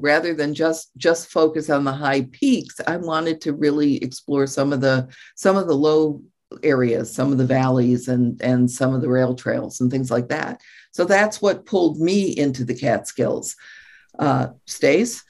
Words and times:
rather 0.00 0.34
than 0.34 0.54
just 0.54 0.90
just 0.96 1.30
focus 1.30 1.70
on 1.70 1.84
the 1.84 1.92
high 1.92 2.22
peaks 2.32 2.80
i 2.86 2.96
wanted 2.96 3.40
to 3.40 3.52
really 3.52 3.96
explore 4.02 4.46
some 4.46 4.72
of 4.72 4.80
the 4.80 5.08
some 5.34 5.56
of 5.56 5.66
the 5.66 5.74
low 5.74 6.20
areas 6.62 7.12
some 7.14 7.32
of 7.32 7.38
the 7.38 7.46
valleys 7.46 8.08
and 8.08 8.40
and 8.42 8.70
some 8.70 8.94
of 8.94 9.00
the 9.00 9.08
rail 9.08 9.34
trails 9.34 9.80
and 9.80 9.90
things 9.90 10.10
like 10.10 10.28
that. 10.28 10.60
So 10.92 11.04
that's 11.04 11.42
what 11.42 11.66
pulled 11.66 12.00
me 12.00 12.30
into 12.36 12.64
the 12.64 12.74
catskills. 12.74 13.56
Uh 14.18 14.48
stace? 14.66 15.24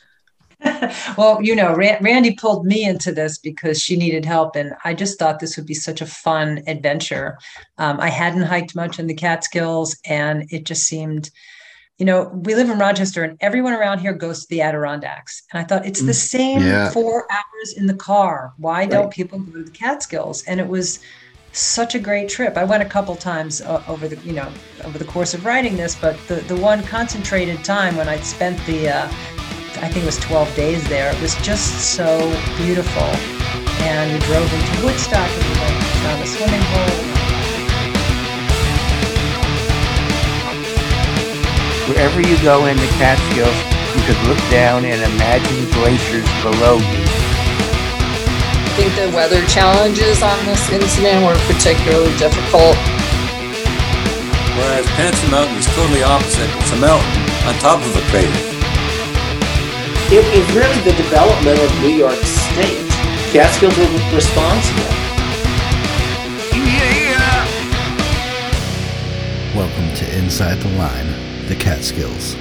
Well, 1.17 1.41
you 1.41 1.55
know, 1.55 1.75
Randy 1.75 2.35
pulled 2.35 2.67
me 2.67 2.85
into 2.85 3.13
this 3.13 3.39
because 3.39 3.81
she 3.81 3.97
needed 3.97 4.25
help, 4.25 4.57
and 4.57 4.75
I 4.85 4.93
just 4.93 5.19
thought 5.19 5.39
this 5.39 5.57
would 5.57 5.67
be 5.67 5.75
such 5.75 6.01
a 6.01 6.07
fun 6.07 6.63
adventure. 6.67 7.39
Um, 7.79 8.01
I 8.01 8.09
hadn't 8.09 8.43
hiked 8.43 8.75
much 8.75 8.99
in 8.99 9.07
the 9.07 9.15
Catskills, 9.15 9.97
and 10.05 10.47
it 10.51 10.65
just 10.65 10.83
seemed 10.83 11.31
you 11.99 12.07
know, 12.07 12.29
we 12.33 12.55
live 12.55 12.71
in 12.71 12.79
Rochester 12.79 13.25
and 13.25 13.37
everyone 13.41 13.73
around 13.73 13.99
here 13.99 14.13
goes 14.13 14.43
to 14.43 14.49
the 14.49 14.63
Adirondacks. 14.63 15.43
And 15.53 15.61
I 15.61 15.65
thought 15.65 15.85
it's 15.85 16.01
the 16.01 16.13
mm, 16.13 16.15
same 16.15 16.63
yeah. 16.63 16.91
four 16.91 17.27
hours 17.31 17.75
in 17.77 17.87
the 17.87 17.95
car. 17.95 18.55
Why 18.57 18.81
right. 18.81 18.91
don't 18.91 19.13
people 19.13 19.41
go 19.41 19.53
to 19.53 19.65
the 19.65 19.71
Catskills? 19.71 20.45
And 20.45 20.61
it 20.61 20.69
was 20.69 21.01
such 21.53 21.97
a 21.97 21.99
great 21.99 22.29
trip. 22.29 22.57
I 22.57 22.63
went 22.63 22.85
a 22.85 22.87
couple 22.87 23.17
times 23.17 23.61
uh, 23.63 23.83
over 23.89 24.07
the, 24.07 24.17
you 24.19 24.33
know, 24.33 24.49
over 24.85 24.97
the 24.97 25.05
course 25.05 25.35
of 25.35 25.45
writing 25.45 25.77
this, 25.77 25.97
but 25.97 26.17
the, 26.29 26.37
the 26.37 26.57
one 26.57 26.85
concentrated 26.85 27.65
time 27.65 27.97
when 27.97 28.09
I'd 28.09 28.25
spent 28.25 28.65
the, 28.65 28.91
uh, 28.91 29.07
I 29.07 29.89
think 29.89 29.97
it 29.97 30.07
was 30.07 30.19
12 30.19 30.55
days 30.55 30.89
there, 30.89 31.13
it 31.13 31.21
was 31.21 31.35
just 31.37 31.95
so 31.95 32.19
beautiful. 32.59 33.03
And 33.83 34.13
we 34.13 34.21
drove 34.27 34.53
into 34.53 34.85
Woodstock 34.85 35.29
and 35.29 35.45
we 35.45 35.61
went, 35.61 35.85
found 35.85 36.23
a 36.23 36.27
swimming 36.27 36.61
hole 36.61 37.08
Wherever 41.89 42.21
you 42.21 42.37
go 42.45 42.67
in 42.67 42.77
the 42.77 42.87
Catskills, 43.01 43.57
you 43.97 44.03
could 44.05 44.21
look 44.29 44.37
down 44.53 44.85
and 44.85 45.01
imagine 45.01 45.65
glaciers 45.73 46.29
below 46.45 46.77
you. 46.77 47.05
I 48.61 48.69
think 48.77 48.93
the 48.93 49.09
weather 49.17 49.41
challenges 49.47 50.23
on 50.23 50.37
this 50.45 50.69
incident 50.69 51.25
were 51.25 51.41
particularly 51.49 52.13
difficult. 52.21 52.77
Whereas 54.61 54.85
Panther 55.01 55.31
Mountain 55.33 55.57
is 55.57 55.65
totally 55.73 56.03
opposite. 56.03 56.51
It's 56.61 56.73
a 56.73 56.77
mountain 56.77 57.25
on 57.49 57.57
top 57.57 57.81
of 57.81 57.97
a 57.97 58.05
crater. 58.13 58.37
It 60.13 60.21
was 60.29 60.45
really 60.53 60.81
the 60.85 60.93
development 60.93 61.59
of 61.59 61.73
New 61.81 61.97
York 61.97 62.21
State. 62.21 62.85
Catskills 63.33 63.73
were 63.79 63.89
responsible. 64.13 64.93
Yeah. 66.53 67.49
Welcome 69.57 69.89
to 69.97 70.19
Inside 70.19 70.61
the 70.61 70.69
Line 70.77 71.28
the 71.49 71.57
Catskills. 71.57 72.37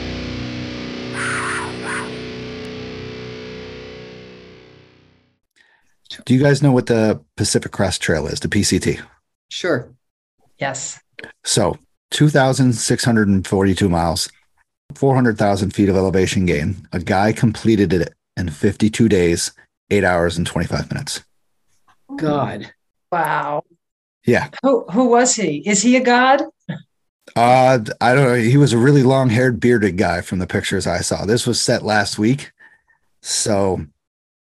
Do 6.26 6.34
you 6.34 6.42
guys 6.42 6.62
know 6.62 6.74
what 6.74 6.88
the 6.88 7.24
Pacific 7.38 7.72
Crest 7.72 8.02
Trail 8.02 8.28
is, 8.28 8.42
the 8.42 8.50
PCT? 8.50 9.02
Sure. 9.48 9.90
Yes. 10.58 11.00
So, 11.46 11.78
2,642 12.12 13.88
miles, 13.88 14.30
400,000 14.96 15.72
feet 15.72 15.88
of 15.88 15.96
elevation 15.96 16.46
gain. 16.46 16.86
A 16.92 17.00
guy 17.00 17.32
completed 17.32 17.94
it 17.94 18.14
in 18.36 18.50
52 18.50 19.08
days, 19.08 19.54
eight 19.90 20.04
hours, 20.04 20.38
and 20.38 20.46
25 20.46 20.92
minutes. 20.92 21.24
God. 22.18 22.74
Wow. 23.10 23.64
Yeah. 24.26 24.50
Who, 24.64 24.84
who 24.92 25.08
was 25.08 25.34
he? 25.36 25.64
Is 25.66 25.82
he 25.82 25.96
a 25.96 26.04
god? 26.04 26.44
Uh, 27.36 27.80
I 28.02 28.16
don't 28.16 28.24
know. 28.24 28.36
He 28.36 28.58
was 28.58 28.74
a 28.74 28.78
really 28.78 29.04
long 29.04 29.30
haired, 29.30 29.60
bearded 29.60 29.98
guy 29.98 30.22
from 30.22 30.40
the 30.40 30.48
pictures 30.48 30.88
I 30.88 31.02
saw. 31.02 31.26
This 31.26 31.46
was 31.46 31.62
set 31.62 31.84
last 31.84 32.18
week. 32.18 32.52
So, 33.22 33.86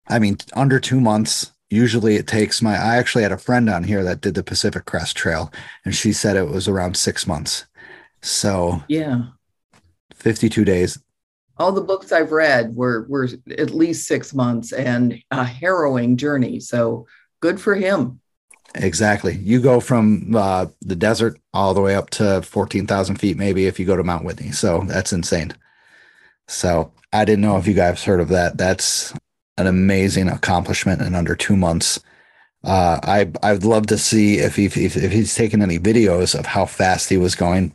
I 0.07 0.19
mean, 0.19 0.37
under 0.53 0.79
two 0.79 0.99
months. 0.99 1.51
Usually 1.69 2.17
it 2.17 2.27
takes 2.27 2.61
my, 2.61 2.75
I 2.75 2.97
actually 2.97 3.23
had 3.23 3.31
a 3.31 3.37
friend 3.37 3.67
on 3.67 3.83
here 3.83 4.03
that 4.03 4.21
did 4.21 4.35
the 4.35 4.43
Pacific 4.43 4.85
Crest 4.85 5.17
Trail, 5.17 5.51
and 5.83 5.95
she 5.95 6.13
said 6.13 6.35
it 6.35 6.47
was 6.47 6.67
around 6.67 6.95
six 6.95 7.25
months. 7.25 7.65
So, 8.21 8.83
yeah, 8.87 9.23
52 10.13 10.65
days. 10.65 10.99
All 11.57 11.71
the 11.71 11.81
books 11.81 12.11
I've 12.11 12.31
read 12.31 12.75
were, 12.75 13.07
were 13.09 13.27
at 13.57 13.71
least 13.71 14.07
six 14.07 14.35
months 14.35 14.71
and 14.71 15.19
a 15.31 15.43
harrowing 15.43 16.15
journey. 16.15 16.59
So, 16.59 17.07
good 17.39 17.59
for 17.59 17.73
him. 17.73 18.21
Exactly. 18.75 19.35
You 19.35 19.61
go 19.61 19.79
from 19.79 20.35
uh, 20.35 20.65
the 20.81 20.95
desert 20.95 21.39
all 21.53 21.73
the 21.73 21.81
way 21.81 21.95
up 21.95 22.09
to 22.11 22.41
14,000 22.41 23.17
feet, 23.17 23.37
maybe 23.37 23.67
if 23.67 23.79
you 23.79 23.85
go 23.85 23.95
to 23.95 24.03
Mount 24.03 24.25
Whitney. 24.25 24.51
So 24.51 24.83
that's 24.87 25.13
insane. 25.13 25.53
So 26.47 26.91
I 27.11 27.25
didn't 27.25 27.41
know 27.41 27.57
if 27.57 27.67
you 27.67 27.73
guys 27.73 28.03
heard 28.03 28.19
of 28.19 28.29
that. 28.29 28.57
That's 28.57 29.13
an 29.57 29.67
amazing 29.67 30.29
accomplishment 30.29 31.01
in 31.01 31.13
under 31.13 31.35
two 31.35 31.55
months. 31.55 31.99
Uh, 32.63 32.99
I 33.03 33.31
I'd 33.43 33.65
love 33.65 33.87
to 33.87 33.97
see 33.97 34.39
if 34.39 34.55
he 34.55 34.65
if, 34.65 34.95
if 34.95 35.11
he's 35.11 35.35
taken 35.35 35.61
any 35.61 35.77
videos 35.77 36.37
of 36.37 36.45
how 36.45 36.65
fast 36.65 37.09
he 37.09 37.17
was 37.17 37.35
going. 37.35 37.73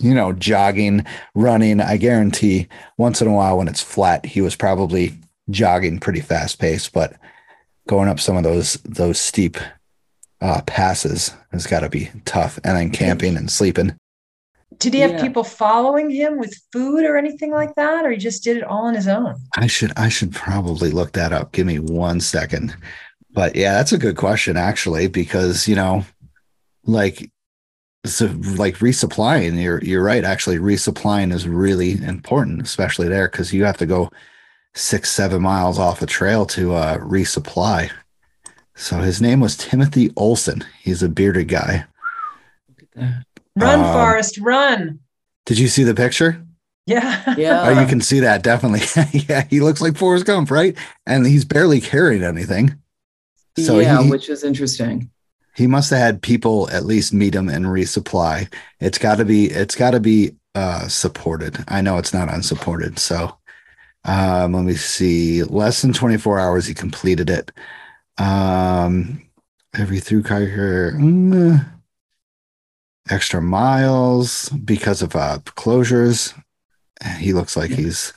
You 0.00 0.14
know, 0.14 0.32
jogging, 0.32 1.04
running. 1.34 1.80
I 1.80 1.98
guarantee 1.98 2.66
once 2.96 3.20
in 3.20 3.28
a 3.28 3.32
while 3.32 3.58
when 3.58 3.68
it's 3.68 3.82
flat, 3.82 4.24
he 4.24 4.40
was 4.40 4.56
probably 4.56 5.14
jogging 5.50 6.00
pretty 6.00 6.20
fast 6.20 6.58
pace, 6.58 6.88
but 6.88 7.14
going 7.86 8.08
up 8.08 8.18
some 8.18 8.36
of 8.36 8.42
those 8.42 8.74
those 8.84 9.20
steep 9.20 9.58
uh, 10.42 10.60
passes 10.66 11.32
has 11.52 11.66
got 11.66 11.80
to 11.80 11.88
be 11.88 12.10
tough. 12.24 12.58
And 12.64 12.76
then 12.76 12.90
camping 12.90 13.36
and 13.36 13.50
sleeping. 13.50 13.96
Did 14.78 14.94
he 14.94 15.00
have 15.00 15.12
yeah. 15.12 15.22
people 15.22 15.44
following 15.44 16.10
him 16.10 16.38
with 16.38 16.60
food 16.72 17.04
or 17.04 17.16
anything 17.16 17.52
like 17.52 17.74
that, 17.76 18.04
or 18.04 18.10
he 18.10 18.16
just 18.16 18.42
did 18.42 18.56
it 18.56 18.64
all 18.64 18.86
on 18.86 18.94
his 18.94 19.06
own? 19.06 19.36
I 19.56 19.66
should 19.66 19.92
I 19.96 20.08
should 20.08 20.32
probably 20.32 20.90
look 20.90 21.12
that 21.12 21.32
up. 21.32 21.52
Give 21.52 21.66
me 21.66 21.78
one 21.78 22.20
second. 22.20 22.74
But 23.30 23.54
yeah, 23.54 23.74
that's 23.74 23.92
a 23.92 23.98
good 23.98 24.16
question 24.16 24.56
actually, 24.56 25.06
because 25.06 25.68
you 25.68 25.76
know, 25.76 26.04
like 26.84 27.30
so 28.04 28.26
like 28.56 28.78
resupplying, 28.78 29.62
you're 29.62 29.82
you're 29.84 30.02
right. 30.02 30.24
Actually, 30.24 30.58
resupplying 30.58 31.32
is 31.32 31.46
really 31.46 32.02
important, 32.02 32.62
especially 32.62 33.08
there, 33.08 33.28
because 33.28 33.52
you 33.52 33.64
have 33.64 33.78
to 33.78 33.86
go 33.86 34.10
six, 34.74 35.10
seven 35.10 35.42
miles 35.42 35.78
off 35.78 36.02
a 36.02 36.06
trail 36.06 36.44
to 36.46 36.74
uh, 36.74 36.98
resupply. 36.98 37.90
So 38.74 38.98
his 38.98 39.20
name 39.20 39.40
was 39.40 39.56
Timothy 39.56 40.10
Olson. 40.16 40.64
He's 40.82 41.02
a 41.02 41.08
bearded 41.08 41.48
guy. 41.48 41.84
Run, 42.96 43.80
um, 43.80 43.92
Forrest, 43.92 44.38
run. 44.38 45.00
Did 45.46 45.58
you 45.58 45.68
see 45.68 45.84
the 45.84 45.94
picture? 45.94 46.44
Yeah. 46.86 47.34
Yeah. 47.36 47.62
Oh, 47.62 47.80
you 47.80 47.86
can 47.86 48.00
see 48.00 48.20
that 48.20 48.42
definitely. 48.42 48.80
yeah, 49.28 49.44
he 49.48 49.60
looks 49.60 49.80
like 49.80 49.96
Forrest 49.96 50.26
Gump, 50.26 50.50
right? 50.50 50.76
And 51.06 51.26
he's 51.26 51.44
barely 51.44 51.80
carrying 51.80 52.22
anything. 52.22 52.76
So 53.58 53.78
yeah, 53.78 54.02
he, 54.02 54.10
which 54.10 54.28
is 54.28 54.44
interesting. 54.44 55.10
He 55.54 55.66
must 55.66 55.90
have 55.90 55.98
had 55.98 56.22
people 56.22 56.70
at 56.70 56.86
least 56.86 57.12
meet 57.12 57.34
him 57.34 57.48
and 57.48 57.66
resupply. 57.66 58.52
It's 58.80 58.98
got 58.98 59.16
to 59.16 59.24
be. 59.24 59.46
It's 59.46 59.74
got 59.74 59.90
to 59.90 60.00
be 60.00 60.32
uh, 60.54 60.88
supported. 60.88 61.62
I 61.68 61.82
know 61.82 61.98
it's 61.98 62.14
not 62.14 62.32
unsupported. 62.32 62.98
So 62.98 63.36
um, 64.04 64.54
let 64.54 64.64
me 64.64 64.74
see. 64.74 65.42
Less 65.42 65.82
than 65.82 65.92
24 65.92 66.40
hours, 66.40 66.66
he 66.66 66.74
completed 66.74 67.30
it. 67.30 67.52
Um, 68.18 69.22
every 69.74 70.00
through 70.00 70.22
car 70.22 70.40
mm, 70.40 71.64
extra 73.10 73.40
miles 73.40 74.48
because 74.50 75.02
of 75.02 75.16
uh, 75.16 75.38
closures. 75.44 76.38
He 77.18 77.32
looks 77.32 77.56
like 77.56 77.70
yeah. 77.70 77.76
he's 77.76 78.12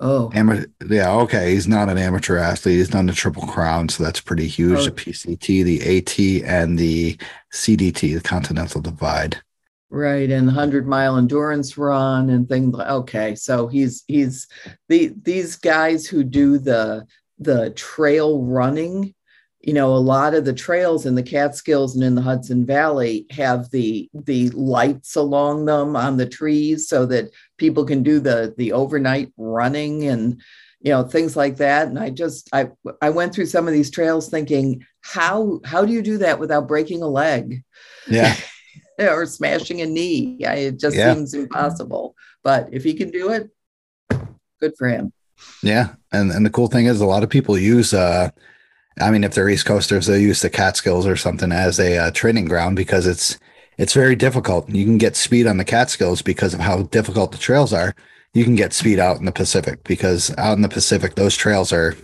oh 0.00 0.30
amateur. 0.34 0.66
Yeah, 0.88 1.12
okay. 1.12 1.52
He's 1.52 1.68
not 1.68 1.88
an 1.88 1.98
amateur 1.98 2.36
athlete. 2.36 2.78
He's 2.78 2.88
done 2.88 3.06
the 3.06 3.12
triple 3.12 3.46
crown, 3.46 3.88
so 3.88 4.02
that's 4.02 4.20
pretty 4.20 4.46
huge. 4.46 4.80
Oh. 4.80 4.84
The 4.84 4.90
PCT, 4.90 5.64
the 5.64 5.98
AT, 5.98 6.48
and 6.48 6.78
the 6.78 7.16
CDT, 7.52 8.14
the 8.14 8.20
Continental 8.20 8.80
Divide. 8.80 9.40
Right, 9.92 10.30
and 10.30 10.48
hundred 10.48 10.86
mile 10.86 11.16
endurance 11.16 11.76
run 11.76 12.30
and 12.30 12.48
things. 12.48 12.76
Okay, 12.78 13.34
so 13.34 13.66
he's 13.66 14.04
he's 14.06 14.46
the 14.88 15.12
these 15.22 15.56
guys 15.56 16.06
who 16.06 16.24
do 16.24 16.58
the 16.58 17.06
the 17.40 17.70
trail 17.70 18.42
running 18.42 19.14
you 19.60 19.74
know 19.74 19.94
a 19.94 19.96
lot 19.96 20.34
of 20.34 20.44
the 20.44 20.52
trails 20.52 21.04
in 21.04 21.14
the 21.14 21.22
catskills 21.22 21.94
and 21.94 22.04
in 22.04 22.14
the 22.14 22.22
hudson 22.22 22.64
valley 22.64 23.26
have 23.30 23.70
the 23.70 24.08
the 24.14 24.48
lights 24.50 25.16
along 25.16 25.64
them 25.64 25.96
on 25.96 26.16
the 26.16 26.28
trees 26.28 26.88
so 26.88 27.04
that 27.04 27.30
people 27.58 27.84
can 27.84 28.02
do 28.02 28.20
the 28.20 28.54
the 28.56 28.72
overnight 28.72 29.32
running 29.36 30.04
and 30.06 30.40
you 30.80 30.90
know 30.90 31.02
things 31.04 31.36
like 31.36 31.56
that. 31.56 31.88
And 31.88 31.98
i 31.98 32.10
just 32.10 32.48
i 32.52 32.70
i 33.02 33.10
went 33.10 33.34
through 33.34 33.46
some 33.46 33.68
of 33.68 33.74
these 33.74 33.90
trails 33.90 34.28
thinking 34.28 34.84
how 35.02 35.60
how 35.64 35.84
do 35.84 35.92
you 35.92 36.02
do 36.02 36.18
that 36.18 36.38
without 36.38 36.68
breaking 36.68 37.02
a 37.02 37.08
leg? 37.08 37.62
Yeah. 38.08 38.34
Or 38.98 39.24
smashing 39.24 39.80
a 39.80 39.86
knee. 39.86 40.44
I, 40.44 40.56
it 40.56 40.78
just 40.78 40.94
yeah. 40.94 41.14
seems 41.14 41.32
impossible. 41.32 42.14
But 42.44 42.68
if 42.70 42.84
he 42.84 42.92
can 42.92 43.10
do 43.10 43.30
it 43.30 43.48
good 44.60 44.74
for 44.76 44.88
him 44.88 45.10
yeah, 45.62 45.94
and 46.12 46.30
and 46.30 46.44
the 46.46 46.50
cool 46.50 46.68
thing 46.68 46.86
is 46.86 47.00
a 47.00 47.06
lot 47.06 47.22
of 47.22 47.30
people 47.30 47.58
use. 47.58 47.92
uh 47.94 48.30
I 49.00 49.10
mean, 49.10 49.24
if 49.24 49.34
they're 49.34 49.48
East 49.48 49.66
Coasters, 49.66 50.06
they 50.06 50.20
use 50.20 50.42
the 50.42 50.50
Catskills 50.50 51.06
or 51.06 51.16
something 51.16 51.52
as 51.52 51.78
a 51.80 51.96
uh, 51.96 52.10
training 52.10 52.46
ground 52.46 52.76
because 52.76 53.06
it's 53.06 53.38
it's 53.78 53.94
very 53.94 54.14
difficult. 54.16 54.68
You 54.68 54.84
can 54.84 54.98
get 54.98 55.16
speed 55.16 55.46
on 55.46 55.56
the 55.56 55.64
Catskills 55.64 56.22
because 56.22 56.52
of 56.54 56.60
how 56.60 56.82
difficult 56.82 57.32
the 57.32 57.38
trails 57.38 57.72
are. 57.72 57.94
you 58.34 58.44
can 58.44 58.56
get 58.56 58.72
speed 58.72 58.98
out 58.98 59.18
in 59.18 59.24
the 59.24 59.32
Pacific 59.32 59.82
because 59.84 60.34
out 60.38 60.56
in 60.56 60.62
the 60.62 60.68
Pacific, 60.68 61.14
those 61.14 61.36
trails 61.36 61.72
are 61.72 61.96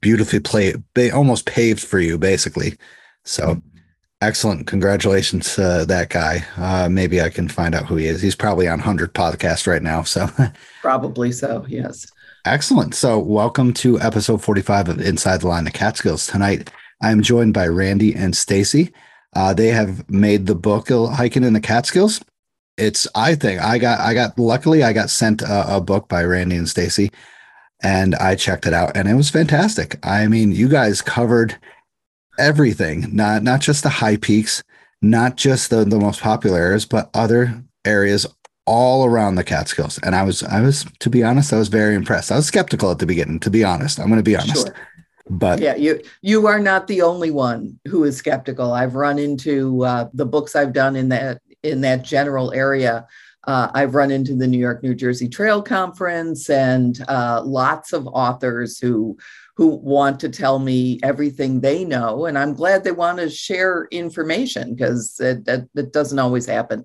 beautifully 0.00 0.40
played, 0.40 0.82
they 0.94 1.10
almost 1.10 1.46
paved 1.46 1.80
for 1.82 1.98
you 2.00 2.18
basically. 2.18 2.76
So 3.24 3.60
excellent. 4.20 4.66
Congratulations 4.66 5.54
to 5.56 5.84
that 5.86 6.08
guy. 6.10 6.44
Uh, 6.56 6.88
maybe 6.88 7.20
I 7.20 7.28
can 7.30 7.48
find 7.48 7.74
out 7.74 7.86
who 7.86 7.96
he 7.96 8.06
is. 8.06 8.22
He's 8.22 8.36
probably 8.36 8.66
on 8.68 8.78
100 8.78 9.14
podcast 9.14 9.66
right 9.66 9.82
now. 9.82 10.02
So 10.02 10.28
Probably 10.82 11.32
so, 11.32 11.64
yes. 11.68 12.06
Excellent. 12.46 12.94
So 12.94 13.18
welcome 13.18 13.72
to 13.74 14.00
episode 14.00 14.40
45 14.40 14.88
of 14.88 15.00
Inside 15.00 15.40
the 15.40 15.48
Line 15.48 15.66
of 15.66 15.72
Catskills. 15.72 16.28
Tonight, 16.28 16.70
I'm 17.02 17.20
joined 17.20 17.52
by 17.52 17.66
Randy 17.66 18.14
and 18.14 18.36
Stacy. 18.36 18.92
Uh, 19.34 19.52
they 19.52 19.68
have 19.68 20.08
made 20.08 20.46
the 20.46 20.54
book 20.54 20.88
Hiking 20.88 21.42
in 21.42 21.54
the 21.54 21.60
Catskills. 21.60 22.20
It's, 22.76 23.08
I 23.16 23.34
think, 23.34 23.60
I 23.60 23.78
got, 23.78 23.98
I 23.98 24.14
got, 24.14 24.38
luckily, 24.38 24.84
I 24.84 24.92
got 24.92 25.10
sent 25.10 25.42
a, 25.42 25.76
a 25.76 25.80
book 25.80 26.08
by 26.08 26.22
Randy 26.22 26.56
and 26.56 26.68
Stacy 26.68 27.10
and 27.82 28.14
I 28.14 28.36
checked 28.36 28.66
it 28.66 28.72
out 28.72 28.96
and 28.96 29.08
it 29.08 29.14
was 29.14 29.28
fantastic. 29.28 29.98
I 30.06 30.28
mean, 30.28 30.52
you 30.52 30.68
guys 30.68 31.02
covered 31.02 31.58
everything, 32.38 33.08
not 33.14 33.42
not 33.42 33.60
just 33.60 33.82
the 33.82 33.88
high 33.88 34.18
peaks, 34.18 34.62
not 35.02 35.36
just 35.36 35.70
the, 35.70 35.84
the 35.84 35.98
most 35.98 36.20
popular 36.20 36.58
areas, 36.58 36.86
but 36.86 37.10
other 37.12 37.64
areas 37.84 38.26
all 38.66 39.04
around 39.04 39.36
the 39.36 39.44
Catskills. 39.44 39.98
And 40.02 40.14
I 40.14 40.22
was 40.22 40.42
I 40.42 40.60
was 40.60 40.84
to 41.00 41.10
be 41.10 41.22
honest, 41.22 41.52
I 41.52 41.58
was 41.58 41.68
very 41.68 41.94
impressed. 41.94 42.32
I 42.32 42.36
was 42.36 42.46
skeptical 42.46 42.90
at 42.90 42.98
the 42.98 43.06
beginning, 43.06 43.40
to 43.40 43.50
be 43.50 43.64
honest. 43.64 43.98
I'm 43.98 44.08
gonna 44.08 44.22
be 44.22 44.36
honest. 44.36 44.66
Sure. 44.66 44.74
But 45.28 45.60
Yeah, 45.60 45.76
you 45.76 46.00
you 46.22 46.46
are 46.46 46.60
not 46.60 46.86
the 46.86 47.02
only 47.02 47.30
one 47.30 47.78
who 47.86 48.04
is 48.04 48.16
skeptical. 48.16 48.72
I've 48.72 48.94
run 48.94 49.18
into 49.18 49.84
uh, 49.84 50.08
the 50.12 50.26
books 50.26 50.54
I've 50.54 50.72
done 50.72 50.96
in 50.96 51.08
that 51.08 51.40
in 51.62 51.80
that 51.80 52.04
general 52.04 52.52
area. 52.52 53.06
Uh, 53.44 53.70
I've 53.74 53.94
run 53.94 54.10
into 54.10 54.34
the 54.34 54.46
New 54.46 54.58
York 54.58 54.82
New 54.82 54.94
Jersey 54.94 55.28
Trail 55.28 55.62
Conference 55.62 56.50
and 56.50 57.00
uh, 57.08 57.42
lots 57.44 57.92
of 57.92 58.06
authors 58.08 58.78
who 58.78 59.16
who 59.56 59.68
want 59.68 60.20
to 60.20 60.28
tell 60.28 60.58
me 60.58 61.00
everything 61.02 61.60
they 61.60 61.84
know, 61.84 62.26
and 62.26 62.36
I'm 62.36 62.52
glad 62.54 62.84
they 62.84 62.92
want 62.92 63.18
to 63.18 63.30
share 63.30 63.88
information 63.90 64.74
because 64.74 65.18
it, 65.18 65.46
that, 65.46 65.68
that 65.74 65.92
doesn't 65.92 66.18
always 66.18 66.44
happen. 66.44 66.84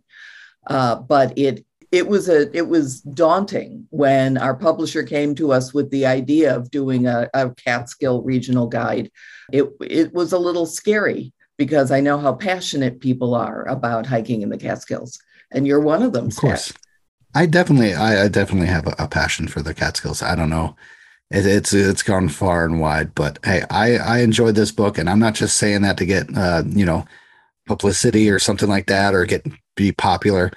Uh, 0.67 0.95
but 0.95 1.37
it 1.37 1.65
it 1.91 2.07
was 2.07 2.29
a 2.29 2.55
it 2.55 2.67
was 2.67 3.01
daunting 3.01 3.85
when 3.89 4.37
our 4.37 4.55
publisher 4.55 5.03
came 5.03 5.35
to 5.35 5.51
us 5.51 5.73
with 5.73 5.89
the 5.91 6.05
idea 6.05 6.55
of 6.55 6.71
doing 6.71 7.05
a, 7.05 7.29
a 7.33 7.49
Catskill 7.51 8.21
regional 8.21 8.67
guide. 8.67 9.11
It 9.51 9.69
it 9.81 10.13
was 10.13 10.31
a 10.31 10.39
little 10.39 10.65
scary 10.65 11.33
because 11.57 11.91
I 11.91 11.99
know 11.99 12.17
how 12.17 12.33
passionate 12.33 13.01
people 13.01 13.35
are 13.35 13.67
about 13.67 14.05
hiking 14.05 14.41
in 14.41 14.49
the 14.49 14.57
Catskills, 14.57 15.19
and 15.51 15.67
you're 15.67 15.81
one 15.81 16.01
of 16.01 16.13
them. 16.13 16.27
of 16.27 16.35
course. 16.35 16.73
I 17.35 17.45
definitely 17.45 17.93
I, 17.93 18.25
I 18.25 18.27
definitely 18.29 18.67
have 18.67 18.87
a, 18.87 18.95
a 18.97 19.07
passion 19.07 19.47
for 19.47 19.61
the 19.61 19.73
Catskills. 19.73 20.21
I 20.21 20.35
don't 20.35 20.49
know. 20.49 20.75
It, 21.29 21.45
it's 21.45 21.73
it's 21.73 22.03
gone 22.03 22.29
far 22.29 22.65
and 22.65 22.79
wide, 22.79 23.13
but 23.15 23.37
hey, 23.43 23.63
I 23.69 23.97
I 23.97 24.19
enjoyed 24.19 24.55
this 24.55 24.71
book, 24.71 24.97
and 24.97 25.09
I'm 25.09 25.19
not 25.19 25.35
just 25.35 25.57
saying 25.57 25.81
that 25.81 25.97
to 25.97 26.05
get 26.05 26.35
uh, 26.35 26.63
you 26.67 26.85
know 26.85 27.05
publicity 27.67 28.29
or 28.29 28.39
something 28.39 28.69
like 28.69 28.87
that 28.87 29.13
or 29.13 29.25
get 29.25 29.45
be 29.75 29.91
popular. 29.91 30.51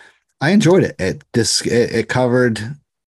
I 0.44 0.50
enjoyed 0.50 0.84
it. 0.84 0.94
It 0.98 1.24
this 1.32 1.62
it, 1.62 1.94
it 1.94 2.08
covered 2.10 2.76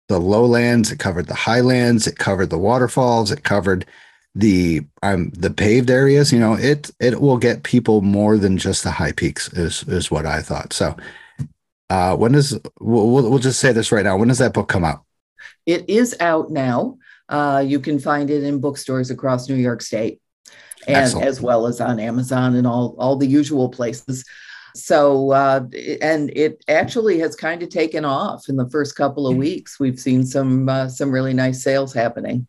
the 0.09 0.21
lowlands, 0.21 0.93
it 0.93 0.99
covered 0.99 1.27
the 1.27 1.35
highlands, 1.35 2.07
it 2.07 2.19
covered 2.19 2.51
the 2.51 2.59
waterfalls, 2.59 3.31
it 3.31 3.45
covered 3.45 3.87
the 4.35 4.83
um 5.03 5.31
the 5.31 5.49
paved 5.49 5.89
areas. 5.89 6.35
You 6.35 6.39
know, 6.39 6.53
it 6.53 6.91
it 7.01 7.23
will 7.23 7.39
get 7.39 7.63
people 7.63 8.03
more 8.03 8.37
than 8.37 8.59
just 8.59 8.85
the 8.85 8.91
high 8.91 9.13
peaks. 9.13 9.51
Is 9.55 9.85
is 9.85 10.11
what 10.11 10.27
I 10.27 10.43
thought. 10.43 10.75
So, 10.75 10.95
uh, 11.89 12.15
when 12.15 12.33
does 12.33 12.61
we'll 12.79 13.31
we'll 13.31 13.39
just 13.39 13.59
say 13.59 13.73
this 13.73 13.91
right 13.91 14.05
now? 14.05 14.19
When 14.19 14.29
does 14.29 14.39
that 14.39 14.53
book 14.53 14.69
come 14.69 14.85
out? 14.85 15.03
It 15.65 15.89
is 15.89 16.15
out 16.21 16.51
now. 16.51 16.99
Uh, 17.31 17.65
you 17.67 17.81
can 17.81 17.99
find 17.99 18.29
it 18.29 18.43
in 18.43 18.61
bookstores 18.61 19.11
across 19.11 19.49
New 19.49 19.55
York 19.55 19.81
State, 19.81 20.21
and 20.87 20.97
Excellent. 20.97 21.27
as 21.27 21.41
well 21.41 21.67
as 21.67 21.81
on 21.81 21.99
Amazon 21.99 22.55
and 22.55 22.67
all 22.67 22.95
all 22.99 23.17
the 23.17 23.27
usual 23.27 23.71
places. 23.71 24.27
So, 24.77 25.31
uh, 25.31 25.67
and 26.03 26.31
it 26.37 26.65
actually 26.69 27.19
has 27.21 27.37
kind 27.37 27.63
of 27.63 27.69
taken 27.69 28.05
off 28.05 28.49
in 28.49 28.57
the 28.57 28.69
first 28.69 28.97
couple 28.97 29.27
of 29.29 29.37
weeks. 29.37 29.79
We've 29.79 29.99
seen 30.01 30.27
some 30.27 30.69
uh, 30.69 30.89
some 30.89 31.11
really 31.13 31.33
nice 31.33 31.63
sales 31.63 31.93
happening. 31.93 32.47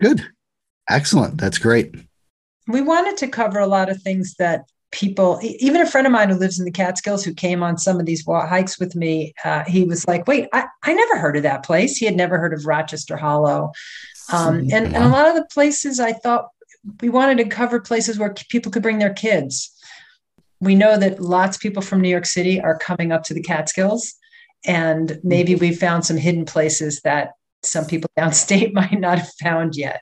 Good, 0.00 0.26
excellent. 0.90 1.38
That's 1.40 1.58
great. 1.58 1.94
we 2.68 2.80
wanted 2.80 3.16
to 3.18 3.28
cover 3.28 3.58
a 3.60 3.66
lot 3.66 3.88
of 3.90 4.02
things 4.02 4.34
that 4.38 4.64
people 4.92 5.40
even 5.42 5.80
a 5.80 5.86
friend 5.86 6.06
of 6.06 6.12
mine 6.12 6.28
who 6.28 6.36
lives 6.36 6.58
in 6.58 6.64
the 6.66 6.70
catskills 6.70 7.24
who 7.24 7.32
came 7.32 7.62
on 7.62 7.78
some 7.78 7.98
of 7.98 8.04
these 8.06 8.26
wa- 8.26 8.46
hikes 8.46 8.78
with 8.78 8.94
me 8.94 9.32
uh, 9.44 9.64
he 9.66 9.84
was 9.84 10.06
like 10.06 10.26
wait 10.28 10.48
I, 10.52 10.66
I 10.82 10.92
never 10.92 11.18
heard 11.18 11.36
of 11.36 11.42
that 11.44 11.64
place 11.64 11.96
he 11.96 12.04
had 12.04 12.14
never 12.14 12.38
heard 12.38 12.52
of 12.52 12.66
rochester 12.66 13.16
hollow 13.16 13.72
um, 14.30 14.58
and, 14.70 14.94
and 14.94 14.96
a 14.96 15.08
lot 15.08 15.26
of 15.26 15.34
the 15.34 15.46
places 15.46 15.98
i 15.98 16.12
thought 16.12 16.48
we 17.00 17.08
wanted 17.08 17.38
to 17.38 17.46
cover 17.48 17.80
places 17.80 18.18
where 18.18 18.34
people 18.50 18.70
could 18.70 18.82
bring 18.82 18.98
their 18.98 19.14
kids 19.14 19.71
we 20.62 20.74
know 20.74 20.96
that 20.96 21.20
lots 21.20 21.56
of 21.56 21.60
people 21.60 21.82
from 21.82 22.00
new 22.00 22.08
york 22.08 22.24
city 22.24 22.60
are 22.60 22.78
coming 22.78 23.12
up 23.12 23.22
to 23.24 23.34
the 23.34 23.42
catskills 23.42 24.14
and 24.64 25.18
maybe 25.22 25.54
we 25.56 25.74
found 25.74 26.06
some 26.06 26.16
hidden 26.16 26.44
places 26.44 27.00
that 27.02 27.32
some 27.62 27.84
people 27.84 28.08
downstate 28.18 28.72
might 28.72 28.98
not 28.98 29.18
have 29.18 29.32
found 29.42 29.76
yet 29.76 30.00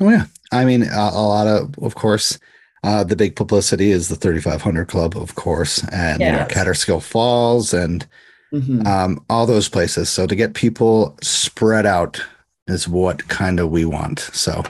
Oh 0.00 0.10
yeah, 0.10 0.26
I 0.52 0.64
mean 0.64 0.84
a, 0.84 1.10
a 1.12 1.26
lot 1.26 1.48
of, 1.48 1.76
of 1.82 1.96
course, 1.96 2.38
uh, 2.84 3.02
the 3.02 3.16
big 3.16 3.34
publicity 3.34 3.90
is 3.90 4.06
the 4.08 4.14
3500 4.14 4.86
Club, 4.86 5.16
of 5.16 5.34
course, 5.34 5.82
and 5.90 6.20
you 6.22 6.30
know 6.30 6.44
Kaaterskill 6.48 7.02
Falls 7.02 7.74
and 7.74 8.06
Mhm. 8.54 8.86
um, 8.86 9.24
all 9.28 9.44
those 9.44 9.68
places. 9.68 10.08
So 10.08 10.24
to 10.28 10.36
get 10.36 10.54
people 10.54 11.18
spread 11.20 11.84
out 11.84 12.22
is 12.68 12.86
what 12.86 13.26
kind 13.26 13.58
of 13.58 13.70
we 13.70 13.84
want. 13.84 14.20
So 14.20 14.62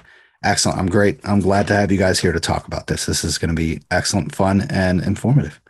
excellent. 0.47 0.79
I'm 0.79 0.89
great. 0.89 1.21
I'm 1.25 1.41
glad 1.41 1.67
to 1.69 1.75
have 1.75 1.93
you 1.93 1.99
guys 1.99 2.19
here 2.19 2.33
to 2.33 2.41
talk 2.41 2.67
about 2.67 2.87
this. 2.87 3.05
This 3.07 3.25
is 3.25 3.37
going 3.37 3.51
to 3.51 3.55
be 3.55 3.81
excellent, 3.91 4.35
fun, 4.35 4.67
and 4.71 5.03
informative. 5.03 5.61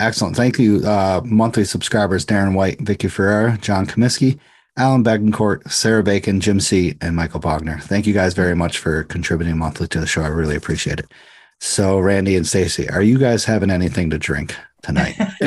Excellent. 0.00 0.36
Thank 0.36 0.58
you, 0.58 0.84
uh, 0.86 1.20
monthly 1.24 1.64
subscribers 1.64 2.24
Darren 2.24 2.54
White, 2.54 2.80
Vicky 2.80 3.08
Ferreira, 3.08 3.58
John 3.60 3.86
Comiskey, 3.86 4.38
Alan 4.76 5.02
Begancourt, 5.02 5.70
Sarah 5.70 6.04
Bacon, 6.04 6.40
Jim 6.40 6.60
C., 6.60 6.96
and 7.00 7.16
Michael 7.16 7.40
Bogner. 7.40 7.82
Thank 7.82 8.06
you 8.06 8.14
guys 8.14 8.32
very 8.32 8.54
much 8.54 8.78
for 8.78 9.02
contributing 9.04 9.58
monthly 9.58 9.88
to 9.88 10.00
the 10.00 10.06
show. 10.06 10.22
I 10.22 10.28
really 10.28 10.56
appreciate 10.56 11.00
it. 11.00 11.12
So, 11.60 11.98
Randy 11.98 12.36
and 12.36 12.46
Stacy, 12.46 12.88
are 12.88 13.02
you 13.02 13.18
guys 13.18 13.44
having 13.44 13.70
anything 13.70 14.10
to 14.10 14.18
drink 14.18 14.56
tonight? 14.82 15.16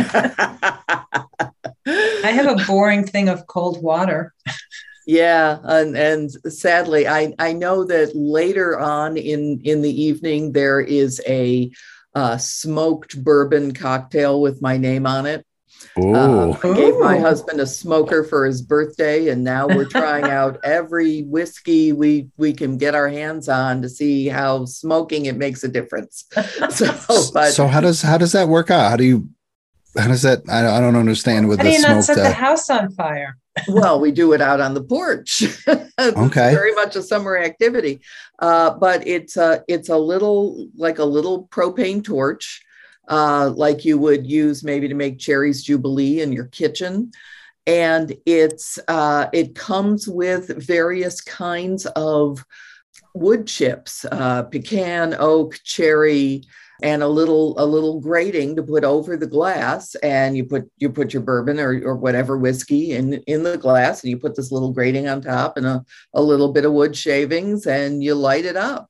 I 1.86 2.32
have 2.34 2.60
a 2.60 2.66
boring 2.66 3.08
thing 3.08 3.30
of 3.30 3.48
cold 3.48 3.82
water. 3.82 4.34
Yeah, 5.12 5.60
and, 5.66 5.98
and 5.98 6.32
sadly, 6.54 7.06
I, 7.06 7.34
I 7.38 7.52
know 7.52 7.84
that 7.84 8.16
later 8.16 8.80
on 8.80 9.18
in 9.18 9.60
in 9.66 9.82
the 9.82 10.02
evening 10.02 10.54
there 10.54 10.80
is 10.80 11.22
a 11.28 11.70
uh, 12.16 12.38
smoked 12.38 13.22
bourbon 13.22 13.74
cocktail 13.74 14.40
with 14.40 14.62
my 14.62 14.78
name 14.78 15.06
on 15.06 15.26
it. 15.26 15.46
Oh, 15.98 16.54
Uh, 16.54 16.58
I 16.64 16.74
gave 16.74 16.98
my 17.00 17.20
husband 17.20 17.60
a 17.60 17.68
smoker 17.68 18.24
for 18.24 18.46
his 18.46 18.62
birthday, 18.62 19.28
and 19.28 19.44
now 19.44 19.68
we're 19.68 19.84
trying 19.84 20.24
out 20.40 20.62
every 20.64 21.24
whiskey 21.24 21.92
we 21.92 22.30
we 22.38 22.54
can 22.54 22.78
get 22.78 22.96
our 22.96 23.10
hands 23.10 23.50
on 23.50 23.82
to 23.82 23.90
see 23.90 24.30
how 24.30 24.64
smoking 24.64 25.26
it 25.26 25.36
makes 25.36 25.62
a 25.66 25.68
difference. 25.68 26.24
So, 26.70 27.32
but 27.34 27.52
so 27.52 27.68
how 27.68 27.82
does 27.82 28.02
how 28.02 28.18
does 28.18 28.32
that 28.32 28.48
work 28.48 28.72
out? 28.72 28.90
How 28.90 28.96
do 28.96 29.04
you 29.04 29.28
how 29.98 30.08
does 30.08 30.22
that 30.22 30.44
I, 30.48 30.78
I 30.78 30.80
don't 30.80 30.96
understand 30.96 31.50
with 31.50 31.60
How 31.60 31.66
do 31.66 31.70
the 31.70 31.76
you 31.76 31.82
not 31.82 32.06
set 32.06 32.14
smoked 32.14 32.30
the 32.30 32.30
uh, 32.30 32.46
house 32.48 32.70
on 32.70 32.92
fire? 32.92 33.36
Well, 33.68 34.00
we 34.00 34.12
do 34.12 34.34
it 34.34 34.42
out 34.42 34.60
on 34.60 34.74
the 34.74 34.84
porch. 34.84 35.44
Okay. 36.00 36.52
very 36.52 36.74
much 36.74 36.96
a 36.96 37.04
summer 37.04 37.38
activity, 37.38 38.02
uh, 38.40 38.72
but 38.72 39.06
it's 39.08 39.38
a 39.38 39.64
it's 39.68 39.90
a 39.90 39.98
little 39.98 40.68
like 40.76 40.98
a 40.98 41.06
little 41.06 41.48
propane 41.50 42.04
torch, 42.04 42.64
uh, 43.08 43.52
like 43.56 43.86
you 43.86 44.00
would 44.00 44.26
use 44.26 44.64
maybe 44.64 44.88
to 44.88 44.96
make 44.96 45.20
cherries 45.20 45.62
jubilee 45.62 46.22
in 46.22 46.32
your 46.34 46.46
kitchen, 46.46 47.12
and 47.68 48.16
it's 48.26 48.80
uh, 48.88 49.28
it 49.32 49.54
comes 49.54 50.08
with 50.08 50.48
various 50.66 51.22
kinds 51.22 51.86
of 51.88 52.44
wood 53.14 53.46
chips, 53.46 54.06
uh, 54.12 54.44
pecan, 54.44 55.16
oak, 55.20 55.60
cherry, 55.64 56.44
and 56.82 57.04
a 57.04 57.08
little 57.08 57.54
a 57.58 57.66
little 57.66 58.00
grating 58.00 58.56
to 58.56 58.64
put 58.64 58.84
over 58.84 59.16
the 59.16 59.28
glass 59.28 59.96
and 59.96 60.36
you 60.36 60.44
put 60.44 60.70
you 60.78 60.90
put 60.90 61.14
your 61.14 61.22
bourbon 61.22 61.60
or, 61.60 61.82
or 61.84 61.96
whatever 61.96 62.38
whiskey 62.38 62.94
in 62.94 63.14
in 63.28 63.44
the 63.44 63.58
glass 63.58 64.04
and 64.04 64.10
you 64.10 64.18
put 64.18 64.36
this 64.36 64.52
little 64.52 64.72
grating 64.72 65.08
on 65.08 65.22
top 65.22 65.58
and 65.58 65.66
a, 65.66 65.84
a 66.14 66.22
little 66.22 66.52
bit 66.52 66.66
of 66.66 66.74
wood 66.74 66.96
shavings 66.96 67.66
and 67.68 68.04
you 68.04 68.16
light 68.16 68.46
it 68.46 68.58
up 68.58 68.90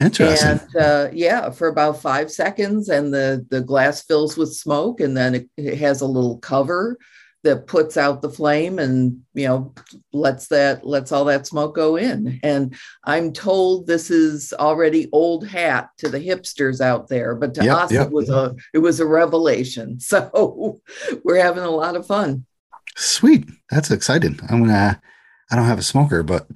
interesting? 0.00 0.48
and 0.48 0.76
uh, 0.76 1.08
yeah 1.12 1.50
for 1.50 1.68
about 1.68 2.00
five 2.00 2.30
seconds 2.30 2.88
and 2.88 3.12
the 3.12 3.44
the 3.50 3.60
glass 3.60 4.02
fills 4.02 4.36
with 4.36 4.54
smoke 4.54 5.00
and 5.00 5.16
then 5.16 5.34
it, 5.34 5.48
it 5.56 5.78
has 5.78 6.00
a 6.00 6.06
little 6.06 6.38
cover 6.38 6.98
that 7.44 7.66
puts 7.66 7.96
out 7.96 8.20
the 8.20 8.28
flame 8.28 8.78
and 8.78 9.20
you 9.34 9.46
know 9.46 9.72
lets 10.12 10.48
that 10.48 10.84
lets 10.84 11.12
all 11.12 11.24
that 11.24 11.46
smoke 11.46 11.74
go 11.74 11.96
in 11.96 12.40
and 12.42 12.74
i'm 13.04 13.32
told 13.32 13.86
this 13.86 14.10
is 14.10 14.52
already 14.54 15.08
old 15.12 15.46
hat 15.46 15.88
to 15.98 16.08
the 16.08 16.18
hipsters 16.18 16.80
out 16.80 17.08
there 17.08 17.34
but 17.34 17.54
to 17.54 17.64
Yep, 17.64 17.76
us 17.76 17.92
yep. 17.92 18.06
it 18.08 18.12
was 18.12 18.28
a 18.28 18.54
it 18.72 18.78
was 18.78 18.98
a 18.98 19.06
revelation 19.06 20.00
so 20.00 20.80
we're 21.22 21.40
having 21.40 21.64
a 21.64 21.70
lot 21.70 21.96
of 21.96 22.06
fun 22.06 22.44
Sweet. 22.96 23.48
That's 23.70 23.90
exciting. 23.90 24.38
I'm 24.48 24.60
gonna. 24.60 25.00
I 25.50 25.56
don't 25.56 25.66
have 25.66 25.78
a 25.78 25.82
smoker, 25.82 26.22
but 26.22 26.46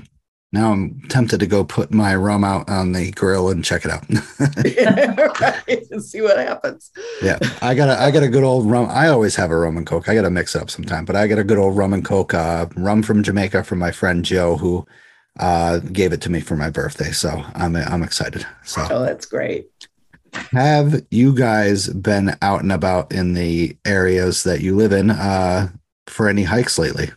now 0.52 0.72
I'm 0.72 1.00
tempted 1.08 1.40
to 1.40 1.46
go 1.46 1.62
put 1.64 1.92
my 1.92 2.14
rum 2.14 2.42
out 2.44 2.68
on 2.70 2.92
the 2.92 3.10
grill 3.12 3.50
and 3.50 3.64
check 3.64 3.84
it 3.84 3.90
out. 3.90 4.04
right. 5.40 5.86
See 6.02 6.20
what 6.22 6.38
happens. 6.38 6.90
yeah, 7.22 7.38
I 7.60 7.74
got 7.74 7.88
a 7.88 8.00
I 8.00 8.10
got 8.10 8.22
a 8.22 8.28
good 8.28 8.44
old 8.44 8.70
rum. 8.70 8.86
I 8.90 9.08
always 9.08 9.36
have 9.36 9.50
a 9.50 9.56
rum 9.56 9.76
and 9.76 9.86
coke. 9.86 10.08
I 10.08 10.14
got 10.14 10.22
to 10.22 10.30
mix 10.30 10.54
it 10.54 10.62
up 10.62 10.70
sometime, 10.70 11.04
but 11.04 11.16
I 11.16 11.26
got 11.26 11.38
a 11.38 11.44
good 11.44 11.58
old 11.58 11.76
rum 11.76 11.92
and 11.92 12.04
coke, 12.04 12.34
uh, 12.34 12.66
rum 12.76 13.02
from 13.02 13.22
Jamaica 13.22 13.64
from 13.64 13.78
my 13.78 13.90
friend 13.92 14.24
Joe, 14.24 14.56
who 14.56 14.86
uh, 15.38 15.78
gave 15.78 16.12
it 16.12 16.20
to 16.22 16.30
me 16.30 16.40
for 16.40 16.56
my 16.56 16.70
birthday. 16.70 17.10
So 17.12 17.44
I'm 17.54 17.76
I'm 17.76 18.02
excited. 18.02 18.46
So 18.64 18.86
Oh, 18.90 19.02
that's 19.02 19.26
great. 19.26 19.68
have 20.52 21.02
you 21.10 21.34
guys 21.34 21.88
been 21.88 22.34
out 22.42 22.62
and 22.62 22.72
about 22.72 23.12
in 23.12 23.34
the 23.34 23.76
areas 23.84 24.44
that 24.44 24.60
you 24.60 24.76
live 24.76 24.92
in 24.92 25.10
uh, 25.10 25.68
for 26.06 26.28
any 26.28 26.44
hikes 26.44 26.78
lately? 26.78 27.10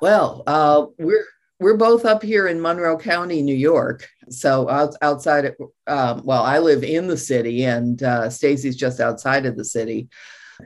Well, 0.00 0.42
uh, 0.46 0.86
we're 0.98 1.24
we're 1.60 1.76
both 1.76 2.04
up 2.04 2.22
here 2.22 2.48
in 2.48 2.60
Monroe 2.60 2.96
County, 2.96 3.42
New 3.42 3.54
York. 3.54 4.08
So 4.30 4.68
out, 4.68 4.94
outside, 5.02 5.44
of, 5.44 5.54
um, 5.86 6.22
well, 6.24 6.42
I 6.42 6.58
live 6.58 6.82
in 6.82 7.06
the 7.06 7.16
city, 7.16 7.64
and 7.64 8.02
uh, 8.02 8.30
Stacy's 8.30 8.76
just 8.76 8.98
outside 8.98 9.46
of 9.46 9.56
the 9.56 9.64
city. 9.64 10.08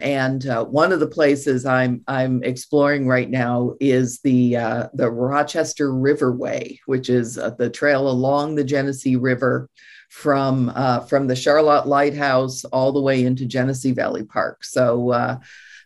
And 0.00 0.46
uh, 0.46 0.64
one 0.64 0.92
of 0.92 1.00
the 1.00 1.06
places 1.06 1.64
I'm 1.64 2.02
I'm 2.08 2.42
exploring 2.42 3.06
right 3.06 3.30
now 3.30 3.74
is 3.78 4.20
the 4.20 4.56
uh, 4.56 4.88
the 4.92 5.08
Rochester 5.10 5.90
Riverway, 5.90 6.78
which 6.86 7.08
is 7.08 7.38
uh, 7.38 7.50
the 7.50 7.70
trail 7.70 8.08
along 8.08 8.54
the 8.54 8.64
Genesee 8.64 9.14
River 9.14 9.68
from 10.10 10.72
uh, 10.74 11.00
from 11.00 11.28
the 11.28 11.36
Charlotte 11.36 11.86
Lighthouse 11.86 12.64
all 12.66 12.92
the 12.92 13.00
way 13.00 13.24
into 13.24 13.46
Genesee 13.46 13.92
Valley 13.92 14.24
Park. 14.24 14.64
So 14.64 15.10
uh, 15.10 15.38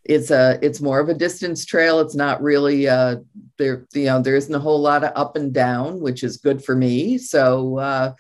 it's 0.09 0.31
a 0.31 0.59
it's 0.63 0.81
more 0.81 0.99
of 0.99 1.11
a 1.11 1.15
distance 1.15 1.67
trail. 1.67 2.01
It's 2.01 2.15
not 2.15 2.43
really 2.43 2.89
uh, 2.89 3.17
there. 3.59 3.87
You 3.93 4.07
know, 4.07 4.23
there 4.23 4.37
isn't 4.37 4.55
a 4.55 4.59
whole 4.59 4.81
lot 4.81 5.05
of 5.05 5.13
up 5.15 5.37
and 5.37 5.53
down, 5.53 6.01
which 6.01 6.25
is 6.25 6.39
good 6.39 6.65
for 6.65 6.75
me. 6.75 7.19
So 7.19 7.79
uh, 7.79 8.15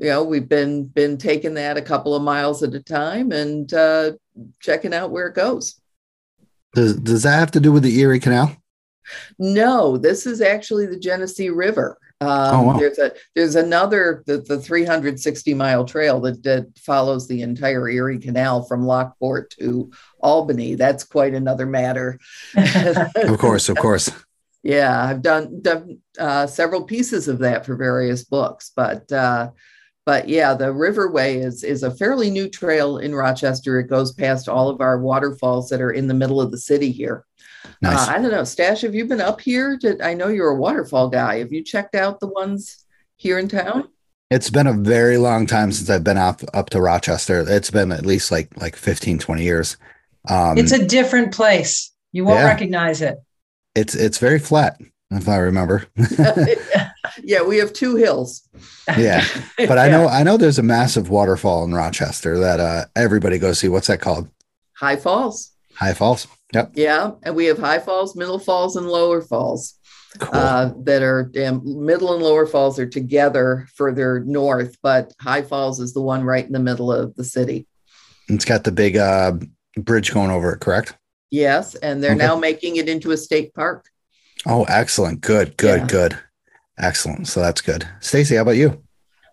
you 0.00 0.08
know, 0.08 0.24
we've 0.24 0.48
been 0.48 0.84
been 0.84 1.18
taking 1.18 1.54
that 1.54 1.76
a 1.76 1.82
couple 1.82 2.14
of 2.14 2.22
miles 2.22 2.62
at 2.62 2.74
a 2.74 2.82
time 2.82 3.32
and 3.32 3.72
uh, 3.74 4.12
checking 4.60 4.94
out 4.94 5.10
where 5.10 5.28
it 5.28 5.34
goes. 5.34 5.78
Does 6.72 6.96
does 6.96 7.22
that 7.24 7.38
have 7.38 7.50
to 7.52 7.60
do 7.60 7.70
with 7.70 7.82
the 7.82 8.00
Erie 8.00 8.18
Canal? 8.18 8.56
No, 9.38 9.98
this 9.98 10.26
is 10.26 10.40
actually 10.40 10.86
the 10.86 10.98
Genesee 10.98 11.50
River. 11.50 11.98
Um, 12.20 12.28
Oh, 12.30 12.62
wow. 12.62 12.78
There's 12.78 12.98
a 12.98 13.12
there's 13.34 13.56
another 13.56 14.22
the, 14.26 14.38
the 14.38 14.58
360 14.58 15.52
mile 15.52 15.84
trail 15.84 16.18
that, 16.20 16.42
that 16.44 16.78
follows 16.78 17.28
the 17.28 17.42
entire 17.42 17.88
Erie 17.88 18.18
Canal 18.18 18.62
from 18.62 18.86
Lockport 18.86 19.50
to 19.58 19.90
Albany. 20.20 20.76
That's 20.76 21.04
quite 21.04 21.34
another 21.34 21.66
matter. 21.66 22.18
Of 22.56 23.38
course, 23.38 23.68
of 23.68 23.76
course. 23.76 24.10
Yeah, 24.62 25.04
I've 25.04 25.22
done 25.22 25.60
done 25.60 25.98
uh, 26.18 26.46
several 26.46 26.84
pieces 26.84 27.28
of 27.28 27.38
that 27.40 27.66
for 27.66 27.76
various 27.76 28.24
books, 28.24 28.72
but 28.74 29.12
uh, 29.12 29.50
but 30.06 30.28
yeah, 30.28 30.54
the 30.54 30.72
Riverway 30.72 31.44
is 31.44 31.62
is 31.62 31.82
a 31.82 31.94
fairly 31.94 32.30
new 32.30 32.48
trail 32.48 32.96
in 32.96 33.14
Rochester. 33.14 33.78
It 33.78 33.88
goes 33.88 34.12
past 34.12 34.48
all 34.48 34.70
of 34.70 34.80
our 34.80 34.98
waterfalls 34.98 35.68
that 35.68 35.82
are 35.82 35.92
in 35.92 36.06
the 36.06 36.14
middle 36.14 36.40
of 36.40 36.50
the 36.50 36.58
city 36.58 36.90
here. 36.90 37.25
Nice. 37.82 38.08
Uh, 38.08 38.12
I 38.12 38.18
don't 38.20 38.30
know, 38.30 38.44
Stash. 38.44 38.82
Have 38.82 38.94
you 38.94 39.04
been 39.06 39.20
up 39.20 39.40
here? 39.40 39.76
Did, 39.76 40.00
I 40.00 40.14
know 40.14 40.28
you're 40.28 40.50
a 40.50 40.56
waterfall 40.56 41.08
guy. 41.08 41.38
Have 41.38 41.52
you 41.52 41.62
checked 41.62 41.94
out 41.94 42.20
the 42.20 42.26
ones 42.28 42.84
here 43.16 43.38
in 43.38 43.48
town? 43.48 43.88
It's 44.30 44.50
been 44.50 44.66
a 44.66 44.72
very 44.72 45.18
long 45.18 45.46
time 45.46 45.70
since 45.72 45.88
I've 45.88 46.02
been 46.04 46.18
up 46.18 46.40
up 46.52 46.70
to 46.70 46.80
Rochester. 46.80 47.44
It's 47.48 47.70
been 47.70 47.92
at 47.92 48.04
least 48.04 48.30
like 48.32 48.48
like 48.60 48.74
15, 48.76 49.18
20 49.18 49.42
years. 49.42 49.76
Um, 50.28 50.58
it's 50.58 50.72
a 50.72 50.84
different 50.84 51.32
place. 51.32 51.92
You 52.12 52.24
won't 52.24 52.40
Yeah. 52.40 52.46
recognize 52.46 53.02
it. 53.02 53.18
it's 53.76 53.94
it's 53.94 54.18
very 54.18 54.38
flat, 54.40 54.80
if 55.12 55.28
I 55.28 55.36
remember. 55.36 55.86
yeah, 57.22 57.42
we 57.42 57.58
have 57.58 57.72
two 57.72 57.94
hills. 57.96 58.42
yeah, 58.96 59.24
but 59.58 59.78
I 59.78 59.88
know 59.88 60.08
I 60.08 60.22
know 60.24 60.36
there's 60.36 60.58
a 60.58 60.62
massive 60.64 61.08
waterfall 61.08 61.64
in 61.64 61.72
Rochester 61.74 62.38
that 62.40 62.58
uh, 62.58 62.84
everybody 62.96 63.38
goes 63.38 63.60
see. 63.60 63.68
What's 63.68 63.86
that 63.86 64.00
called? 64.00 64.28
High 64.72 64.96
Falls. 64.96 65.52
High 65.74 65.94
Falls. 65.94 66.26
Yep. 66.54 66.72
Yeah, 66.74 67.12
and 67.22 67.34
we 67.34 67.46
have 67.46 67.58
high 67.58 67.78
falls, 67.80 68.14
middle 68.16 68.38
falls, 68.38 68.76
and 68.76 68.86
lower 68.88 69.20
falls. 69.22 69.74
Cool. 70.18 70.30
uh, 70.32 70.70
that 70.84 71.02
are 71.02 71.30
um, 71.44 71.60
middle 71.84 72.14
and 72.14 72.22
lower 72.22 72.46
falls 72.46 72.78
are 72.78 72.86
together 72.86 73.68
further 73.74 74.20
north, 74.20 74.74
but 74.82 75.12
High 75.20 75.42
Falls 75.42 75.78
is 75.78 75.92
the 75.92 76.00
one 76.00 76.24
right 76.24 76.46
in 76.46 76.52
the 76.52 76.58
middle 76.58 76.90
of 76.90 77.14
the 77.16 77.24
city. 77.24 77.66
it's 78.28 78.46
got 78.46 78.64
the 78.64 78.72
big 78.72 78.96
uh, 78.96 79.32
bridge 79.76 80.14
going 80.14 80.30
over 80.30 80.54
it, 80.54 80.60
correct? 80.60 80.96
Yes, 81.30 81.74
and 81.74 82.02
they're 82.02 82.12
Okay. 82.12 82.24
now 82.24 82.34
making 82.34 82.76
it 82.76 82.88
into 82.88 83.10
a 83.10 83.16
state 83.18 83.52
park. 83.52 83.84
Oh, 84.46 84.64
excellent. 84.70 85.20
Good, 85.20 85.58
good, 85.58 85.80
Yeah. 85.80 85.86
good. 85.86 86.18
Excellent. 86.78 87.28
So 87.28 87.40
that's 87.40 87.60
good. 87.60 87.86
Stacy, 88.00 88.36
how 88.36 88.42
about 88.42 88.52
you? 88.56 88.82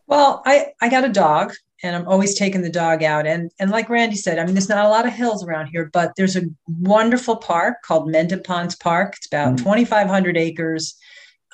Well, 0.07 0.41
I 0.45 0.73
I 0.81 0.89
got 0.89 1.05
a 1.05 1.09
dog, 1.09 1.53
and 1.83 1.95
I'm 1.95 2.07
always 2.07 2.33
taking 2.39 2.61
the 2.61 2.69
dog 2.69 3.03
out. 3.03 3.27
And 3.27 3.51
and 3.59 3.69
like 3.69 3.89
Randy 3.89 4.15
said, 4.15 4.39
I 4.39 4.45
mean, 4.45 4.53
there's 4.55 4.69
not 4.69 4.85
a 4.85 4.89
lot 4.89 5.05
of 5.05 5.13
hills 5.13 5.43
around 5.45 5.67
here, 5.67 5.89
but 5.91 6.13
there's 6.15 6.35
a 6.37 6.43
wonderful 6.67 7.35
park 7.35 7.81
called 7.83 8.09
Mendon 8.09 8.41
Ponds 8.41 8.75
Park. 8.75 9.15
It's 9.17 9.27
about 9.27 9.53
Mm. 9.55 9.57
2,500 9.57 10.37
acres. 10.37 10.95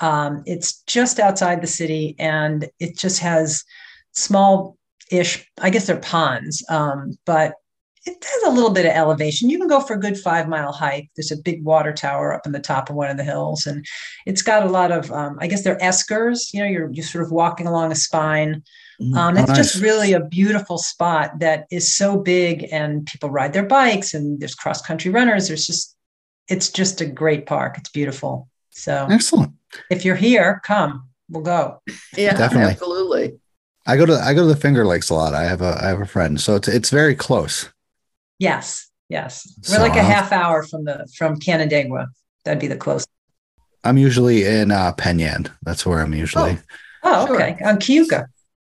Um, 0.01 0.43
it's 0.45 0.81
just 0.83 1.19
outside 1.19 1.61
the 1.61 1.67
city, 1.67 2.15
and 2.19 2.69
it 2.79 2.95
just 2.97 3.19
has 3.19 3.63
small-ish. 4.13 5.45
I 5.59 5.69
guess 5.69 5.87
they're 5.87 5.97
ponds, 5.97 6.63
um, 6.69 7.17
but 7.25 7.55
it 8.05 8.23
has 8.23 8.43
a 8.43 8.55
little 8.55 8.69
bit 8.69 8.85
of 8.85 8.93
elevation. 8.93 9.49
You 9.49 9.57
can 9.57 9.67
go 9.67 9.81
for 9.81 9.95
a 9.95 9.99
good 9.99 10.17
five 10.17 10.47
mile 10.47 10.71
hike. 10.71 11.09
There's 11.15 11.31
a 11.31 11.37
big 11.37 11.63
water 11.65 11.91
tower 11.91 12.33
up 12.33 12.41
on 12.45 12.53
the 12.53 12.59
top 12.59 12.89
of 12.89 12.95
one 12.95 13.09
of 13.09 13.17
the 13.17 13.23
hills, 13.25 13.65
and 13.65 13.85
it's 14.25 14.41
got 14.41 14.63
a 14.63 14.69
lot 14.69 14.91
of, 14.91 15.11
um, 15.11 15.37
I 15.41 15.47
guess 15.47 15.63
they're 15.63 15.77
eskers. 15.79 16.53
You 16.53 16.61
know, 16.61 16.69
you're 16.69 16.89
you're 16.91 17.05
sort 17.05 17.25
of 17.25 17.31
walking 17.31 17.67
along 17.67 17.91
a 17.91 17.95
spine. 17.95 18.63
Um, 19.01 19.13
Oh, 19.15 19.29
it's 19.41 19.53
just 19.53 19.81
really 19.81 20.13
a 20.13 20.19
beautiful 20.19 20.77
spot 20.77 21.39
that 21.39 21.65
is 21.71 21.93
so 21.95 22.17
big, 22.17 22.67
and 22.71 23.05
people 23.05 23.29
ride 23.29 23.53
their 23.53 23.65
bikes, 23.65 24.13
and 24.13 24.39
there's 24.39 24.55
cross 24.55 24.81
country 24.81 25.09
runners. 25.11 25.47
There's 25.47 25.65
just, 25.65 25.95
it's 26.49 26.69
just 26.69 26.99
a 27.01 27.05
great 27.05 27.45
park. 27.45 27.77
It's 27.77 27.89
beautiful. 27.89 28.49
So 28.71 29.07
Excellent. 29.09 29.53
if 29.89 30.03
you're 30.03 30.15
here, 30.15 30.61
come. 30.65 31.07
We'll 31.29 31.43
go. 31.43 31.81
Yeah, 32.17 32.35
Definitely. 32.35 32.71
absolutely. 32.73 33.39
I 33.85 33.97
go 33.97 34.05
to 34.05 34.13
I 34.19 34.33
go 34.33 34.41
to 34.41 34.47
the 34.47 34.55
Finger 34.59 34.85
Lakes 34.85 35.09
a 35.09 35.13
lot. 35.13 35.33
I 35.33 35.43
have 35.43 35.61
a 35.61 35.79
I 35.81 35.87
have 35.87 36.01
a 36.01 36.05
friend, 36.05 36.39
so 36.39 36.55
it's 36.55 36.67
it's 36.67 36.89
very 36.89 37.15
close. 37.15 37.69
Yes, 38.37 38.89
yes. 39.09 39.47
We're 39.67 39.75
So 39.75 39.81
like 39.81 39.93
a 39.95 39.99
I'll- 39.99 40.05
half 40.05 40.31
hour 40.31 40.63
from 40.63 40.85
the 40.85 41.07
from 41.17 41.39
Canandaigua. 41.39 42.07
That'd 42.45 42.59
be 42.59 42.67
the 42.67 42.77
closest. 42.77 43.09
I'm 43.83 43.97
usually 43.97 44.45
in 44.45 44.71
uh, 44.71 44.91
Penn 44.93 45.19
Yan. 45.19 45.49
That's 45.63 45.85
where 45.85 46.01
I'm 46.01 46.13
usually. 46.13 46.57
Oh, 47.03 47.27
Sure. 47.27 47.35
okay. 47.35 47.57
On 47.63 47.77
Keuka. 47.77 48.25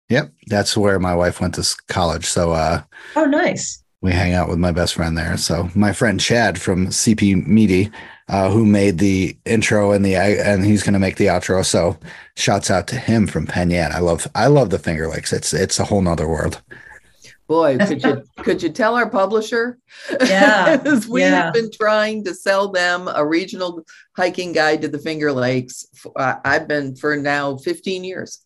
Yep, 0.09 0.31
that's 0.47 0.75
where 0.75 0.99
my 0.99 1.13
wife 1.15 1.39
went 1.39 1.55
to 1.55 1.75
college. 1.87 2.25
So 2.25 2.51
uh, 2.51 2.81
Oh, 3.15 3.25
nice. 3.25 3.83
we 4.01 4.11
hang 4.11 4.33
out 4.33 4.49
with 4.49 4.57
my 4.57 4.71
best 4.71 4.95
friend 4.95 5.17
there. 5.17 5.37
So 5.37 5.69
my 5.75 5.93
friend 5.93 6.19
Chad 6.19 6.59
from 6.59 6.87
CP 6.87 7.45
Meaty, 7.45 7.91
uh, 8.27 8.49
who 8.49 8.65
made 8.65 8.97
the 8.97 9.37
intro 9.45 9.91
and 9.91 10.03
the 10.03 10.15
and 10.15 10.65
he's 10.65 10.83
going 10.83 10.93
to 10.93 10.99
make 10.99 11.17
the 11.17 11.27
outro. 11.27 11.63
So 11.65 11.97
shouts 12.35 12.71
out 12.71 12.87
to 12.87 12.95
him 12.95 13.27
from 13.27 13.45
Penn 13.45 13.69
Yan. 13.69 13.91
I 13.91 13.99
love 13.99 14.27
I 14.35 14.47
love 14.47 14.69
the 14.71 14.79
Finger 14.79 15.07
Lakes. 15.07 15.31
It's 15.33 15.53
it's 15.53 15.79
a 15.79 15.85
whole 15.85 16.01
nother 16.01 16.27
world. 16.27 16.61
Boy, 17.47 17.77
could 17.79 18.03
you 18.03 18.23
could 18.43 18.61
you 18.63 18.69
tell 18.69 18.95
our 18.95 19.09
publisher? 19.09 19.77
Yeah, 20.21 20.77
'Cause 20.83 21.07
we 21.07 21.21
yeah. 21.21 21.45
have 21.45 21.53
been 21.53 21.71
trying 21.71 22.23
to 22.25 22.33
sell 22.35 22.67
them 22.71 23.07
a 23.13 23.25
regional 23.25 23.83
hiking 24.15 24.53
guide 24.53 24.81
to 24.83 24.87
the 24.87 24.99
Finger 24.99 25.31
Lakes. 25.31 25.85
f- 25.95 26.11
uh, 26.15 26.35
I've 26.45 26.67
been 26.67 26.95
for 26.95 27.15
now 27.15 27.57
15 27.57 28.03
years. 28.03 28.39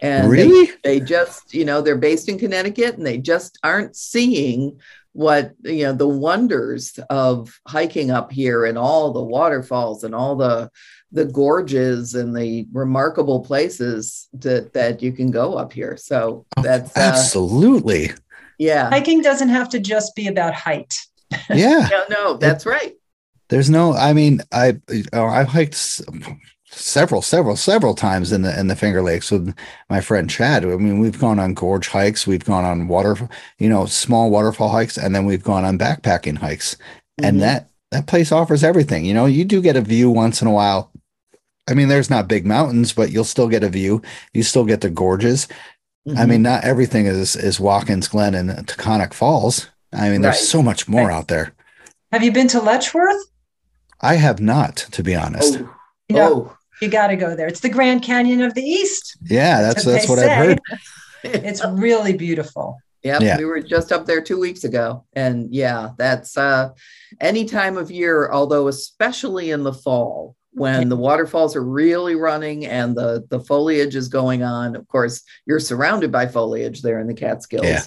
And 0.00 0.24
they- 0.26 0.28
really? 0.46 0.70
they 0.84 1.00
just 1.00 1.52
you 1.54 1.64
know 1.64 1.80
they're 1.80 1.96
based 1.96 2.28
in 2.28 2.38
connecticut 2.38 2.96
and 2.96 3.06
they 3.06 3.18
just 3.18 3.58
aren't 3.62 3.96
seeing 3.96 4.78
what 5.12 5.52
you 5.64 5.84
know 5.84 5.92
the 5.92 6.06
wonders 6.06 6.98
of 7.10 7.58
hiking 7.66 8.10
up 8.10 8.30
here 8.30 8.64
and 8.64 8.78
all 8.78 9.12
the 9.12 9.22
waterfalls 9.22 10.04
and 10.04 10.14
all 10.14 10.36
the 10.36 10.70
the 11.10 11.24
gorges 11.24 12.14
and 12.14 12.36
the 12.36 12.66
remarkable 12.72 13.40
places 13.40 14.28
that 14.34 14.72
that 14.74 15.02
you 15.02 15.10
can 15.10 15.30
go 15.30 15.54
up 15.54 15.72
here 15.72 15.96
so 15.96 16.44
Oh, 16.56 16.62
that's 16.62 16.96
uh, 16.96 17.00
Absolutely. 17.00 18.10
yeah 18.58 18.90
Hiking 18.90 19.22
doesn't 19.22 19.48
have 19.48 19.68
to 19.70 19.78
just 19.80 20.14
be 20.14 20.28
about 20.28 20.54
height. 20.54 20.94
Yeah. 21.50 21.88
no 21.90 22.04
no 22.10 22.36
that's 22.36 22.64
right 22.66 22.92
There's 23.48 23.70
no, 23.70 23.94
I 23.94 24.12
mean, 24.12 24.42
I 24.52 24.78
I've 25.12 25.48
hiked 25.48 25.74
s- 25.74 26.02
several, 26.78 27.22
several, 27.22 27.56
several 27.56 27.94
times 27.94 28.32
in 28.32 28.42
the 28.42 28.58
in 28.58 28.68
the 28.68 28.76
Finger 28.76 29.02
Lakes 29.02 29.30
with 29.30 29.54
my 29.90 30.00
friend 30.00 30.28
Chad. 30.30 30.64
I 30.64 30.68
mean, 30.76 30.98
we've 31.00 31.18
gone 31.18 31.38
on 31.38 31.54
gorge 31.54 31.88
hikes, 31.88 32.26
we've 32.26 32.44
gone 32.44 32.64
on 32.64 32.88
water, 32.88 33.28
you 33.58 33.68
know, 33.68 33.86
small 33.86 34.30
waterfall 34.30 34.68
hikes, 34.70 34.96
and 34.96 35.14
then 35.14 35.24
we've 35.26 35.42
gone 35.42 35.64
on 35.64 35.78
backpacking 35.78 36.38
hikes. 36.38 36.76
And 37.22 37.36
Mhm. 37.38 37.40
that 37.40 37.68
that 37.90 38.06
place 38.06 38.32
offers 38.32 38.62
everything. 38.62 39.04
You 39.06 39.14
know, 39.14 39.24
you 39.26 39.44
do 39.44 39.62
get 39.62 39.76
a 39.76 39.80
view 39.80 40.10
once 40.10 40.42
in 40.42 40.48
a 40.48 40.52
while. 40.52 40.90
I 41.70 41.74
mean, 41.74 41.88
there's 41.88 42.10
not 42.10 42.28
big 42.28 42.46
mountains, 42.46 42.92
but 42.92 43.10
you'll 43.12 43.24
still 43.24 43.48
get 43.48 43.62
a 43.64 43.68
view. 43.70 44.02
You 44.34 44.42
still 44.42 44.64
get 44.64 44.80
the 44.82 44.90
gorges. 44.90 45.48
I 46.06 46.10
Mhm. 46.24 46.28
mean, 46.28 46.42
not 46.42 46.64
everything 46.64 47.06
is 47.06 47.34
is 47.36 47.58
Watkins 47.60 48.08
Glen 48.08 48.34
and 48.34 48.50
Taughannock 48.66 49.12
Falls. 49.14 49.68
I 49.92 50.10
mean, 50.10 50.20
there's 50.22 50.36
Right. 50.36 50.44
so 50.44 50.62
much 50.62 50.86
more 50.88 51.08
Right. 51.08 51.14
out 51.16 51.28
there. 51.28 51.52
Have 52.12 52.22
you 52.22 52.30
been 52.32 52.48
to 52.48 52.60
Letchworth? 52.60 53.22
I 54.00 54.14
have 54.14 54.40
not, 54.40 54.76
to 54.92 55.02
be 55.02 55.14
honest. 55.14 55.58
Oh, 55.60 55.68
You 56.08 56.16
know, 56.16 56.32
oh. 56.34 56.52
You 56.80 56.88
got 56.88 57.08
to 57.08 57.16
go 57.16 57.34
there. 57.34 57.46
It's 57.46 57.60
the 57.60 57.68
Grand 57.68 58.02
Canyon 58.02 58.42
of 58.42 58.54
the 58.54 58.62
East. 58.62 59.16
Yeah, 59.24 59.62
that's 59.62 59.84
what 59.86 59.92
that's 59.92 60.08
what 60.08 60.18
I've 60.18 60.36
heard. 60.36 60.60
It's 61.24 61.64
really 61.64 62.12
beautiful. 62.16 62.78
Yep, 63.02 63.22
Yeah. 63.22 63.38
we 63.38 63.44
were 63.44 63.60
just 63.60 63.90
up 63.90 64.06
there 64.06 64.20
two 64.20 64.38
weeks 64.38 64.62
ago. 64.62 65.04
And 65.14 65.52
yeah, 65.52 65.90
that's 65.98 66.36
uh 66.36 66.70
any 67.20 67.44
time 67.44 67.76
of 67.76 67.90
year, 67.90 68.30
although 68.30 68.68
especially 68.68 69.50
in 69.50 69.64
the 69.64 69.72
fall 69.72 70.36
when 70.52 70.88
the 70.88 70.96
waterfalls 70.96 71.54
are 71.56 71.62
really 71.64 72.14
running 72.14 72.66
and 72.66 72.96
the 72.96 73.24
the 73.30 73.40
foliage 73.40 73.96
is 73.96 74.08
going 74.08 74.42
on. 74.44 74.76
Of 74.76 74.86
course, 74.88 75.22
you're 75.44 75.60
surrounded 75.60 76.12
by 76.12 76.26
foliage 76.28 76.82
there 76.82 77.00
in 77.00 77.08
the 77.08 77.14
Catskills. 77.14 77.66
Yeah. 77.66 77.82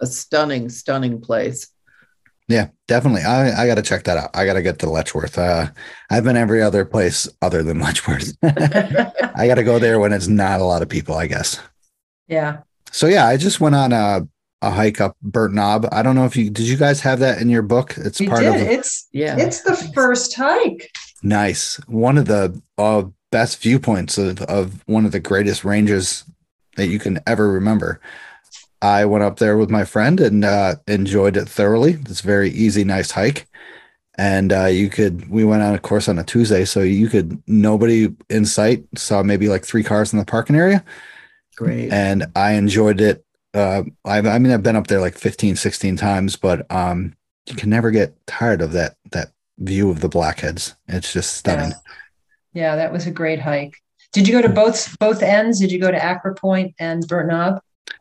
A 0.00 0.06
stunning, 0.06 0.68
stunning 0.68 1.20
place. 1.20 1.68
Yeah, 2.48 2.68
definitely. 2.86 3.22
I, 3.22 3.62
I 3.62 3.66
got 3.66 3.74
to 3.74 3.82
check 3.82 4.04
that 4.04 4.16
out. 4.16 4.30
I 4.34 4.46
got 4.46 4.52
to 4.54 4.62
get 4.62 4.78
to 4.80 4.86
Letchworth. 4.86 5.36
Uh, 5.36 5.66
I've 6.10 6.22
been 6.24 6.36
every 6.36 6.62
other 6.62 6.84
place 6.84 7.28
other 7.42 7.62
than 7.64 7.78
Letchworth. 7.82 8.36
I 8.42 9.46
got 9.48 9.56
to 9.56 9.64
go 9.64 9.78
there 9.78 9.98
when 9.98 10.12
it's 10.12 10.28
not 10.28 10.60
a 10.60 10.64
lot 10.64 10.82
of 10.82 10.88
people, 10.88 11.16
I 11.16 11.26
guess. 11.26 11.58
Yeah. 12.28 12.58
So 12.92 13.08
yeah, 13.08 13.26
I 13.26 13.36
just 13.36 13.60
went 13.60 13.74
on 13.74 13.92
a, 13.92 14.26
a 14.62 14.70
hike 14.70 15.00
up 15.00 15.16
Burnt 15.22 15.54
Knob. 15.54 15.88
I 15.90 16.02
don't 16.02 16.14
know 16.14 16.24
if 16.24 16.36
you 16.36 16.50
did. 16.50 16.66
You 16.66 16.76
guys 16.76 17.00
have 17.00 17.18
that 17.18 17.40
in 17.40 17.48
your 17.48 17.62
book? 17.62 17.94
It's 17.98 18.20
We 18.20 18.28
part 18.28 18.40
did. 18.42 18.54
of 18.54 18.60
It's 18.60 19.08
Yeah. 19.12 19.36
it's 19.38 19.62
the 19.62 19.74
first 19.94 20.34
hike. 20.36 20.90
nice. 21.22 21.76
One 21.88 22.16
of 22.16 22.26
the 22.26 22.60
uh, 22.78 23.04
best 23.32 23.60
viewpoints 23.60 24.18
of 24.18 24.40
of 24.42 24.82
one 24.86 25.04
of 25.04 25.10
the 25.12 25.20
greatest 25.20 25.64
ranges 25.64 26.24
that 26.76 26.86
you 26.86 26.98
can 27.00 27.18
ever 27.26 27.50
remember. 27.50 28.00
I 28.82 29.04
went 29.04 29.24
up 29.24 29.38
there 29.38 29.56
with 29.56 29.70
my 29.70 29.84
friend 29.84 30.20
and 30.20 30.44
uh, 30.44 30.76
enjoyed 30.86 31.36
it 31.36 31.48
thoroughly. 31.48 31.94
It's 31.94 32.20
a 32.20 32.26
very 32.26 32.50
easy, 32.50 32.84
nice 32.84 33.10
hike. 33.10 33.46
And 34.18 34.52
uh, 34.52 34.66
you 34.66 34.88
could, 34.88 35.28
we 35.28 35.44
went 35.44 35.62
on 35.62 35.74
a 35.74 35.78
course 35.78 36.08
on 36.08 36.18
a 36.18 36.24
Tuesday, 36.24 36.64
so 36.64 36.80
you 36.80 37.08
could, 37.08 37.42
nobody 37.46 38.14
in 38.30 38.46
sight, 38.46 38.84
saw 38.96 39.22
maybe 39.22 39.48
like 39.48 39.64
three 39.64 39.82
cars 39.82 40.12
in 40.12 40.18
the 40.18 40.24
parking 40.24 40.56
area. 40.56 40.84
Great. 41.56 41.92
And 41.92 42.26
I 42.34 42.52
enjoyed 42.52 43.00
it. 43.00 43.24
Uh, 43.52 43.82
I, 44.04 44.18
I 44.18 44.38
mean, 44.38 44.52
I've 44.52 44.62
been 44.62 44.76
up 44.76 44.86
there 44.86 45.00
like 45.00 45.16
15, 45.16 45.56
16 45.56 45.96
times, 45.96 46.36
but 46.36 46.70
um, 46.70 47.14
you 47.46 47.54
can 47.54 47.70
never 47.70 47.90
get 47.90 48.14
tired 48.26 48.62
of 48.62 48.72
that, 48.72 48.96
that 49.12 49.32
view 49.58 49.90
of 49.90 50.00
the 50.00 50.08
blackheads. 50.08 50.76
It's 50.88 51.12
just 51.12 51.34
stunning. 51.34 51.72
Yeah. 52.52 52.70
yeah, 52.70 52.76
that 52.76 52.92
was 52.92 53.06
a 53.06 53.10
great 53.10 53.40
hike. 53.40 53.76
Did 54.12 54.26
you 54.26 54.34
go 54.34 54.42
to 54.42 54.48
both 54.48 54.98
both 54.98 55.22
ends? 55.22 55.60
Did 55.60 55.70
you 55.70 55.78
go 55.78 55.90
to 55.90 56.02
Acra 56.02 56.34
Point 56.34 56.74
and 56.78 57.06
Burnt 57.06 57.28
Knob? 57.28 57.60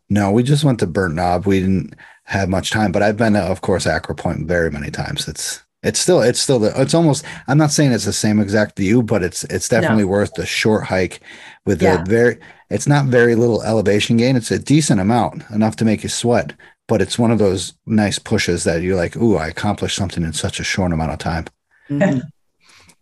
No, 0.09 0.31
we 0.31 0.43
just 0.43 0.63
went 0.63 0.79
to 0.79 0.87
Burnt 0.87 1.15
Knob. 1.15 1.45
We 1.45 1.59
didn't 1.59 1.95
have 2.25 2.49
much 2.49 2.71
time, 2.71 2.91
but 2.91 3.01
I've 3.03 3.17
been 3.17 3.33
to, 3.33 3.41
of 3.41 3.61
course, 3.61 3.87
Acra 3.87 4.15
Point 4.15 4.47
very 4.47 4.69
many 4.71 4.91
times. 4.91 5.27
It's 5.27 5.63
it's 5.83 5.99
still 5.99 6.21
it's 6.21 6.39
still 6.41 6.59
the 6.59 6.79
it's 6.81 6.93
almost 6.93 7.23
I'm 7.47 7.57
not 7.57 7.71
saying 7.71 7.91
it's 7.91 8.05
the 8.05 8.13
same 8.13 8.39
exact 8.39 8.77
view, 8.77 9.03
but 9.03 9.23
it's 9.23 9.43
it's 9.45 9.69
definitely 9.69 10.05
worth 10.05 10.33
the 10.33 10.45
short 10.45 10.83
hike 10.85 11.19
with 11.65 11.81
Yeah. 11.81 11.97
the 11.97 12.09
very 12.09 12.37
it's 12.69 12.87
not 12.87 13.05
very 13.05 13.35
little 13.35 13.61
elevation 13.63 14.17
gain. 14.17 14.35
It's 14.35 14.51
a 14.51 14.57
decent 14.59 14.99
amount, 14.99 15.43
enough 15.51 15.75
to 15.77 15.85
make 15.85 16.01
you 16.01 16.09
sweat, 16.09 16.53
but 16.87 17.01
it's 17.01 17.19
one 17.19 17.29
of 17.31 17.37
those 17.37 17.73
nice 17.85 18.17
pushes 18.17 18.63
that 18.63 18.81
you're 18.81 18.95
like, 18.95 19.15
ooh, 19.17 19.35
I 19.37 19.47
accomplished 19.47 19.95
something 19.95 20.23
in 20.23 20.33
such 20.33 20.59
a 20.59 20.63
short 20.63 20.91
amount 20.91 21.11
of 21.11 21.19
time. 21.19 21.45
Mhm. 21.89 22.21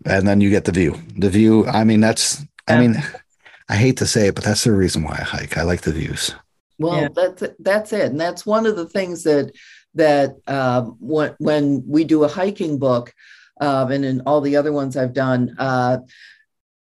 And 0.05 0.27
then 0.27 0.41
you 0.41 0.49
get 0.49 0.65
the 0.65 0.73
view. 0.73 0.99
The 1.17 1.29
view, 1.29 1.65
I 1.67 1.85
mean, 1.85 2.01
that's 2.01 2.43
I 2.67 2.77
mean, 2.77 3.01
I 3.69 3.77
hate 3.77 3.95
to 3.97 4.05
say 4.05 4.27
it, 4.27 4.35
but 4.35 4.43
that's 4.43 4.65
the 4.65 4.73
reason 4.73 5.03
why 5.03 5.13
I 5.17 5.23
hike. 5.23 5.57
I 5.57 5.63
like 5.63 5.81
the 5.83 5.93
views. 5.93 6.35
Well, 6.79 7.01
Yeah. 7.01 7.09
that's 7.15 7.43
that's 7.59 7.93
it, 7.93 8.11
and 8.11 8.19
that's 8.19 8.45
one 8.45 8.65
of 8.65 8.75
the 8.75 8.87
things 8.87 9.23
that 9.23 9.51
that 9.95 10.35
um, 10.47 10.97
when 10.99 11.35
when 11.39 11.83
we 11.87 12.03
do 12.03 12.23
a 12.23 12.27
hiking 12.27 12.79
book, 12.79 13.13
um, 13.61 13.91
and 13.91 14.03
in 14.03 14.21
all 14.21 14.41
the 14.41 14.55
other 14.55 14.71
ones 14.73 14.97
I've 14.97 15.13
done, 15.13 15.55
uh, 15.59 15.99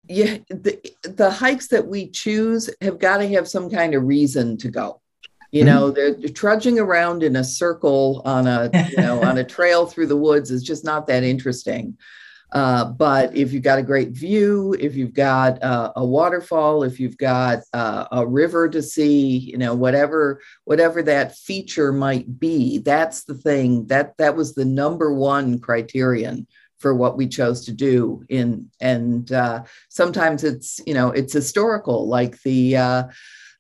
yeah, 0.09 0.39
the 0.49 0.81
the 1.03 1.31
hikes 1.31 1.69
that 1.69 1.87
we 1.87 2.11
choose 2.11 2.71
have 2.81 2.99
got 2.99 3.19
to 3.19 3.29
have 3.29 3.47
some 3.49 3.71
kind 3.71 3.95
of 3.95 4.05
reason 4.05 4.57
to 4.59 4.71
go. 4.71 5.01
You 5.53 5.63
Mhm. 5.63 5.67
know, 5.67 5.91
they're 5.91 6.15
trudging 6.29 6.79
around 6.79 7.23
in 7.23 7.37
a 7.37 7.45
circle 7.45 8.23
on 8.25 8.47
a 8.47 8.71
you 8.91 8.99
know 8.99 9.23
on 9.23 9.39
a 9.39 9.45
trail 9.57 9.87
through 9.87 10.09
the 10.09 10.17
woods 10.17 10.51
is 10.51 10.63
just 10.63 10.85
not 10.85 11.07
that 11.07 11.23
interesting. 11.23 11.97
Uh, 12.53 12.85
but 12.87 13.37
if 13.37 13.53
you've 13.53 13.63
got 13.63 13.79
a 13.79 13.83
great 13.83 14.11
view, 14.11 14.75
if 14.81 14.97
you've 14.97 15.13
got 15.13 15.63
uh, 15.63 15.93
a 15.97 16.05
waterfall, 16.05 16.83
if 16.83 16.99
you've 16.99 17.19
got 17.19 17.59
uh, 17.75 18.07
a 18.11 18.27
river 18.27 18.69
to 18.69 18.83
see, 18.83 19.39
you 19.39 19.59
know, 19.59 19.75
whatever 19.75 20.41
whatever 20.65 21.03
that 21.03 21.37
feature 21.37 21.93
might 21.93 22.39
be, 22.39 22.79
that's 22.79 23.25
the 23.25 23.35
thing 23.35 23.87
that 23.89 24.17
that 24.17 24.35
was 24.35 24.55
the 24.55 24.65
number 24.65 25.13
one 25.13 25.59
criterion 25.59 26.47
for 26.79 26.95
what 26.95 27.17
we 27.17 27.27
chose 27.27 27.65
to 27.67 27.73
do. 27.73 28.25
In 28.31 28.71
and 28.81 29.31
uh, 29.31 29.65
sometimes 29.91 30.43
it's 30.43 30.81
you 30.87 30.95
know 30.95 31.11
it's 31.11 31.33
historical, 31.33 32.09
like 32.09 32.41
the 32.43 32.79
uh, 32.79 33.03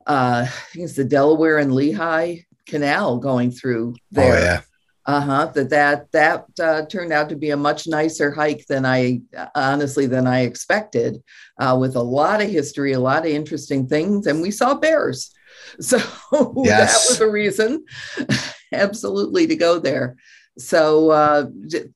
uh, 0.06 0.46
I 0.46 0.52
think 0.72 0.84
it's 0.84 0.96
the 0.96 1.04
Delaware 1.04 1.58
and 1.58 1.74
Lehigh 1.74 2.36
Canal 2.66 3.18
going 3.18 3.50
through 3.50 3.96
there 4.10 4.34
Oh 4.34 4.38
yeah. 4.38 4.60
Uh-huh 5.08 5.46
that 5.54 5.70
that 5.70 6.12
that 6.12 6.44
uh, 6.62 6.86
turned 6.86 7.12
out 7.12 7.28
to 7.28 7.34
be 7.34 7.50
a 7.50 7.56
much 7.56 7.88
nicer 7.88 8.30
hike 8.30 8.64
than 8.68 8.86
i 8.86 9.20
honestly 9.56 10.06
than 10.06 10.26
i 10.26 10.42
expected 10.42 11.20
uh, 11.58 11.76
with 11.78 11.96
a 11.96 12.02
lot 12.02 12.40
of 12.40 12.48
history 12.48 12.92
a 12.92 13.00
lot 13.00 13.24
of 13.26 13.32
interesting 13.32 13.86
things 13.86 14.26
and 14.26 14.40
we 14.40 14.50
saw 14.50 14.74
bears. 14.74 15.30
So 15.80 15.98
that 15.98 17.04
was 17.08 17.20
a 17.20 17.28
reason 17.28 17.84
absolutely 18.72 19.46
to 19.48 19.56
go 19.56 19.78
there. 19.78 20.16
So 20.56 21.10
uh, 21.10 21.46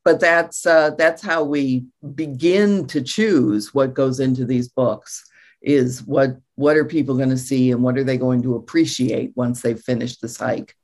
but 0.05 0.20
that's 0.20 0.66
uh, 0.66 0.90
that's 0.98 1.22
how 1.22 1.44
we 1.44 1.85
begin 2.14 2.87
to 2.88 3.01
choose 3.01 3.72
what 3.72 3.94
goes 3.94 4.20
into 4.20 4.44
these 4.44 4.68
books 4.68 5.22
is 5.62 6.03
what 6.03 6.37
what 6.57 6.77
are 6.77 6.85
people 6.85 7.16
going 7.16 7.31
to 7.31 7.38
see 7.38 7.70
and 7.70 7.83
what 7.83 7.96
are 7.96 8.05
they 8.05 8.18
going 8.18 8.42
to 8.42 8.57
appreciate 8.57 9.33
once 9.37 9.62
they've 9.62 9.81
finished 9.81 10.20
this 10.20 10.38
hike 10.38 10.75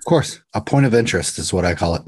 Of 0.00 0.04
course, 0.06 0.40
a 0.54 0.60
point 0.60 0.86
of 0.86 0.94
interest 0.94 1.38
is 1.38 1.52
what 1.52 1.64
I 1.64 1.74
call 1.74 1.94
it. 1.94 2.02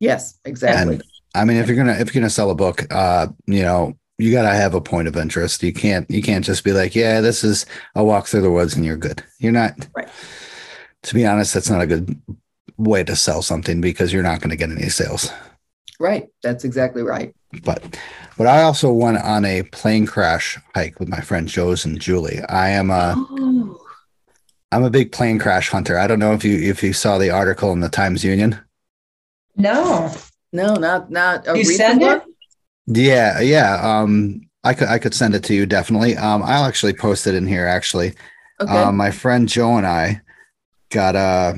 yes 0.00 0.38
exactly 0.44 0.94
And 0.94 1.02
I 1.34 1.44
mean, 1.44 1.56
if 1.58 1.66
you're 1.68 1.76
gonna 1.76 1.92
if 1.98 2.12
you're 2.14 2.20
gonna 2.20 2.30
sell 2.30 2.50
a 2.50 2.54
book, 2.54 2.86
uh, 2.92 3.28
you 3.46 3.62
know, 3.62 3.94
you 4.18 4.32
gotta 4.32 4.54
have 4.54 4.74
a 4.74 4.80
point 4.80 5.08
of 5.08 5.16
interest. 5.16 5.62
You 5.62 5.72
can't 5.72 6.10
you 6.10 6.22
can't 6.22 6.44
just 6.44 6.64
be 6.64 6.72
like, 6.72 6.94
yeah, 6.94 7.20
this 7.20 7.44
is 7.44 7.66
a 7.94 8.02
walk 8.04 8.26
through 8.26 8.42
the 8.42 8.50
woods 8.50 8.74
and 8.76 8.84
you're 8.84 8.96
good. 8.96 9.22
You're 9.38 9.52
not. 9.52 9.72
Right. 9.96 10.08
To 11.04 11.14
be 11.14 11.26
honest, 11.26 11.54
that's 11.54 11.70
not 11.70 11.80
a 11.82 11.86
good 11.86 12.20
way 12.76 13.04
to 13.04 13.14
sell 13.16 13.42
something 13.42 13.80
because 13.80 14.12
you're 14.12 14.22
not 14.22 14.40
going 14.40 14.50
to 14.50 14.56
get 14.56 14.70
any 14.70 14.88
sales. 14.88 15.30
Right. 16.00 16.28
That's 16.42 16.64
exactly 16.64 17.02
right. 17.02 17.34
But 17.64 17.98
but 18.36 18.46
I 18.46 18.62
also 18.62 18.92
went 18.92 19.18
on 19.18 19.44
a 19.44 19.62
plane 19.64 20.06
crash 20.06 20.58
hike 20.74 20.98
with 21.00 21.08
my 21.08 21.20
friend 21.20 21.48
Joe's 21.48 21.84
and 21.84 22.00
Julie. 22.00 22.40
I 22.48 22.70
am 22.70 22.90
a 22.90 23.14
Oh, 23.16 23.47
I'm 24.70 24.84
a 24.84 24.90
big 24.90 25.12
plane 25.12 25.38
crash 25.38 25.70
hunter. 25.70 25.98
I 25.98 26.06
don't 26.06 26.18
know 26.18 26.32
if 26.34 26.44
you 26.44 26.58
if 26.58 26.82
you 26.82 26.92
saw 26.92 27.18
the 27.18 27.30
article 27.30 27.72
in 27.72 27.80
the 27.80 27.88
Times 27.88 28.24
Union. 28.24 28.58
No. 29.56 30.12
no, 30.52 30.74
not 30.74 31.10
not 31.10 31.46
a 31.48 31.52
You 31.52 31.58
recent 31.60 31.76
send 31.76 32.02
it? 32.02 32.06
one? 32.06 32.22
Yeah, 32.86 33.40
yeah. 33.40 33.80
Um, 33.82 34.42
I 34.64 34.74
could 34.74 34.88
I 34.88 34.98
could 34.98 35.14
send 35.14 35.34
it 35.34 35.44
to 35.44 35.54
you 35.54 35.66
definitely. 35.66 36.16
Um, 36.16 36.42
I'll 36.42 36.64
actually 36.64 36.92
post 36.92 37.26
it 37.26 37.34
in 37.34 37.46
here. 37.46 37.66
Actually, 37.66 38.14
Okay. 38.60 38.72
um, 38.72 38.96
my 38.96 39.10
friend 39.10 39.48
Joe 39.48 39.76
and 39.76 39.86
I 39.86 40.20
got 40.90 41.16
uh 41.16 41.54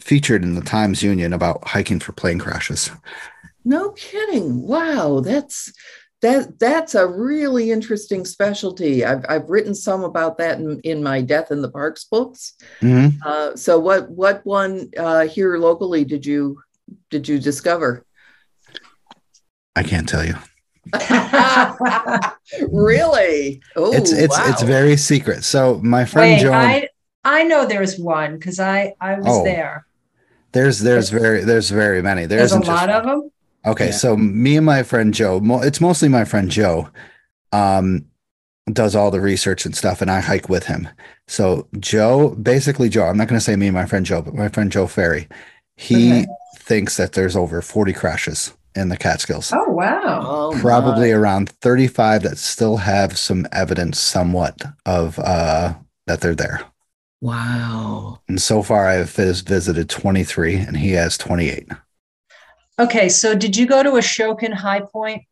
featured 0.00 0.42
in 0.42 0.54
the 0.54 0.60
Times 0.62 1.02
Union 1.02 1.32
about 1.32 1.66
hiking 1.66 2.00
for 2.00 2.12
plane 2.12 2.38
crashes. 2.38 2.90
no 3.64 3.90
kidding. 3.90 4.62
Wow, 4.66 5.20
that's 5.20 5.72
that 6.20 6.58
that's 6.58 6.94
a 6.94 7.06
really 7.06 7.70
interesting 7.70 8.24
specialty. 8.24 9.04
I've 9.04 9.24
I've 9.28 9.48
written 9.48 9.74
some 9.74 10.02
about 10.04 10.38
that 10.38 10.58
in, 10.58 10.80
in 10.80 11.02
my 11.02 11.20
Death 11.20 11.50
in 11.52 11.62
the 11.62 11.70
Parks 11.70 12.04
books. 12.04 12.54
Mhm. 12.80 13.14
Uh, 13.24 13.54
so 13.56 13.78
what 13.78 14.10
what 14.10 14.44
one 14.44 14.90
uh, 14.96 15.26
here 15.26 15.58
locally 15.58 16.04
did 16.04 16.26
you 16.26 16.60
did 17.10 17.28
you 17.28 17.38
discover? 17.38 18.04
I 19.76 19.82
can't 19.84 20.08
tell 20.08 20.24
you. 20.24 20.34
really? 22.70 23.60
Oh, 23.76 23.92
it's 23.92 24.12
it's 24.12 24.36
it's 24.38 24.62
very 24.62 24.96
secret. 24.96 25.44
So 25.44 25.78
my 25.82 26.04
friend 26.04 26.32
Wait, 26.36 26.40
Joe, 26.42 26.52
I 26.52 26.88
I 27.24 27.44
know 27.44 27.66
there's 27.66 27.98
one 27.98 28.34
because 28.38 28.58
I 28.60 28.94
I 29.00 29.14
was 29.16 29.26
Oh, 29.28 29.44
there. 29.44 29.86
there's 30.52 30.78
there's 30.80 31.10
very 31.10 31.44
there's 31.44 31.70
very 31.70 32.02
many. 32.02 32.26
There 32.26 32.38
There's 32.38 32.52
a 32.52 32.56
isn't 32.56 32.64
just 32.66 32.86
lot 32.86 32.90
of 32.90 33.04
them. 33.04 33.30
Okay, 33.66 33.90
Yeah. 33.90 33.92
so 33.92 34.16
me 34.16 34.56
and 34.56 34.66
my 34.66 34.82
friend 34.82 35.12
Joe, 35.12 35.40
it's 35.62 35.80
mostly 35.80 36.08
my 36.08 36.24
friend 36.24 36.50
Joe, 36.50 36.88
um, 37.52 38.06
does 38.72 38.96
all 38.96 39.10
the 39.10 39.20
research 39.20 39.66
and 39.66 39.76
stuff, 39.76 40.02
and 40.02 40.10
I 40.10 40.20
hike 40.20 40.48
with 40.48 40.66
him. 40.66 40.88
So 41.28 41.68
Joe, 41.80 42.30
basically 42.36 42.88
Joe, 42.88 43.04
I'm 43.06 43.16
not 43.16 43.28
going 43.28 43.38
to 43.38 43.44
say 43.44 43.56
me 43.56 43.68
and 43.68 43.74
my 43.74 43.86
friend 43.86 44.06
Joe, 44.06 44.22
but 44.22 44.34
my 44.34 44.48
friend 44.48 44.72
Joe 44.72 44.86
Ferry, 44.86 45.28
he 45.76 46.22
Okay. 46.22 46.26
thinks 46.56 46.96
that 46.98 47.12
there's 47.14 47.36
over 47.36 47.62
40 47.62 47.92
crashes 47.92 48.54
in 48.74 48.88
the 48.90 48.96
Catskills, 48.96 49.52
Oh 49.52 49.70
wow. 49.70 50.20
Oh, 50.26 50.56
probably 50.60 51.10
my. 51.10 51.12
around 51.12 51.50
35 51.50 52.22
that 52.24 52.38
still 52.38 52.78
have 52.78 53.18
some 53.18 53.46
evidence, 53.52 53.98
somewhat 53.98 54.62
of 54.86 55.18
uh, 55.18 55.74
that 56.06 56.20
they're 56.20 56.34
there. 56.34 56.62
wow. 57.20 58.20
And 58.28 58.40
so 58.40 58.62
far, 58.62 58.86
I've 58.86 59.10
visited 59.10 59.88
23, 59.90 60.56
and 60.56 60.76
he 60.76 60.92
has 60.92 61.16
28. 61.18 61.68
Okay, 62.78 63.08
so 63.08 63.34
did 63.34 63.56
you 63.56 63.66
go 63.66 63.82
to 63.82 63.90
Ashokan 63.90 64.52
High 64.52 64.80
Point? 64.80 65.22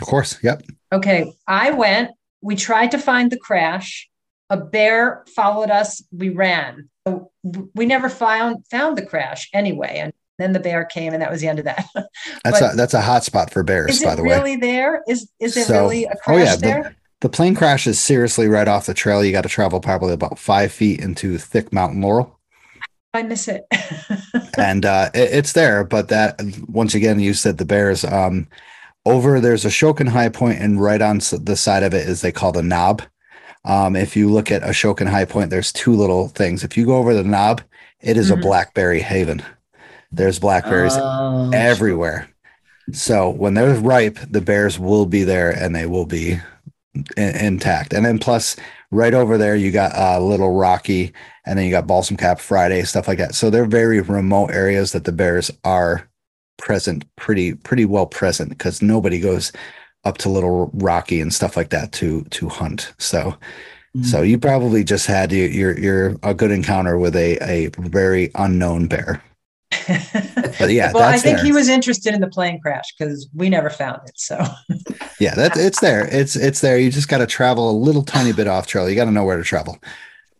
Of 0.00 0.06
course. 0.06 0.38
Yep. 0.42 0.62
Okay, 0.92 1.32
I 1.46 1.70
went. 1.70 2.10
We 2.42 2.56
tried 2.56 2.90
to 2.92 2.98
find 2.98 3.30
the 3.30 3.38
crash. 3.38 4.08
A 4.50 4.56
bear 4.56 5.24
followed 5.34 5.70
us. 5.70 6.02
We 6.12 6.28
ran. 6.30 6.88
So 7.06 7.30
We 7.74 7.86
never 7.86 8.08
found 8.08 8.66
found 8.70 8.96
the 8.98 9.04
crash 9.06 9.48
anyway, 9.52 9.98
and 9.98 10.12
then 10.38 10.52
the 10.52 10.60
bear 10.60 10.84
came, 10.84 11.12
and 11.12 11.22
that 11.22 11.30
was 11.30 11.40
the 11.40 11.48
end 11.48 11.58
of 11.58 11.64
that. 11.64 11.86
That's 12.44 12.60
a 12.60 12.76
that's 12.76 12.94
a 12.94 13.00
hot 13.00 13.24
spot 13.24 13.50
for 13.50 13.62
bears, 13.62 14.02
by 14.02 14.14
the 14.14 14.22
way. 14.22 14.36
really 14.36 14.56
there? 14.56 15.02
Is 15.08 15.30
is 15.40 15.56
it 15.56 15.66
So- 15.66 15.74
really 15.82 16.04
a 16.04 16.14
crash 16.16 16.20
oh, 16.28 16.32
crash 16.34 16.46
yeah, 16.46 16.56
the- 16.56 16.60
there? 16.60 16.96
The 17.22 17.30
plane 17.30 17.54
crash 17.54 17.86
is 17.86 17.98
seriously 17.98 18.46
right 18.46 18.68
off 18.68 18.84
the 18.84 18.92
trail. 18.92 19.24
You 19.24 19.32
got 19.32 19.40
to 19.42 19.48
travel 19.48 19.80
probably 19.80 20.12
about 20.12 20.38
five 20.38 20.70
feet 20.70 21.00
into 21.00 21.38
thick 21.38 21.72
mountain 21.72 22.02
laurel. 22.02 22.35
I 23.16 23.22
miss 23.22 23.48
it. 23.48 23.64
and 24.58 24.84
uh, 24.86 25.10
it- 25.14 25.30
it's 25.32 25.52
there. 25.52 25.84
But 25.84 26.08
that 26.08 26.40
once 26.68 26.94
again, 26.94 27.18
you 27.20 27.34
said 27.34 27.58
the 27.58 27.64
Bears. 27.64 28.04
Um, 28.04 28.46
over 29.04 29.40
there's 29.40 29.64
Ashokan 29.64 30.08
High 30.08 30.28
Point, 30.28 30.60
and 30.60 30.80
right 30.80 31.00
on 31.00 31.18
the 31.18 31.56
side 31.56 31.82
of 31.82 31.94
it 31.94 32.08
is 32.08 32.20
they 32.20 32.32
call 32.32 32.52
the 32.52 32.62
knob. 32.62 33.02
Um, 33.64 33.96
if 33.96 34.16
you 34.16 34.30
look 34.30 34.50
at 34.52 34.62
Ashokan 34.62 35.08
High 35.08 35.24
Point, 35.24 35.50
there's 35.50 35.72
two 35.72 35.92
little 35.94 36.28
things. 36.28 36.62
If 36.64 36.76
you 36.76 36.86
go 36.86 36.96
over 36.96 37.14
the 37.14 37.24
knob, 37.24 37.62
it 38.00 38.16
is 38.16 38.30
Mhm. 38.30 38.34
a 38.34 38.36
blackberry 38.40 39.00
haven. 39.00 39.42
There's 40.12 40.38
blackberries 40.38 40.94
Oh, 40.96 41.50
everywhere. 41.52 42.28
So 42.92 43.30
when 43.30 43.54
they're 43.54 43.74
ripe, 43.74 44.18
the 44.30 44.40
bears 44.40 44.78
will 44.78 45.06
be 45.06 45.24
there 45.24 45.50
and 45.50 45.74
they 45.74 45.86
will 45.86 46.06
be 46.06 46.40
in- 47.16 47.36
intact. 47.36 47.92
And 47.92 48.04
then 48.06 48.18
plus, 48.20 48.54
right 48.92 49.12
over 49.14 49.36
there, 49.36 49.56
you 49.56 49.72
got 49.72 49.94
uh, 49.96 50.20
Little 50.20 50.52
Rocky, 50.56 51.12
and 51.46 51.58
then 51.58 51.64
you 51.64 51.70
got 51.70 51.86
Balsam 51.86 52.16
Cap 52.16 52.40
Friday, 52.40 52.82
stuff 52.82 53.08
like 53.08 53.18
that. 53.18 53.34
So 53.34 53.50
they're 53.50 53.64
very 53.64 54.00
remote 54.00 54.50
areas 54.50 54.92
that 54.92 55.04
the 55.04 55.12
bears 55.12 55.50
are 55.64 56.08
present, 56.58 57.04
pretty 57.16 57.54
pretty 57.54 57.84
well 57.84 58.06
present, 58.06 58.50
because 58.50 58.82
nobody 58.82 59.20
goes 59.20 59.52
up 60.04 60.18
to 60.18 60.28
Little 60.28 60.70
Rocky 60.74 61.20
and 61.20 61.32
stuff 61.32 61.56
like 61.56 61.70
that 61.70 61.92
to 61.92 62.24
to 62.24 62.48
hunt. 62.48 62.92
So 62.98 63.18
mm-hmm. 63.20 64.02
so 64.02 64.22
you 64.22 64.38
probably 64.38 64.84
just 64.84 65.06
had 65.06 65.32
your 65.32 65.48
your, 65.48 65.78
your 65.78 66.16
a 66.22 66.34
good 66.34 66.50
encounter 66.50 66.98
with 66.98 67.16
a 67.16 67.38
a 67.42 67.70
very 67.78 68.30
unknown 68.34 68.88
bear. 68.88 69.22
But 70.58 70.70
yeah, 70.70 70.90
well, 70.94 71.08
I 71.08 71.18
think 71.18 71.38
there. 71.38 71.46
he 71.46 71.52
was 71.52 71.68
interested 71.68 72.14
in 72.14 72.20
the 72.20 72.28
plane 72.28 72.60
crash 72.60 72.94
because 72.98 73.28
we 73.34 73.48
never 73.48 73.70
found 73.70 74.00
it. 74.06 74.18
So 74.18 74.44
Yeah, 75.18 75.34
that 75.34 75.56
it's 75.56 75.80
there. 75.80 76.06
It's 76.06 76.36
it's 76.36 76.60
there. 76.60 76.78
You 76.78 76.90
just 76.90 77.08
got 77.08 77.18
to 77.18 77.26
travel 77.26 77.70
a 77.70 77.72
little 77.72 78.02
tiny 78.02 78.32
bit 78.32 78.48
off 78.48 78.66
trail. 78.66 78.88
You 78.88 78.96
got 78.96 79.06
to 79.06 79.10
know 79.10 79.24
where 79.24 79.36
to 79.36 79.44
travel. 79.44 79.78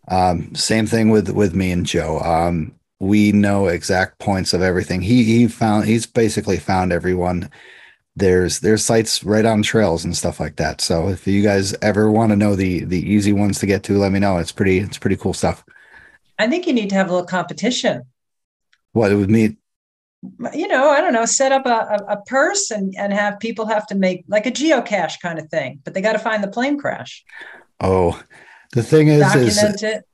Um, 0.09 0.55
same 0.55 0.87
thing 0.87 1.11
with 1.11 1.31
with 1.31 1.55
me 1.55 1.73
and 1.73 1.87
Joe. 1.87 2.21
Um, 2.21 2.73
we 3.01 3.33
know 3.33 3.67
exact 3.67 4.19
points 4.19 4.55
of 4.55 4.63
everything. 4.63 5.01
He 5.03 5.25
he 5.25 5.49
found 5.49 5.87
he's 5.87 6.07
basically 6.07 6.59
found 6.59 6.93
everyone. 6.93 7.51
There's 8.15 8.61
there's 8.61 8.85
sites 8.85 9.23
right 9.25 9.45
on 9.45 9.63
trails 9.63 10.05
and 10.05 10.17
stuff 10.17 10.41
like 10.41 10.57
that. 10.57 10.81
So 10.81 11.09
if 11.09 11.27
you 11.27 11.43
guys 11.43 11.75
ever 11.83 12.11
want 12.11 12.31
to 12.31 12.37
know 12.37 12.57
the 12.57 12.85
the 12.85 13.01
easy 13.01 13.33
ones 13.33 13.59
to 13.61 13.67
get 13.67 13.83
to, 13.85 13.99
let 13.99 14.13
me 14.13 14.19
know. 14.21 14.39
It's 14.39 14.53
pretty 14.53 14.79
it's 14.79 14.99
pretty 14.99 15.17
cool 15.17 15.35
stuff. 15.35 15.65
I 16.39 16.49
think 16.49 16.67
you 16.67 16.73
need 16.73 16.91
to 16.91 16.97
have 16.97 17.09
a 17.09 17.13
little 17.13 17.27
competition. 17.27 18.03
What 18.93 19.13
it 19.13 19.17
would 19.17 19.31
mean? 19.31 19.59
You 20.55 20.67
know, 20.69 20.89
I 20.89 21.01
don't 21.01 21.13
know, 21.13 21.25
set 21.25 21.53
up 21.53 21.67
a, 21.67 21.71
a, 22.09 22.15
a 22.15 22.23
purse 22.23 22.71
and, 22.71 22.95
and 22.99 23.13
have 23.13 23.39
people 23.39 23.67
have 23.67 23.87
to 23.89 23.95
make 23.95 24.25
like 24.27 24.47
a 24.47 24.51
geocache 24.51 25.21
kind 25.21 25.39
of 25.39 25.49
thing, 25.51 25.81
but 25.85 25.95
they 25.95 26.01
got 26.01 26.15
to 26.15 26.19
find 26.19 26.43
the 26.43 26.49
plane 26.49 26.79
crash, 26.79 27.25
Oh, 27.81 28.21
the 28.77 28.83
thing 28.83 29.09
is, 29.09 29.35
is 29.35 29.83
it. 29.83 30.05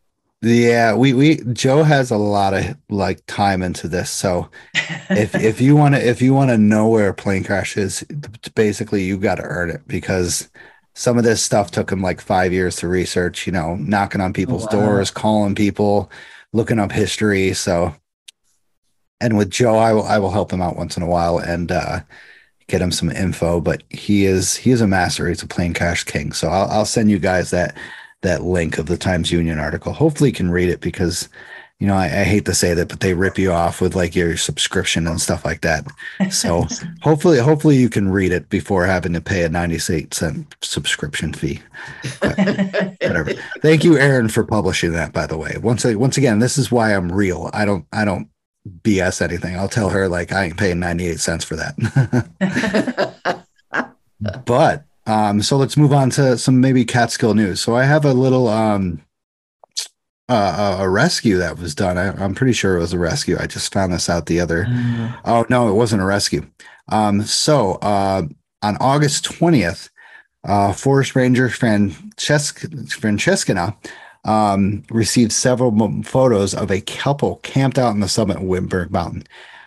Yeah, 0.40 0.94
we 0.94 1.12
we 1.12 1.36
Joe 1.52 1.82
has 1.82 2.12
a 2.12 2.16
lot 2.16 2.54
of 2.54 2.76
like 2.88 3.24
time 3.26 3.60
into 3.60 3.88
this. 3.88 4.08
So 4.08 4.50
if 5.10 5.34
if 5.34 5.60
you 5.60 5.74
want 5.74 5.96
to 5.96 6.08
if 6.08 6.22
you 6.22 6.32
want 6.32 6.50
to 6.50 6.58
know 6.58 6.88
where 6.88 7.08
a 7.08 7.14
plane 7.14 7.42
crash 7.42 7.76
is, 7.76 8.04
basically 8.54 9.02
you 9.02 9.18
got 9.18 9.36
to 9.36 9.42
earn 9.42 9.70
it 9.70 9.86
because 9.88 10.48
some 10.94 11.18
of 11.18 11.24
this 11.24 11.42
stuff 11.42 11.72
took 11.72 11.90
him 11.90 12.02
like 12.02 12.20
five 12.20 12.52
years 12.52 12.76
to 12.76 12.88
research. 12.88 13.46
You 13.46 13.52
know, 13.52 13.74
knocking 13.76 14.20
on 14.20 14.32
people's 14.32 14.66
wow. 14.66 14.80
doors, 14.80 15.10
calling 15.10 15.56
people, 15.56 16.10
looking 16.52 16.78
up 16.78 16.92
history. 16.92 17.52
So, 17.54 17.94
and 19.20 19.36
with 19.36 19.50
Joe, 19.50 19.76
I 19.76 19.92
will 19.92 20.04
I 20.04 20.18
will 20.18 20.30
help 20.30 20.52
him 20.52 20.62
out 20.62 20.76
once 20.76 20.96
in 20.96 21.02
a 21.02 21.08
while 21.08 21.38
and 21.38 21.72
uh, 21.72 22.00
get 22.66 22.80
him 22.80 22.92
some 22.92 23.10
info. 23.10 23.60
But 23.60 23.82
he 23.90 24.24
is 24.24 24.56
he 24.56 24.70
is 24.72 24.80
a 24.80 24.88
master. 24.88 25.28
He's 25.28 25.42
a 25.42 25.48
plane 25.48 25.74
crash 25.74 26.04
king. 26.04 26.32
So 26.32 26.48
I'll 26.48 26.68
I'll 26.68 26.84
send 26.84 27.12
you 27.12 27.20
guys 27.20 27.50
that 27.50 27.76
that 28.22 28.42
link 28.42 28.78
of 28.78 28.86
the 28.86 28.96
Times 28.96 29.30
Union 29.30 29.58
article. 29.58 29.92
Hopefully, 29.92 30.30
you 30.30 30.34
can 30.34 30.50
read 30.50 30.68
it 30.68 30.80
because, 30.80 31.28
you 31.78 31.86
know, 31.86 31.94
I, 31.94 32.04
I 32.04 32.24
hate 32.24 32.44
to 32.46 32.54
say 32.54 32.72
that, 32.74 32.88
but 32.88 33.00
they 33.00 33.14
rip 33.14 33.38
you 33.38 33.52
off 33.52 33.80
with 33.80 33.94
like 33.94 34.16
your 34.16 34.36
subscription 34.36 35.06
and 35.06 35.20
stuff 35.20 35.44
like 35.44 35.60
that. 35.62 35.86
So 36.30 36.66
hopefully, 37.02 37.38
hopefully 37.38 37.76
you 37.76 37.88
can 37.88 38.10
read 38.10 38.32
it 38.32 38.48
before 38.48 38.86
having 38.86 39.12
to 39.12 39.20
pay 39.20 39.42
a 39.42 39.48
ninety-eight 39.48 40.14
cent 40.14 40.54
subscription 40.62 41.32
fee. 41.32 41.60
But 42.20 42.38
whatever. 43.02 43.34
Thank 43.60 43.84
you, 43.84 43.98
Aaron, 43.98 44.28
for 44.28 44.44
publishing 44.44 44.92
that. 44.92 45.12
By 45.12 45.26
the 45.26 45.36
way, 45.36 45.56
once 45.60 45.84
once 45.84 46.16
again, 46.16 46.38
this 46.38 46.56
is 46.56 46.72
why 46.72 46.94
I'm 46.94 47.10
real. 47.10 47.50
I 47.52 47.64
don't 47.64 47.86
I 47.92 48.04
don't 48.04 48.28
BS 48.82 49.20
anything. 49.20 49.56
I'll 49.56 49.68
tell 49.68 49.90
her 49.90 50.08
like 50.08 50.32
I 50.32 50.44
ain't 50.44 50.58
paying 50.58 50.78
ninety-eight 50.78 51.20
cents 51.20 51.44
for 51.44 51.56
that. 51.56 51.76
but 54.44 54.84
um 55.06 55.42
so 55.42 55.56
let's 55.56 55.76
move 55.76 55.92
on 55.92 56.10
to 56.10 56.38
some 56.38 56.60
maybe 56.60 56.84
catskill 56.84 57.34
news. 57.34 57.60
So 57.60 57.74
i 57.76 57.84
have 57.84 58.04
a 58.04 58.12
little 58.12 58.48
um 58.48 59.02
uh, 60.28 60.76
a 60.78 60.84
a 60.84 60.88
rescue 60.88 61.36
that 61.38 61.58
was 61.58 61.74
done. 61.74 61.98
I, 61.98 62.08
i'm 62.22 62.34
pretty 62.34 62.52
sure 62.52 62.76
it 62.76 62.80
was 62.80 62.92
a 62.92 62.98
rescue. 62.98 63.36
I 63.38 63.46
just 63.46 63.72
found 63.72 63.92
this 63.92 64.08
out 64.08 64.26
the 64.26 64.40
other 64.40 64.66
oh 65.24 65.44
no 65.48 65.68
it 65.68 65.74
wasn't 65.74 66.02
a 66.02 66.06
rescue. 66.06 66.46
Um 66.88 67.22
so 67.22 67.72
uh 67.76 68.22
on 68.62 68.76
august 68.78 69.24
20th 69.24 69.90
uh 70.44 70.72
forest 70.72 71.16
ranger 71.16 71.48
francesca 71.48 72.68
francescana 72.68 73.76
um 74.24 74.84
received 74.90 75.32
several 75.32 76.02
photos 76.04 76.54
of 76.54 76.70
a 76.70 76.80
couple 76.80 77.36
camped 77.42 77.78
out 77.78 77.90
on 77.90 78.00
the 78.00 78.08
summit 78.08 78.36
of 78.36 78.42
wittenberg 78.44 78.90
mountain. 78.92 79.24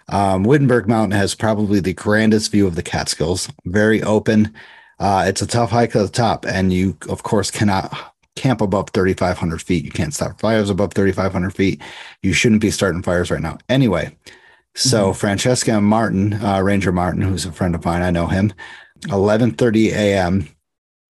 Um, 0.10 0.44
Wittenberg 0.44 0.88
Mountain 0.88 1.18
has 1.18 1.34
probably 1.36 1.80
the 1.80 1.94
grandest 1.94 2.52
view 2.52 2.68
of 2.68 2.76
the 2.76 2.84
Catskills. 2.84 3.50
Very 3.66 4.04
open. 4.04 4.54
Uh, 5.00 5.26
it's 5.28 5.42
a 5.42 5.48
tough 5.48 5.72
hike 5.72 5.92
to 5.92 6.00
the 6.00 6.08
top, 6.10 6.46
and 6.46 6.72
you, 6.72 6.98
of 7.10 7.24
course, 7.24 7.52
cannot 7.52 8.16
camp 8.36 8.62
above 8.62 8.90
3,500 8.92 9.62
feet. 9.62 9.86
You 9.86 9.92
can't 9.92 10.14
start 10.14 10.40
fires 10.40 10.70
above 10.70 10.94
3,500 10.94 11.52
feet. 11.52 11.82
You 12.22 12.34
shouldn't 12.34 12.62
be 12.62 12.72
starting 12.72 13.02
fires 13.02 13.32
right 13.32 13.42
now. 13.42 13.58
Anyway, 13.70 14.16
so 14.76 15.14
Francesca 15.14 15.72
and 15.72 15.86
Martin, 15.86 16.34
uh, 16.34 16.62
Ranger 16.62 16.92
Martin, 16.92 17.22
who's 17.22 17.46
a 17.46 17.52
friend 17.52 17.76
of 17.76 17.86
mine, 17.86 18.02
I 18.02 18.12
know 18.12 18.28
him. 18.28 18.54
11:30 19.08 19.92
a.m. 19.92 20.48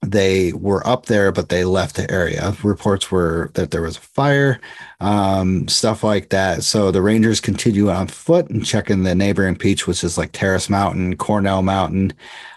They 0.03 0.53
were 0.53 0.87
up 0.87 1.07
there, 1.07 1.33
but 1.33 1.49
they 1.49 1.65
left 1.65 1.97
the 1.97 2.11
area. 2.11 2.55
Reports 2.63 3.11
were 3.11 3.51
that 3.55 3.71
there 3.71 3.81
was 3.81 3.97
a 3.97 4.01
fire, 4.01 4.61
um, 5.01 5.67
stuff 5.67 6.05
like 6.05 6.29
that. 6.29 6.63
So 6.63 6.91
the 6.91 7.01
Rangers 7.01 7.41
continue 7.41 7.91
on 7.91 8.09
foot 8.09 8.51
and 8.51 8.65
checking 8.67 9.05
the 9.05 9.15
neighboring 9.15 9.57
peaks, 9.57 9.87
which 9.87 10.05
is 10.05 10.19
like 10.19 10.33
Terrace 10.33 10.69
Mountain, 10.69 11.17
Cornell 11.17 11.63
Mountain. 11.63 12.13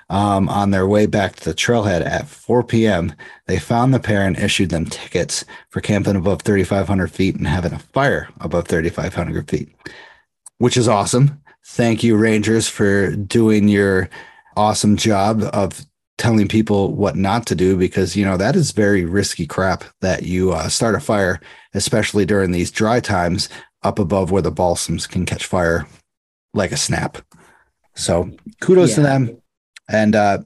Um, 0.10 0.48
on 0.48 0.72
their 0.72 0.88
way 0.88 1.06
back 1.06 1.36
to 1.36 1.44
the 1.50 1.54
trailhead 1.54 2.06
at 2.06 2.30
4 2.30 2.64
p.m., 2.64 3.14
they 3.46 3.60
found 3.60 3.94
the 3.94 4.00
pair 4.00 4.26
and 4.26 4.40
issued 4.40 4.70
them 4.70 4.86
tickets 4.86 5.44
for 5.70 5.82
camping 5.82 6.16
above 6.16 6.44
3,500 6.44 7.12
feet 7.12 7.36
and 7.36 7.48
having 7.48 7.74
a 7.74 7.80
fire 7.80 8.30
above 8.40 8.68
3,500 8.70 9.50
feet, 9.50 9.76
which 10.60 10.78
is 10.78 10.88
awesome. 10.88 11.42
Thank 11.66 12.04
you, 12.04 12.16
Rangers, 12.16 12.70
for 12.70 13.18
doing 13.18 13.68
your 13.68 14.10
awesome 14.56 14.96
job 14.96 15.44
of 15.52 15.86
telling 16.18 16.48
people 16.48 16.94
what 16.96 17.16
not 17.16 17.46
to 17.46 17.56
do 17.56 17.78
because 17.78 18.16
you 18.16 18.26
know 18.26 18.38
that 18.38 18.56
is 18.56 18.72
very 18.72 19.06
risky 19.06 19.46
crap 19.46 19.84
that 20.02 20.24
you 20.24 20.52
uh, 20.52 20.68
start 20.68 20.96
a 20.96 21.00
fire 21.00 21.40
especially 21.74 22.26
during 22.26 22.52
these 22.52 22.72
dry 22.72 23.00
times 23.00 23.50
up 23.84 24.00
above 24.00 24.32
where 24.32 24.42
the 24.42 24.52
balsams 24.52 25.08
can 25.08 25.26
catch 25.26 25.46
fire 25.46 25.88
like 26.54 26.72
a 26.72 26.78
snap 26.78 27.20
so 27.96 28.32
kudos 28.62 28.96
to 28.96 29.02
them 29.02 29.40
and 29.88 30.16
uh 30.16 30.40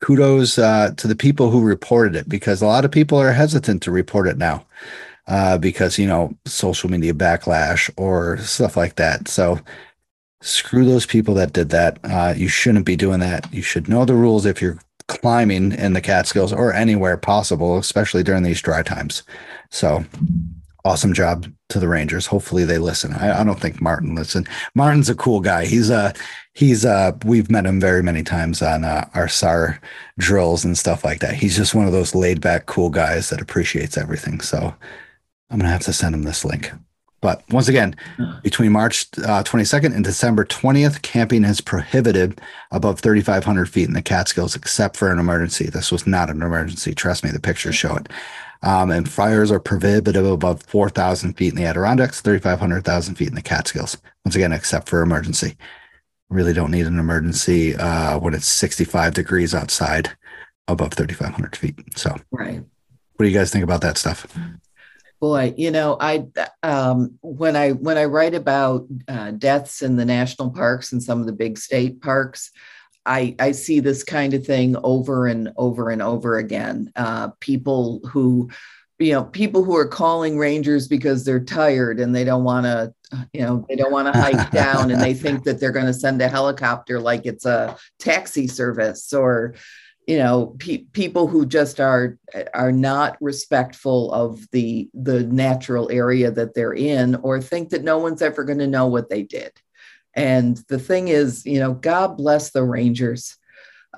kudos 0.00 0.58
uh 0.58 0.92
to 0.96 1.06
the 1.06 1.16
people 1.16 1.50
who 1.50 1.62
reported 1.62 2.16
it 2.16 2.28
because 2.28 2.62
a 2.62 2.66
lot 2.66 2.84
of 2.84 2.90
people 2.90 3.18
are 3.18 3.32
hesitant 3.32 3.82
to 3.82 3.90
report 3.90 4.26
it 4.26 4.38
now 4.38 4.64
uh 5.26 5.58
because 5.58 5.98
you 5.98 6.06
know 6.06 6.34
social 6.46 6.90
media 6.90 7.12
backlash 7.12 7.90
or 7.96 8.38
stuff 8.38 8.76
like 8.76 8.96
that. 8.96 9.28
So 9.28 9.58
screw 10.42 10.86
those 10.86 11.06
people 11.06 11.34
that 11.34 11.52
did 11.52 11.68
that. 11.70 11.98
Uh 12.04 12.34
you 12.36 12.48
shouldn't 12.48 12.86
be 12.86 12.96
doing 12.96 13.20
that. 13.20 13.52
You 13.52 13.62
should 13.62 13.88
know 13.88 14.04
the 14.04 14.14
rules 14.14 14.46
if 14.46 14.62
you're 14.62 14.78
climbing 15.08 15.72
in 15.72 15.92
the 15.92 16.00
Catskills 16.00 16.52
or 16.52 16.72
anywhere 16.72 17.16
possible, 17.16 17.76
especially 17.78 18.22
during 18.22 18.44
these 18.44 18.62
dry 18.62 18.82
times. 18.82 19.24
So 19.70 20.04
awesome 20.84 21.12
job 21.12 21.46
to 21.68 21.78
the 21.78 21.88
Rangers. 21.88 22.26
Hopefully 22.26 22.64
they 22.64 22.78
listen. 22.78 23.12
I, 23.12 23.40
I 23.40 23.44
don't 23.44 23.60
think 23.60 23.80
Martin 23.80 24.14
listen. 24.14 24.46
Martin's 24.74 25.08
a 25.08 25.14
cool 25.14 25.40
guy. 25.40 25.64
He's 25.66 25.90
a 25.90 26.12
he's 26.54 26.84
uh 26.84 27.12
we've 27.24 27.50
met 27.50 27.66
him 27.66 27.80
very 27.80 28.02
many 28.02 28.22
times 28.22 28.62
on 28.62 28.84
uh, 28.84 29.08
our 29.14 29.28
SAR 29.28 29.80
drills 30.18 30.64
and 30.64 30.76
stuff 30.76 31.04
like 31.04 31.20
that. 31.20 31.34
He's 31.34 31.56
just 31.56 31.74
one 31.74 31.86
of 31.86 31.92
those 31.92 32.14
laid 32.14 32.40
back 32.40 32.66
cool 32.66 32.90
guys 32.90 33.30
that 33.30 33.40
appreciates 33.40 33.96
everything. 33.96 34.40
So 34.40 34.74
I'm 35.50 35.58
gonna 35.58 35.70
have 35.70 35.82
to 35.82 35.92
send 35.92 36.14
him 36.14 36.22
this 36.22 36.44
link. 36.44 36.72
But 37.20 37.42
once 37.50 37.68
again, 37.68 37.96
between 38.42 38.72
March 38.72 39.06
uh, 39.18 39.42
22nd 39.42 39.94
and 39.94 40.02
December 40.02 40.46
20th, 40.46 41.02
camping 41.02 41.44
is 41.44 41.60
prohibited 41.60 42.40
above 42.70 43.00
3,500 43.00 43.68
feet 43.68 43.88
in 43.88 43.92
the 43.92 44.00
Catskills, 44.00 44.56
except 44.56 44.96
for 44.96 45.12
an 45.12 45.18
emergency. 45.18 45.66
This 45.66 45.92
was 45.92 46.06
not 46.06 46.30
an 46.30 46.40
emergency. 46.40 46.94
Trust 46.94 47.22
me, 47.22 47.30
the 47.30 47.38
pictures 47.38 47.74
show 47.74 47.94
it. 47.96 48.08
Um, 48.62 48.90
and 48.90 49.08
fires 49.08 49.50
are 49.50 49.60
prohibitive 49.60 50.26
above 50.26 50.62
4,000 50.64 51.34
feet 51.34 51.50
in 51.52 51.56
the 51.56 51.64
Adirondacks, 51.64 52.20
3,500 52.20 52.84
feet 53.16 53.28
in 53.28 53.34
the 53.34 53.42
Catskills. 53.42 53.96
Once 54.24 54.36
again, 54.36 54.52
except 54.52 54.88
for 54.88 55.00
emergency. 55.00 55.56
Really 56.28 56.52
don't 56.52 56.70
need 56.70 56.86
an 56.86 56.98
emergency 56.98 57.74
uh, 57.74 58.18
when 58.18 58.34
it's 58.34 58.46
65 58.46 59.14
degrees 59.14 59.54
outside 59.54 60.10
above 60.68 60.92
3,500 60.92 61.56
feet. 61.56 61.74
So, 61.96 62.14
Right. 62.30 62.62
what 63.16 63.24
do 63.24 63.28
you 63.28 63.36
guys 63.36 63.50
think 63.50 63.64
about 63.64 63.80
that 63.80 63.98
stuff? 63.98 64.26
Boy, 65.20 65.54
you 65.56 65.70
know, 65.70 65.96
I 66.00 66.26
um, 66.62 67.18
when 67.20 67.54
I 67.56 67.72
when 67.72 67.98
I 67.98 68.06
write 68.06 68.34
about 68.34 68.86
uh, 69.06 69.32
deaths 69.32 69.82
in 69.82 69.96
the 69.96 70.04
national 70.06 70.50
parks 70.50 70.92
and 70.92 71.02
some 71.02 71.20
of 71.20 71.26
the 71.26 71.32
big 71.32 71.58
state 71.58 72.00
parks, 72.00 72.52
I 73.06 73.34
I 73.38 73.52
see 73.52 73.80
this 73.80 74.04
kind 74.04 74.34
of 74.34 74.44
thing 74.44 74.76
over 74.82 75.26
and 75.26 75.52
over 75.56 75.90
and 75.90 76.02
over 76.02 76.38
again. 76.38 76.92
Uh, 76.96 77.28
people 77.40 78.00
who, 78.06 78.50
you 78.98 79.12
know, 79.12 79.24
people 79.24 79.64
who 79.64 79.76
are 79.76 79.88
calling 79.88 80.38
rangers 80.38 80.86
because 80.86 81.24
they're 81.24 81.44
tired 81.44 82.00
and 82.00 82.14
they 82.14 82.24
don't 82.24 82.44
want 82.44 82.66
to, 82.66 82.92
you 83.32 83.40
know, 83.40 83.64
they 83.68 83.76
don't 83.76 83.92
want 83.92 84.12
to 84.12 84.20
hike 84.20 84.50
down 84.52 84.90
and 84.90 85.00
they 85.00 85.14
think 85.14 85.44
that 85.44 85.58
they're 85.58 85.72
going 85.72 85.86
to 85.86 85.94
send 85.94 86.20
a 86.20 86.28
helicopter 86.28 87.00
like 87.00 87.26
it's 87.26 87.46
a 87.46 87.76
taxi 87.98 88.46
service 88.46 89.12
or 89.12 89.54
you 90.06 90.18
know 90.18 90.56
pe- 90.58 90.84
people 90.92 91.28
who 91.28 91.46
just 91.46 91.78
are 91.78 92.18
are 92.54 92.72
not 92.72 93.16
respectful 93.20 94.12
of 94.12 94.44
the 94.50 94.90
the 94.92 95.22
natural 95.24 95.90
area 95.90 96.30
that 96.30 96.54
they're 96.54 96.72
in 96.72 97.14
or 97.16 97.40
think 97.40 97.68
that 97.70 97.84
no 97.84 97.98
one's 97.98 98.22
ever 98.22 98.42
going 98.42 98.58
to 98.58 98.66
know 98.66 98.86
what 98.86 99.08
they 99.08 99.22
did 99.22 99.52
and 100.14 100.56
the 100.68 100.78
thing 100.78 101.08
is 101.08 101.44
you 101.46 101.58
know 101.58 101.72
god 101.72 102.16
bless 102.16 102.50
the 102.50 102.62
rangers 102.64 103.36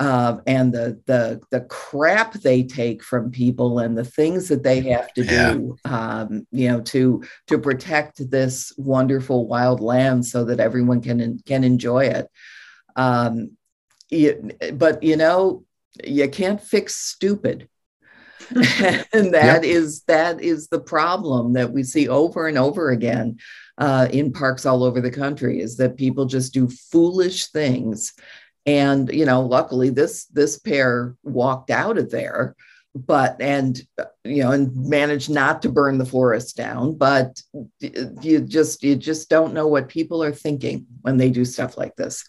uh, 0.01 0.38
and 0.46 0.72
the 0.72 1.01
the 1.07 1.40
the 1.51 1.61
crap 1.62 2.33
they 2.35 2.62
take 2.62 3.03
from 3.03 3.31
people 3.31 3.79
and 3.79 3.96
the 3.96 4.05
things 4.05 4.48
that 4.48 4.62
they 4.62 4.81
have 4.81 5.12
to 5.12 5.22
Yeah. 5.22 5.53
do 5.53 5.79
um, 5.85 6.46
you 6.51 6.68
know 6.68 6.81
to 6.81 7.22
to 7.46 7.59
protect 7.59 8.31
this 8.31 8.72
wonderful 8.79 9.46
wild 9.46 9.81
land 9.81 10.25
so 10.25 10.44
that 10.46 10.61
everyone 10.61 11.03
can 11.03 11.38
can 11.44 11.62
enjoy 11.62 12.05
it. 12.07 12.27
Um, 12.96 13.57
you, 14.09 14.51
but 14.75 15.03
you 15.03 15.16
know 15.16 15.64
you 16.03 16.29
can't 16.29 16.61
fix 16.61 16.96
stupid. 16.96 17.68
And 19.14 19.35
that 19.35 19.64
is 19.64 20.03
that 20.05 20.40
is 20.42 20.68
the 20.68 20.81
problem 20.81 21.53
that 21.53 21.72
we 21.72 21.83
see 21.83 22.09
over 22.09 22.46
and 22.48 22.59
over 22.59 22.90
again 22.90 23.38
uh, 23.83 24.07
in 24.12 24.33
parks 24.33 24.64
all 24.64 24.85
over 24.85 25.01
the 25.01 25.11
country 25.11 25.61
is 25.61 25.77
that 25.77 25.97
people 25.97 26.25
just 26.25 26.55
do 26.55 26.68
foolish 26.68 27.49
things 27.49 28.12
and 28.64 29.12
you 29.12 29.25
know 29.25 29.42
luckily 29.42 29.90
this 29.90 30.27
this 30.27 30.59
pair 30.59 31.16
walked 31.25 31.71
out 31.71 31.99
of 31.99 32.11
there 32.11 32.55
but 32.95 33.40
and 33.40 33.83
you 34.23 34.42
know 34.42 34.53
and 34.53 34.71
managed 34.77 35.31
not 35.31 35.62
to 35.62 35.68
burn 35.68 35.99
the 35.99 36.07
forest 36.07 36.57
down 36.57 36.95
but 36.97 37.42
you 38.21 38.40
just 38.40 38.85
you 38.85 38.95
just 38.95 39.29
don't 39.29 39.55
know 39.55 39.66
what 39.66 39.88
people 39.88 40.23
are 40.23 40.33
thinking 40.33 40.87
when 41.01 41.16
they 41.16 41.31
do 41.31 41.45
stuff 41.45 41.77
like 41.77 41.97
this 41.97 42.25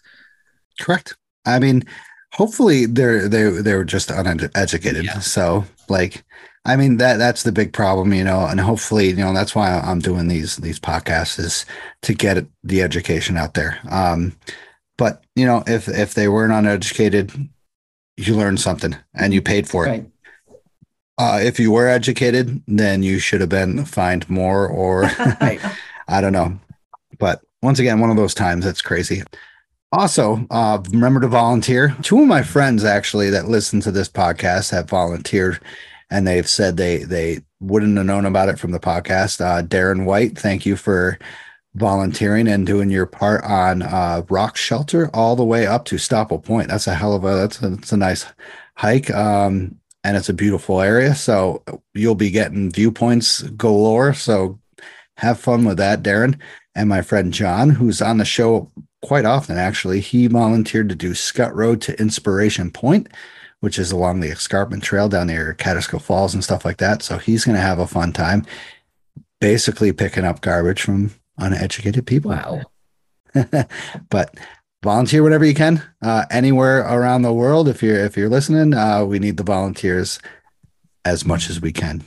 Correct. 0.80 1.16
I 1.46 1.58
mean, 1.58 1.84
hopefully 2.32 2.86
they're 2.86 3.28
they're 3.28 3.62
they're 3.62 3.84
just 3.84 4.10
uneducated. 4.10 5.06
So 5.22 5.64
like, 5.90 6.24
I 6.64 6.76
mean 6.76 6.96
that 6.96 7.18
that's 7.18 7.42
the 7.42 7.52
big 7.52 7.72
problem, 7.72 8.14
you 8.14 8.24
know. 8.24 8.46
And 8.46 8.60
hopefully, 8.60 9.08
you 9.08 9.16
know, 9.16 9.34
that's 9.34 9.54
why 9.54 9.78
I'm 9.78 9.98
doing 9.98 10.28
these 10.28 10.56
these 10.56 10.80
podcasts 10.80 11.38
is 11.38 11.66
to 12.02 12.14
get 12.14 12.46
the 12.62 12.82
education 12.82 13.36
out 13.36 13.54
there. 13.54 13.78
Um, 13.90 14.36
but 14.96 15.24
you 15.36 15.44
know, 15.44 15.62
if 15.66 15.88
if 15.88 16.14
they 16.14 16.28
weren't 16.28 16.52
uneducated, 16.52 17.32
you 18.16 18.34
learned 18.34 18.60
something 18.60 18.96
and 19.14 19.34
you 19.34 19.42
paid 19.42 19.68
for 19.68 19.86
it. 19.86 19.90
right 19.90 20.06
Uh, 21.18 21.38
if 21.42 21.60
you 21.60 21.70
were 21.70 21.88
educated, 21.88 22.62
then 22.66 23.02
you 23.02 23.18
should 23.18 23.40
have 23.40 23.50
been 23.50 23.84
fined 23.84 24.28
more, 24.30 24.66
or 24.66 25.04
I 26.08 26.20
don't 26.20 26.32
know. 26.32 26.58
But 27.18 27.42
once 27.62 27.78
again, 27.78 28.00
one 28.00 28.10
of 28.10 28.16
those 28.16 28.34
times 28.34 28.64
that's 28.64 28.82
crazy. 28.82 29.22
Also, 29.96 30.44
uh, 30.50 30.82
remember 30.90 31.20
to 31.20 31.28
volunteer. 31.28 31.96
Two 32.02 32.20
of 32.20 32.26
my 32.26 32.42
friends 32.42 32.82
actually 32.82 33.30
that 33.30 33.46
listen 33.46 33.78
to 33.82 33.92
this 33.92 34.08
podcast 34.08 34.72
have 34.72 34.90
volunteered, 34.90 35.60
and 36.10 36.26
they've 36.26 36.48
said 36.48 36.76
they 36.76 37.04
they 37.04 37.42
wouldn't 37.60 37.96
have 37.96 38.04
known 38.04 38.26
about 38.26 38.48
it 38.48 38.58
from 38.58 38.72
the 38.72 38.80
podcast. 38.80 39.40
Uh, 39.40 39.62
Darren 39.62 40.04
White, 40.04 40.36
thank 40.36 40.66
you 40.66 40.74
for 40.74 41.16
volunteering 41.76 42.48
and 42.48 42.66
doing 42.66 42.90
your 42.90 43.06
part 43.06 43.44
on 43.44 43.82
uh, 43.82 44.22
Rock 44.28 44.56
Shelter 44.56 45.10
all 45.14 45.36
the 45.36 45.44
way 45.44 45.64
up 45.64 45.84
to 45.84 45.94
Stoppel 45.94 46.42
Point. 46.42 46.70
That's 46.70 46.88
a 46.88 46.94
hell 46.94 47.14
of 47.14 47.22
a 47.22 47.36
that's 47.36 47.62
a, 47.62 47.68
that's 47.68 47.92
a 47.92 47.96
nice 47.96 48.26
hike. 48.74 49.12
Um, 49.12 49.78
and 50.02 50.16
it's 50.16 50.28
a 50.28 50.34
beautiful 50.34 50.80
area. 50.80 51.14
So 51.14 51.62
you'll 51.94 52.16
be 52.16 52.30
getting 52.30 52.68
viewpoints 52.68 53.42
galore. 53.42 54.12
So 54.12 54.58
have 55.18 55.38
fun 55.38 55.64
with 55.64 55.76
that, 55.76 56.02
Darren. 56.02 56.40
And 56.74 56.88
my 56.88 57.00
friend 57.00 57.32
John, 57.32 57.70
who's 57.70 58.02
on 58.02 58.18
the 58.18 58.24
show 58.24 58.72
quite 59.04 59.26
often, 59.26 59.58
actually, 59.58 60.00
he 60.00 60.26
volunteered 60.26 60.88
to 60.88 60.94
do 60.94 61.12
Schutt 61.12 61.54
Road 61.54 61.82
to 61.82 62.00
Inspiration 62.00 62.70
Point, 62.70 63.08
which 63.60 63.78
is 63.78 63.92
along 63.92 64.20
the 64.20 64.30
Escarpment 64.30 64.82
Trail 64.82 65.08
down 65.08 65.26
near 65.26 65.52
Catskill 65.54 65.98
Falls 65.98 66.32
and 66.32 66.42
stuff 66.42 66.64
like 66.64 66.78
that. 66.78 67.02
So 67.02 67.18
he's 67.18 67.44
going 67.44 67.56
to 67.56 67.60
have 67.60 67.78
a 67.78 67.86
fun 67.86 68.12
time 68.12 68.46
basically 69.40 69.92
picking 69.92 70.24
up 70.24 70.40
garbage 70.40 70.80
from 70.80 71.10
uneducated 71.36 72.06
people. 72.06 72.30
wow 72.30 72.62
but 74.10 74.34
volunteer 74.82 75.22
whenever 75.22 75.44
you 75.44 75.54
can, 75.54 75.82
uh, 76.00 76.24
anywhere 76.30 76.80
around 76.80 77.22
the 77.22 77.32
world. 77.32 77.68
If 77.68 77.82
you're 77.82 77.98
if 77.98 78.16
you're 78.16 78.28
listening, 78.28 78.74
uh, 78.74 79.04
we 79.04 79.18
need 79.18 79.36
the 79.36 79.42
volunteers 79.42 80.18
as 81.04 81.26
much 81.26 81.50
as 81.50 81.60
we 81.60 81.72
can. 81.72 82.04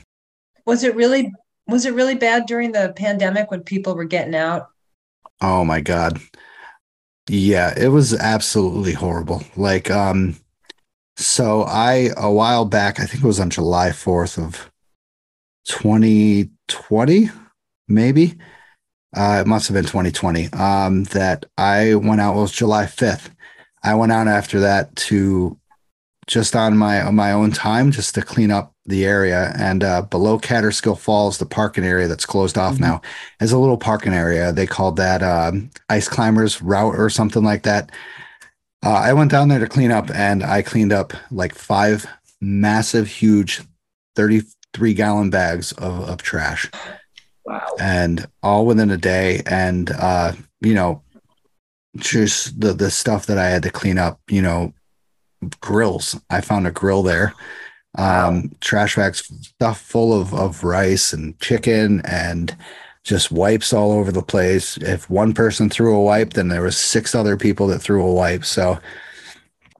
Was 0.66 0.82
it 0.82 0.96
really 0.96 1.32
was 1.66 1.84
it 1.84 1.94
really 1.94 2.14
bad 2.14 2.46
during 2.46 2.72
the 2.72 2.92
pandemic 2.96 3.50
when 3.50 3.60
people 3.60 3.94
were 3.94 4.04
getting 4.04 4.34
out? 4.34 4.68
Oh 5.40 5.64
my 5.64 5.80
god. 5.80 6.20
Yeah, 7.28 7.74
it 7.76 7.88
was 7.88 8.14
absolutely 8.14 8.92
horrible. 8.92 9.42
Like 9.56 9.90
um 9.90 10.36
so 11.16 11.62
I 11.64 12.10
a 12.16 12.32
while 12.32 12.64
back, 12.64 13.00
I 13.00 13.06
think 13.06 13.24
it 13.24 13.26
was 13.26 13.40
on 13.40 13.50
July 13.50 13.90
4th 13.90 14.38
of 14.38 14.70
2020, 15.66 17.30
maybe. 17.88 18.36
Uh 19.16 19.42
it 19.44 19.48
must 19.48 19.68
have 19.68 19.74
been 19.74 19.84
2020. 19.86 20.48
Um 20.52 21.04
that 21.04 21.46
I 21.58 21.94
went 21.96 22.20
out 22.20 22.32
well, 22.34 22.40
it 22.40 22.42
was 22.44 22.52
July 22.52 22.86
5th. 22.86 23.30
I 23.84 23.94
went 23.94 24.12
out 24.12 24.28
after 24.28 24.60
that 24.60 24.94
to 24.96 25.58
just 26.28 26.54
on 26.54 26.76
my 26.76 27.00
on 27.02 27.16
my 27.16 27.32
own 27.32 27.50
time 27.50 27.90
just 27.90 28.14
to 28.14 28.22
clean 28.22 28.50
up 28.52 28.72
the 28.86 29.04
area 29.04 29.52
and 29.58 29.82
uh 29.82 30.02
below 30.02 30.38
Kaaterskill 30.38 30.96
Falls, 30.98 31.38
the 31.38 31.46
parking 31.46 31.84
area 31.84 32.06
that's 32.06 32.26
closed 32.26 32.56
off 32.56 32.76
Mhm. 32.76 32.80
now 32.80 33.00
is 33.40 33.50
a 33.50 33.58
little 33.58 33.76
parking 33.78 34.12
area. 34.14 34.52
They 34.52 34.66
called 34.66 34.96
that 34.96 35.22
um, 35.22 35.70
ice 35.88 36.06
climbers 36.08 36.62
route 36.62 36.94
or 36.96 37.10
something 37.10 37.42
like 37.42 37.62
that. 37.64 37.90
Uh, 38.84 38.92
I 38.92 39.12
went 39.14 39.30
down 39.32 39.48
there 39.48 39.58
to 39.58 39.66
clean 39.66 39.90
up 39.90 40.08
and 40.14 40.44
I 40.44 40.62
cleaned 40.62 40.92
up 40.92 41.12
like 41.32 41.54
five 41.54 42.06
massive, 42.40 43.08
huge 43.08 43.62
33 44.14 44.94
gallon 44.94 45.30
bags 45.30 45.72
of, 45.72 46.08
of 46.08 46.22
trash 46.22 46.70
wow 47.44 47.74
and 47.80 48.26
all 48.42 48.66
within 48.66 48.90
a 48.90 48.96
day. 48.96 49.42
And, 49.46 49.90
uh, 49.90 50.32
you 50.60 50.74
know, 50.74 51.02
just 51.96 52.60
the, 52.60 52.72
the 52.72 52.90
stuff 52.90 53.26
that 53.26 53.38
I 53.38 53.48
had 53.48 53.62
to 53.64 53.70
clean 53.70 53.98
up, 53.98 54.20
you 54.30 54.42
know, 54.42 54.72
grills. 55.60 56.18
I 56.30 56.40
found 56.40 56.66
a 56.66 56.70
grill 56.70 57.02
there. 57.02 57.34
Um, 57.96 58.52
trash 58.60 58.96
bags 58.96 59.30
stuff 59.42 59.80
full 59.80 60.18
of, 60.18 60.32
of 60.34 60.62
rice 60.62 61.12
and 61.12 61.38
chicken 61.40 62.02
and 62.04 62.56
just 63.02 63.32
wipes 63.32 63.72
all 63.72 63.92
over 63.92 64.12
the 64.12 64.22
place. 64.22 64.76
If 64.76 65.08
one 65.08 65.32
person 65.32 65.70
threw 65.70 65.96
a 65.96 66.02
wipe, 66.02 66.34
then 66.34 66.48
there 66.48 66.62
was 66.62 66.76
six 66.76 67.14
other 67.14 67.36
people 67.36 67.66
that 67.68 67.80
threw 67.80 68.04
a 68.04 68.12
wipe. 68.12 68.44
So 68.44 68.78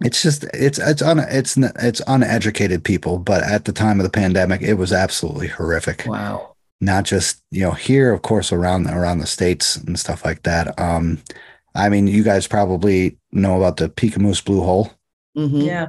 it's 0.01 0.23
just 0.23 0.45
it's 0.55 0.79
it's 0.79 1.03
un, 1.03 1.19
it's 1.19 1.57
it's 1.57 2.01
uneducated 2.07 2.83
people. 2.85 3.19
But 3.19 3.43
at 3.43 3.67
the 3.67 3.73
time 3.73 4.01
of 4.01 4.05
the 4.05 4.11
pandemic, 4.11 4.63
it 4.63 4.75
was 4.75 4.93
absolutely 4.93 5.49
horrific 5.49 6.05
wow 6.07 6.55
not 6.81 7.05
just 7.05 7.43
you 7.51 7.63
know 7.63 7.73
here 7.73 8.13
of 8.13 8.23
course 8.23 8.53
around 8.53 8.87
around 8.89 9.19
the 9.19 9.27
states 9.27 9.77
and 9.77 9.99
stuff 9.99 10.25
like 10.25 10.43
that 10.43 10.79
um 10.79 11.19
i 11.75 11.89
mean 11.89 12.07
you 12.07 12.23
guys 12.23 12.47
probably 12.47 13.17
know 13.33 13.57
about 13.57 13.77
the 13.77 13.89
Peekamoose 13.89 14.45
blue 14.45 14.63
hole 14.63 14.93
Mhm. 15.37 15.65
Yeah. 15.65 15.87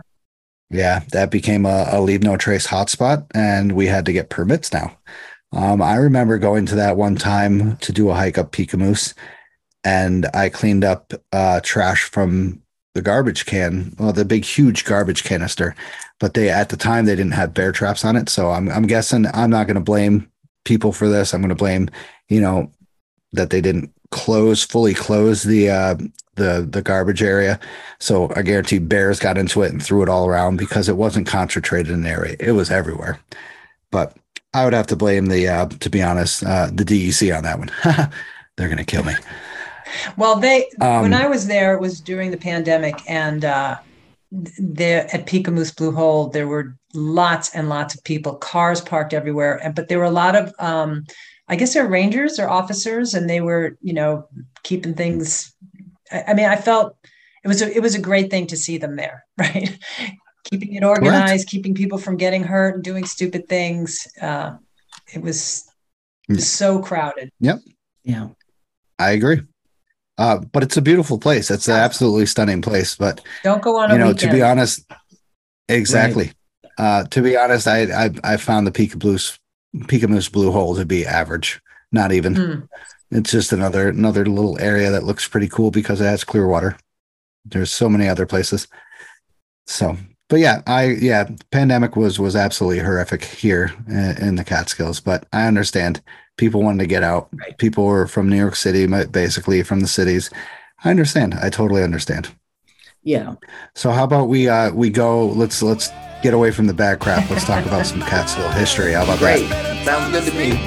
yeah 0.70 1.02
that 1.12 1.32
became 1.32 1.66
a, 1.66 1.88
a 1.92 2.02
leave 2.02 2.24
no 2.24 2.38
trace 2.38 2.68
hotspot 2.68 3.26
and 3.34 3.72
we 3.72 3.88
had 3.88 4.06
to 4.06 4.14
get 4.14 4.30
permits 4.30 4.72
now 4.72 4.96
um 5.54 5.82
i 5.82 5.96
remember 5.96 6.38
going 6.38 6.66
to 6.68 6.76
that 6.76 6.98
one 6.98 7.16
time 7.16 7.78
to 7.78 7.92
do 7.92 8.10
a 8.10 8.14
hike 8.14 8.38
up 8.38 8.52
Peekamoose 8.52 9.14
and 9.84 10.28
i 10.34 10.50
cleaned 10.50 10.84
up 10.84 11.14
uh 11.32 11.60
trash 11.64 12.04
from 12.04 12.62
the 12.94 13.02
garbage 13.02 13.46
can 13.46 13.96
well 13.98 14.14
the 14.14 14.26
big 14.26 14.46
huge 14.46 14.86
garbage 14.86 15.24
canister 15.24 15.76
but 16.20 16.34
they 16.34 16.50
at 16.50 16.70
the 16.70 16.78
time 16.78 17.06
they 17.06 17.16
didn't 17.16 17.34
have 17.34 17.54
bear 17.54 17.72
traps 17.72 18.06
on 18.06 18.16
it 18.16 18.30
so 18.30 18.52
i'm, 18.52 18.70
I'm 18.70 18.88
guessing 18.88 19.26
i'm 19.34 19.50
not 19.50 19.68
going 19.68 19.76
to 19.76 19.82
blame 19.82 20.30
people 20.66 20.92
for 20.92 21.08
this 21.10 21.34
i'm 21.34 21.42
going 21.42 21.50
to 21.50 21.56
blame 21.56 21.90
you 22.28 22.42
know 22.42 22.72
that 23.32 23.50
they 23.50 23.62
didn't 23.62 23.92
close 24.12 24.64
fully 24.64 24.94
close 24.94 25.44
the 25.44 25.70
uh, 25.70 25.96
the 26.36 26.68
the 26.70 26.82
garbage 26.82 27.22
area. 27.22 27.60
So 28.00 28.32
I 28.36 28.42
guarantee 28.42 28.80
bears 28.80 29.20
got 29.20 29.38
into 29.38 29.62
it 29.62 29.72
and 29.72 29.84
threw 29.84 30.02
it 30.04 30.10
all 30.10 30.28
around 30.28 30.58
because 30.58 30.90
it 30.90 30.98
wasn't 30.98 31.28
concentrated 31.28 31.92
in 31.92 32.02
an 32.02 32.06
area; 32.06 32.36
it 32.40 32.54
was 32.54 32.72
everywhere. 32.72 33.20
But 33.92 34.16
I 34.54 34.64
would 34.64 34.74
have 34.74 34.88
to 34.88 34.96
blame 34.96 35.28
the, 35.28 35.48
uh, 35.48 35.66
to 35.68 35.90
be 35.90 36.02
honest, 36.02 36.44
uh, 36.44 36.70
the 36.74 36.84
DEC 36.84 37.36
on 37.36 37.44
that 37.44 37.60
one. 37.60 37.72
They're 38.58 38.70
gonna 38.70 38.84
kill 38.84 39.04
me. 39.04 39.14
Well, 40.18 40.40
they 40.40 40.70
Um, 40.82 41.02
when 41.02 41.14
I 41.14 41.28
was 41.28 41.48
there, 41.48 41.74
it 41.74 41.82
was 41.82 42.00
during 42.00 42.32
the 42.32 42.38
pandemic, 42.38 42.96
and 43.08 43.46
uh, 43.46 43.78
there 44.32 45.08
at 45.14 45.26
Peekamoose 45.26 45.76
Blue 45.76 45.92
Hole, 45.92 46.28
there 46.28 46.48
were 46.48 46.76
lots 46.94 47.56
and 47.56 47.70
lots 47.70 47.96
of 47.96 48.04
people, 48.04 48.36
cars 48.36 48.82
parked 48.82 49.14
everywhere, 49.14 49.60
and 49.64 49.76
but 49.76 49.88
there 49.88 50.00
were 50.00 50.04
a 50.06 50.12
lot 50.12 50.36
of, 50.36 50.54
um, 50.60 51.06
I 51.50 51.56
guess 51.56 51.74
they're 51.74 51.88
rangers 51.88 52.40
or 52.40 52.50
officers, 52.50 53.14
and 53.14 53.30
they 53.30 53.42
were, 53.42 53.78
you 53.82 53.94
know, 53.94 54.28
keeping 54.64 54.94
things. 54.94 55.54
I, 56.12 56.26
I 56.30 56.34
mean, 56.34 56.46
I 56.46 56.56
felt 56.56 56.96
it 57.44 57.48
was 57.48 57.62
a, 57.62 57.76
it 57.76 57.82
was 57.82 57.96
a 57.96 58.02
great 58.02 58.30
thing 58.30 58.48
to 58.48 58.58
see 58.58 58.78
them 58.78 58.96
there, 58.96 59.26
right? 59.38 59.78
keeping 60.46 60.74
it 60.74 60.84
organized, 60.84 61.48
keeping 61.48 61.76
people 61.76 61.98
from 61.98 62.18
getting 62.18 62.44
hurt 62.44 62.76
and 62.76 62.84
doing 62.84 63.06
stupid 63.06 63.48
things. 63.48 64.08
Uh, 64.22 64.56
it 65.14 65.22
was, 65.22 65.70
it 66.28 66.38
was 66.38 66.50
so 66.50 66.80
crowded. 66.80 67.30
Yep. 67.40 67.60
Yeah. 68.04 68.30
I 68.98 69.12
agree. 69.12 69.42
Uh, 70.18 70.40
but 70.40 70.64
it's 70.64 70.78
a 70.78 70.82
beautiful 70.82 71.18
place. 71.18 71.50
It's 71.50 71.68
an 71.68 71.76
absolutely 71.76 72.26
stunning 72.26 72.62
place. 72.62 72.96
But 72.96 73.22
Don't 73.44 73.62
go 73.62 73.78
on 73.78 73.90
a 73.90 73.94
you 73.94 74.00
know, 74.00 74.08
weekend. 74.08 74.32
to 74.32 74.38
be 74.38 74.42
honest, 74.42 74.92
exactly. 75.70 76.34
Uh, 76.78 77.06
to 77.06 77.22
be 77.22 77.38
honest, 77.38 77.68
I, 77.68 78.06
I 78.06 78.12
I 78.24 78.38
found 78.38 78.68
the 78.68 78.72
Pika 78.72 78.98
Blues 79.00 79.39
Peekamoose 79.76 80.32
Blue 80.32 80.52
Hole 80.52 80.76
to 80.76 80.86
be 80.86 81.06
average. 81.06 81.62
Not 81.92 82.12
even. 82.12 82.36
Hmm. 82.36 82.60
It's 83.12 83.32
just 83.32 83.52
another 83.52 83.90
another 83.90 84.26
little 84.26 84.60
area 84.60 84.92
that 84.92 85.04
looks 85.04 85.28
pretty 85.28 85.48
cool 85.48 85.72
because 85.72 86.00
it 86.00 86.06
has 86.06 86.24
clear 86.24 86.48
water. 86.48 86.78
There's 87.46 87.72
so 87.72 87.90
many 87.90 88.08
other 88.08 88.28
places. 88.28 88.68
So, 89.66 89.98
but 90.28 90.40
yeah, 90.40 90.62
I 90.68 90.92
yeah, 91.00 91.30
pandemic 91.52 91.96
was 91.96 92.20
was 92.20 92.36
absolutely 92.36 92.80
horrific 92.80 93.24
here 93.24 93.74
in, 93.88 94.28
in 94.28 94.36
the 94.36 94.44
Catskills. 94.44 95.00
But 95.00 95.26
I 95.34 95.48
understand 95.48 96.02
people 96.38 96.62
wanted 96.62 96.84
to 96.84 96.88
get 96.88 97.04
out. 97.04 97.30
Right. 97.34 97.58
People 97.58 97.86
were 97.86 98.08
from 98.08 98.30
New 98.30 98.38
York 98.38 98.56
City, 98.56 98.86
basically 99.08 99.64
from 99.64 99.80
the 99.80 99.88
cities. 99.88 100.30
I 100.84 100.92
understand. 100.92 101.34
I 101.34 101.50
totally 101.50 101.84
understand. 101.84 102.30
Yeah. 103.02 103.36
So 103.76 103.92
how 103.92 104.04
about 104.04 104.28
we 104.28 104.50
uh 104.50 104.72
we 104.72 104.90
go 104.90 105.26
let's 105.28 105.64
let's 105.64 105.90
get 106.22 106.34
away 106.34 106.52
from 106.52 106.68
the 106.68 106.74
bad 106.74 107.00
crap. 107.00 107.30
Let's 107.30 107.46
talk 107.46 107.66
about 107.66 107.86
some 107.86 108.02
Catskill 108.02 108.50
history. 108.52 108.94
How 108.94 109.04
about 109.04 109.20
Great. 109.20 109.50
that? 109.50 109.86
Sounds 109.86 110.12
good 110.12 110.32
to 110.32 110.38
me. 110.38 110.58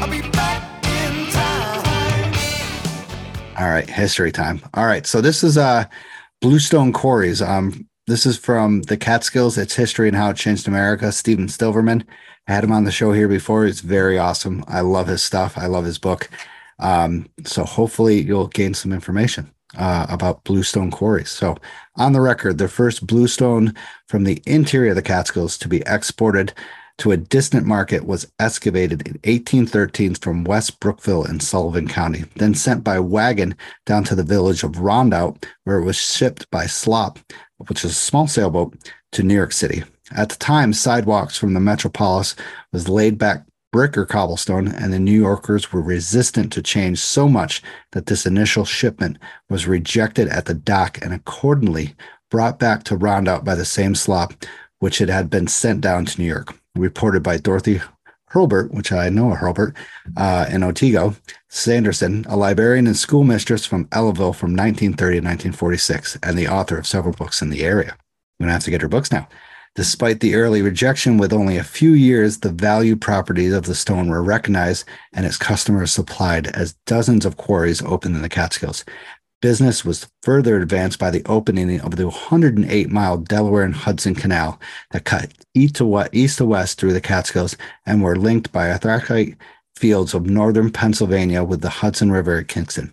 All 3.59 3.69
right, 3.69 3.89
history 3.89 4.33
time. 4.33 4.61
All 4.75 4.87
right. 4.87 5.07
So 5.07 5.21
this 5.21 5.45
is 5.45 5.57
uh 5.59 5.85
Bluestone 6.41 6.93
Quarries. 6.93 7.43
Um 7.43 7.87
this 8.07 8.27
is 8.27 8.37
from 8.37 8.83
the 8.83 8.97
Catskills, 8.97 9.57
its 9.59 9.77
history 9.77 10.09
and 10.09 10.17
how 10.17 10.31
it 10.31 10.37
changed 10.37 10.67
America. 10.67 11.13
Stephen 11.13 11.49
Silverman. 11.49 12.05
I 12.49 12.55
had 12.55 12.65
him 12.65 12.73
on 12.73 12.85
the 12.85 12.91
show 12.91 13.13
here 13.13 13.29
before. 13.29 13.65
He's 13.65 13.81
very 13.81 14.19
awesome. 14.19 14.65
I 14.67 14.81
love 14.81 15.07
his 15.07 15.23
stuff. 15.23 15.57
I 15.57 15.67
love 15.67 15.85
his 15.85 15.99
book. 15.99 16.29
Um, 16.81 17.29
so 17.45 17.63
hopefully 17.65 18.21
you'll 18.21 18.49
gain 18.49 18.75
some 18.75 18.93
information 18.93 19.53
uh, 19.77 20.07
about 20.09 20.45
bluestone 20.45 20.91
quarries. 20.91 21.31
So 21.31 21.57
on 21.97 22.13
the 22.13 22.21
record, 22.21 22.59
the 22.59 22.69
first 22.69 23.07
bluestone 23.07 23.75
from 24.07 24.25
the 24.25 24.43
interior 24.47 24.91
of 24.91 24.97
the 24.97 25.03
Catskills 25.03 25.59
to 25.59 25.69
be 25.69 25.83
exported 25.87 26.53
to 26.99 27.11
a 27.11 27.17
distant 27.17 27.67
market 27.67 28.07
was 28.07 28.31
excavated 28.39 29.03
in 29.07 29.15
1813 29.25 30.15
from 30.17 30.45
Westbrookville 30.45 31.29
in 31.29 31.41
Sullivan 31.41 31.89
County, 31.89 32.25
then 32.37 32.55
sent 32.55 32.85
by 32.85 33.01
wagon 33.01 33.57
down 33.87 34.05
to 34.05 34.15
the 34.15 34.23
village 34.23 34.63
of 34.63 34.73
Rondout, 34.73 35.45
where 35.65 35.79
it 35.79 35.85
was 35.85 35.97
shipped 35.97 36.51
by 36.51 36.67
slop, 36.67 37.19
which 37.69 37.85
is 37.85 37.93
a 37.93 37.95
small 37.95 38.29
sailboat, 38.29 38.77
to 39.13 39.23
New 39.23 39.35
York 39.35 39.53
City. 39.53 39.83
At 40.15 40.29
the 40.29 40.37
time, 40.37 40.73
sidewalks 40.73 41.39
from 41.39 41.55
the 41.55 41.61
metropolis 41.61 42.37
was 42.73 42.89
laid 42.89 43.19
back 43.19 43.45
brick 43.73 43.97
or 43.97 44.05
cobblestone, 44.05 44.69
and 44.69 44.93
the 44.93 44.99
New 44.99 45.19
Yorkers 45.19 45.73
were 45.73 45.83
resistant 45.83 46.53
to 46.53 46.63
change 46.63 46.99
so 46.99 47.27
much 47.29 47.63
that 47.93 48.07
this 48.07 48.27
initial 48.27 48.65
shipment 48.65 49.19
was 49.49 49.67
rejected 49.67 50.29
at 50.29 50.45
the 50.45 50.55
dock 50.55 50.99
and 51.03 51.13
accordingly 51.13 51.95
brought 52.31 52.59
back 52.59 52.85
to 52.85 52.97
Rondout 52.97 53.45
by 53.45 53.55
the 53.55 53.65
same 53.65 53.95
slop 53.95 54.35
which 54.79 55.01
it 55.01 55.09
had 55.09 55.31
been 55.31 55.47
sent 55.47 55.81
down 55.81 56.05
to 56.05 56.21
New 56.21 56.27
York. 56.27 56.59
Reported 56.75 57.23
by 57.23 57.37
Dorothy 57.37 57.81
Hurlbert, 58.31 58.73
which 58.73 58.91
I 58.91 59.11
know 59.11 59.31
a 59.31 59.37
Hurlbert, 59.37 59.77
uh, 60.17 60.47
in 60.51 60.65
Otago, 60.65 61.15
Sanderson, 61.49 62.25
a 62.29 62.37
librarian 62.37 62.89
and 62.89 62.97
schoolmistress 62.97 63.65
from 63.65 63.85
Ellaville 63.89 64.35
from 64.35 64.57
1930 64.57 65.21
to 65.21 65.27
1946, 65.27 66.19
and 66.23 66.37
the 66.37 66.49
author 66.49 66.79
of 66.79 66.87
several 66.87 67.15
books 67.15 67.43
in 67.43 67.51
the 67.51 67.63
area. 67.63 67.93
I'm 67.93 68.47
going 68.47 68.49
to 68.49 68.53
have 68.55 68.65
to 68.65 68.71
get 68.71 68.83
her 68.83 68.89
books 68.89 69.13
now. 69.13 69.29
Despite 69.75 70.21
the 70.21 70.35
early 70.35 70.61
rejection, 70.61 71.17
with 71.17 71.33
only 71.33 71.57
a 71.57 71.65
few 71.65 71.93
years, 71.93 72.39
the 72.39 72.53
value 72.53 72.95
properties 72.95 73.55
of 73.55 73.65
the 73.65 73.75
stone 73.75 74.09
were 74.09 74.23
recognized 74.23 74.85
and 75.15 75.25
its 75.25 75.39
customers 75.39 75.91
supplied 75.91 76.49
as 76.49 76.75
dozens 76.85 77.25
of 77.25 77.39
quarries 77.39 77.81
opened 77.83 78.17
in 78.17 78.21
the 78.21 78.29
Catskills. 78.29 78.85
Business 79.41 79.83
was 79.83 80.09
further 80.23 80.59
advanced 80.59 80.99
by 80.99 81.11
the 81.11 81.25
opening 81.25 81.81
of 81.81 81.97
the 81.97 82.07
108 82.07 82.91
mile 82.91 83.17
Delaware 83.17 83.65
and 83.65 83.75
Hudson 83.75 84.15
Canal 84.15 84.61
that 84.91 85.05
cut 85.05 85.33
east 85.55 85.77
to, 85.77 85.87
west, 85.87 86.11
east 86.13 86.39
to 86.39 86.45
west 86.45 86.79
through 86.79 86.93
the 86.93 87.01
Catskills 87.01 87.57
and 87.87 88.03
were 88.03 88.15
linked 88.15 88.53
by 88.53 88.69
anthracite 88.69 89.37
fields 89.75 90.13
of 90.13 90.27
northern 90.27 90.71
Pennsylvania 90.71 91.43
with 91.43 91.63
the 91.63 91.71
Hudson 91.71 92.13
River 92.13 92.39
at 92.39 92.49
Kingston. 92.49 92.93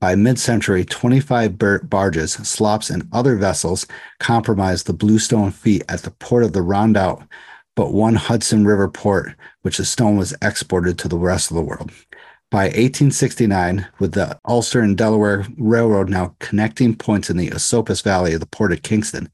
By 0.00 0.14
mid 0.14 0.38
century, 0.38 0.84
25 0.84 1.58
bar- 1.58 1.80
barges, 1.80 2.32
slops, 2.34 2.88
and 2.90 3.08
other 3.12 3.36
vessels 3.36 3.86
compromised 4.20 4.86
the 4.86 4.92
Bluestone 4.92 5.50
Fleet 5.50 5.82
at 5.88 6.02
the 6.02 6.12
port 6.12 6.44
of 6.44 6.52
the 6.52 6.60
Rondout, 6.60 7.26
but 7.74 7.92
one 7.92 8.14
Hudson 8.14 8.64
River 8.64 8.88
port, 8.88 9.34
which 9.62 9.78
the 9.78 9.84
stone 9.84 10.16
was 10.16 10.34
exported 10.40 10.98
to 10.98 11.08
the 11.08 11.18
rest 11.18 11.50
of 11.50 11.56
the 11.56 11.62
world. 11.62 11.90
By 12.50 12.64
1869, 12.64 13.86
with 13.98 14.12
the 14.12 14.38
Ulster 14.48 14.80
and 14.80 14.96
Delaware 14.96 15.44
Railroad 15.58 16.08
now 16.08 16.34
connecting 16.40 16.94
points 16.94 17.28
in 17.28 17.36
the 17.36 17.48
Esopus 17.52 18.00
Valley 18.00 18.32
of 18.32 18.40
the 18.40 18.46
port 18.46 18.72
of 18.72 18.80
Kingston, 18.82 19.30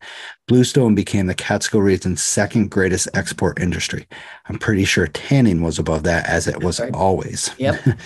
Bluestone 0.49 0.97
became 0.97 1.27
the 1.27 1.35
Catskill 1.35 1.81
region's 1.83 2.23
second 2.23 2.71
greatest 2.73 3.07
export 3.15 3.61
industry. 3.61 4.09
I'm 4.49 4.59
pretty 4.59 4.85
sure 4.85 5.07
tanning 5.07 5.63
was 5.63 5.79
above 5.79 6.03
that, 6.05 6.27
as 6.27 6.49
it 6.49 6.65
was 6.65 6.81
Right. 6.81 6.93
always. 6.93 7.51
Yep. 7.59 7.85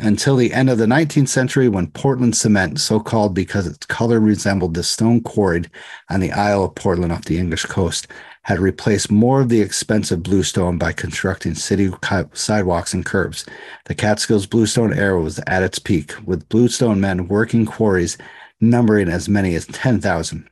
Until 0.00 0.36
the 0.36 0.52
end 0.52 0.70
of 0.70 0.78
the 0.78 0.86
19th 0.86 1.28
century, 1.28 1.68
when 1.68 1.88
Portland 1.88 2.36
cement, 2.36 2.78
so 2.78 3.00
called 3.00 3.34
because 3.34 3.66
its 3.66 3.84
color 3.86 4.20
resembled 4.20 4.74
the 4.74 4.84
stone 4.84 5.20
quarried 5.20 5.68
on 6.08 6.20
the 6.20 6.30
Isle 6.30 6.64
of 6.64 6.76
Portland 6.76 7.12
off 7.12 7.24
the 7.24 7.38
English 7.38 7.64
coast, 7.64 8.06
had 8.42 8.60
replaced 8.60 9.10
more 9.10 9.40
of 9.40 9.48
the 9.48 9.60
expensive 9.60 10.22
bluestone 10.22 10.78
by 10.78 10.92
constructing 10.92 11.54
city 11.54 11.90
sidewalks 12.32 12.94
and 12.94 13.04
curbs. 13.04 13.44
The 13.86 13.94
Catskills 13.94 14.46
bluestone 14.46 14.92
era 14.92 15.20
was 15.20 15.40
at 15.48 15.64
its 15.64 15.80
peak, 15.80 16.14
with 16.24 16.48
bluestone 16.48 17.00
men 17.00 17.26
working 17.26 17.66
quarries 17.66 18.16
numbering 18.60 19.08
as 19.08 19.28
many 19.28 19.54
as 19.54 19.66
10,000. 19.66 20.48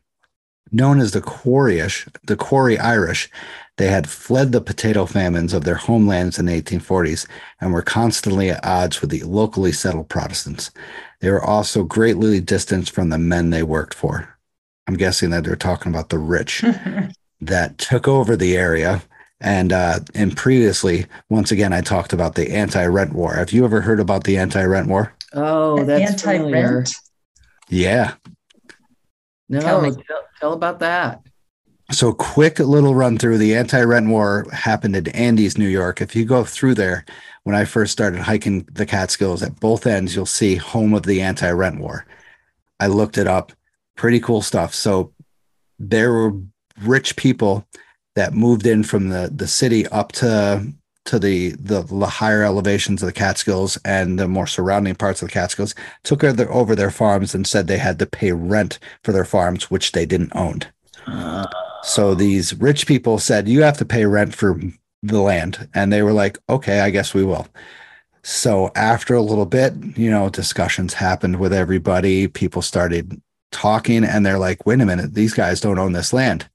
Known 0.72 1.00
as 1.00 1.12
the 1.12 1.20
Quarryish, 1.20 2.09
the 2.26 2.37
Quarry 2.37 2.78
Irish, 2.78 3.30
they 3.76 3.88
had 3.88 4.08
fled 4.08 4.52
the 4.52 4.60
potato 4.60 5.04
famines 5.06 5.52
of 5.52 5.64
their 5.64 5.74
homelands 5.74 6.38
in 6.38 6.46
the 6.46 6.62
1840s 6.62 7.26
and 7.60 7.72
were 7.72 7.82
constantly 7.82 8.50
at 8.50 8.64
odds 8.64 9.00
with 9.00 9.10
the 9.10 9.22
locally 9.22 9.72
settled 9.72 10.08
Protestants. 10.08 10.70
They 11.20 11.30
were 11.30 11.42
also 11.42 11.82
greatly 11.84 12.40
distanced 12.40 12.92
from 12.92 13.10
the 13.10 13.18
men 13.18 13.50
they 13.50 13.62
worked 13.62 13.94
for. 13.94 14.36
I'm 14.86 14.96
guessing 14.96 15.30
that 15.30 15.44
they're 15.44 15.56
talking 15.56 15.92
about 15.92 16.08
the 16.08 16.18
rich 16.18 16.64
that 17.40 17.78
took 17.78 18.08
over 18.08 18.36
the 18.36 18.56
area. 18.56 19.02
And 19.38 19.70
uh, 19.70 20.00
and 20.14 20.34
previously, 20.34 21.04
once 21.28 21.52
again, 21.52 21.74
I 21.74 21.82
talked 21.82 22.14
about 22.14 22.36
the 22.36 22.50
anti-rent 22.52 23.12
war. 23.12 23.34
Have 23.34 23.52
you 23.52 23.66
ever 23.66 23.82
heard 23.82 24.00
about 24.00 24.24
the 24.24 24.38
anti-rent 24.38 24.88
war? 24.88 25.12
Oh, 25.34 25.84
that's 25.84 26.24
anti-rent. 26.24 26.94
Yeah. 27.68 28.14
No, 29.50 29.60
Tell 29.60 29.82
tell, 29.82 30.22
tell 30.40 30.52
about 30.54 30.78
that. 30.78 31.20
So, 31.92 32.12
quick 32.12 32.59
little 32.59 32.97
run 32.97 33.16
through 33.16 33.39
the 33.39 33.55
anti 33.55 33.80
rent 33.82 34.09
war 34.09 34.47
happened 34.53 34.97
in 34.97 35.09
Andes, 35.09 35.57
New 35.57 35.68
York. 35.68 36.01
If 36.01 36.16
you 36.16 36.24
go 36.24 36.45
through 36.45 36.74
there, 36.74 37.05
when 37.45 37.55
I 37.55 37.64
first 37.64 37.93
started 37.93 38.20
hiking 38.20 38.66
the 38.72 38.84
Catskills 38.84 39.43
at 39.43 39.61
both 39.61 39.87
ends, 39.87 40.14
you'll 40.16 40.26
see 40.26 40.57
home 40.57 40.95
of 40.95 41.05
the 41.05 41.22
anti 41.22 41.51
rent 41.51 41.78
war. 41.78 42.05
I 42.80 42.89
looked 42.89 43.18
it 43.18 43.28
up. 43.28 43.53
Pretty 43.97 44.18
cool 44.18 44.43
stuff. 44.43 44.74
So, 44.74 45.12
there 45.78 46.12
were 46.12 46.32
rich 46.82 47.14
people 47.14 47.66
that 48.16 48.34
moved 48.34 48.66
in 48.66 48.82
from 48.82 49.11
the, 49.11 49.30
the 49.34 49.47
city 49.47 49.87
up 49.89 50.11
to 50.12 50.72
to 51.05 51.20
the, 51.20 51.51
the 51.53 51.82
the 51.82 52.07
higher 52.07 52.43
elevations 52.43 53.01
of 53.01 53.07
the 53.07 53.12
Catskills 53.12 53.78
and 53.84 54.18
the 54.18 54.26
more 54.26 54.49
surrounding 54.49 54.97
parts 54.97 55.22
of 55.22 55.28
the 55.28 55.32
Catskills 55.32 55.74
took 56.03 56.24
over, 56.24 56.74
their 56.74 56.91
farms 56.91 57.32
and 57.32 57.47
said 57.47 57.68
they 57.68 57.78
had 57.78 58.01
to 58.01 58.07
pay 58.07 58.32
rent 58.32 58.80
for 59.05 59.12
their 59.12 59.24
farms, 59.24 59.70
which 59.70 59.93
they 59.93 60.05
didn't 60.05 60.34
own. 60.34 60.62
Uh, 61.07 61.47
So 61.87 62.14
these 62.14 62.53
rich 62.55 62.87
people 62.87 63.18
said, 63.18 63.49
You 63.49 63.62
have 63.62 63.78
to 63.78 63.84
pay 63.84 64.05
rent 64.05 64.34
for 64.34 64.61
the 65.03 65.20
land. 65.20 65.68
And 65.72 65.93
they 65.93 66.03
were 66.03 66.12
like, 66.12 66.39
Okay, 66.49 66.80
I 66.80 66.91
guess 66.91 67.14
we 67.14 67.24
will. 67.24 67.47
So 68.24 68.72
after 68.74 69.14
a 69.14 69.22
little 69.22 69.47
bit, 69.47 69.72
you 69.97 70.11
know, 70.11 70.28
discussions 70.28 70.95
happened 70.95 71.39
with 71.39 71.53
everybody. 71.53 72.26
People 72.26 72.61
started 72.61 73.22
talking 73.53 74.03
and 74.05 74.26
they're 74.26 74.39
like, 74.39 74.66
wait 74.66 74.80
a 74.80 74.87
minute, 74.87 75.14
these 75.14 75.32
guys 75.32 75.61
don't 75.61 75.78
own 75.78 75.93
this 75.93 76.12
land. 76.12 76.49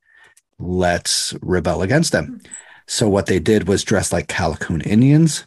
Let's 0.59 1.33
rebel 1.41 1.81
against 1.81 2.11
them. 2.11 2.41
So 2.87 3.07
what 3.07 3.27
they 3.27 3.39
did 3.39 3.69
was 3.69 3.85
dress 3.85 4.11
like 4.11 4.27
Calicoon 4.27 4.81
Indians 4.81 5.45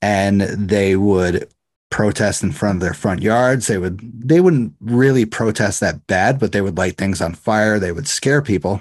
and 0.00 0.42
they 0.42 0.94
would 0.94 1.48
protest 1.90 2.44
in 2.44 2.52
front 2.52 2.76
of 2.76 2.80
their 2.80 2.94
front 2.94 3.22
yards. 3.22 3.66
They 3.66 3.78
would 3.78 4.00
they 4.28 4.40
wouldn't 4.40 4.74
really 4.80 5.24
protest 5.24 5.80
that 5.80 6.06
bad, 6.06 6.38
but 6.38 6.52
they 6.52 6.60
would 6.60 6.78
light 6.78 6.96
things 6.96 7.20
on 7.20 7.34
fire. 7.34 7.78
They 7.80 7.92
would 7.92 8.06
scare 8.06 8.40
people. 8.40 8.80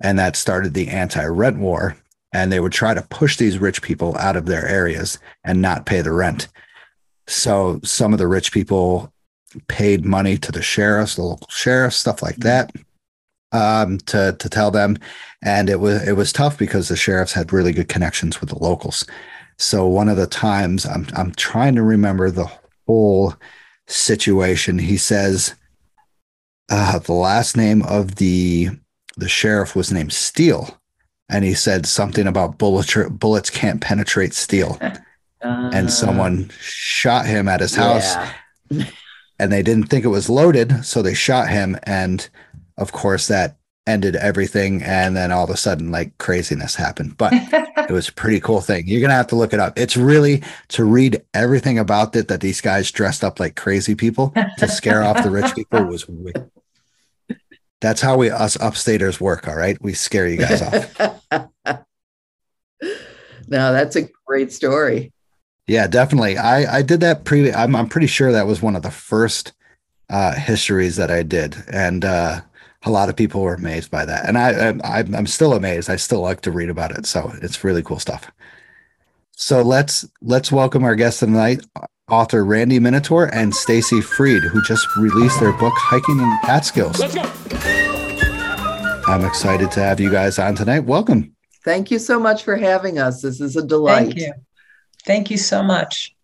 And 0.00 0.18
that 0.18 0.36
started 0.36 0.74
the 0.74 0.88
anti-rent 0.88 1.58
war. 1.58 1.96
And 2.32 2.52
they 2.52 2.60
would 2.60 2.72
try 2.72 2.94
to 2.94 3.02
push 3.02 3.36
these 3.36 3.58
rich 3.58 3.80
people 3.82 4.16
out 4.18 4.36
of 4.36 4.46
their 4.46 4.66
areas 4.68 5.18
and 5.44 5.62
not 5.62 5.86
pay 5.86 6.02
the 6.02 6.12
rent. 6.12 6.48
So 7.26 7.80
some 7.84 8.12
of 8.12 8.18
the 8.18 8.28
rich 8.28 8.52
people 8.52 9.12
paid 9.66 10.04
money 10.04 10.36
to 10.38 10.52
the 10.52 10.62
sheriffs, 10.62 11.16
the 11.16 11.22
local 11.22 11.48
sheriffs, 11.50 11.96
stuff 11.96 12.22
like 12.22 12.36
that, 12.36 12.70
um, 13.52 13.98
to 13.98 14.36
to 14.38 14.48
tell 14.48 14.70
them. 14.70 14.98
And 15.42 15.70
it 15.70 15.80
was 15.80 16.06
it 16.06 16.12
was 16.12 16.32
tough 16.32 16.58
because 16.58 16.88
the 16.88 16.96
sheriffs 16.96 17.32
had 17.32 17.52
really 17.52 17.72
good 17.72 17.88
connections 17.88 18.40
with 18.40 18.50
the 18.50 18.58
locals. 18.58 19.06
So 19.58 19.86
one 19.86 20.08
of 20.08 20.16
the 20.16 20.26
times 20.26 20.86
I'm 20.86 21.06
I'm 21.16 21.32
trying 21.32 21.74
to 21.76 21.82
remember 21.82 22.30
the 22.30 22.50
whole 22.86 23.34
situation. 23.86 24.78
He 24.78 24.96
says 24.96 25.54
uh, 26.70 26.98
the 26.98 27.12
last 27.12 27.56
name 27.56 27.82
of 27.82 28.16
the 28.16 28.70
the 29.18 29.28
sheriff 29.28 29.74
was 29.76 29.92
named 29.92 30.12
Steele, 30.12 30.78
and 31.28 31.44
he 31.44 31.52
said 31.54 31.86
something 31.86 32.26
about 32.26 32.56
bullets 32.56 32.96
bullets 33.10 33.50
can't 33.50 33.80
penetrate 33.80 34.32
steel, 34.32 34.78
uh, 34.80 34.96
and 35.42 35.90
someone 35.90 36.50
shot 36.60 37.26
him 37.26 37.48
at 37.48 37.60
his 37.60 37.74
house. 37.74 38.14
Yeah. 38.70 38.86
and 39.38 39.52
they 39.52 39.62
didn't 39.62 39.86
think 39.86 40.04
it 40.04 40.08
was 40.08 40.30
loaded, 40.30 40.84
so 40.84 41.02
they 41.02 41.14
shot 41.14 41.48
him. 41.48 41.76
And 41.82 42.28
of 42.76 42.92
course, 42.92 43.28
that 43.28 43.58
ended 43.88 44.16
everything 44.16 44.82
and 44.82 45.16
then 45.16 45.32
all 45.32 45.44
of 45.44 45.48
a 45.48 45.56
sudden 45.56 45.90
like 45.90 46.16
craziness 46.18 46.74
happened 46.74 47.16
but 47.16 47.32
it 47.88 47.90
was 47.90 48.10
a 48.10 48.12
pretty 48.12 48.38
cool 48.38 48.60
thing 48.60 48.86
you're 48.86 49.00
gonna 49.00 49.14
have 49.14 49.26
to 49.26 49.34
look 49.34 49.54
it 49.54 49.60
up 49.60 49.78
it's 49.78 49.96
really 49.96 50.42
to 50.68 50.84
read 50.84 51.22
everything 51.32 51.78
about 51.78 52.14
it 52.14 52.28
that 52.28 52.42
these 52.42 52.60
guys 52.60 52.92
dressed 52.92 53.24
up 53.24 53.40
like 53.40 53.56
crazy 53.56 53.94
people 53.94 54.34
to 54.58 54.68
scare 54.68 55.02
off 55.02 55.22
the 55.24 55.30
rich 55.30 55.54
people 55.54 55.82
was 55.84 56.06
wicked. 56.06 56.50
that's 57.80 58.00
how 58.00 58.16
we 58.16 58.30
us 58.30 58.56
upstaters 58.56 59.20
work 59.20 59.48
all 59.48 59.56
right? 59.56 59.80
We 59.80 59.94
scare 59.94 60.26
you 60.28 60.38
guys 60.38 60.62
off. 60.62 61.24
No 63.50 63.72
that's 63.72 63.96
a 63.96 64.06
great 64.26 64.52
story. 64.52 65.10
Yeah 65.66 65.86
definitely. 65.86 66.36
I 66.36 66.78
i 66.78 66.82
did 66.82 67.00
that 67.00 67.24
pre 67.24 67.50
i'm, 67.50 67.74
I'm 67.74 67.88
pretty 67.88 68.06
sure 68.06 68.30
that 68.30 68.46
was 68.46 68.60
one 68.60 68.76
of 68.76 68.82
the 68.82 68.90
first 68.90 69.54
uh 70.10 70.34
histories 70.34 70.96
that 70.96 71.10
i 71.10 71.22
did. 71.22 71.56
And 71.72 72.04
uh 72.04 72.42
a 72.82 72.90
lot 72.90 73.08
of 73.08 73.16
people 73.16 73.42
were 73.42 73.54
amazed 73.54 73.90
by 73.90 74.04
that, 74.04 74.26
and 74.26 74.38
I, 74.38 74.70
I 74.84 75.00
I'm 75.00 75.26
still 75.26 75.52
amazed. 75.52 75.90
I 75.90 75.96
still 75.96 76.20
like 76.20 76.42
to 76.42 76.52
read 76.52 76.70
about 76.70 76.96
it, 76.96 77.06
so 77.06 77.32
it's 77.42 77.64
really 77.64 77.82
cool 77.82 77.98
stuff. 77.98 78.30
So 79.32 79.62
let's 79.62 80.06
let's 80.22 80.52
welcome 80.52 80.84
our 80.84 80.94
guest 80.94 81.20
tonight, 81.20 81.64
author 82.10 82.44
Randi 82.44 82.78
Minetor 82.78 83.30
and 83.32 83.54
Stacy 83.54 84.00
Freed, 84.00 84.42
who 84.42 84.62
just 84.62 84.86
released 84.96 85.40
their 85.40 85.52
book 85.52 85.74
Hiking 85.76 86.18
in 86.18 86.38
Catskills. 86.44 86.98
Let's 86.98 87.14
go. 87.14 87.22
I'm 89.12 89.24
excited 89.24 89.70
to 89.72 89.80
have 89.80 90.00
you 90.00 90.10
guys 90.10 90.38
on 90.38 90.54
tonight. 90.54 90.80
Welcome. 90.80 91.34
Thank 91.64 91.90
you 91.90 91.98
so 91.98 92.20
much 92.20 92.44
for 92.44 92.56
having 92.56 92.98
us. 92.98 93.22
This 93.22 93.40
is 93.40 93.56
a 93.56 93.66
delight. 93.66 94.06
Thank 94.06 94.16
you. 94.16 94.32
Thank 95.04 95.30
you 95.30 95.38
so 95.38 95.62
much. 95.62 96.14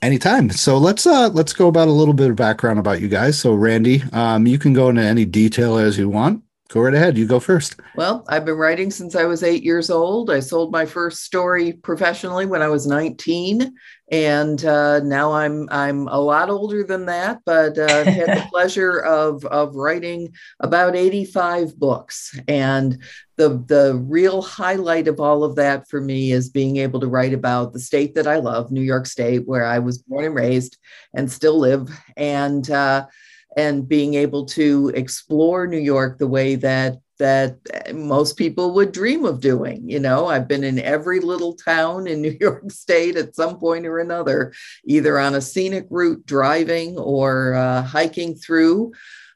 Anytime. 0.00 0.50
So 0.50 0.78
let's 0.78 1.06
uh 1.06 1.28
let's 1.28 1.52
go 1.52 1.68
about 1.68 1.88
a 1.88 1.92
little 1.92 2.14
bit 2.14 2.30
of 2.30 2.36
background 2.36 2.78
about 2.78 3.00
you 3.00 3.08
guys. 3.08 3.38
So 3.38 3.54
Randy, 3.54 4.02
um, 4.12 4.46
you 4.46 4.58
can 4.58 4.72
go 4.72 4.88
into 4.88 5.02
any 5.02 5.24
detail 5.24 5.76
as 5.78 5.98
you 5.98 6.08
want. 6.08 6.42
Go 6.72 6.80
right 6.80 6.94
ahead. 6.94 7.18
You 7.18 7.26
go 7.26 7.38
first. 7.38 7.76
Well, 7.96 8.24
I've 8.28 8.46
been 8.46 8.56
writing 8.56 8.90
since 8.90 9.14
I 9.14 9.24
was 9.24 9.42
eight 9.42 9.62
years 9.62 9.90
old. 9.90 10.30
I 10.30 10.40
sold 10.40 10.72
my 10.72 10.86
first 10.86 11.22
story 11.22 11.74
professionally 11.74 12.46
when 12.46 12.62
I 12.62 12.68
was 12.68 12.86
19, 12.86 13.74
and 14.10 14.64
uh, 14.64 15.00
now 15.00 15.32
I'm 15.32 15.68
I'm 15.70 16.08
a 16.08 16.18
lot 16.18 16.48
older 16.48 16.82
than 16.82 17.04
that. 17.06 17.40
But 17.44 17.76
uh, 17.76 17.84
I've 17.84 18.06
had 18.06 18.28
the 18.28 18.46
pleasure 18.50 19.00
of 19.00 19.44
of 19.44 19.74
writing 19.74 20.32
about 20.60 20.96
85 20.96 21.78
books, 21.78 22.40
and 22.48 23.02
the 23.36 23.62
the 23.66 24.02
real 24.08 24.40
highlight 24.40 25.08
of 25.08 25.20
all 25.20 25.44
of 25.44 25.56
that 25.56 25.90
for 25.90 26.00
me 26.00 26.32
is 26.32 26.48
being 26.48 26.78
able 26.78 27.00
to 27.00 27.06
write 27.06 27.34
about 27.34 27.74
the 27.74 27.80
state 27.80 28.14
that 28.14 28.26
I 28.26 28.36
love, 28.36 28.72
New 28.72 28.80
York 28.80 29.04
State, 29.04 29.46
where 29.46 29.66
I 29.66 29.78
was 29.78 29.98
born 29.98 30.24
and 30.24 30.34
raised 30.34 30.78
and 31.14 31.30
still 31.30 31.58
live, 31.58 31.90
and 32.16 32.70
uh, 32.70 33.08
and 33.56 33.88
being 33.88 34.14
able 34.14 34.46
to 34.46 34.90
explore 34.94 35.66
New 35.66 35.78
York 35.78 36.18
the 36.18 36.26
way 36.26 36.54
that 36.56 36.98
that 37.18 37.56
most 37.94 38.36
people 38.36 38.74
would 38.74 38.90
dream 38.90 39.24
of 39.24 39.40
doing. 39.40 39.88
You 39.88 40.00
know, 40.00 40.26
I've 40.26 40.48
been 40.48 40.64
in 40.64 40.80
every 40.80 41.20
little 41.20 41.54
town 41.54 42.08
in 42.08 42.20
New 42.22 42.36
York 42.40 42.70
State 42.72 43.16
at 43.16 43.36
some 43.36 43.58
point 43.58 43.86
or 43.86 43.98
another, 43.98 44.52
either 44.84 45.18
on 45.18 45.34
a 45.34 45.40
scenic 45.40 45.86
route 45.90 46.26
driving 46.26 46.98
or 46.98 47.54
uh, 47.54 47.82
hiking 47.82 48.34
through 48.34 48.92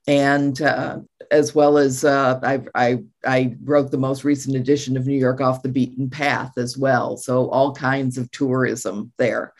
and 0.07 0.62
uh, 0.62 0.99
as 1.31 1.55
well 1.55 1.79
as 1.79 2.05
uh, 2.05 2.39
I, 2.43 2.61
I, 2.75 3.03
I 3.25 3.57
wrote 3.62 3.91
the 3.91 3.99
most 3.99 4.25
recent 4.25 4.57
edition 4.57 4.97
of 4.97 5.07
New 5.07 5.19
York 5.19 5.41
Off 5.41 5.62
the 5.62 5.69
Beaten 5.69 6.09
Path 6.09 6.53
as 6.57 6.77
well. 6.77 7.17
So 7.17 7.49
all 7.51 7.75
kinds 7.75 8.17
of 8.17 8.31
tourism 8.31 9.12
there. 9.17 9.53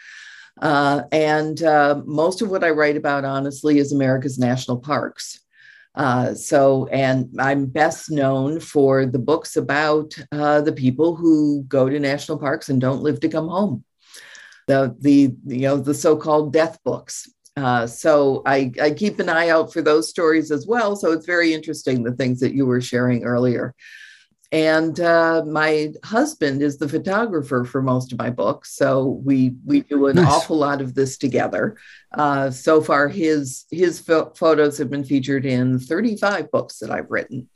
Uh, 0.61 1.03
and 1.13 1.63
uh, 1.63 2.01
most 2.07 2.43
of 2.43 2.51
what 2.51 2.65
I 2.65 2.71
write 2.71 2.97
about, 2.97 3.25
honestly, 3.25 3.79
is 3.79 3.93
America's 3.93 4.39
national 4.39 4.79
parks. 4.79 5.41
Uh, 5.95 6.35
so, 6.35 6.87
and 6.87 7.31
I'm 7.39 7.67
best 7.67 8.11
known 8.11 8.61
for 8.61 9.07
the 9.07 9.19
books 9.19 9.57
about 9.57 10.15
uh, 10.31 10.61
the 10.61 10.73
people 10.73 11.17
who 11.17 11.63
go 11.65 11.89
to 11.89 11.99
national 11.99 12.39
parks 12.39 12.69
and 12.69 12.81
don't 12.81 13.03
live 13.03 13.21
to 13.21 13.29
come 13.29 13.49
home. 13.49 13.85
The, 14.67 14.97
the 14.99 15.35
you 15.47 15.61
know 15.61 15.77
the 15.77 15.95
so-called 15.95 16.53
death 16.53 16.79
books 16.85 17.29
uh, 17.57 17.87
so 17.87 18.43
I, 18.45 18.71
I 18.81 18.91
keep 18.91 19.19
an 19.19 19.31
eye 19.31 19.49
out 19.49 19.73
for 19.73 19.81
those 19.81 20.11
stories 20.11 20.51
as 20.51 20.67
well. 20.67 20.95
So 20.95 21.13
it's 21.13 21.27
very 21.27 21.55
interesting 21.55 22.03
the 22.03 22.13
things 22.13 22.41
that 22.41 22.55
you 22.55 22.67
were 22.67 22.83
sharing 22.83 23.25
earlier. 23.25 23.75
And 24.53 24.99
uh, 25.01 25.45
my 25.45 25.93
husband 26.05 26.63
is 26.63 26.79
the 26.79 26.89
photographer 26.89 27.65
for 27.65 27.83
most 27.83 28.13
of 28.13 28.19
my 28.19 28.31
books, 28.31 28.77
so 28.77 29.21
we 29.25 29.57
we 29.65 29.81
do 29.81 30.07
an 30.07 30.17
nice. 30.17 30.27
awful 30.27 30.57
lot 30.57 30.81
of 30.81 30.95
this 30.95 31.19
together. 31.19 31.77
Uh, 32.17 32.51
so 32.51 32.81
far, 32.81 33.09
his 33.09 33.65
his 33.71 34.01
fo- 34.01 34.33
photos 34.37 34.79
have 34.79 34.91
been 34.91 35.05
featured 35.05 35.45
in 35.45 35.79
35 35.79 36.51
books 36.51 36.79
that 36.79 36.91
I've 36.91 37.11
written. 37.11 37.49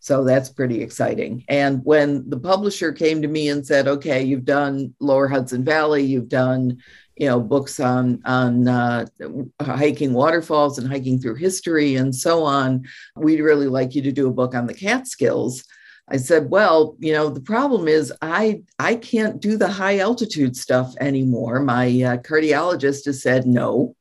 So 0.00 0.22
that's 0.22 0.50
pretty 0.50 0.82
exciting. 0.82 1.44
And 1.48 1.80
when 1.82 2.28
the 2.28 2.38
publisher 2.38 2.92
came 2.92 3.22
to 3.22 3.28
me 3.28 3.48
and 3.48 3.66
said, 3.66 3.88
"Okay, 3.88 4.22
you've 4.22 4.44
done 4.44 4.94
Lower 5.00 5.28
Hudson 5.28 5.64
Valley, 5.64 6.02
you've 6.02 6.28
done 6.28 6.78
you 7.16 7.28
know 7.28 7.40
books 7.40 7.80
on 7.80 8.20
on 8.24 8.68
uh, 8.68 9.06
hiking 9.62 10.12
waterfalls 10.12 10.78
and 10.78 10.88
hiking 10.88 11.18
through 11.18 11.36
history 11.36 11.94
and 11.94 12.14
so 12.14 12.42
on 12.42 12.84
we'd 13.16 13.40
really 13.40 13.68
like 13.68 13.94
you 13.94 14.02
to 14.02 14.12
do 14.12 14.26
a 14.26 14.32
book 14.32 14.54
on 14.54 14.66
the 14.66 14.74
catskills 14.74 15.64
i 16.08 16.16
said 16.16 16.50
well 16.50 16.96
you 16.98 17.12
know 17.12 17.28
the 17.28 17.40
problem 17.40 17.88
is 17.88 18.12
i 18.22 18.62
i 18.78 18.94
can't 18.94 19.40
do 19.40 19.56
the 19.56 19.68
high 19.68 19.98
altitude 19.98 20.56
stuff 20.56 20.94
anymore 21.00 21.60
my 21.60 21.86
uh, 21.86 22.16
cardiologist 22.18 23.04
has 23.06 23.22
said 23.22 23.46
no 23.46 23.94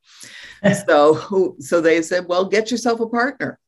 so 0.87 1.55
so 1.59 1.81
they 1.81 2.01
said 2.01 2.27
well 2.27 2.45
get 2.45 2.71
yourself 2.71 2.99
a 2.99 3.07
partner 3.07 3.59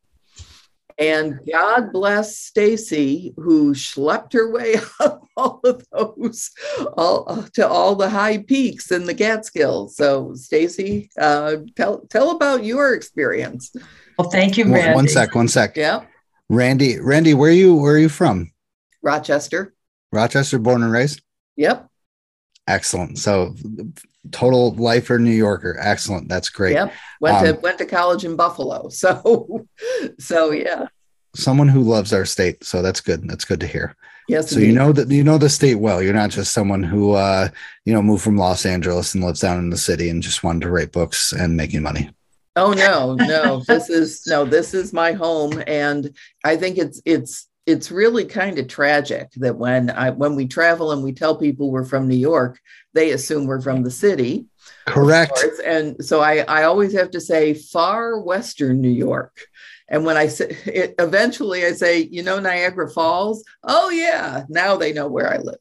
and 0.97 1.39
God 1.51 1.91
bless 1.91 2.38
Stacy, 2.38 3.33
who 3.36 3.73
schlepped 3.73 4.33
her 4.33 4.49
way 4.51 4.75
up 4.99 5.27
all 5.36 5.59
of 5.63 5.86
those, 5.91 6.51
all 6.95 7.43
to 7.53 7.67
all 7.67 7.95
the 7.95 8.09
high 8.09 8.38
peaks 8.38 8.91
in 8.91 9.05
the 9.05 9.13
Catskills. 9.13 9.97
So, 9.97 10.33
Stacy, 10.36 11.09
uh, 11.19 11.57
tell 11.75 11.99
tell 12.09 12.31
about 12.31 12.63
your 12.63 12.93
experience. 12.93 13.75
Well, 14.17 14.29
thank 14.29 14.57
you, 14.57 14.73
Randi. 14.73 14.95
One 14.95 15.07
sec, 15.09 15.36
one 15.36 15.49
sec. 15.49 15.75
Yeah, 15.75 16.05
Randi, 16.49 16.99
Randi, 16.99 17.33
where 17.33 17.49
are 17.49 17.53
you? 17.53 17.75
Where 17.75 17.95
are 17.95 17.99
you 17.99 18.09
from? 18.09 18.51
Rochester. 19.01 19.73
Rochester, 20.11 20.59
born 20.59 20.83
and 20.83 20.91
raised. 20.91 21.21
Yep. 21.55 21.89
Excellent. 22.67 23.17
So, 23.19 23.55
total 24.31 24.73
lifer 24.75 25.19
New 25.19 25.31
Yorker. 25.31 25.77
Excellent. 25.79 26.27
That's 26.29 26.49
great. 26.49 26.73
Yep. 26.73 26.93
Went 27.21 27.37
um, 27.37 27.45
to 27.45 27.61
went 27.61 27.77
to 27.79 27.85
college 27.85 28.25
in 28.25 28.35
Buffalo. 28.35 28.89
So 28.95 29.67
so 30.19 30.51
yeah. 30.51 30.87
Someone 31.35 31.67
who 31.67 31.81
loves 31.81 32.13
our 32.13 32.25
state. 32.25 32.63
So 32.63 32.81
that's 32.81 33.01
good. 33.01 33.27
That's 33.27 33.45
good 33.45 33.59
to 33.59 33.67
hear. 33.67 33.95
Yes. 34.27 34.49
So 34.49 34.55
indeed. 34.55 34.67
you 34.67 34.73
know 34.73 34.91
that 34.93 35.11
you 35.11 35.23
know 35.23 35.37
the 35.37 35.49
state 35.49 35.75
well. 35.75 36.01
You're 36.01 36.13
not 36.13 36.29
just 36.29 36.53
someone 36.53 36.81
who 36.81 37.11
uh, 37.11 37.49
you 37.83 37.93
know, 37.93 38.01
moved 38.01 38.23
from 38.23 38.37
Los 38.37 38.65
Angeles 38.65 39.13
and 39.13 39.23
lives 39.23 39.41
down 39.41 39.59
in 39.59 39.69
the 39.69 39.77
city 39.77 40.09
and 40.09 40.23
just 40.23 40.43
wanted 40.43 40.61
to 40.61 40.71
write 40.71 40.91
books 40.91 41.33
and 41.33 41.57
making 41.57 41.81
money. 41.83 42.09
Oh 42.55 42.71
no, 42.71 43.15
no. 43.15 43.59
this 43.67 43.89
is 43.89 44.25
no, 44.27 44.45
this 44.45 44.73
is 44.73 44.93
my 44.93 45.11
home. 45.11 45.61
And 45.67 46.15
I 46.43 46.55
think 46.55 46.77
it's 46.77 47.01
it's 47.05 47.47
it's 47.65 47.91
really 47.91 48.25
kind 48.25 48.59
of 48.59 48.67
tragic 48.67 49.31
that 49.37 49.57
when 49.57 49.89
I 49.89 50.11
when 50.11 50.35
we 50.35 50.47
travel 50.47 50.91
and 50.91 51.03
we 51.03 51.11
tell 51.13 51.35
people 51.35 51.71
we're 51.71 51.83
from 51.85 52.07
New 52.07 52.15
York, 52.15 52.59
they 52.93 53.11
assume 53.11 53.45
we're 53.45 53.61
from 53.61 53.83
the 53.83 53.91
city. 53.91 54.45
Correct. 54.85 55.33
course. 55.33 55.59
And 55.65 56.03
so 56.03 56.21
I, 56.21 56.39
I 56.47 56.63
always 56.63 56.93
have 56.93 57.11
to 57.11 57.21
say 57.21 57.53
far 57.53 58.19
western 58.19 58.81
New 58.81 58.89
York. 58.89 59.47
And 59.87 60.05
when 60.05 60.17
I 60.17 60.27
say 60.27 60.57
it, 60.65 60.95
eventually 60.99 61.65
I 61.65 61.73
say, 61.73 62.01
you 62.01 62.23
know, 62.23 62.39
Niagara 62.39 62.89
Falls. 62.89 63.43
Oh 63.63 63.89
yeah, 63.89 64.45
now 64.47 64.77
they 64.77 64.93
know 64.93 65.07
where 65.07 65.31
I 65.31 65.37
live. 65.37 65.59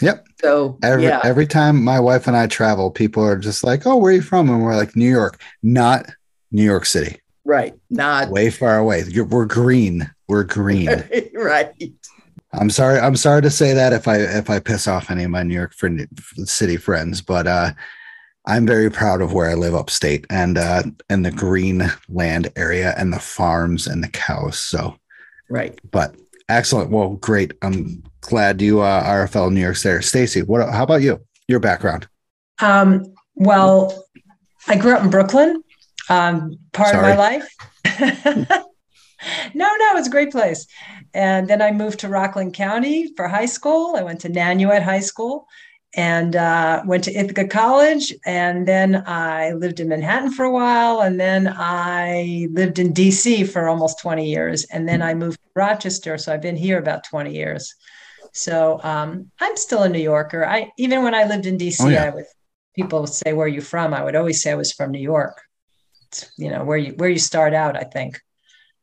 Yep. 0.00 0.26
So 0.40 0.78
Every 0.82 1.04
yeah, 1.04 1.20
every 1.22 1.46
time 1.46 1.82
my 1.84 2.00
wife 2.00 2.26
and 2.26 2.36
I 2.36 2.46
travel, 2.46 2.90
people 2.90 3.24
are 3.24 3.36
just 3.36 3.62
like, 3.62 3.86
"Oh, 3.86 3.96
where 3.96 4.12
are 4.12 4.16
you 4.16 4.22
from?" 4.22 4.48
And 4.48 4.62
we're 4.62 4.76
like, 4.76 4.96
"New 4.96 5.10
York, 5.10 5.40
not 5.62 6.10
New 6.52 6.62
York 6.64 6.86
City, 6.86 7.18
right. 7.44 7.74
Not 7.90 8.28
way 8.28 8.50
far 8.50 8.78
away. 8.78 9.02
You're, 9.08 9.24
we're 9.24 9.46
green. 9.46 10.10
We're 10.28 10.44
green." 10.44 10.88
right. 11.34 11.72
I'm 12.52 12.70
sorry. 12.70 12.98
I'm 13.00 13.16
sorry 13.16 13.42
to 13.42 13.50
say 13.50 13.72
that 13.72 13.92
if 13.92 14.06
I 14.06 14.18
if 14.18 14.50
I 14.50 14.60
piss 14.60 14.86
off 14.86 15.10
any 15.10 15.24
of 15.24 15.30
my 15.30 15.42
New 15.42 15.54
York 15.54 15.72
friend, 15.74 16.06
city 16.44 16.76
friends, 16.76 17.20
but 17.22 17.46
uh, 17.46 17.70
I'm 18.46 18.66
very 18.66 18.90
proud 18.90 19.22
of 19.22 19.32
where 19.32 19.48
I 19.48 19.54
live 19.54 19.74
upstate 19.74 20.26
and 20.28 20.58
uh, 20.58 20.82
and 21.08 21.24
the 21.24 21.30
green 21.30 21.90
land 22.08 22.52
area 22.56 22.94
and 22.98 23.12
the 23.12 23.18
farms 23.18 23.86
and 23.86 24.04
the 24.04 24.08
cows. 24.08 24.58
So, 24.58 24.96
Right. 25.48 25.78
but 25.90 26.14
excellent. 26.48 26.90
Well, 26.90 27.10
great. 27.16 27.54
I'm 27.62 28.02
glad 28.20 28.60
you 28.60 28.80
uh, 28.82 29.02
are 29.06 29.22
a 29.22 29.28
fellow 29.28 29.48
New 29.48 29.60
York 29.60 29.78
there. 29.78 30.02
Stacy, 30.02 30.42
what? 30.42 30.68
How 30.70 30.82
about 30.82 31.00
you? 31.02 31.20
Your 31.48 31.60
background? 31.60 32.06
Um, 32.60 33.14
well, 33.34 34.04
I 34.68 34.76
grew 34.76 34.92
up 34.94 35.02
in 35.04 35.10
Brooklyn, 35.10 35.62
um, 36.08 36.58
part 36.72 36.90
Sorry. 36.90 37.12
of 37.12 37.18
my 37.18 37.22
life. 37.22 37.54
no, 39.54 39.76
no, 39.76 39.96
it's 39.96 40.08
a 40.08 40.10
great 40.10 40.30
place. 40.32 40.66
And 41.14 41.48
then 41.48 41.60
I 41.62 41.72
moved 41.72 42.00
to 42.00 42.08
Rockland 42.08 42.54
County 42.54 43.12
for 43.16 43.28
high 43.28 43.46
school. 43.46 43.94
I 43.96 44.02
went 44.02 44.20
to 44.20 44.28
Nanuet 44.28 44.82
High 44.82 45.00
School 45.00 45.46
and 45.94 46.36
uh, 46.36 46.82
went 46.86 47.04
to 47.04 47.12
Ithaca 47.12 47.46
College. 47.48 48.14
And 48.24 48.66
then 48.66 49.04
I 49.06 49.52
lived 49.52 49.78
in 49.80 49.88
Manhattan 49.88 50.32
for 50.32 50.44
a 50.44 50.50
while. 50.50 51.02
And 51.02 51.20
then 51.20 51.52
I 51.54 52.48
lived 52.52 52.78
in 52.78 52.94
DC 52.94 53.48
for 53.48 53.68
almost 53.68 54.00
20 54.00 54.28
years. 54.28 54.64
And 54.72 54.88
then 54.88 55.02
I 55.02 55.12
moved 55.14 55.38
to 55.38 55.50
Rochester. 55.54 56.16
So 56.16 56.32
I've 56.32 56.40
been 56.40 56.56
here 56.56 56.78
about 56.78 57.04
20 57.04 57.34
years. 57.34 57.74
So 58.32 58.80
um, 58.82 59.30
I'm 59.40 59.56
still 59.56 59.82
a 59.82 59.88
New 59.88 60.00
Yorker. 60.00 60.46
I 60.46 60.72
even 60.78 61.02
when 61.02 61.14
I 61.14 61.24
lived 61.24 61.44
in 61.44 61.58
DC, 61.58 61.76
Oh, 61.80 61.88
yeah. 61.88 62.04
I 62.04 62.10
would 62.10 62.24
people 62.74 63.00
would 63.00 63.10
say 63.10 63.34
where 63.34 63.44
are 63.44 63.48
you 63.48 63.60
from. 63.60 63.92
I 63.92 64.02
would 64.02 64.16
always 64.16 64.42
say 64.42 64.52
I 64.52 64.54
was 64.54 64.72
from 64.72 64.90
New 64.90 65.02
York. 65.02 65.42
You 66.36 66.50
know 66.50 66.64
where 66.64 66.78
you 66.78 66.92
where 66.92 67.10
you 67.10 67.18
start 67.18 67.54
out. 67.54 67.76
I 67.76 67.84
think. 67.84 68.20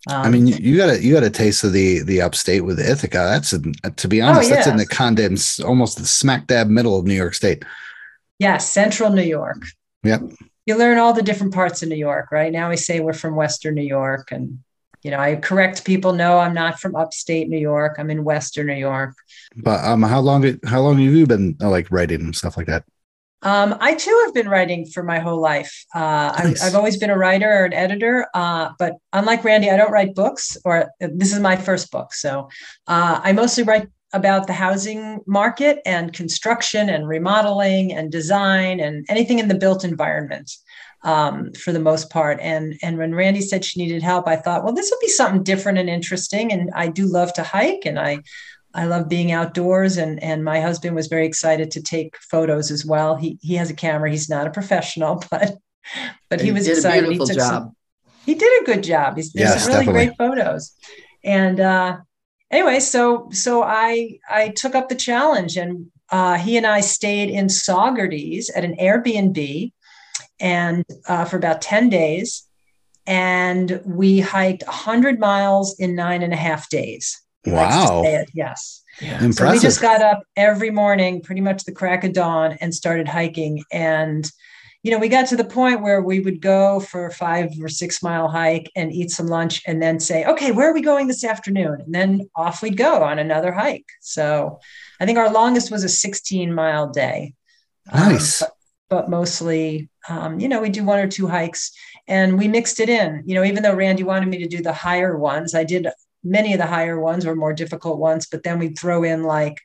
Um, 0.08 0.26
I 0.26 0.30
mean, 0.30 0.48
you, 0.48 0.56
you 0.60 0.78
got 0.78 0.90
a 0.90 1.04
you 1.04 1.14
got 1.14 1.24
a 1.24 1.30
taste 1.30 1.64
of 1.64 1.74
the 1.74 2.02
the 2.04 2.22
upstate 2.22 2.64
with 2.64 2.80
Ithaca. 2.80 3.18
That's 3.18 3.52
in, 3.54 3.74
to 3.96 4.08
be 4.08 4.22
honest, 4.22 4.50
that's 4.50 4.68
in 4.68 4.78
the 4.78 4.84
yes. 4.90 4.98
condensed, 4.98 5.62
almost 5.62 5.98
the 5.98 6.06
smack 6.06 6.48
dab 6.48 6.68
middle 6.68 6.98
of 6.98 7.06
New 7.06 7.16
York 7.16 7.34
State. 7.34 7.66
yeah, 8.40 8.58
Central 8.58 9.10
New 9.10 9.24
York. 9.24 9.64
Yep. 10.04 10.22
You 10.66 10.78
learn 10.78 11.00
all 11.00 11.14
the 11.14 11.22
different 11.22 11.54
parts 11.54 11.84
of 11.84 11.90
New 11.90 11.96
York, 11.96 12.32
right? 12.32 12.52
Now 12.52 12.70
we 12.70 12.78
say 12.78 13.02
we're 13.02 13.14
from 13.14 13.36
Western 13.36 13.76
New 13.76 13.84
York, 13.84 14.32
and 14.32 14.60
you 15.04 15.12
know 15.12 15.20
I 15.20 15.36
correct 15.36 15.84
people. 15.84 16.14
No, 16.14 16.40
I'm 16.40 16.54
not 16.54 16.80
from 16.80 16.96
upstate 16.96 17.50
New 17.50 17.60
York. 17.60 17.98
I'm 18.00 18.10
in 18.10 18.24
Western 18.24 18.68
New 18.68 18.76
York. 18.76 19.16
But 19.58 19.84
um, 19.84 20.04
how 20.04 20.22
long 20.22 20.60
how 20.64 20.82
long 20.82 20.98
have 20.98 21.14
you 21.14 21.28
been 21.28 21.58
uh, 21.62 21.70
like 21.70 21.92
writing 21.92 22.22
and 22.22 22.36
stuff 22.36 22.56
like 22.56 22.68
that? 22.68 22.86
Um, 23.42 23.78
I 23.80 23.96
too 23.96 24.22
have 24.26 24.34
been 24.34 24.50
writing 24.50 24.86
for 24.86 25.04
my 25.04 25.20
whole 25.20 25.40
life. 25.40 25.86
Uh, 25.96 26.00
Nice. 26.00 26.62
I've, 26.62 26.68
I've 26.68 26.76
always 26.76 26.98
been 26.98 27.10
a 27.10 27.18
writer 27.18 27.50
or 27.50 27.66
an 27.66 27.74
editor, 27.74 28.28
uh, 28.34 28.72
but 28.78 28.94
unlike 29.14 29.44
Randi, 29.44 29.70
I 29.70 29.78
don't 29.78 29.92
write 29.92 30.14
books, 30.16 30.58
or 30.66 30.92
this 31.00 31.34
is 31.34 31.40
my 31.40 31.56
first 31.56 31.92
book. 31.92 32.14
So 32.14 32.50
uh, 32.88 33.22
I 33.24 33.32
mostly 33.32 33.64
write 33.64 33.88
about 34.14 34.48
the 34.48 34.54
housing 34.54 35.20
market 35.28 35.80
and 35.86 36.12
construction 36.12 36.90
and 36.90 37.08
remodeling 37.08 37.94
and 37.94 38.12
design 38.12 38.80
and 38.80 39.06
anything 39.08 39.40
in 39.40 39.48
the 39.48 39.56
built 39.56 39.84
environment 39.84 40.52
um, 41.04 41.54
for 41.54 41.72
the 41.72 41.80
most 41.80 42.10
part. 42.10 42.40
And 42.42 42.78
and 42.82 42.98
when 42.98 43.16
Randi 43.16 43.42
said 43.42 43.64
she 43.64 43.82
needed 43.82 44.02
help, 44.02 44.28
I 44.28 44.36
thought, 44.36 44.64
well, 44.64 44.74
this 44.74 44.90
would 44.92 45.00
be 45.00 45.08
something 45.08 45.44
different 45.44 45.78
and 45.78 45.90
interesting. 45.90 46.52
And 46.52 46.72
I 46.76 46.88
do 46.88 47.06
love 47.06 47.34
to 47.34 47.44
hike, 47.44 47.86
and 47.86 48.00
I 48.00 48.20
I 48.74 48.86
love 48.86 49.10
being 49.10 49.32
outdoors, 49.32 49.98
and 49.98 50.22
and 50.22 50.44
my 50.44 50.62
husband 50.62 50.96
was 50.96 51.08
very 51.08 51.26
excited 51.26 51.72
to 51.72 51.82
take 51.82 52.16
photos 52.30 52.70
as 52.72 52.86
well. 52.86 53.16
He 53.16 53.38
he 53.42 53.56
has 53.56 53.70
a 53.70 53.74
camera. 53.74 54.12
He's 54.12 54.30
not 54.30 54.48
a 54.48 54.52
professional, 54.52 55.24
but 55.32 55.58
but 56.30 56.42
he 56.42 56.48
You 56.48 56.54
was 56.54 56.66
did 56.66 56.78
excited. 56.78 57.06
a 57.06 57.08
beautiful 57.08 57.28
he 57.28 57.34
took 57.34 57.40
job. 57.42 57.52
Some, 57.64 57.76
he 58.26 58.36
did 58.36 58.62
a 58.62 58.66
good 58.66 58.84
job. 58.84 59.16
He's 59.18 59.34
there's 59.34 59.50
Yes, 59.52 59.64
some 59.64 59.74
really 59.74 59.86
definitely. 59.86 60.06
great 60.08 60.18
photos, 60.18 60.72
and 61.24 61.60
uh, 61.60 61.98
anyway, 62.52 62.80
so 62.80 63.30
so 63.32 63.64
I 63.64 64.20
I 64.30 64.50
took 64.50 64.76
up 64.76 64.90
the 64.90 64.96
challenge, 64.96 65.58
and 65.58 65.88
uh, 66.12 66.38
he 66.38 66.56
and 66.58 66.68
I 66.68 66.82
stayed 66.82 67.30
in 67.30 67.48
Saugerties 67.48 68.50
at 68.56 68.64
an 68.64 68.76
Airbnb, 68.76 69.72
and 70.40 70.86
uh, 71.08 71.26
for 71.26 71.38
about 71.38 71.62
ten 71.64 71.90
days, 71.90 72.44
and 73.08 73.82
we 73.84 74.20
hiked 74.20 74.64
hundred 74.64 75.20
miles 75.20 75.80
in 75.80 75.96
nine 75.96 76.22
and 76.22 76.34
a 76.34 76.38
half 76.38 76.70
days. 76.70 77.20
He 77.50 77.56
likes 77.56 77.76
to 77.76 77.82
Wow. 77.94 78.04
say 78.04 78.16
it, 78.16 78.30
Yes. 78.34 78.84
Yeah. 79.02 79.20
So 79.20 79.26
Impressive. 79.26 79.52
we 79.54 79.60
just 79.60 79.82
got 79.82 80.02
up 80.02 80.24
every 80.36 80.72
morning, 80.72 81.22
pretty 81.22 81.42
much 81.42 81.64
the 81.64 81.72
crack 81.72 82.04
of 82.04 82.14
dawn, 82.14 82.58
and 82.60 82.74
started 82.76 83.08
hiking. 83.08 83.64
And, 83.72 84.30
you 84.84 84.92
know, 84.92 84.98
we 84.98 85.08
got 85.08 85.28
to 85.28 85.38
the 85.38 85.44
point 85.46 85.82
where 85.82 86.02
we 86.02 86.20
would 86.20 86.42
go 86.42 86.80
for 86.82 87.06
a 87.08 87.12
five 87.14 87.52
or 87.62 87.70
six 87.70 88.04
mile 88.04 88.28
hike 88.28 88.70
and 88.76 88.92
eat 88.92 89.12
some 89.12 89.28
lunch 89.28 89.62
and 89.68 89.82
then 89.82 90.00
say, 90.02 90.26
okay, 90.26 90.52
where 90.52 90.70
are 90.70 90.74
we 90.74 90.82
going 90.82 91.08
this 91.08 91.24
afternoon? 91.24 91.82
And 91.86 91.94
then 91.96 92.30
off 92.36 92.62
we'd 92.62 92.76
go 92.78 93.02
on 93.04 93.20
another 93.20 93.52
hike. 93.54 93.86
So 94.02 94.60
I 95.00 95.06
think 95.06 95.18
our 95.18 95.32
longest 95.32 95.72
was 95.72 95.84
a 95.86 95.90
16 95.90 96.54
mile 96.54 96.90
day. 96.90 97.34
Um, 97.92 98.14
Nice. 98.14 98.40
but, 98.42 98.52
but 98.90 99.10
mostly, 99.10 99.90
um, 100.10 100.40
you 100.42 100.48
know, 100.50 100.62
we 100.62 100.70
do 100.70 100.84
one 100.84 101.00
or 101.00 101.08
two 101.08 101.28
hikes 101.28 101.72
and 102.08 102.38
we 102.38 102.48
mixed 102.50 102.80
it 102.82 102.90
in. 102.90 103.24
You 103.26 103.36
know, 103.36 103.44
even 103.46 103.64
though 103.64 103.76
Randi 103.76 104.04
wanted 104.04 104.28
me 104.30 104.40
to 104.40 104.48
do 104.48 104.62
the 104.62 104.74
higher 104.74 105.18
ones, 105.18 105.56
I 105.56 105.64
did 105.64 105.88
many 106.24 106.54
of 106.54 106.60
the 106.60 106.66
higher 106.66 107.00
ones 107.00 107.26
or 107.26 107.36
more 107.36 107.54
difficult 107.54 108.00
ones, 108.00 108.28
but 108.32 108.44
then 108.44 108.60
we'd 108.60 108.78
throw 108.78 109.04
in 109.04 109.24
like, 109.24 109.60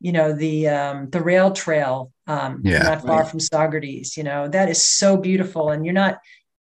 you 0.00 0.12
know, 0.12 0.32
the 0.32 0.68
um, 0.68 1.10
the 1.10 1.20
rail 1.20 1.50
trail, 1.52 2.12
um, 2.26 2.60
Yeah. 2.64 2.82
not 2.82 3.02
far 3.02 3.20
Right. 3.20 3.28
from 3.28 3.40
Saugerties. 3.40 4.16
You 4.16 4.24
know, 4.24 4.48
that 4.48 4.68
is 4.68 4.82
so 4.82 5.16
beautiful, 5.16 5.70
and 5.70 5.84
you're 5.84 5.94
not 5.94 6.18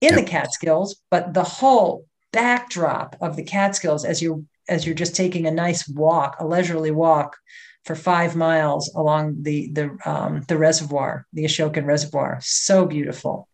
in 0.00 0.14
the 0.16 0.22
Catskills, 0.22 1.00
but 1.10 1.32
the 1.34 1.44
whole 1.44 2.06
backdrop 2.32 3.16
of 3.20 3.36
the 3.36 3.42
Catskills 3.42 4.04
as 4.04 4.20
you 4.20 4.46
as 4.68 4.84
you're 4.86 4.94
just 4.94 5.14
taking 5.16 5.46
a 5.46 5.50
nice 5.50 5.86
walk, 5.88 6.36
a 6.40 6.46
leisurely 6.46 6.90
walk 6.90 7.36
for 7.84 7.94
five 7.94 8.34
miles 8.36 8.90
along 8.94 9.42
the 9.42 9.70
the 9.72 9.96
um, 10.04 10.42
the 10.48 10.56
reservoir, 10.58 11.26
the 11.32 11.44
Ashokan 11.44 11.86
Reservoir. 11.86 12.38
So 12.42 12.84
beautiful. 12.86 13.48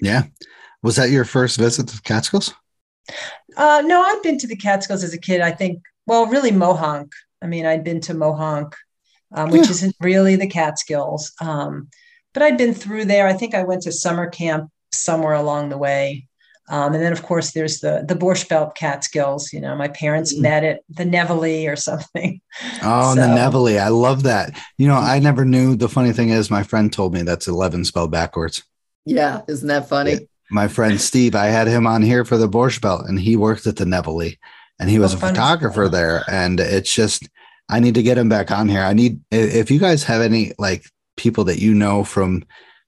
yeah. 0.00 0.24
Was 0.82 0.96
that 0.96 1.10
your 1.10 1.24
first 1.24 1.58
visit 1.58 1.88
to 1.88 1.96
the 1.96 2.02
Catskills? 2.02 2.54
Uh, 3.56 3.82
no, 3.84 4.02
I've 4.02 4.22
been 4.22 4.38
to 4.38 4.46
the 4.46 4.56
Catskills 4.56 5.02
as 5.02 5.14
a 5.14 5.18
kid. 5.18 5.40
I 5.40 5.50
think, 5.50 5.80
well, 6.06 6.26
really 6.26 6.50
Mohonk. 6.50 7.10
I 7.42 7.46
mean, 7.46 7.66
I'd 7.66 7.84
been 7.84 8.00
to 8.02 8.14
Mohonk, 8.14 8.72
um, 9.34 9.50
which 9.50 9.64
Yeah. 9.64 9.70
isn't 9.70 9.96
really 10.00 10.36
the 10.36 10.46
Catskills, 10.48 11.32
um, 11.40 11.88
but 12.34 12.42
I'd 12.42 12.58
been 12.58 12.74
through 12.74 13.06
there. 13.06 13.26
I 13.26 13.32
think 13.32 13.54
I 13.54 13.64
went 13.64 13.82
to 13.82 13.92
summer 13.92 14.28
camp 14.28 14.70
somewhere 14.92 15.34
along 15.34 15.68
the 15.70 15.78
way. 15.78 16.26
Um, 16.68 16.94
and 16.94 17.02
then, 17.02 17.12
of 17.12 17.22
course, 17.22 17.52
there's 17.52 17.78
the 17.78 18.04
the 18.08 18.16
Borscht 18.16 18.48
Belt 18.48 18.74
Catskills. 18.74 19.52
You 19.52 19.60
know, 19.60 19.76
my 19.76 19.86
parents 19.86 20.34
Mhm. 20.34 20.40
met 20.42 20.64
at 20.64 20.80
the 20.88 21.04
Nevele 21.04 21.70
or 21.70 21.76
something. 21.76 22.40
Oh, 22.82 23.12
and 23.12 23.20
the 23.20 23.24
So- 23.24 23.36
Nevele. 23.60 23.78
I 23.80 23.88
love 23.88 24.24
that. 24.24 24.52
You 24.76 24.88
know, 24.88 24.96
I 24.96 25.20
never 25.20 25.44
knew. 25.44 25.76
The 25.76 25.88
funny 25.88 26.12
thing 26.12 26.30
is, 26.30 26.50
my 26.50 26.64
friend 26.64 26.92
told 26.92 27.14
me 27.14 27.22
that's 27.22 27.46
11 27.46 27.84
spelled 27.84 28.10
backwards. 28.10 28.64
Yeah. 29.04 29.42
Isn't 29.46 29.68
that 29.68 29.88
funny? 29.88 30.26
My 30.50 30.68
friend 30.68 31.00
Steve, 31.00 31.34
I 31.34 31.46
had 31.46 31.66
him 31.66 31.86
on 31.86 32.02
here 32.02 32.24
for 32.24 32.36
the 32.36 32.48
Borscht 32.48 32.80
Belt, 32.80 33.06
and 33.08 33.18
he 33.18 33.36
worked 33.36 33.66
at 33.66 33.76
the 33.76 33.84
Nevele, 33.84 34.38
and 34.78 34.88
he 34.90 34.98
was 34.98 35.14
Oh, 35.14 35.16
a 35.16 35.20
photographer 35.20 35.88
there. 35.88 36.22
And 36.28 36.60
it's 36.60 36.92
just, 36.94 37.28
I 37.68 37.80
need 37.80 37.94
to 37.94 38.02
get 38.02 38.18
him 38.18 38.28
back 38.28 38.50
on 38.50 38.68
here. 38.68 38.82
I 38.82 38.92
need, 38.92 39.20
if 39.30 39.70
you 39.70 39.78
guys 39.80 40.04
have 40.04 40.22
any 40.22 40.52
like 40.58 40.84
people 41.16 41.44
that 41.44 41.58
you 41.58 41.74
know 41.74 42.04
from 42.04 42.44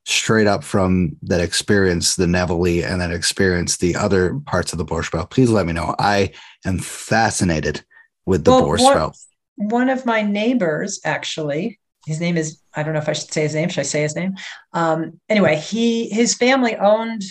straight 0.07 0.47
up 0.47 0.63
from 0.65 1.17
that 1.23 1.41
experience 1.41 2.15
the 2.17 2.27
Nevele 2.27 2.85
and 2.85 3.01
that 3.01 3.11
experience 3.11 3.77
the 3.77 3.97
other 3.97 4.39
parts 4.47 4.73
of 4.73 4.79
the 4.79 4.85
Borscht 4.85 5.13
Belt, 5.13 5.31
please 5.31 5.51
let 5.51 5.67
me 5.67 5.73
know. 5.73 5.95
I 5.99 6.31
am 6.65 6.79
fascinated 6.79 7.85
with 8.25 8.45
the 8.45 8.53
Well, 8.53 8.63
Borscht 8.69 8.95
Belt. 8.95 9.17
one 9.57 9.91
of 9.91 10.07
my 10.07 10.23
neighbors 10.23 11.01
actually 11.05 11.81
his 12.07 12.21
name 12.21 12.37
is 12.37 12.61
i 12.75 12.83
don't 12.83 12.93
know 12.95 13.01
if 13.01 13.09
i 13.09 13.13
should 13.13 13.33
say 13.33 13.43
his 13.43 13.55
name 13.57 13.69
should 13.69 13.81
i 13.81 13.83
say 13.83 14.03
his 14.03 14.15
name 14.15 14.35
um 14.73 15.21
anyway 15.29 15.57
he 15.57 16.09
his 16.09 16.33
family 16.35 16.77
owned 16.77 17.23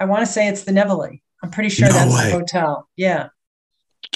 i 0.00 0.04
want 0.04 0.24
to 0.24 0.30
say 0.30 0.48
it's 0.48 0.64
the 0.64 0.72
nevele 0.72 1.20
i'm 1.42 1.50
pretty 1.50 1.68
sure 1.70 1.88
No 1.88 1.94
that's 1.94 2.14
way. 2.14 2.30
the 2.30 2.38
hotel 2.38 2.88
yeah 2.96 3.28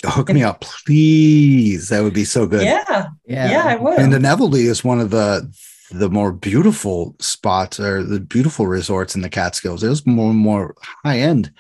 Hook 0.05 0.33
me 0.33 0.45
up, 0.45 0.61
please. 0.61 1.89
That 1.89 2.03
would 2.03 2.15
be 2.15 2.25
so 2.25 2.47
good. 2.47 2.63
yeah 2.63 3.07
Yeah. 3.27 3.51
yeah 3.51 3.65
i 3.67 3.77
would 3.77 3.99
And 3.99 4.13
the 4.13 4.19
Nevele 4.19 4.55
is 4.55 4.85
one 4.85 5.01
of 5.01 5.11
the 5.11 5.53
the 5.91 6.09
more 6.09 6.31
beautiful 6.33 7.17
spots 7.19 7.81
or 7.81 8.05
the 8.05 8.21
beautiful 8.21 8.67
resorts 8.69 9.17
in 9.17 9.23
the 9.23 9.29
Catskills. 9.29 9.81
There's 9.81 10.07
more 10.07 10.33
more 10.33 10.75
high 11.05 11.19
end 11.19 11.53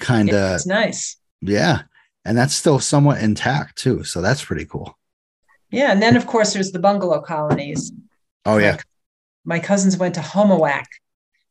kind 0.00 0.30
of 0.30 0.56
it's 0.56 0.66
nice 0.66 1.16
yeah. 1.40 1.82
And 2.24 2.36
that's 2.36 2.54
still 2.54 2.80
somewhat 2.80 3.20
intact 3.22 3.78
too. 3.78 4.02
So 4.02 4.20
that's 4.20 4.44
pretty 4.44 4.64
cool. 4.66 4.98
yeah 5.70 5.92
and 5.92 6.02
then 6.02 6.16
of 6.16 6.26
course 6.26 6.52
there's 6.54 6.72
the 6.72 6.80
bungalow 6.80 7.20
colonies 7.20 7.92
Oh 8.44 8.58
yeah. 8.58 8.78
my 9.44 9.60
cousins 9.60 9.96
went 9.96 10.14
to 10.16 10.20
Homowack 10.20 10.86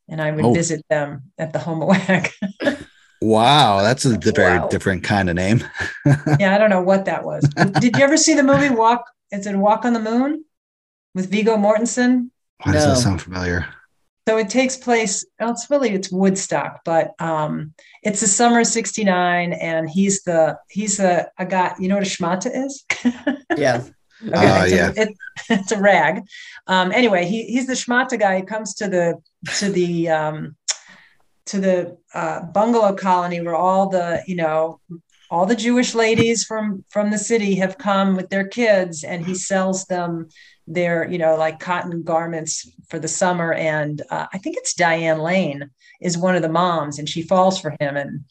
and 0.10 0.22
I 0.22 0.32
would 0.32 0.46
Oh. 0.46 0.54
visit 0.54 0.86
them 0.90 1.32
at 1.38 1.54
the 1.54 1.60
Homowack. 1.60 2.32
Wow, 3.22 3.82
that's 3.82 4.06
a 4.06 4.18
very 4.20 4.60
Wow. 4.60 4.68
different 4.68 5.04
kind 5.04 5.30
of 5.30 5.36
name. 5.36 5.64
yeah, 6.40 6.54
I 6.54 6.58
don't 6.58 6.70
know 6.70 6.82
what 6.82 7.06
that 7.06 7.24
was. 7.24 7.44
Did 7.80 7.98
you 7.98 8.04
ever 8.04 8.18
see 8.18 8.34
the 8.36 8.44
movie 8.44 8.70
Walk? 8.70 9.04
Is 9.32 9.48
it 9.48 9.56
Walk 9.56 9.86
on 9.86 9.94
the 9.94 10.00
Moon 10.02 10.44
with 11.16 11.32
Viggo 11.32 11.56
Mortensen? 11.56 12.30
Why 12.64 12.74
does 12.74 12.86
No. 12.86 12.94
that 12.94 13.00
sound 13.00 13.22
familiar? 13.22 13.66
So 14.28 14.38
it 14.38 14.50
takes 14.50 14.76
place. 14.76 15.26
Well, 15.40 15.52
it's 15.52 15.68
really 15.70 15.92
it's 15.92 16.12
Woodstock, 16.12 16.82
but 16.84 17.14
um, 17.20 17.74
it's 18.04 18.20
the 18.20 18.28
summer 18.28 18.60
of 18.60 18.68
'69, 18.68 19.54
and 19.54 19.90
he's 19.90 20.22
the 20.24 20.58
he's 20.70 21.00
a, 21.00 21.28
a 21.40 21.46
guy. 21.46 21.74
You 21.80 21.88
know 21.88 21.96
what 21.96 22.06
a 22.06 22.10
schmata 22.10 22.52
is? 22.54 22.84
Yes. 23.58 23.90
Okay, 24.28 24.36
Uh, 24.36 24.64
it's, 24.64 24.72
a, 24.72 24.76
yeah. 24.76 24.92
it, 24.96 25.18
it's 25.50 25.72
a 25.72 25.80
rag. 25.80 26.24
Um, 26.68 26.92
anyway, 26.92 27.26
he, 27.26 27.46
he's 27.46 27.68
the 27.68 27.74
schmata 27.74 28.20
guy. 28.20 28.38
He 28.38 28.44
comes 28.44 28.74
to 28.76 28.88
the 28.88 29.22
to 29.58 29.70
the 29.70 30.10
um, 30.10 30.56
to 31.48 31.60
the 31.60 31.98
uh, 32.14 32.42
bungalow 32.44 32.96
colony 32.96 33.42
where 33.42 33.56
all 33.56 33.90
the 33.90 34.24
you 34.28 34.36
know 34.36 34.80
all 35.30 35.46
the 35.46 35.56
Jewish 35.56 35.96
ladies 35.96 36.44
from 36.44 36.84
from 36.90 37.12
the 37.12 37.18
city 37.18 37.56
have 37.56 37.78
come 37.78 38.16
with 38.16 38.30
their 38.30 38.48
kids, 38.48 39.04
and 39.04 39.26
he 39.26 39.36
sells 39.36 39.86
them 39.86 40.30
their 40.68 41.08
you 41.10 41.18
know 41.18 41.36
like 41.36 41.60
cotton 41.60 42.04
garments 42.04 42.68
for 42.90 43.00
the 43.00 43.08
summer. 43.08 43.54
And 43.54 44.02
uh, 44.10 44.28
I 44.34 44.38
think 44.38 44.58
it's 44.58 44.74
Diane 44.74 45.20
Lane 45.20 45.70
is 46.02 46.18
one 46.18 46.36
of 46.36 46.42
the 46.42 46.50
moms, 46.50 47.00
and 47.00 47.08
she 47.08 47.22
falls 47.22 47.60
for 47.60 47.72
him, 47.80 47.98
and 47.98 48.26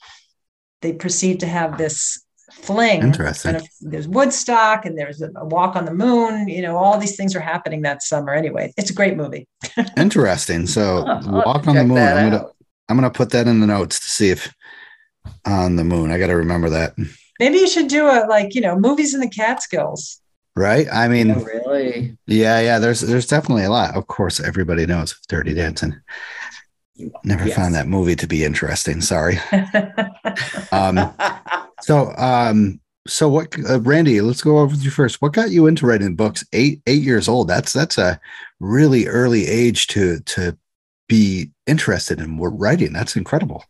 they 0.82 0.92
proceed 0.92 1.40
to 1.40 1.47
have 1.47 1.78
this 1.78 2.24
fling. 2.63 3.03
Interesting. 3.03 3.55
And 3.57 3.65
if- 3.65 3.71
there's 3.81 4.09
Woodstock, 4.09 4.87
and 4.87 4.97
there's 4.99 5.21
a, 5.23 5.31
a 5.37 5.45
walk 5.45 5.77
on 5.77 5.85
the 5.85 5.95
moon. 5.95 6.49
You 6.49 6.63
know, 6.63 6.77
all 6.77 6.99
these 6.99 7.17
things 7.17 7.35
are 7.37 7.41
happening 7.41 7.83
that 7.83 8.03
summer. 8.03 8.33
Anyway, 8.33 8.73
it's 8.77 8.91
a 8.91 8.95
great 8.95 9.17
movie. 9.17 9.47
Interesting. 9.97 10.67
So 10.67 11.05
Huh, 11.07 11.21
walk 11.47 11.67
on 11.69 11.77
the 11.77 11.85
moon. 11.85 11.99
I'm 11.99 12.31
gonna. 12.31 12.47
I'm 12.89 12.97
gonna 12.97 13.11
put 13.11 13.31
that 13.31 13.47
in 13.47 13.61
the 13.61 13.67
notes 13.67 13.99
to 14.01 14.07
see 14.11 14.31
if 14.31 14.53
on 15.47 15.77
the 15.77 15.85
moon. 15.85 16.11
I 16.11 16.19
got 16.19 16.27
to 16.29 16.37
remember 16.37 16.69
that. 16.71 16.95
Maybe 17.41 17.59
you 17.59 17.67
should 17.69 17.89
do 17.89 18.07
a 18.07 18.27
like 18.29 18.55
you 18.55 18.61
know 18.61 18.79
movies 18.79 19.15
in 19.15 19.21
the 19.21 19.29
Catskills. 19.31 20.21
Right? 20.57 20.87
I 20.93 21.09
mean, 21.09 21.33
Oh, 21.33 21.43
really? 21.43 22.17
yeah, 22.27 22.61
yeah. 22.61 22.79
There's 22.79 23.01
there's 23.01 23.27
definitely 23.27 23.65
a 23.65 23.71
lot. 23.71 23.97
Of 23.97 24.07
course, 24.07 24.39
everybody 24.39 24.87
knows 24.87 25.19
Dirty 25.29 25.53
Dancing. 25.53 25.97
Never 27.24 27.47
Yes. 27.49 27.57
found 27.57 27.74
that 27.74 27.88
movie 27.88 28.16
to 28.16 28.26
be 28.26 28.45
interesting. 28.45 29.01
Sorry. 29.01 29.38
Um, 30.72 31.14
so 31.82 32.12
um, 32.16 32.80
so 33.07 33.28
what, 33.28 33.55
uh, 33.68 33.80
Randi? 33.80 34.20
Let's 34.20 34.42
go 34.42 34.59
over 34.59 34.72
with 34.72 34.82
you 34.84 34.90
first. 34.90 35.22
What 35.22 35.32
got 35.32 35.51
you 35.51 35.66
into 35.68 35.86
writing 35.86 36.16
books? 36.16 36.45
Eight 36.53 36.80
eight 36.86 37.03
years 37.03 37.28
old. 37.28 37.47
That's 37.49 37.72
that's 37.72 37.99
a 37.99 38.18
really 38.59 39.07
early 39.07 39.47
age 39.47 39.86
to 39.88 40.18
to 40.20 40.57
be 41.09 41.51
interested 41.66 42.18
in 42.18 42.36
writing. 42.38 42.92
That's 42.92 43.14
incredible. 43.14 43.64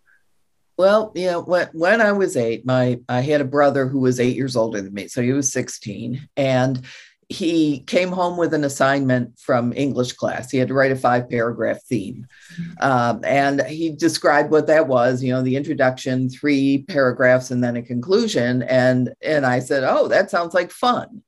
Well, 0.79 1.13
you 1.15 1.27
know, 1.27 1.43
when 1.43 1.69
when 1.73 2.01
I 2.01 2.13
was 2.13 2.37
eight, 2.37 2.65
my 2.65 2.99
I 3.09 3.21
had 3.21 3.41
a 3.41 3.45
brother 3.45 3.87
who 3.87 4.01
was 4.01 4.21
eight 4.21 4.37
years 4.37 4.57
older 4.57 4.81
than 4.81 4.95
me, 4.95 5.09
so 5.09 5.21
he 5.23 5.33
was 5.33 5.53
16, 5.53 6.29
and 6.37 6.81
he 7.29 7.81
came 7.81 8.11
home 8.11 8.37
with 8.37 8.55
an 8.55 8.65
assignment 8.65 9.39
from 9.39 9.73
English 9.73 10.13
class. 10.13 10.51
He 10.51 10.59
had 10.59 10.69
to 10.69 10.75
write 10.75 10.93
a 10.93 10.97
five 10.97 11.29
paragraph 11.29 11.83
theme, 11.83 12.27
um, 12.81 13.21
and 13.25 13.63
he 13.63 13.91
described 13.91 14.51
what 14.51 14.67
that 14.67 14.89
was. 14.89 15.23
You 15.23 15.33
know, 15.33 15.43
the 15.43 15.57
introduction, 15.57 16.29
three 16.29 16.85
paragraphs, 16.89 17.51
and 17.51 17.63
then 17.63 17.77
a 17.77 17.83
conclusion. 17.83 18.63
And 18.63 19.13
and 19.23 19.47
I 19.47 19.59
said, 19.59 19.85
oh, 19.85 20.09
that 20.09 20.31
sounds 20.31 20.55
like 20.55 20.71
fun. 20.71 21.23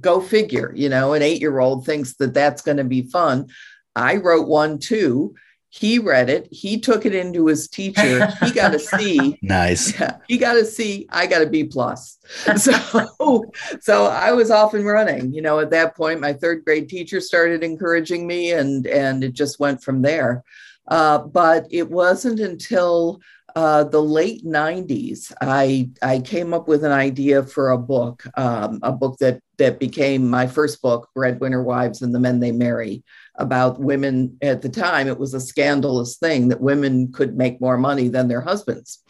Go 0.00 0.20
figure. 0.20 0.72
You 0.74 0.88
know, 0.88 1.12
an 1.12 1.22
eight 1.22 1.40
year 1.40 1.58
old 1.58 1.86
thinks 1.86 2.14
that 2.16 2.34
that's 2.34 2.62
going 2.62 2.78
to 2.78 2.84
be 2.84 3.02
fun. 3.02 3.48
I 3.96 4.16
wrote 4.16 4.48
one 4.48 4.78
too. 4.78 5.34
He 5.76 5.98
read 5.98 6.30
it. 6.30 6.46
He 6.52 6.78
took 6.78 7.04
it 7.04 7.16
into 7.16 7.46
his 7.46 7.66
teacher. 7.66 8.28
He 8.44 8.52
got 8.52 8.76
a 8.76 8.78
C. 8.96 9.36
Nice. 9.42 9.98
Yeah, 9.98 10.18
he 10.28 10.38
got 10.38 10.56
a 10.56 10.64
C. 10.64 11.08
I 11.10 11.26
got 11.26 11.42
a 11.42 11.46
B 11.46 11.64
plus. 11.64 12.18
So, 12.56 13.50
so 13.80 14.06
I 14.06 14.30
was 14.30 14.52
off 14.52 14.74
and 14.74 14.86
running. 14.86 15.34
You 15.34 15.42
know, 15.42 15.58
at 15.58 15.70
that 15.70 15.96
point, 15.96 16.20
my 16.20 16.32
third 16.32 16.64
grade 16.64 16.88
teacher 16.88 17.20
started 17.20 17.64
encouraging 17.64 18.24
me, 18.26 18.52
and 18.52 18.86
and 18.86 19.24
it 19.24 19.32
just 19.32 19.58
went 19.58 19.82
from 19.82 20.02
there. 20.02 20.44
Uh, 20.86 21.18
but 21.18 21.66
it 21.72 21.90
wasn't 21.90 22.38
until 22.38 23.20
uh, 23.56 23.82
the 23.82 24.02
late 24.02 24.44
'90s 24.44 25.32
I 25.40 25.90
I 26.02 26.20
came 26.20 26.54
up 26.54 26.68
with 26.68 26.84
an 26.84 26.92
idea 26.92 27.42
for 27.42 27.70
a 27.70 27.78
book, 27.78 28.24
um, 28.36 28.78
a 28.84 28.92
book 28.92 29.18
that 29.18 29.40
that 29.58 29.80
became 29.80 30.30
my 30.30 30.46
first 30.46 30.80
book, 30.82 31.08
Breadwinner 31.14 31.64
Wives 31.64 32.00
and 32.00 32.14
the 32.14 32.20
Men 32.20 32.38
They 32.38 32.52
Marry 32.52 33.02
about 33.36 33.80
women 33.80 34.36
at 34.42 34.62
the 34.62 34.68
time 34.68 35.08
it 35.08 35.18
was 35.18 35.34
a 35.34 35.40
scandalous 35.40 36.16
thing 36.16 36.48
that 36.48 36.60
women 36.60 37.12
could 37.12 37.36
make 37.36 37.60
more 37.60 37.76
money 37.76 38.08
than 38.08 38.28
their 38.28 38.40
husbands. 38.40 39.02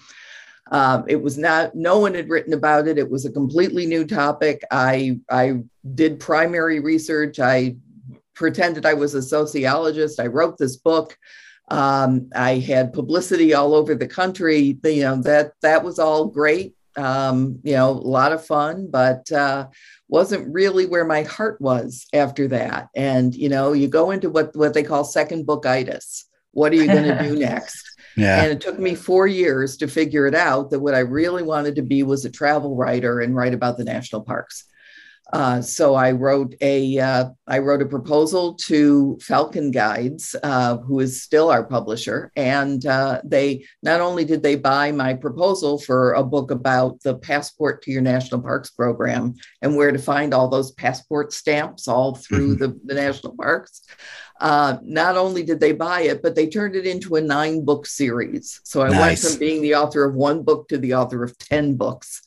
Um, 0.71 1.05
it 1.09 1.23
was 1.23 1.37
not 1.37 1.75
no 1.75 1.99
one 1.99 2.15
had 2.15 2.31
written 2.31 2.55
about 2.55 2.89
it. 2.89 2.97
It 2.97 3.11
was 3.11 3.27
a 3.27 3.33
completely 3.33 3.87
new 3.87 4.07
topic. 4.07 4.63
I 4.71 5.21
i 5.31 5.61
did 5.95 6.21
primary 6.21 6.81
research. 6.81 7.39
I 7.39 7.77
pretended 8.35 8.87
i 8.87 8.95
was 8.95 9.15
a 9.15 9.23
sociologist. 9.23 10.19
I 10.19 10.27
wrote 10.27 10.57
this 10.59 10.77
book. 10.77 11.17
Um, 11.69 12.31
i 12.35 12.59
had 12.59 12.93
publicity 12.93 13.53
all 13.53 13.75
over 13.75 13.95
the 13.95 14.09
country. 14.09 14.79
You 14.83 15.03
know 15.03 15.23
that 15.23 15.53
that 15.61 15.85
was 15.85 15.99
all 15.99 16.27
great. 16.27 16.75
Um, 16.97 17.59
you 17.63 17.75
know 17.75 17.91
a 17.91 18.09
lot 18.19 18.33
of 18.33 18.47
fun 18.47 18.89
but 18.91 19.31
uh, 19.33 19.67
wasn't 20.15 20.55
really 20.55 20.87
where 20.87 21.05
my 21.05 21.25
heart 21.25 21.61
was 21.61 22.07
after 22.13 22.47
that. 22.47 22.89
And 22.95 23.35
you 23.35 23.49
know, 23.49 23.73
you 23.73 23.89
go 23.89 24.13
into 24.13 24.31
what 24.31 24.55
what 24.55 24.73
they 24.73 24.85
call 24.85 25.03
second 25.03 25.45
bookitis. 25.45 26.23
What 26.53 26.71
are 26.71 26.77
you 26.77 26.87
going 26.87 27.03
to 27.03 27.21
do 27.21 27.37
next? 27.51 27.85
Yeah. 28.17 28.43
And 28.43 28.53
it 28.53 28.61
took 28.61 28.79
me 28.79 28.95
four 28.95 29.27
years 29.27 29.77
to 29.79 29.89
figure 29.89 30.29
it 30.29 30.37
out 30.37 30.71
that 30.71 30.79
what 30.79 30.95
I 30.95 31.01
really 31.01 31.43
wanted 31.43 31.75
to 31.75 31.83
be 31.83 32.05
was 32.05 32.25
a 32.25 32.31
travel 32.31 32.77
writer 32.77 33.19
and 33.19 33.35
write 33.35 33.55
about 33.55 33.77
the 33.77 33.83
national 33.83 34.23
parks. 34.23 34.67
Uh, 35.35 35.61
so 35.61 35.97
I 35.97 36.13
wrote 36.13 36.55
a 36.61 36.97
uh, 36.97 37.25
I 37.49 37.59
wrote 37.59 37.83
a 37.83 37.87
proposal 37.87 38.55
to 38.69 39.19
Falcon 39.21 39.73
Guides, 39.73 40.37
uh, 40.45 40.79
who 40.79 41.01
is 41.01 41.25
still 41.25 41.51
our 41.51 41.65
publisher, 41.65 42.31
and 42.37 42.87
uh, 42.87 43.21
they 43.25 43.65
not 43.83 44.01
only 44.01 44.25
did 44.25 44.45
they 44.45 44.55
buy 44.55 44.93
my 44.93 45.13
proposal 45.13 45.77
for 45.77 46.13
a 46.13 46.23
book 46.23 46.53
about 46.53 47.03
the 47.03 47.17
Passport 47.17 47.83
to 47.83 47.91
Your 47.91 48.01
National 48.01 48.41
Parks 48.41 48.71
program 48.71 49.35
and 49.61 49.75
where 49.75 49.91
to 49.91 49.99
find 49.99 50.33
all 50.33 50.49
those 50.49 50.71
passport 50.71 51.33
stamps 51.33 51.89
all 51.89 52.15
through 52.15 52.55
the, 52.55 52.79
the 52.85 52.95
national 52.95 53.37
parks. 53.37 53.83
Uh, 54.41 54.77
not 54.85 55.17
only 55.17 55.43
did 55.43 55.59
they 55.59 55.73
buy 55.73 56.03
it, 56.03 56.23
but 56.23 56.37
they 56.37 56.47
turned 56.47 56.77
it 56.77 56.87
into 56.87 57.17
a 57.17 57.21
nine 57.21 57.65
book 57.65 57.87
series. 57.87 58.61
So 58.63 58.83
I 58.83 58.91
went 58.91 59.19
from 59.19 59.39
being 59.41 59.63
the 59.63 59.75
author 59.75 60.05
of 60.05 60.15
one 60.15 60.45
book 60.45 60.69
to 60.69 60.79
the 60.79 60.95
author 60.95 61.25
of 61.25 61.37
10 61.39 61.75
books. 61.75 62.23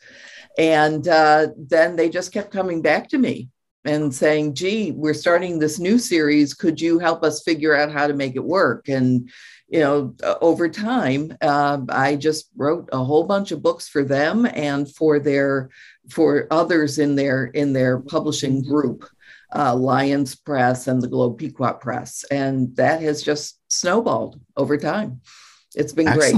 And 0.57 1.07
uh, 1.07 1.47
then 1.57 1.95
they 1.95 2.09
just 2.09 2.33
kept 2.33 2.51
coming 2.51 2.81
back 2.81 3.09
to 3.09 3.17
me 3.17 3.49
and 3.85 4.13
saying, 4.13 4.53
gee, 4.53 4.91
we're 4.91 5.13
starting 5.13 5.59
this 5.59 5.79
new 5.79 5.97
series. 5.99 6.53
Could 6.53 6.81
you 6.81 6.99
help 6.99 7.23
us 7.23 7.43
figure 7.43 7.75
out 7.75 7.91
how 7.91 8.07
to 8.07 8.13
make 8.13 8.35
it 8.35 8.43
work? 8.43 8.89
And, 8.89 9.29
you 9.69 9.79
know, 9.79 10.15
uh, 10.23 10.35
over 10.41 10.67
time, 10.67 11.35
uh, 11.41 11.79
I 11.89 12.15
just 12.15 12.49
wrote 12.55 12.89
a 12.91 13.03
whole 13.03 13.23
bunch 13.23 13.51
of 13.51 13.61
books 13.61 13.87
for 13.87 14.03
them 14.03 14.45
and 14.45 14.93
for 14.93 15.19
their, 15.19 15.69
for 16.09 16.47
others 16.51 16.99
in 16.99 17.15
their, 17.15 17.45
in 17.45 17.71
their 17.73 17.99
publishing 17.99 18.63
group, 18.63 19.07
uh, 19.55 19.75
Lyons 19.75 20.35
Press 20.35 20.87
and 20.87 21.01
the 21.01 21.07
Globe 21.07 21.37
Pequot 21.37 21.73
Press. 21.73 22.25
And 22.31 22.75
that 22.75 23.01
has 23.01 23.23
just 23.23 23.61
snowballed 23.69 24.41
over 24.57 24.77
time. 24.77 25.21
It's 25.75 25.93
been 25.93 26.11
great. 26.13 26.35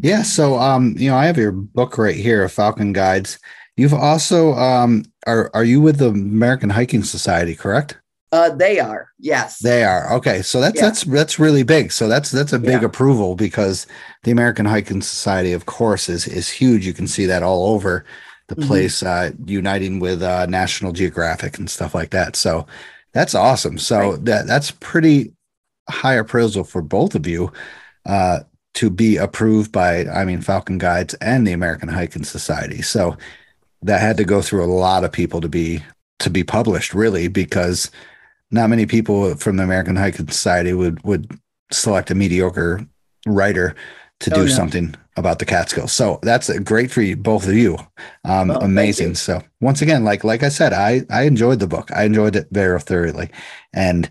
Yeah. 0.00 0.22
So, 0.22 0.58
um, 0.58 0.94
you 0.98 1.10
know, 1.10 1.16
I 1.16 1.26
have 1.26 1.36
your 1.38 1.52
book 1.52 1.98
right 1.98 2.14
here, 2.16 2.48
Falcon 2.48 2.92
Guides. 2.92 3.38
You've 3.76 3.94
also, 3.94 4.52
um, 4.54 5.04
are 5.26 5.50
are 5.54 5.64
you 5.64 5.80
with 5.80 5.98
the 5.98 6.08
American 6.08 6.70
Hiking 6.70 7.02
Society? 7.02 7.54
Correct. 7.54 7.96
Uh, 8.32 8.50
they 8.50 8.78
are, 8.78 9.08
yes. 9.18 9.58
They 9.58 9.82
are. 9.82 10.12
Okay. 10.14 10.40
So 10.42 10.60
that's 10.60 10.76
Yeah. 10.76 10.82
that's 10.82 11.02
that's 11.04 11.38
really 11.38 11.64
big. 11.64 11.90
So 11.90 12.06
that's 12.06 12.30
that's 12.30 12.52
a 12.52 12.58
big 12.58 12.80
Yeah. 12.82 12.86
approval 12.86 13.34
because 13.34 13.86
the 14.22 14.30
American 14.30 14.66
Hiking 14.66 15.02
Society, 15.02 15.52
of 15.52 15.66
course, 15.66 16.08
is 16.08 16.26
is 16.28 16.48
huge. 16.48 16.86
You 16.86 16.92
can 16.92 17.08
see 17.08 17.26
that 17.26 17.42
all 17.42 17.72
over 17.72 18.04
the 18.48 18.54
Mhm. 18.56 18.66
place, 18.66 19.02
uh, 19.02 19.30
uniting 19.46 19.98
with 20.00 20.22
uh, 20.22 20.46
National 20.46 20.92
Geographic 20.92 21.58
and 21.58 21.68
stuff 21.68 21.94
like 21.94 22.10
that. 22.10 22.36
So 22.36 22.66
that's 23.14 23.34
awesome. 23.34 23.78
So 23.78 24.12
Right. 24.12 24.24
that 24.26 24.46
that's 24.46 24.70
pretty 24.70 25.32
high 25.88 26.14
appraisal 26.14 26.62
for 26.64 26.82
both 26.82 27.14
of 27.16 27.26
you 27.26 27.50
uh, 28.06 28.40
to 28.74 28.90
be 28.90 29.16
approved 29.16 29.72
by, 29.72 30.06
I 30.06 30.24
mean, 30.24 30.40
Falcon 30.40 30.78
Guides 30.78 31.14
and 31.14 31.46
the 31.46 31.52
American 31.52 31.88
Hiking 31.88 32.24
Society. 32.24 32.82
So 32.82 33.16
that 33.82 34.00
had 34.00 34.16
to 34.18 34.24
go 34.24 34.42
through 34.42 34.64
a 34.64 34.66
lot 34.72 35.04
of 35.04 35.12
people 35.12 35.40
to 35.40 35.48
be 35.48 35.82
to 36.20 36.30
be 36.30 36.44
published, 36.44 36.92
really, 36.92 37.28
because 37.28 37.90
not 38.50 38.68
many 38.68 38.84
people 38.84 39.34
from 39.36 39.56
the 39.56 39.62
American 39.62 39.96
Hiking 39.96 40.28
Society 40.28 40.72
would 40.72 41.02
would 41.04 41.30
select 41.72 42.10
a 42.10 42.14
mediocre 42.14 42.86
writer 43.26 43.74
to 44.20 44.30
Oh, 44.34 44.42
do 44.42 44.48
something 44.48 44.94
about 45.16 45.38
the 45.38 45.46
Catskills. 45.46 45.92
So 45.92 46.18
that's 46.22 46.56
great 46.60 46.90
for 46.90 47.00
you, 47.00 47.16
both 47.16 47.46
of 47.46 47.54
you. 47.54 47.78
Um, 48.24 48.50
amazing. 48.50 49.10
you. 49.10 49.14
So 49.14 49.42
once 49.60 49.82
again, 49.82 50.04
like 50.04 50.24
like 50.24 50.42
I 50.42 50.50
said, 50.50 50.72
I 50.72 51.02
I 51.10 51.22
enjoyed 51.22 51.58
the 51.58 51.66
book. 51.66 51.90
I 51.92 52.04
enjoyed 52.04 52.36
it 52.36 52.48
very 52.50 52.78
thoroughly, 52.80 53.30
and 53.72 54.10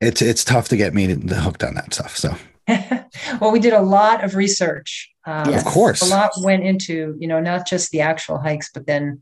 it's 0.00 0.22
it's 0.22 0.44
tough 0.44 0.68
to 0.68 0.76
get 0.76 0.94
me 0.94 1.06
hooked 1.06 1.62
on 1.62 1.74
that 1.74 1.92
stuff. 1.92 2.16
So 2.16 2.34
well, 3.40 3.50
we 3.52 3.60
did 3.60 3.72
a 3.72 3.80
lot 3.82 4.24
of 4.24 4.34
research. 4.34 5.08
Um, 5.26 5.52
Of 5.54 5.64
course. 5.64 6.02
a 6.02 6.06
lot 6.06 6.30
went 6.42 6.64
into 6.64 7.14
you 7.18 7.28
know 7.28 7.40
not 7.40 7.66
just 7.66 7.90
the 7.90 8.00
actual 8.00 8.38
hikes, 8.38 8.70
but 8.72 8.86
then 8.86 9.20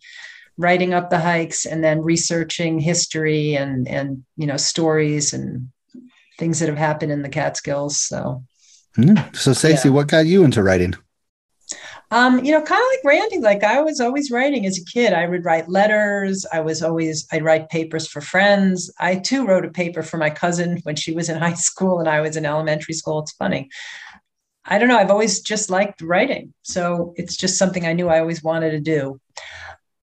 writing 0.57 0.93
up 0.95 1.11
the 1.11 1.19
hikes 1.21 1.67
and 1.67 1.83
then 1.85 2.03
researching 2.03 2.79
history 2.79 3.55
and 3.57 3.89
and 3.89 4.25
you 4.37 4.47
know 4.47 4.57
stories 4.57 5.33
and 5.33 5.69
things 6.39 6.59
that 6.61 6.69
have 6.69 6.79
happened 6.79 7.13
in 7.13 7.23
the 7.23 7.29
Catskills. 7.29 8.01
So 8.01 8.45
Mm. 8.97 9.37
so 9.37 9.53
Stacey, 9.53 9.89
Yeah. 9.89 9.95
what 9.95 10.09
got 10.09 10.27
you 10.27 10.43
into 10.45 10.63
writing? 10.63 10.95
Um, 12.11 12.43
you 12.43 12.53
know, 12.53 12.63
kind 12.63 12.81
of 12.81 12.89
like 12.91 13.05
Randi, 13.05 13.39
like 13.39 13.63
I 13.63 13.83
was 13.83 14.01
always 14.01 14.31
writing 14.31 14.65
as 14.65 14.79
a 14.79 14.85
kid. 14.85 15.13
I 15.13 15.27
would 15.27 15.45
write 15.45 15.69
letters. 15.69 16.47
I 16.53 16.61
was 16.61 16.83
always, 16.83 17.27
I'd 17.33 17.45
write 17.45 17.69
papers 17.69 18.09
for 18.09 18.23
friends. 18.23 18.91
I 18.99 19.17
too 19.17 19.47
wrote 19.47 19.67
a 19.67 19.71
paper 19.71 20.03
for 20.03 20.17
my 20.17 20.31
cousin 20.31 20.79
when 20.85 20.97
she 20.97 21.13
was 21.13 21.29
in 21.29 21.39
high 21.47 21.55
school 21.55 22.01
and 22.01 22.09
I 22.09 22.21
was 22.21 22.37
in 22.37 22.47
elementary 22.47 22.95
school. 22.95 23.21
It's 23.21 23.33
funny. 23.33 23.69
I 24.65 24.79
don't 24.79 24.89
know. 24.89 24.99
I've 24.99 25.11
always 25.11 25.41
just 25.41 25.71
liked 25.71 26.01
writing. 26.01 26.55
So 26.63 27.13
it's 27.17 27.37
just 27.37 27.59
something 27.59 27.87
I 27.87 27.93
knew 27.93 28.09
I 28.09 28.21
always 28.21 28.43
wanted 28.43 28.71
to 28.71 28.81
do. 28.81 29.21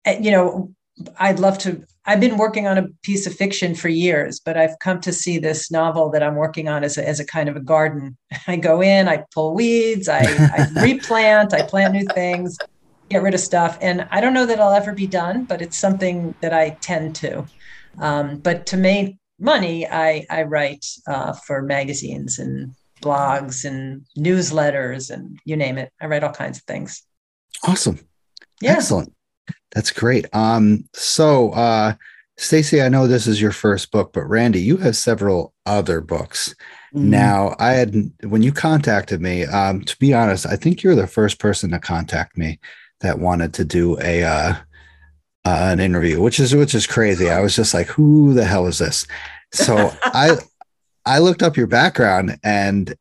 You 0.06 0.32
know, 0.32 0.75
I'd 1.20 1.40
love 1.40 1.58
to. 1.60 1.84
I've 2.06 2.20
been 2.20 2.38
working 2.38 2.68
on 2.68 2.78
a 2.78 2.88
piece 3.04 3.26
of 3.26 3.34
fiction 3.34 3.76
for 3.76 3.90
years, 3.90 4.40
but 4.40 4.58
I've 4.58 4.78
come 4.80 5.02
to 5.02 5.12
see 5.12 5.40
this 5.40 5.72
novel 5.72 6.10
that 6.12 6.22
I'm 6.22 6.36
working 6.36 6.70
on 6.70 6.84
as 6.84 6.98
a, 6.98 7.08
as 7.08 7.20
a 7.20 7.26
kind 7.26 7.50
of 7.50 7.56
a 7.56 7.60
garden. 7.60 8.16
I 8.48 8.58
go 8.58 8.82
in, 8.82 9.08
I 9.08 9.24
pull 9.34 9.54
weeds, 9.56 10.08
I, 10.08 10.20
I 10.20 10.68
replant, 10.82 11.54
I 11.54 11.64
plant 11.64 11.94
new 11.94 12.06
things, 12.14 12.58
get 13.10 13.24
rid 13.24 13.34
of 13.34 13.40
stuff. 13.40 13.78
And 13.82 14.08
I 14.12 14.22
don't 14.22 14.34
know 14.34 14.46
that 14.46 14.60
I'll 14.60 14.74
ever 14.74 14.94
be 14.94 15.08
done, 15.08 15.46
but 15.46 15.62
it's 15.62 15.78
something 15.78 16.36
that 16.42 16.54
I 16.54 16.78
tend 16.82 17.16
to. 17.18 17.46
Um, 18.00 18.38
but 18.38 18.66
to 18.68 18.78
make 18.78 19.18
money, 19.40 19.88
I, 19.88 20.26
I 20.30 20.44
write 20.44 20.86
uh, 21.08 21.34
for 21.34 21.62
magazines 21.62 22.40
and 22.40 22.74
blogs 23.02 23.66
and 23.66 24.06
newsletters 24.18 25.12
and 25.12 25.40
you 25.46 25.56
name 25.56 25.78
it. 25.78 25.92
I 26.02 26.08
write 26.08 26.24
all 26.24 26.32
kinds 26.32 26.58
of 26.58 26.64
things. 26.64 27.04
Awesome. 27.64 28.00
Yeah. 28.62 28.74
Excellent. 28.74 29.15
That's 29.76 29.92
great. 29.92 30.26
Um, 30.34 30.90
so 30.94 31.52
uh 31.52 31.94
Stacey, 32.38 32.82
I 32.82 32.90
know 32.90 33.08
this 33.08 33.28
is 33.28 33.42
your 33.42 33.54
first 33.54 33.92
book, 33.92 34.12
but 34.12 34.26
Randi, 34.26 34.60
you 34.60 34.78
have 34.78 34.98
several 34.98 35.54
other 35.66 36.02
books. 36.02 36.54
Mm-hmm. 36.94 37.10
Now, 37.10 37.56
I 37.60 37.74
had 37.74 38.12
when 38.24 38.42
you 38.42 38.52
contacted 38.52 39.22
me, 39.22 39.46
um, 39.46 39.84
to 39.86 39.98
be 39.98 40.14
honest, 40.14 40.46
I 40.46 40.58
think 40.58 40.84
you're 40.84 40.96
the 40.96 41.08
first 41.08 41.40
person 41.40 41.72
to 41.72 41.80
contact 41.80 42.38
me 42.38 42.60
that 43.00 43.20
wanted 43.20 43.54
to 43.56 43.66
do 43.66 43.98
a 44.02 44.24
uh, 44.24 44.54
uh 45.46 45.70
an 45.72 45.80
interview, 45.80 46.22
which 46.22 46.40
is 46.40 46.54
which 46.54 46.76
is 46.76 46.88
crazy. 46.88 47.30
I 47.30 47.40
was 47.40 47.56
just 47.56 47.74
like, 47.74 47.88
who 47.88 48.34
the 48.34 48.46
hell 48.46 48.68
is 48.68 48.80
this? 48.80 49.08
So 49.54 49.94
I 50.04 50.38
I 51.06 51.20
looked 51.20 51.44
up 51.44 51.56
your 51.56 51.68
background 51.68 52.38
and 52.44 52.94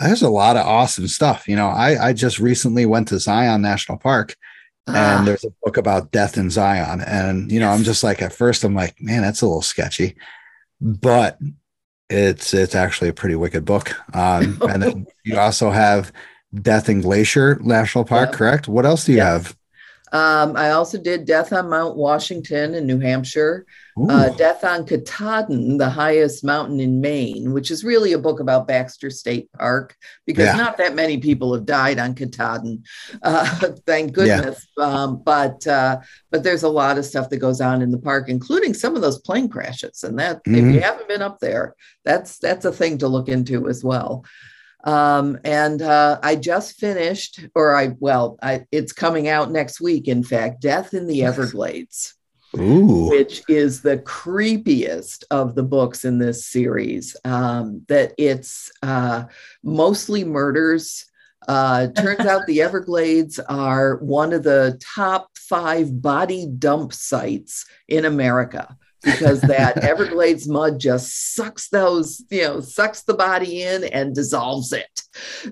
there's 0.00 0.22
a 0.22 0.30
lot 0.30 0.56
of 0.56 0.66
awesome 0.66 1.06
stuff. 1.06 1.46
You 1.46 1.54
know, 1.54 1.68
I 1.68 2.08
I 2.08 2.12
just 2.12 2.40
recently 2.40 2.86
went 2.86 3.08
to 3.08 3.20
Zion 3.20 3.62
National 3.62 3.98
Park 3.98 4.34
Ah, 4.94 5.18
and 5.18 5.26
there's 5.26 5.44
a 5.44 5.52
book 5.64 5.76
about 5.76 6.10
death 6.12 6.36
in 6.36 6.50
Zion. 6.50 7.00
And 7.00 7.50
you 7.50 7.60
know, 7.60 7.70
I'm 7.70 7.82
just 7.84 8.02
like 8.04 8.22
at 8.22 8.32
first 8.32 8.64
I'm 8.64 8.74
like, 8.74 9.00
man, 9.00 9.22
that's 9.22 9.42
a 9.42 9.46
little 9.46 9.62
sketchy, 9.62 10.16
but 10.80 11.38
it's 12.08 12.52
it's 12.54 12.74
actually 12.74 13.08
a 13.10 13.14
pretty 13.14 13.36
wicked 13.36 13.64
book. 13.64 13.92
Um, 14.14 14.58
and 14.68 14.82
then 14.82 15.06
you 15.24 15.38
also 15.38 15.70
have 15.70 16.12
Death 16.62 16.88
in 16.88 17.00
Glacier 17.00 17.58
National 17.62 18.04
Park, 18.04 18.30
Yeah. 18.32 18.36
correct? 18.36 18.68
What 18.68 18.84
else 18.86 19.04
do 19.04 19.12
you 19.12 19.18
Yeah. 19.18 19.32
have? 19.32 19.56
Um, 20.12 20.56
I 20.56 20.70
also 20.70 20.98
did 21.00 21.24
Death 21.24 21.52
on 21.52 21.70
Mount 21.70 21.96
Washington 21.96 22.74
in 22.74 22.84
New 22.84 22.98
Hampshire, 22.98 23.64
uh, 24.08 24.30
Death 24.30 24.64
on 24.64 24.86
Katahdin, 24.86 25.76
the 25.78 25.90
highest 25.90 26.44
mountain 26.44 26.80
in 26.80 27.00
Maine, 27.00 27.52
which 27.52 27.70
is 27.70 27.84
really 27.84 28.12
a 28.12 28.18
book 28.18 28.40
about 28.40 28.68
Baxter 28.68 29.10
State 29.10 29.50
Park 29.52 29.96
because 30.26 30.46
Yeah. 30.46 30.56
not 30.56 30.76
that 30.78 30.94
many 30.94 31.18
people 31.18 31.52
have 31.54 31.66
died 31.66 31.98
on 31.98 32.14
Katahdin, 32.14 32.84
uh, 33.22 33.44
thank 33.86 34.16
Yeah. 34.16 34.36
goodness. 34.36 34.66
Um, 34.78 35.22
but 35.24 35.66
uh, 35.66 35.98
but 36.30 36.42
there's 36.44 36.62
a 36.62 36.68
lot 36.68 36.96
of 36.98 37.04
stuff 37.04 37.28
that 37.30 37.38
goes 37.38 37.60
on 37.60 37.82
in 37.82 37.90
the 37.90 37.98
park, 37.98 38.28
including 38.28 38.74
some 38.74 38.96
of 38.96 39.02
those 39.02 39.18
plane 39.18 39.48
crashes. 39.48 40.04
And 40.04 40.18
that 40.18 40.40
if 40.46 40.52
Mhm. 40.64 40.74
you 40.74 40.80
haven't 40.80 41.08
been 41.08 41.22
up 41.22 41.38
there, 41.40 41.74
that's 42.04 42.38
that's 42.38 42.64
a 42.64 42.72
thing 42.72 42.98
to 42.98 43.08
look 43.08 43.28
into 43.28 43.68
as 43.68 43.82
well. 43.84 44.24
Um, 44.84 45.38
and 45.44 45.82
uh, 45.82 46.18
I 46.22 46.36
just 46.36 46.78
finished, 46.80 47.40
or 47.54 47.76
I 47.76 47.88
well, 47.98 48.38
I, 48.42 48.64
it's 48.72 48.92
coming 48.92 49.28
out 49.28 49.50
next 49.50 49.78
week. 49.80 50.08
In 50.08 50.22
fact, 50.24 50.62
Death 50.62 50.94
in 50.94 51.06
the 51.06 51.22
Everglades, 51.30 52.14
ooh, 52.58 53.08
which 53.10 53.42
is 53.48 53.82
the 53.82 53.98
creepiest 53.98 55.24
of 55.30 55.54
the 55.54 55.62
books 55.62 56.04
in 56.04 56.18
this 56.18 56.46
series. 56.46 57.16
Um, 57.24 57.84
that 57.88 58.12
it's 58.18 58.70
uh, 58.82 59.24
mostly 59.62 60.24
murders. 60.24 61.06
Uh, 61.48 61.88
turns 61.88 62.26
out 62.26 62.46
the 62.46 62.62
Everglades 62.62 63.38
are 63.38 63.96
one 63.98 64.32
of 64.32 64.42
the 64.42 64.80
top 64.94 65.30
five 65.36 66.00
body 66.00 66.46
dump 66.46 66.92
sites 66.92 67.66
in 67.88 68.04
America 68.04 68.76
because 69.02 69.40
that 69.42 69.78
Everglades 69.84 70.48
mud 70.48 70.78
just 70.78 71.34
sucks 71.34 71.68
those, 71.68 72.22
you 72.30 72.42
know, 72.42 72.60
sucks 72.60 73.02
the 73.02 73.14
body 73.14 73.62
in 73.62 73.84
and 73.84 74.14
dissolves 74.14 74.72
it. 74.72 75.02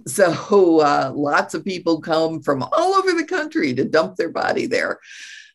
So 0.07 0.81
uh, 0.81 1.13
lots 1.15 1.55
of 1.55 1.65
people 1.65 2.01
come 2.01 2.43
from 2.43 2.63
all 2.63 2.95
over 2.95 3.13
the 3.13 3.25
country 3.25 3.75
to 3.75 3.85
dump 3.85 4.17
their 4.17 4.31
body 4.31 4.67
there. 4.67 4.99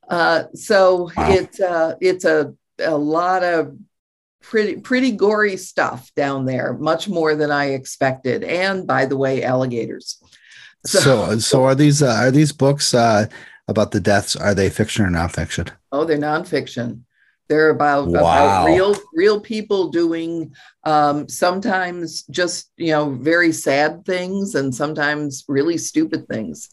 Uh, 0.10 0.44
so 0.54 1.10
Wow. 1.18 1.30
it's 1.32 1.60
uh, 1.60 1.96
it's 2.02 2.26
a 2.26 2.54
a 2.80 2.98
lot 2.98 3.44
of 3.44 3.78
pretty 4.42 4.76
pretty 4.78 5.12
gory 5.12 5.58
stuff 5.58 6.12
down 6.16 6.46
there, 6.46 6.74
much 6.74 7.08
more 7.08 7.36
than 7.36 7.52
I 7.52 7.72
expected. 7.72 8.44
And 8.44 8.86
by 8.86 9.06
the 9.06 9.18
way, 9.18 9.44
alligators. 9.44 10.22
so 10.86 11.38
so 11.40 11.64
are 11.64 11.76
these 11.76 12.02
uh, 12.04 12.14
are 12.14 12.32
these 12.32 12.52
books 12.52 12.94
uh, 12.94 13.26
about 13.68 13.92
the 13.92 14.00
deaths? 14.02 14.36
Are 14.36 14.54
they 14.54 14.70
fiction 14.70 15.06
or 15.06 15.10
nonfiction? 15.10 15.70
Oh, 15.92 16.04
they're 16.06 16.18
nonfiction. 16.18 17.02
They're 17.50 17.70
about, 17.70 18.08
Wow. 18.08 18.22
about 18.64 18.66
real 18.66 18.96
real 19.14 19.40
people 19.40 19.90
doing 19.90 20.54
um, 20.86 21.28
sometimes 21.30 22.24
just 22.24 22.72
you 22.78 22.92
know 22.92 23.12
very 23.12 23.52
sad 23.52 24.06
things 24.06 24.56
and 24.56 24.74
sometimes 24.74 25.44
really 25.48 25.78
stupid 25.78 26.28
things. 26.28 26.70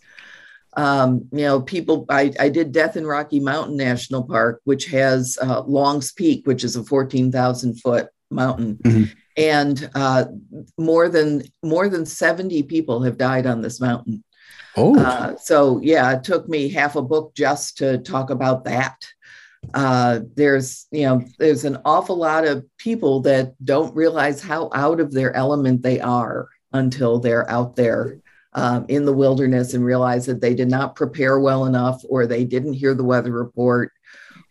Um, 0.76 1.28
you 1.32 1.42
know, 1.42 1.60
people. 1.60 2.06
I, 2.08 2.32
I 2.38 2.48
did 2.48 2.72
Death 2.72 2.96
in 2.96 3.06
Rocky 3.06 3.40
Mountain 3.40 3.76
National 3.76 4.22
Park, 4.22 4.60
which 4.64 4.86
has 4.86 5.36
uh, 5.42 5.62
Long's 5.62 6.12
Peak, 6.12 6.46
which 6.46 6.62
is 6.64 6.76
a 6.76 6.84
fourteen 6.84 7.32
thousand 7.32 7.80
foot 7.80 8.08
mountain, 8.30 8.76
Mhm. 8.84 9.10
and 9.36 9.90
uh, 9.96 10.26
more 10.78 11.08
than 11.08 11.42
more 11.62 11.88
than 11.88 12.06
seventy 12.06 12.62
people 12.62 13.02
have 13.02 13.18
died 13.18 13.46
on 13.46 13.62
this 13.62 13.80
mountain. 13.80 14.22
Oh, 14.76 14.96
Uh, 14.96 15.34
so 15.36 15.80
yeah, 15.82 16.12
it 16.12 16.22
took 16.22 16.48
me 16.48 16.68
half 16.68 16.94
a 16.94 17.02
book 17.02 17.34
just 17.34 17.78
to 17.78 17.98
talk 17.98 18.30
about 18.30 18.64
that. 18.64 18.96
Uh, 19.74 20.20
there's 20.36 20.86
you 20.92 21.02
know 21.02 21.24
there's 21.40 21.64
an 21.64 21.78
awful 21.84 22.16
lot 22.16 22.46
of 22.46 22.64
people 22.78 23.20
that 23.22 23.52
don't 23.64 23.94
realize 23.96 24.40
how 24.40 24.70
out 24.72 25.00
of 25.00 25.12
their 25.12 25.34
element 25.34 25.82
they 25.82 25.98
are 26.00 26.48
until 26.72 27.18
they're 27.18 27.50
out 27.50 27.74
there 27.74 28.18
um, 28.53 28.84
in 28.88 29.05
the 29.05 29.12
wilderness 29.12 29.74
and 29.74 29.84
realize 29.84 30.26
that 30.26 30.40
they 30.40 30.55
did 30.55 30.68
not 30.68 30.96
prepare 30.96 31.38
well 31.38 31.66
enough 31.66 32.03
or 32.09 32.26
they 32.26 32.44
didn't 32.44 32.72
hear 32.72 32.94
the 32.94 33.05
weather 33.05 33.32
report 33.32 33.92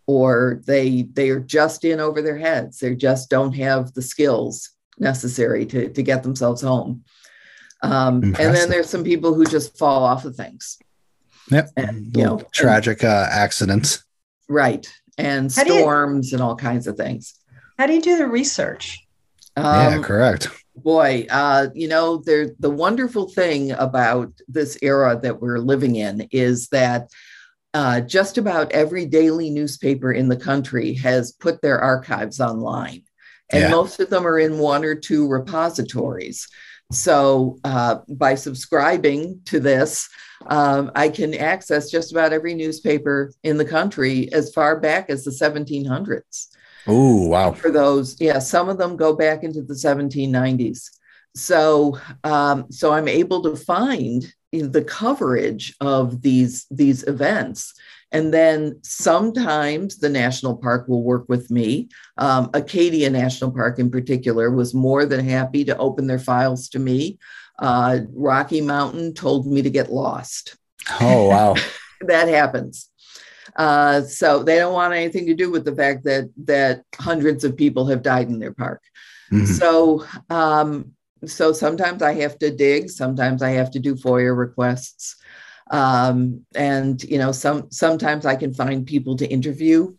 or 0.08 0.62
they 0.66 1.04
they 1.14 1.30
are 1.30 1.39
just 1.39 1.84
in 1.86 2.00
over 2.00 2.22
their 2.22 2.38
heads 2.38 2.80
they 2.80 2.95
just 2.95 3.30
don't 3.30 3.54
have 3.54 3.93
the 3.93 4.02
skills 4.02 4.70
necessary 4.97 5.66
to 5.66 5.89
to 5.89 6.02
get 6.02 6.24
themselves 6.24 6.62
home 6.62 7.04
um, 7.82 8.24
and 8.24 8.36
then 8.56 8.70
there's 8.70 8.89
some 8.89 9.04
people 9.04 9.34
who 9.34 9.45
just 9.45 9.78
fall 9.78 10.04
off 10.04 10.26
of 10.26 10.36
things 10.36 10.80
yep. 11.50 11.70
and, 11.78 12.16
you 12.18 12.24
know, 12.26 12.41
tragic 12.52 13.04
uh, 13.06 13.28
accidents. 13.30 14.04
right 14.50 14.86
and 15.18 15.54
How 15.54 15.64
do 15.64 15.74
you- 15.74 15.80
storms 15.82 16.34
and 16.34 16.41
all 16.41 16.56
kinds 16.56 16.88
of 16.88 16.97
things 16.97 17.36
How 17.78 17.86
do 17.88 17.93
you 17.93 18.02
do 18.02 18.18
the 18.18 18.28
research? 18.28 19.06
yeah, 19.58 19.88
Um, 19.95 20.04
correct. 20.04 20.47
Boy 20.84 21.25
uh, 21.30 21.67
you 21.73 21.88
know 21.88 22.17
there 22.17 22.49
the 22.59 22.69
wonderful 22.69 23.30
thing 23.30 23.71
about 23.71 24.32
this 24.47 24.77
era 24.82 25.19
that 25.21 25.41
we're 25.41 25.59
living 25.59 25.95
in 25.95 26.27
is 26.32 26.67
that 26.69 27.09
uh, 27.73 28.01
just 28.01 28.38
about 28.38 28.71
every 28.71 29.05
daily 29.05 29.49
newspaper 29.49 30.11
in 30.11 30.27
the 30.27 30.36
country 30.38 30.93
has 30.93 31.32
put 31.34 31.61
their 31.61 31.80
archives 31.80 32.39
online. 32.39 33.03
And 33.51 33.63
Yeah. 33.63 33.69
most 33.69 33.99
of 33.99 34.09
them 34.09 34.25
are 34.25 34.39
in 34.39 34.57
one 34.57 34.84
or 34.84 34.95
two 34.95 35.27
repositories. 35.27 36.47
So 36.91 37.59
uh, 37.63 37.99
by 38.07 38.34
subscribing 38.34 39.41
to 39.45 39.59
this 39.59 40.09
um, 40.47 40.91
i 40.95 41.09
can 41.09 41.34
access 41.34 41.89
just 41.89 42.11
about 42.11 42.34
every 42.34 42.53
newspaper 42.53 43.32
in 43.43 43.57
the 43.57 43.65
country 43.65 44.32
as 44.34 44.53
far 44.53 44.80
back 44.80 45.09
as 45.09 45.23
the 45.23 45.32
1700s 45.32 46.47
Oh, 46.88 47.27
wow. 47.27 47.51
for 47.51 47.71
those 47.71 48.19
yeah 48.19 48.39
some 48.39 48.69
of 48.69 48.77
them 48.77 48.95
go 48.95 49.13
back 49.15 49.43
into 49.43 49.61
the 49.61 49.73
1790s 49.73 50.89
so 51.36 51.99
um, 52.23 52.65
so 52.71 52.91
i'm 52.91 53.07
able 53.07 53.43
to 53.43 53.55
find 53.55 54.34
the 54.51 54.84
coverage 54.84 55.75
of 55.80 56.21
these 56.21 56.65
these 56.71 57.03
events 57.07 57.73
And 58.11 58.34
then 58.34 58.80
sometimes 58.82 59.99
the 59.99 60.09
national 60.09 60.57
park 60.57 60.88
will 60.88 61.03
work 61.03 61.25
with 61.30 61.51
me. 61.51 61.89
Um, 62.17 62.49
Acadia 62.53 63.09
National 63.09 63.51
Park, 63.51 63.77
in 63.77 63.91
particular, 63.91 64.49
was 64.49 64.73
more 64.73 65.05
than 65.05 65.23
happy 65.23 65.63
to 65.65 65.77
open 65.77 66.07
their 66.07 66.19
files 66.19 66.69
to 66.69 66.80
me. 66.80 67.19
Uh, 67.59 67.99
Rocky 68.13 68.61
Mountain 68.61 69.13
told 69.13 69.45
me 69.45 69.61
to 69.61 69.69
get 69.69 69.91
lost. 69.91 70.57
Oh, 70.99 71.27
wow. 71.30 71.55
that 72.01 72.27
happens. 72.27 72.89
Uh, 73.60 74.01
so 74.03 74.41
they 74.41 74.57
don't 74.57 74.74
want 74.74 74.93
anything 74.93 75.26
to 75.28 75.36
do 75.36 75.51
with 75.51 75.66
the 75.66 75.76
fact 75.76 76.05
that 76.05 76.26
that 76.45 76.84
hundreds 76.95 77.43
of 77.43 77.57
people 77.57 77.86
have 77.88 78.01
died 78.01 78.30
in 78.30 78.39
their 78.39 78.53
park. 78.53 78.82
Mhm. 79.32 79.45
So 79.45 80.05
um, 80.30 80.93
so 81.26 81.51
sometimes 81.51 82.01
I 82.01 82.14
have 82.24 82.39
to 82.39 82.49
dig, 82.66 82.89
sometimes 82.89 83.43
I 83.43 83.51
have 83.60 83.72
to 83.72 83.80
do 83.80 83.95
FOIA 83.95 84.32
requests. 84.36 85.18
Um, 85.72 86.45
and 86.55 87.03
you 87.03 87.18
know, 87.18 87.32
some 87.34 87.70
sometimes 87.70 88.26
I 88.26 88.36
can 88.36 88.53
find 88.53 88.86
people 88.88 89.18
to 89.18 89.28
interview. 89.28 89.93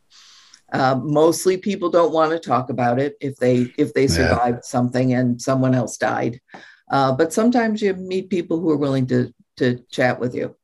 Uh, 0.72 0.96
mostly 1.02 1.56
people 1.56 1.90
don't 1.90 2.12
want 2.12 2.30
to 2.32 2.38
talk 2.38 2.70
about 2.70 2.98
it 3.00 3.14
if 3.20 3.36
they 3.36 3.56
if 3.76 3.92
they 3.92 4.06
Yeah. 4.06 4.08
survived 4.08 4.64
something 4.64 5.12
and 5.12 5.40
someone 5.42 5.74
else 5.74 5.96
died. 5.98 6.40
Uh, 6.90 7.12
but 7.12 7.32
sometimes 7.32 7.82
you 7.82 7.92
meet 7.94 8.30
people 8.30 8.58
who 8.58 8.70
are 8.70 8.82
willing 8.86 9.06
to 9.08 9.34
to 9.58 9.66
chat 9.90 10.18
with 10.18 10.34
you. 10.34 10.56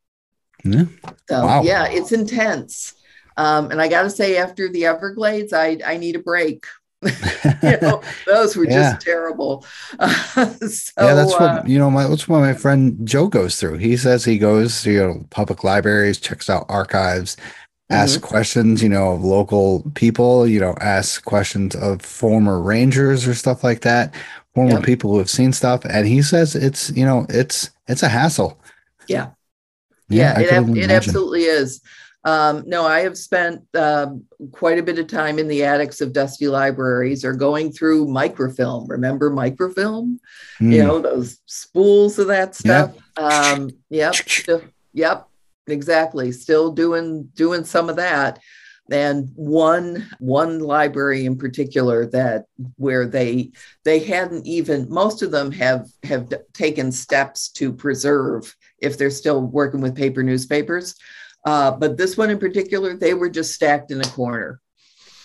Yeah. 0.65 0.85
So 1.29 1.45
Wow. 1.45 1.63
yeah, 1.63 1.87
it's 1.89 2.13
intense. 2.13 2.95
Um, 3.37 3.71
and 3.71 3.81
I 3.83 3.89
got 3.89 4.03
to 4.03 4.11
say, 4.11 4.37
after 4.39 4.69
the 4.69 4.87
Everglades, 4.87 5.53
I 5.53 5.79
I 5.87 5.97
need 5.99 6.17
a 6.17 6.21
break. 6.21 6.65
you 7.03 7.79
know, 7.83 8.03
those 8.27 8.57
were 8.57 8.65
Yeah. 8.65 8.93
just 8.95 9.01
terrible. 9.05 9.65
so, 10.01 10.91
yeah, 11.01 11.15
that's 11.15 11.33
what 11.39 11.43
uh, 11.43 11.63
you 11.67 11.79
know. 11.79 11.91
My 11.91 12.07
that's 12.09 12.27
what 12.29 12.41
my 12.41 12.55
friend 12.55 13.07
Joe 13.07 13.29
goes 13.29 13.61
through. 13.61 13.79
He 13.79 13.97
says 13.97 14.25
he 14.25 14.39
goes 14.39 14.83
to 14.83 14.91
you 14.91 15.03
know 15.07 15.27
public 15.31 15.63
libraries, 15.65 16.19
checks 16.19 16.49
out 16.51 16.65
archives, 16.69 17.37
asks 17.91 18.17
Mm-hmm. 18.17 18.27
questions, 18.27 18.83
you 18.83 18.89
know, 18.89 19.13
of 19.13 19.23
local 19.23 19.83
people. 19.95 20.47
You 20.47 20.61
know, 20.61 20.75
asks 20.81 21.19
questions 21.19 21.77
of 21.77 22.01
former 22.03 22.61
rangers 22.61 23.29
or 23.29 23.35
stuff 23.35 23.63
like 23.63 23.83
that, 23.83 24.15
former 24.55 24.81
people 24.81 25.11
who 25.13 25.19
have 25.19 25.31
seen 25.31 25.53
stuff, 25.53 25.85
and 25.85 26.07
he 26.09 26.23
says 26.23 26.57
it's 26.57 26.91
you 26.97 27.05
know 27.05 27.27
it's 27.29 27.71
it's 27.89 28.03
a 28.03 28.09
hassle. 28.09 28.59
Yeah. 29.07 29.31
Yeah, 30.09 30.35
I 30.37 30.43
it, 30.43 30.77
it 30.77 30.91
absolutely 30.91 31.43
is. 31.43 31.81
Um, 32.27 32.65
no, 32.67 32.85
I 32.85 33.01
have 33.01 33.17
spent 33.17 33.63
um, 33.77 34.25
quite 34.51 34.81
a 34.81 34.83
bit 34.83 34.99
of 34.99 35.07
time 35.07 35.39
in 35.39 35.47
the 35.47 35.63
attics 35.63 36.01
of 36.01 36.13
dusty 36.13 36.49
libraries 36.49 37.25
or 37.25 37.33
going 37.33 37.71
through 37.71 38.09
microfilm. 38.09 38.89
Remember 38.89 39.31
microfilm? 39.31 40.19
Mm. 40.61 40.73
You 40.73 40.83
know, 40.83 40.99
those 40.99 41.39
spools 41.47 42.19
of 42.19 42.27
that 42.27 42.57
stuff. 42.57 42.97
Um, 43.17 43.71
yep. 43.91 44.17
yep. 44.93 45.29
Exactly. 45.69 46.33
Still 46.33 46.73
doing 46.73 47.31
doing 47.35 47.65
some 47.65 47.89
of 47.89 47.97
that. 47.97 48.41
And 48.91 49.31
one 49.35 50.09
one 50.19 50.61
library 50.61 51.27
in 51.27 51.37
particular 51.37 52.07
that 52.07 52.45
where 52.77 53.07
they 53.07 53.51
they 53.85 53.99
hadn't 53.99 54.47
even 54.47 54.89
most 54.89 55.23
of 55.23 55.31
them 55.31 55.51
have 55.53 55.89
have 56.05 56.33
taken 56.53 56.93
steps 56.93 57.49
to 57.53 57.73
preserve 57.73 58.55
if 58.79 58.97
they're 58.97 59.11
still 59.11 59.43
working 59.43 59.81
with 59.81 59.97
paper 59.97 60.23
newspapers. 60.23 60.95
Uh, 61.45 61.71
but 61.71 61.97
this 61.97 62.17
one 62.17 62.31
in 62.31 62.39
particular, 62.39 62.95
they 62.95 63.15
were 63.15 63.31
just 63.31 63.55
stacked 63.55 63.91
in 63.91 64.01
a 64.01 64.09
corner 64.09 64.61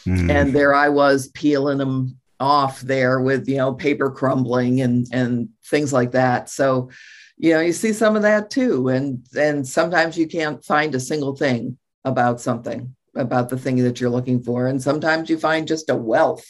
Mm. 0.07 0.31
and 0.31 0.53
there 0.55 0.73
I 0.73 0.89
was 0.89 1.27
peeling 1.27 1.77
them 1.77 2.17
off 2.39 2.81
there 2.81 3.21
with 3.21 3.47
you 3.47 3.57
know 3.57 3.73
paper 3.73 4.09
crumbling 4.09 4.81
and 4.81 5.05
and 5.11 5.49
things 5.65 5.93
like 5.93 6.11
that. 6.13 6.49
So, 6.49 6.89
you 7.37 7.53
know, 7.53 7.59
you 7.59 7.71
see 7.71 7.93
some 7.93 8.15
of 8.15 8.23
that 8.23 8.49
too, 8.49 8.87
and 8.87 9.23
and 9.37 9.67
sometimes 9.67 10.17
you 10.17 10.27
can't 10.27 10.65
find 10.65 10.95
a 10.95 10.99
single 10.99 11.35
thing 11.35 11.77
about 12.03 12.41
something 12.41 12.95
about 13.15 13.49
the 13.49 13.57
thing 13.57 13.77
that 13.77 13.99
you're 13.99 14.09
looking 14.09 14.41
for, 14.41 14.67
and 14.67 14.81
sometimes 14.81 15.29
you 15.29 15.37
find 15.37 15.67
just 15.67 15.89
a 15.89 15.95
wealth 15.95 16.45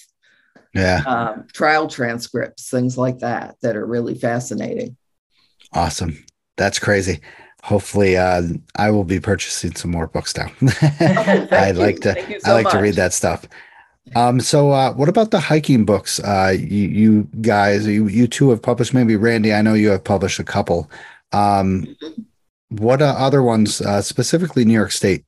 yeah, 0.74 1.04
um, 1.06 1.48
trial 1.52 1.88
transcripts, 1.88 2.70
things 2.70 2.98
like 2.98 3.20
that 3.20 3.56
that 3.62 3.76
are 3.76 3.86
really 3.86 4.16
fascinating. 4.16 4.96
awesome. 5.74 6.24
That's 6.58 6.80
crazy. 6.80 7.22
Hopefully, 7.64 8.18
uh, 8.18 8.44
I 8.76 8.92
will 8.92 9.04
be 9.04 9.20
purchasing 9.20 9.76
some 9.76 9.92
more 9.92 10.08
books 10.08 10.36
now. 10.36 10.48
thank 10.60 11.52
I 11.52 11.72
like 11.72 12.00
to 12.02 12.16
you 12.30 12.36
I 12.38 12.40
so 12.40 12.54
like 12.54 12.70
to 12.70 12.80
read 12.80 12.96
that 12.96 13.14
stuff. 13.14 13.46
Um, 14.16 14.40
so 14.40 14.72
uh, 14.72 14.94
what 14.94 15.10
about 15.10 15.32
the 15.32 15.40
hiking 15.40 15.86
books? 15.86 16.20
Uh, 16.20 16.54
you, 16.58 16.88
you 16.88 17.30
guys, 17.42 17.86
you, 17.86 18.08
you 18.08 18.28
two 18.28 18.50
have 18.50 18.62
published, 18.62 18.94
maybe 18.94 19.16
Randi, 19.16 19.54
I 19.54 19.62
know 19.62 19.74
you 19.74 19.90
have 19.90 20.04
published 20.04 20.40
a 20.40 20.44
couple. 20.44 20.90
Um, 21.32 21.96
what 22.70 23.02
uh, 23.02 23.16
other 23.18 23.44
ones, 23.44 23.80
uh, 23.80 24.02
specifically 24.02 24.66
New 24.66 24.74
York 24.74 24.92
State 24.92 25.24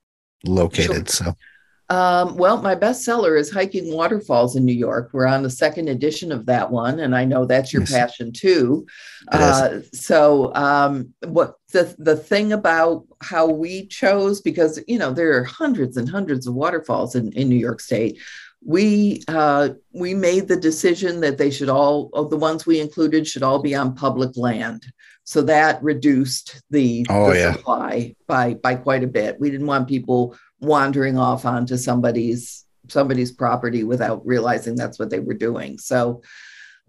located? 0.46 1.10
So, 1.10 1.36
Um, 1.90 2.38
well, 2.38 2.62
my 2.62 2.76
bestseller 2.76 3.38
is 3.38 3.52
Hiking 3.52 3.94
Waterfalls 3.94 4.56
in 4.56 4.66
New 4.66 4.74
York. 4.74 5.10
We're 5.14 5.28
on 5.28 5.44
the 5.44 5.50
second 5.50 5.90
edition 5.90 6.32
of 6.32 6.46
that 6.46 6.72
one, 6.72 7.00
and 7.02 7.16
I 7.16 7.26
know 7.26 7.46
that's 7.46 7.74
your 7.74 7.82
Yes. 7.84 7.92
passion 7.92 8.32
too. 8.32 8.88
Uh, 9.32 9.80
so, 9.94 10.54
um, 10.56 11.14
what 11.28 11.56
the 11.72 11.94
the 12.00 12.16
thing 12.16 12.54
about 12.54 13.06
how 13.22 13.48
we 13.48 13.86
chose 13.88 14.42
because 14.42 14.80
you 14.88 14.98
know 14.98 15.12
there 15.12 15.38
are 15.38 15.44
hundreds 15.44 15.98
and 15.98 16.10
hundreds 16.10 16.48
of 16.48 16.56
waterfalls 16.56 17.16
in, 17.16 17.32
in 17.34 17.50
New 17.50 17.58
York 17.58 17.80
State. 17.82 18.18
We 18.66 19.22
uh, 19.28 19.70
we 19.92 20.14
made 20.14 20.48
the 20.48 20.56
decision 20.56 21.20
that 21.20 21.38
they 21.38 21.52
should 21.52 21.70
all 21.70 22.10
of 22.14 22.30
the 22.30 22.38
ones 22.38 22.66
we 22.66 22.80
included 22.80 23.28
should 23.28 23.44
all 23.44 23.60
be 23.60 23.76
on 23.76 23.94
public 23.94 24.38
land. 24.38 24.86
So 25.26 25.42
that 25.44 25.82
reduced 25.82 26.62
the, 26.70 27.06
Oh, 27.10 27.32
the 27.32 27.40
yeah. 27.40 27.54
supply 27.54 28.16
by 28.28 28.56
by 28.56 28.76
quite 28.76 29.04
a 29.04 29.08
bit. 29.08 29.40
We 29.40 29.50
didn't 29.50 29.68
want 29.68 29.88
people 29.88 30.36
wandering 30.60 31.18
off 31.18 31.46
onto 31.46 31.78
somebody's 31.78 32.66
somebody's 32.90 33.32
property 33.32 33.84
without 33.84 34.26
realizing 34.26 34.76
that's 34.76 35.00
what 35.00 35.10
they 35.10 35.20
were 35.20 35.34
doing. 35.34 35.78
So, 35.78 36.22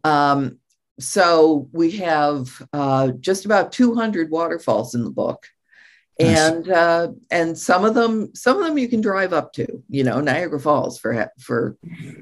um, 0.03 0.59
so 0.99 1.69
we 1.73 1.93
have 1.93 2.51
uh, 2.73 3.13
just 3.21 3.45
about 3.45 3.73
200 3.73 4.31
waterfalls 4.31 4.95
in 4.95 5.05
the 5.05 5.11
book, 5.11 5.47
Nice. 6.19 6.39
and 6.39 6.69
uh, 6.71 7.09
and 7.31 7.59
some 7.59 7.85
of 7.85 7.95
them 7.95 8.35
some 8.35 8.59
of 8.59 8.67
them 8.67 8.79
you 8.79 8.89
can 8.89 9.01
drive 9.01 9.33
up 9.33 9.53
to. 9.55 9.83
You 9.89 10.05
know, 10.05 10.21
Niagara 10.21 10.61
Falls 10.61 10.99
for 10.99 11.31
for 11.41 11.77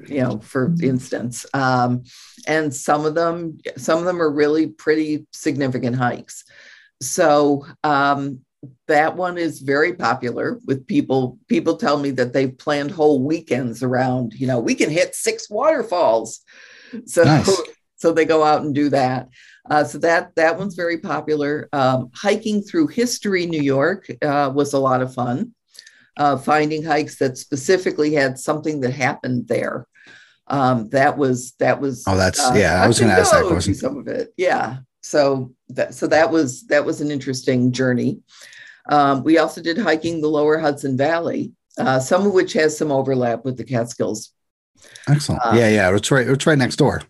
you 0.07 0.21
know 0.21 0.39
for 0.39 0.73
instance, 0.81 1.45
um, 1.53 2.03
and 2.47 2.73
some 2.73 3.05
of 3.05 3.13
them 3.15 3.59
some 3.77 3.99
of 3.99 4.05
them 4.05 4.21
are 4.21 4.31
really 4.31 4.67
pretty 4.67 5.27
significant 5.31 5.95
hikes. 5.95 6.43
So 7.01 7.65
um, 7.83 8.39
that 8.87 9.15
one 9.15 9.37
is 9.37 9.59
very 9.59 9.93
popular 9.93 10.59
with 10.65 10.87
people 10.87 11.37
people 11.47 11.75
tell 11.77 11.97
me 11.99 12.11
that 12.11 12.33
they've 12.33 12.57
planned 12.57 12.91
whole 12.91 13.21
weekends 13.21 13.83
around 13.83 14.33
you 14.33 14.47
know 14.47 14.59
we 14.59 14.75
can 14.75 14.89
hit 14.89 15.15
six 15.15 15.49
waterfalls 15.49 16.39
so 17.05 17.23
Nice. 17.23 17.61
so 17.97 18.13
they 18.13 18.25
go 18.25 18.43
out 18.43 18.61
and 18.61 18.73
do 18.73 18.89
that 18.89 19.27
uh, 19.69 19.83
so 19.83 19.97
that 19.97 20.35
that 20.35 20.57
one's 20.57 20.75
very 20.75 20.97
popular 20.97 21.69
um, 21.73 22.09
hiking 22.13 22.61
through 22.61 22.87
history 22.87 23.45
new 23.45 23.61
york 23.61 24.09
uh, 24.21 24.51
was 24.53 24.73
a 24.73 24.79
lot 24.79 25.01
of 25.01 25.13
fun 25.13 25.53
uh, 26.17 26.37
finding 26.37 26.83
hikes 26.83 27.17
that 27.17 27.37
specifically 27.37 28.13
had 28.13 28.37
something 28.37 28.81
that 28.81 28.91
happened 28.93 29.47
there 29.47 29.87
um, 30.47 30.89
that 30.89 31.17
was 31.17 31.53
that 31.59 31.79
was 31.79 32.03
Oh, 32.07 32.17
that's- 32.17 32.57
yeah, 32.57 32.83
I 32.83 32.87
was 32.87 32.99
gonna 32.99 33.13
and 33.13 33.21
ask 33.21 33.31
that 33.31 33.45
question. 33.45 33.73
Some 33.73 33.97
of 33.97 34.07
it, 34.09 34.33
yeah. 34.37 34.77
So 35.01 35.53
that 35.69 35.93
so 35.93 36.05
that 36.07 36.29
was 36.31 36.67
that 36.67 36.83
was 36.85 36.99
an 36.99 37.11
interesting 37.11 37.71
journey. 37.71 38.19
Um, 38.89 39.23
we 39.23 39.37
also 39.37 39.61
did 39.61 39.77
hiking 39.77 40.19
the 40.19 40.27
Lower 40.27 40.59
Hudson 40.59 40.97
Valley, 40.97 41.53
uh, 41.77 41.99
some 42.01 42.27
of 42.27 42.33
which 42.33 42.51
has 42.53 42.77
some 42.77 42.91
overlap 42.91 43.45
with 43.45 43.55
the 43.57 43.63
Catskills. 43.63 44.33
excellent. 45.07 45.41
Uh, 45.45 45.53
yeah, 45.55 45.69
yeah, 45.69 45.95
it's 45.95 46.11
right, 46.11 46.27
it's 46.27 46.45
right 46.45 46.57
next 46.57 46.75
door. 46.75 47.01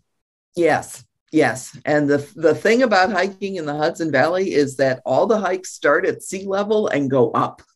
Yes, 0.56 1.04
yes. 1.34 1.78
And 1.84 2.10
the 2.10 2.26
the 2.36 2.56
thing 2.56 2.84
about 2.84 3.12
hiking 3.12 3.58
in 3.58 3.66
the 3.66 3.76
Hudson 3.76 4.12
Valley 4.12 4.54
is 4.54 4.78
that 4.78 5.02
all 5.06 5.26
the 5.28 5.40
hikes 5.40 5.72
start 5.74 6.06
at 6.06 6.24
sea 6.24 6.46
level 6.46 6.88
and 6.88 7.10
go 7.12 7.32
up. 7.32 7.62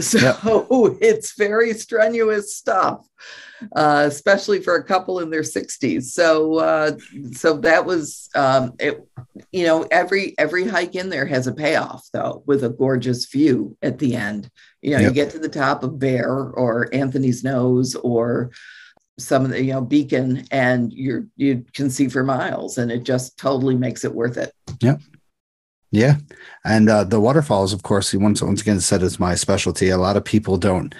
So 0.00 0.96
it's 1.00 1.36
very 1.36 1.74
strenuous 1.74 2.56
stuff, 2.56 3.06
uh, 3.76 4.04
especially 4.06 4.60
for 4.60 4.76
a 4.76 4.84
couple 4.84 5.20
in 5.20 5.28
their 5.30 5.42
60s. 5.42 6.04
So 6.04 6.56
uh, 6.56 6.92
so 7.32 7.58
that 7.58 7.84
was 7.84 8.30
um, 8.34 8.72
it. 8.78 9.06
You 9.52 9.66
know, 9.66 9.82
every 9.90 10.34
every 10.38 10.66
hike 10.66 10.94
in 10.94 11.10
there 11.10 11.26
has 11.26 11.46
a 11.46 11.52
payoff 11.54 12.08
though, 12.12 12.42
with 12.46 12.64
a 12.64 12.70
gorgeous 12.70 13.26
view 13.26 13.76
at 13.82 13.98
the 13.98 14.16
end. 14.16 14.50
You 14.80 14.92
know, 14.92 15.00
Yep. 15.00 15.08
you 15.08 15.14
get 15.14 15.30
to 15.32 15.38
the 15.38 15.48
top 15.48 15.82
of 15.82 15.98
Bear 15.98 16.30
or 16.30 16.88
Anthony's 16.94 17.44
Nose 17.44 17.94
or 17.94 18.50
some 19.18 19.44
of 19.44 19.50
the 19.50 19.62
you 19.62 19.72
know 19.72 19.80
beacon 19.80 20.44
and 20.50 20.92
you're 20.92 21.24
you 21.36 21.64
can 21.72 21.88
see 21.88 22.08
for 22.08 22.24
miles 22.24 22.78
and 22.78 22.90
it 22.90 23.04
just 23.04 23.36
totally 23.38 23.76
makes 23.76 24.04
it 24.04 24.14
worth 24.14 24.36
it 24.36 24.52
Yeah. 24.80 24.96
Yeah. 25.90 26.16
And 26.64 26.88
uh, 26.90 27.04
the 27.04 27.20
waterfalls, 27.20 27.72
of 27.72 27.84
course, 27.84 28.12
once 28.12 28.42
once 28.42 28.60
again 28.62 28.80
said 28.80 29.00
is 29.02 29.20
my 29.20 29.36
specialty. 29.36 29.90
A 29.90 29.96
lot 29.98 30.16
of 30.16 30.24
people 30.24 30.56
don't 30.56 30.92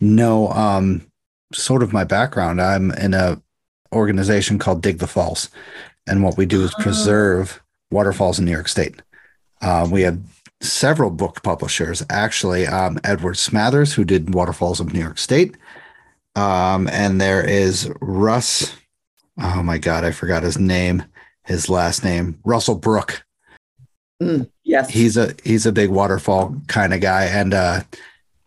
know 0.00 0.48
um, 0.48 1.06
sort 1.52 1.84
of 1.84 1.92
my 1.92 2.02
background. 2.02 2.60
I'm 2.60 2.90
in 2.92 3.14
a 3.14 3.40
organization 3.92 4.58
called 4.58 4.82
Dig 4.82 4.98
the 4.98 5.06
Falls, 5.06 5.50
and 6.08 6.24
what 6.24 6.36
we 6.36 6.46
do 6.46 6.64
is 6.64 6.74
Oh. 6.78 6.82
preserve 6.82 7.62
waterfalls 7.92 8.40
in 8.40 8.44
New 8.44 8.50
York 8.50 8.66
State. 8.68 9.00
Uh, 9.62 9.86
we 9.88 10.02
have 10.02 10.18
several 10.60 11.10
book 11.10 11.44
publishers, 11.44 12.02
actually. 12.10 12.66
Um, 12.66 12.98
Edward 13.04 13.36
Smathers, 13.36 13.92
who 13.94 14.04
did 14.04 14.34
Waterfalls 14.34 14.80
of 14.80 14.92
New 14.92 15.00
York 15.00 15.18
State. 15.18 15.56
Um, 16.36 16.88
and 16.88 17.20
there 17.20 17.44
is 17.44 17.90
Russ. 18.00 18.74
Oh 19.42 19.62
my 19.62 19.78
God, 19.78 20.04
I 20.04 20.10
forgot 20.12 20.42
his 20.42 20.58
name, 20.58 21.04
his 21.44 21.68
last 21.68 22.04
name, 22.04 22.38
Russell 22.44 22.74
Brook. 22.76 23.24
Mm, 24.22 24.50
yes. 24.64 24.90
He's 24.90 25.16
a 25.16 25.34
he's 25.44 25.64
a 25.66 25.72
big 25.72 25.88
waterfall 25.90 26.54
kind 26.68 26.92
of 26.92 27.00
guy. 27.00 27.24
And 27.24 27.54
uh 27.54 27.80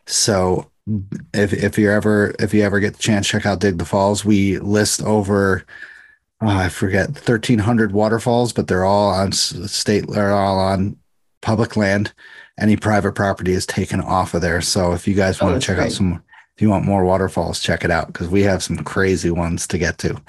so 0.05 0.69
if 1.33 1.51
if 1.53 1.77
you 1.77 1.89
ever 1.91 2.35
if 2.39 2.53
you 2.53 2.61
ever 2.63 2.79
get 2.79 2.93
the 2.93 3.01
chance, 3.01 3.27
check 3.27 3.45
out 3.45 3.59
Dig 3.59 3.77
the 3.79 3.85
Falls. 3.85 4.23
We 4.23 4.59
list 4.59 5.01
over 5.01 5.65
oh, 6.41 6.47
I 6.47 6.69
forget 6.69 7.07
1300 7.09 7.91
waterfalls, 7.91 8.53
but 8.53 8.67
they're 8.67 8.85
all 8.85 9.09
on 9.09 9.31
state, 9.31 10.05
they're 10.07 10.33
all 10.33 10.59
on 10.59 10.97
public 11.41 11.75
land. 11.75 12.13
Any 12.59 12.75
private 12.77 13.13
property 13.13 13.53
is 13.53 13.65
taken 13.65 13.99
off 13.99 14.33
of 14.35 14.41
there. 14.41 14.61
So 14.61 14.93
if 14.93 15.07
you 15.07 15.15
guys 15.15 15.41
Oh, 15.41 15.45
want 15.45 15.55
that's 15.55 15.65
to 15.65 15.71
check 15.71 15.77
out 15.79 15.83
great. 15.85 15.93
some, 15.93 16.23
if 16.55 16.61
you 16.61 16.69
want 16.69 16.85
more 16.85 17.03
waterfalls, 17.05 17.59
check 17.59 17.83
it 17.83 17.91
out 17.91 18.07
because 18.07 18.27
we 18.29 18.41
have 18.43 18.61
some 18.63 18.77
crazy 18.77 19.31
ones 19.31 19.67
to 19.67 19.77
get 19.77 19.97
to. 19.99 20.21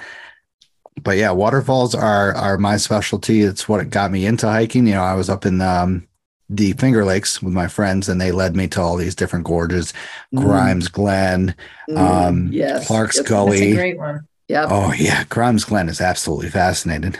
But 1.01 1.17
yeah, 1.17 1.31
waterfalls 1.31 1.93
are 1.93 2.33
are 2.35 2.57
my 2.57 2.77
specialty. 2.77 3.41
It's 3.41 3.67
what 3.67 3.89
got 3.89 4.11
me 4.11 4.25
into 4.25 4.47
hiking. 4.47 4.87
You 4.87 4.93
know, 4.93 5.03
I 5.03 5.13
was 5.13 5.29
up 5.29 5.45
in 5.45 5.61
um, 5.61 6.07
the 6.49 6.71
Finger 6.73 7.03
Lakes 7.03 7.41
with 7.43 7.53
my 7.53 7.67
friends, 7.67 8.07
and 8.07 8.19
they 8.19 8.31
led 8.31 8.55
me 8.55 8.67
to 8.69 8.81
all 8.81 8.95
these 8.95 9.15
different 9.15 9.45
gorges, 9.45 9.93
Mm, 10.33 10.41
Grimes 10.41 10.87
Glen, 10.87 11.53
mm, 11.89 11.97
um, 11.97 12.49
yes. 12.51 12.87
Clark's 12.87 13.17
Yes. 13.17 13.23
That's 13.23 13.29
Gully. 13.29 13.71
a 13.73 13.75
great 13.75 13.97
one. 13.97 14.21
Yep. 14.47 14.67
Oh 14.71 14.93
yeah, 14.93 15.23
Grimes 15.25 15.65
Glen 15.65 15.89
is 15.89 15.99
absolutely 16.01 16.49
fascinating. 16.49 17.15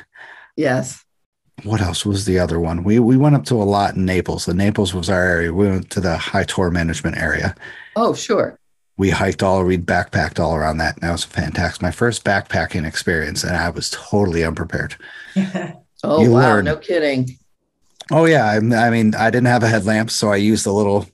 Yes. 0.56 1.03
what 1.64 1.82
else 1.82 2.06
was 2.06 2.26
the 2.26 2.39
other 2.39 2.60
one? 2.60 2.84
We 2.84 2.99
we 2.99 3.18
went 3.18 3.36
up 3.36 3.45
to 3.45 3.62
a 3.62 3.64
lot 3.66 3.95
in 3.95 4.06
Naples. 4.06 4.45
The 4.45 4.53
Naples 4.53 4.93
was 4.93 5.10
our 5.10 5.24
area. 5.24 5.53
We 5.53 5.68
went 5.68 5.89
to 5.91 5.99
the 6.01 6.18
Hi 6.18 6.43
Tor 6.43 6.72
management 6.72 7.18
area. 7.18 7.56
Oh, 7.95 8.14
sure. 8.14 8.58
We 8.98 9.10
hiked 9.10 9.43
all, 9.43 9.64
we 9.64 9.78
backpacked 9.78 10.39
all 10.39 10.56
around 10.56 10.78
that. 10.78 10.96
And 10.96 11.04
that 11.04 11.12
was 11.12 11.24
fantastic. 11.26 11.82
My 11.82 11.91
first 11.91 12.24
backpacking 12.24 12.86
experience, 12.88 13.43
and 13.43 13.56
I 13.56 13.70
was 13.70 13.89
totally 13.89 14.43
unprepared. 14.43 14.96
Oh, 16.04 16.22
You 16.22 16.32
wow. 16.32 16.39
learn. 16.41 16.66
No 16.66 16.76
kidding. 16.78 17.28
Oh 18.12 18.26
yeah, 18.26 18.46
I, 18.46 18.58
I 18.58 18.89
mean, 18.91 19.16
I 19.16 19.32
didn't 19.32 19.48
have 19.48 19.64
a 19.64 19.68
headlamp, 19.68 20.12
so 20.12 20.30
I 20.30 20.36
used 20.36 20.68
a 20.68 20.72
little 20.72 21.08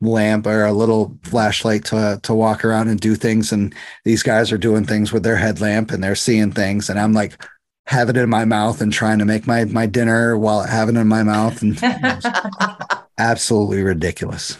lamp 0.00 0.46
or 0.46 0.64
a 0.66 0.72
little 0.72 1.18
flashlight 1.24 1.84
to 1.86 2.20
to 2.22 2.32
walk 2.32 2.64
around 2.64 2.86
and 2.88 3.00
do 3.00 3.16
things. 3.16 3.50
And 3.50 3.74
these 4.04 4.22
guys 4.22 4.52
are 4.52 4.58
doing 4.58 4.84
things 4.84 5.10
with 5.12 5.24
their 5.24 5.34
headlamp, 5.36 5.90
and 5.90 6.04
they're 6.04 6.14
seeing 6.14 6.52
things, 6.52 6.88
and 6.88 7.00
I'm 7.00 7.12
like 7.12 7.42
having 7.86 8.14
it 8.14 8.22
in 8.22 8.30
my 8.30 8.44
mouth 8.44 8.80
and 8.80 8.92
trying 8.92 9.18
to 9.18 9.24
make 9.24 9.48
my 9.48 9.64
my 9.64 9.86
dinner 9.86 10.38
while 10.38 10.62
having 10.62 10.94
it 10.96 11.00
in 11.00 11.08
my 11.08 11.24
mouth, 11.24 11.60
and 11.62 11.76
absolutely 13.18 13.82
ridiculous. 13.82 14.58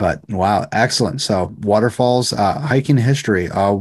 But 0.00 0.26
wow, 0.30 0.66
excellent. 0.72 1.20
So 1.20 1.54
waterfalls, 1.60 2.32
uh, 2.32 2.58
hiking 2.58 2.96
history. 2.96 3.50
Uh, 3.50 3.80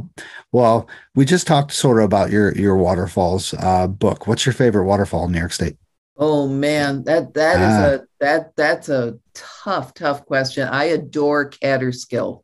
well, 0.51 0.89
we 1.15 1.23
just 1.23 1.47
talked 1.47 1.71
sort 1.71 1.99
of 1.99 2.03
about 2.03 2.29
your 2.29 2.53
your 2.57 2.75
waterfalls 2.75 3.53
uh, 3.57 3.87
book. 3.87 4.27
What's 4.27 4.45
your 4.45 4.51
favorite 4.53 4.83
waterfall 4.83 5.25
in 5.25 5.31
New 5.31 5.39
York 5.39 5.53
State? 5.53 5.77
Oh 6.17 6.45
man, 6.49 7.05
that 7.05 7.33
that 7.35 7.55
is 7.55 7.61
Ah. 7.61 7.85
a 7.95 7.99
that 8.19 8.55
that's 8.57 8.89
a 8.89 9.17
tough, 9.33 9.93
tough 9.93 10.25
question. 10.25 10.67
I 10.67 10.83
adore 10.85 11.49
Kaaterskill. 11.51 12.43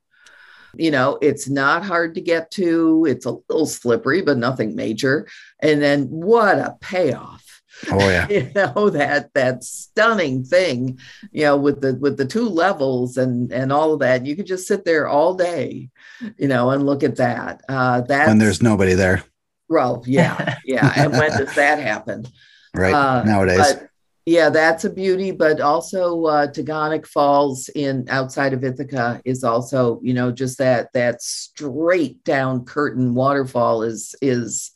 You 0.77 0.91
know, 0.91 1.17
it's 1.21 1.49
not 1.49 1.83
hard 1.83 2.15
to 2.15 2.21
get 2.21 2.51
to. 2.51 3.05
It's 3.09 3.25
a 3.25 3.35
little 3.49 3.65
slippery, 3.65 4.21
but 4.21 4.37
nothing 4.37 4.73
major. 4.75 5.27
And 5.59 5.81
then 5.81 6.05
what 6.05 6.57
a 6.59 6.77
payoff. 6.79 7.44
Oh 7.91 8.09
yeah, 8.09 8.27
you 8.29 8.51
know 8.55 8.89
that 8.89 9.33
that 9.33 9.63
stunning 9.63 10.43
thing 10.43 10.99
you 11.31 11.43
know 11.43 11.57
with 11.57 11.81
the 11.81 11.95
with 11.95 12.17
the 12.17 12.25
two 12.25 12.47
levels 12.47 13.17
and 13.17 13.51
and 13.51 13.71
all 13.71 13.93
of 13.93 13.99
that. 13.99 14.25
You 14.25 14.35
could 14.35 14.47
just 14.47 14.67
sit 14.67 14.85
there 14.85 15.07
all 15.07 15.33
day 15.33 15.89
you 16.37 16.47
know 16.47 16.71
and 16.71 16.85
look 16.85 17.03
at 17.03 17.17
that. 17.17 17.61
Uh 17.67 18.01
that's 18.01 18.27
when 18.27 18.37
there's 18.37 18.61
nobody 18.61 18.93
there, 18.93 19.23
well 19.69 20.03
yeah 20.05 20.57
yeah. 20.65 20.93
And 20.95 21.11
when 21.11 21.31
does 21.31 21.53
that 21.55 21.79
happen? 21.79 22.25
Right? 22.73 22.93
Uh, 22.93 23.23
Nowadays, 23.23 23.57
but 23.57 23.89
yeah 24.25 24.49
that's 24.49 24.83
a 24.85 24.89
beauty 24.89 25.29
but 25.29 25.61
also 25.61 26.25
uh 26.25 26.47
Taughannock 26.47 27.05
Falls 27.05 27.69
in 27.75 28.05
outside 28.09 28.53
of 28.53 28.63
Ithaca 28.63 29.21
is 29.23 29.43
also 29.43 29.99
you 30.01 30.13
know 30.13 30.31
just 30.31 30.57
that 30.57 30.91
that 30.93 31.21
straight 31.21 32.23
down 32.23 32.65
curtain 32.65 33.13
waterfall 33.13 33.83
is 33.83 34.15
is 34.21 34.71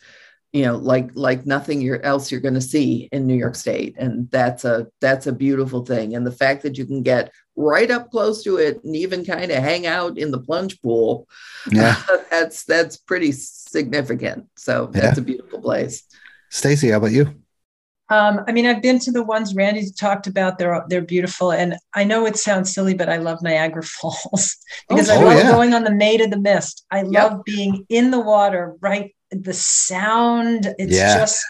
you 0.52 0.64
know 0.64 0.78
like 0.78 1.12
like 1.14 1.46
nothing 1.46 1.82
you're, 1.82 2.02
else 2.04 2.32
you're 2.32 2.42
going 2.42 2.54
to 2.54 2.62
see 2.62 3.08
in 3.12 3.28
New 3.28 3.36
York 3.36 3.56
State 3.56 3.96
and 3.98 4.30
that's 4.32 4.66
a 4.66 4.88
that's 5.00 5.28
a 5.28 5.32
beautiful 5.32 5.86
thing 5.86 6.16
and 6.16 6.26
the 6.26 6.32
fact 6.32 6.64
that 6.64 6.78
you 6.78 6.86
can 6.86 7.04
get 7.04 7.32
right 7.56 7.92
up 7.92 8.10
close 8.10 8.44
to 8.44 8.58
it 8.58 8.84
and 8.84 8.96
even 8.96 9.24
kind 9.26 9.52
of 9.52 9.58
hang 9.64 9.86
out 9.86 10.18
in 10.18 10.32
the 10.32 10.40
plunge 10.40 10.82
pool 10.82 11.28
yeah. 11.72 12.02
that's 12.32 12.64
that's 12.64 12.98
pretty 12.98 13.32
significant 13.32 14.48
so 14.58 14.88
that's 14.88 15.18
a 15.18 15.22
beautiful 15.22 15.62
place 15.62 16.04
Stacy, 16.50 16.90
how 16.90 16.98
about 16.98 17.12
you? 17.12 17.42
Um, 18.12 18.42
I 18.48 18.52
mean, 18.52 18.66
I've 18.66 18.82
been 18.82 18.98
to 19.00 19.12
the 19.12 19.22
ones 19.22 19.54
Randi 19.54 19.86
talked 19.92 20.26
about. 20.26 20.58
They're 20.58 20.84
they're 20.90 21.02
beautiful, 21.02 21.52
and 21.52 21.76
I 21.94 22.04
know 22.04 22.26
it 22.26 22.38
sounds 22.38 22.74
silly, 22.74 22.96
but 22.96 23.08
I 23.08 23.18
love 23.18 23.44
Niagara 23.44 23.84
Falls 24.02 24.58
because 24.90 25.10
I 25.10 25.18
Oh, 25.18 25.26
love 25.26 25.38
yeah. 25.38 25.52
going 25.52 25.76
on 25.76 25.84
the 25.84 25.94
Maid 25.94 26.22
of 26.22 26.32
the 26.32 26.40
Mist. 26.40 26.86
I 26.90 27.04
love 27.04 27.44
being 27.46 27.86
in 27.90 28.10
the 28.10 28.20
water, 28.20 28.76
right? 28.82 29.14
The 29.32 29.54
sound, 29.54 30.74
it's 30.80 30.96
Yeah. 30.96 31.18
just 31.18 31.44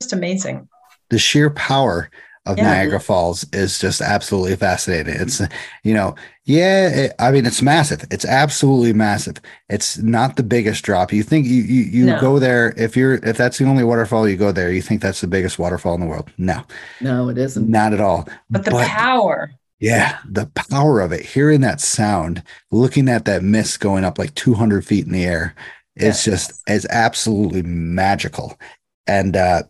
just 0.00 0.12
amazing. 0.12 0.68
the 1.10 1.18
sheer 1.18 1.50
power 1.50 2.10
of 2.46 2.58
Yeah. 2.58 2.64
Niagara 2.64 3.00
Falls 3.00 3.46
is 3.52 3.78
just 3.78 4.00
absolutely 4.02 4.56
fascinating. 4.56 5.14
It's, 5.14 5.40
you 5.82 5.94
know, 5.94 6.14
yeah, 6.44 6.88
it, 6.88 7.12
I 7.18 7.30
mean, 7.30 7.46
it's 7.46 7.62
massive. 7.62 8.04
It's 8.10 8.24
absolutely 8.26 8.92
massive. 8.92 9.36
It's 9.70 9.96
not 9.98 10.36
the 10.36 10.42
biggest 10.42 10.82
drop. 10.84 11.10
You 11.12 11.22
think 11.22 11.46
you 11.46 11.62
you, 11.62 11.82
you 11.84 12.06
No. 12.06 12.20
go 12.20 12.38
there 12.38 12.74
if 12.76 12.96
you're 12.96 13.14
if 13.14 13.36
that's 13.38 13.58
the 13.58 13.64
only 13.66 13.84
waterfall 13.84 14.28
you 14.28 14.36
go 14.36 14.52
there, 14.52 14.70
you 14.72 14.82
think 14.82 15.00
that's 15.00 15.20
the 15.20 15.26
biggest 15.26 15.58
waterfall 15.58 15.94
in 15.94 16.00
the 16.00 16.06
world. 16.06 16.30
No, 16.38 16.64
no 17.00 17.28
it 17.30 17.38
isn't 17.38 17.68
not 17.68 17.92
at 17.94 18.00
all. 18.00 18.28
But 18.50 18.64
the 18.64 18.72
power, 18.72 19.50
Yeah, 19.78 20.18
the 20.30 20.46
power 20.70 21.00
of 21.00 21.12
it, 21.12 21.24
hearing 21.24 21.60
that 21.62 21.80
sound, 21.80 22.42
looking 22.70 23.08
at 23.08 23.24
that 23.26 23.42
mist 23.42 23.80
going 23.80 24.04
up 24.04 24.18
like 24.18 24.34
200 24.34 24.84
feet 24.84 25.06
in 25.06 25.12
the 25.12 25.24
air, 25.24 25.54
it's 25.96 26.26
Yes. 26.26 26.48
just 26.48 26.62
it's 26.66 26.86
absolutely 26.90 27.62
magical, 27.62 28.58
and 29.06 29.36
uh, 29.36 29.62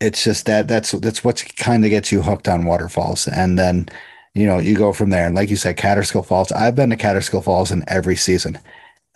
it's 0.00 0.22
just 0.24 0.46
that 0.46 0.68
that's 0.68 0.92
that's 0.92 1.24
what 1.24 1.44
kind 1.56 1.84
of 1.84 1.90
gets 1.90 2.12
you 2.12 2.22
hooked 2.22 2.48
on 2.48 2.64
waterfalls, 2.66 3.28
and 3.28 3.58
then 3.58 3.88
you 4.34 4.46
know 4.46 4.58
you 4.58 4.76
go 4.76 4.92
from 4.92 5.10
there. 5.10 5.26
And 5.26 5.34
like 5.34 5.50
you 5.50 5.56
said, 5.56 5.76
Kaaterskill 5.76 6.26
Falls. 6.26 6.52
I've 6.52 6.74
been 6.74 6.90
to 6.90 6.96
Kaaterskill 6.96 7.44
Falls 7.44 7.70
in 7.70 7.84
every 7.88 8.16
season, 8.16 8.58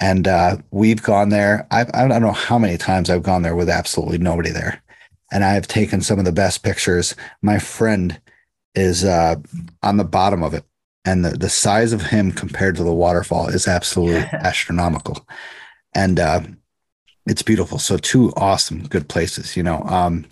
and 0.01 0.27
uh, 0.29 0.57
we've 0.71 1.03
gone 1.03 1.29
there. 1.31 1.67
I've, 1.71 1.91
I 1.95 2.07
don't 2.09 2.23
know 2.23 2.33
how 2.33 2.59
many 2.59 2.79
times 2.79 3.11
I've 3.11 3.23
gone 3.23 3.43
there 3.43 3.57
with 3.57 3.69
absolutely 3.69 4.19
nobody 4.19 4.51
there, 4.51 4.83
and 5.33 5.45
I've 5.45 5.69
taken 5.69 6.01
some 6.01 6.19
of 6.19 6.25
the 6.25 6.33
best 6.33 6.63
pictures. 6.63 7.15
My 7.43 7.59
friend 7.59 8.21
is 8.75 9.05
uh, 9.05 9.37
on 9.83 9.97
the 9.97 10.05
bottom 10.05 10.43
of 10.43 10.55
it, 10.55 10.65
and 11.05 11.25
the, 11.25 11.31
the 11.31 11.49
size 11.51 11.93
of 11.93 12.03
him 12.03 12.33
compared 12.33 12.77
to 12.77 12.85
the 12.85 12.95
waterfall 12.95 13.49
is 13.49 13.67
absolutely 13.69 14.21
astronomical, 14.33 15.27
and 15.99 16.21
uh, 16.21 16.41
it's 17.27 17.43
beautiful. 17.43 17.79
So 17.79 17.97
two 17.97 18.33
awesome, 18.37 18.87
good 18.87 19.09
places. 19.09 19.57
You 19.57 19.65
know, 19.65 19.83
um, 19.83 20.25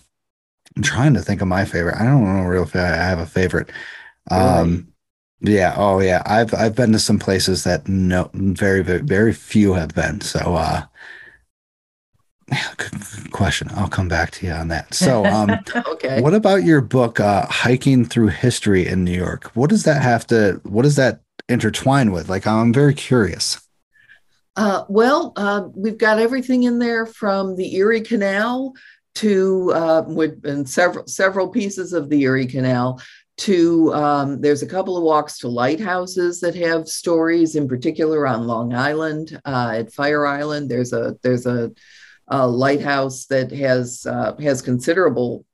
I'm 0.76 0.82
trying 0.82 1.14
to 1.14 1.20
think 1.20 1.40
of 1.40 1.48
my 1.48 1.64
favorite. 1.64 1.96
I 1.96 2.04
don't 2.04 2.24
know 2.24 2.44
real 2.44 2.62
if 2.62 2.76
I 2.76 2.80
have 2.80 3.18
a 3.18 3.26
favorite. 3.26 3.70
Um, 4.30 4.88
yeah. 5.40 5.74
Oh, 5.76 6.00
yeah. 6.00 6.22
I've 6.24 6.54
I've 6.54 6.76
been 6.76 6.92
to 6.92 6.98
some 6.98 7.18
places 7.18 7.64
that 7.64 7.88
no 7.88 8.30
very 8.32 8.82
very 8.82 9.00
very 9.00 9.32
few 9.32 9.74
have 9.74 9.94
been. 9.94 10.20
So, 10.20 10.54
uh, 10.54 10.82
good, 12.76 12.92
good 12.92 13.32
question. 13.32 13.68
I'll 13.74 13.88
come 13.88 14.08
back 14.08 14.30
to 14.32 14.46
you 14.46 14.52
on 14.52 14.68
that. 14.68 14.94
So, 14.94 15.26
um, 15.26 15.50
okay 15.86 16.20
what 16.20 16.34
about 16.34 16.62
your 16.62 16.80
book, 16.80 17.18
uh, 17.18 17.46
Hiking 17.46 18.04
Through 18.04 18.28
History 18.28 18.86
in 18.86 19.04
New 19.04 19.16
York? 19.16 19.50
What 19.54 19.70
does 19.70 19.82
that 19.82 20.02
have 20.02 20.26
to, 20.28 20.60
what 20.62 20.82
does 20.82 20.96
that 20.96 21.22
intertwine 21.48 22.12
with? 22.12 22.28
Like, 22.28 22.46
I'm 22.46 22.72
very 22.72 22.94
curious. 22.94 23.65
Uh, 24.56 24.84
well, 24.88 25.32
uh, 25.36 25.68
we've 25.74 25.98
got 25.98 26.18
everything 26.18 26.62
in 26.62 26.78
there 26.78 27.04
from 27.06 27.56
the 27.56 27.76
Erie 27.76 28.00
Canal 28.00 28.72
to 29.16 29.72
uh, 29.74 30.04
and 30.44 30.68
several 30.68 31.06
several 31.06 31.48
pieces 31.48 31.92
of 31.92 32.08
the 32.08 32.22
Erie 32.22 32.46
Canal 32.46 33.00
to 33.38 33.92
um, 33.92 34.40
there's 34.40 34.62
a 34.62 34.66
couple 34.66 34.96
of 34.96 35.02
walks 35.02 35.38
to 35.38 35.48
lighthouses 35.48 36.40
that 36.40 36.54
have 36.54 36.88
stories 36.88 37.54
in 37.54 37.68
particular 37.68 38.26
on 38.26 38.46
Long 38.46 38.74
Island 38.74 39.38
uh, 39.44 39.74
at 39.76 39.92
Fire 39.92 40.26
Island. 40.26 40.70
There's 40.70 40.92
a 40.92 41.16
there's 41.22 41.46
a, 41.46 41.70
a 42.28 42.46
lighthouse 42.46 43.26
that 43.26 43.50
has 43.52 44.06
uh, 44.06 44.36
has 44.36 44.62
considerable 44.62 45.44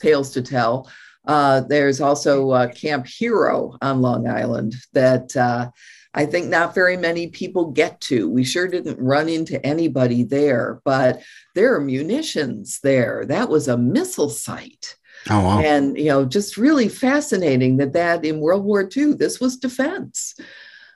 tales 0.00 0.30
to 0.32 0.42
tell. 0.42 0.90
Uh, 1.26 1.60
there's 1.60 2.00
also 2.00 2.50
uh, 2.50 2.68
Camp 2.68 3.06
Hero 3.06 3.76
on 3.82 4.00
Long 4.00 4.26
Island 4.26 4.74
that 4.94 5.36
uh, 5.36 5.70
I 6.18 6.26
think 6.26 6.48
not 6.48 6.74
very 6.74 6.96
many 6.96 7.28
people 7.28 7.70
get 7.70 8.00
to. 8.02 8.28
We 8.28 8.42
sure 8.42 8.66
didn't 8.66 8.98
run 8.98 9.28
into 9.28 9.64
anybody 9.64 10.24
there, 10.24 10.80
but 10.84 11.22
there 11.54 11.76
are 11.76 11.80
munitions 11.80 12.80
there. 12.82 13.24
That 13.24 13.48
was 13.48 13.68
a 13.68 13.78
missile 13.78 14.28
site. 14.28 14.96
Oh 15.30 15.44
wow. 15.44 15.60
and 15.60 15.96
you 15.98 16.06
know 16.06 16.24
just 16.24 16.56
really 16.56 16.88
fascinating 16.88 17.76
that 17.78 17.92
that 17.92 18.24
in 18.24 18.38
world 18.38 18.64
war 18.64 18.88
ii 18.96 19.14
this 19.14 19.40
was 19.40 19.56
defense 19.56 20.36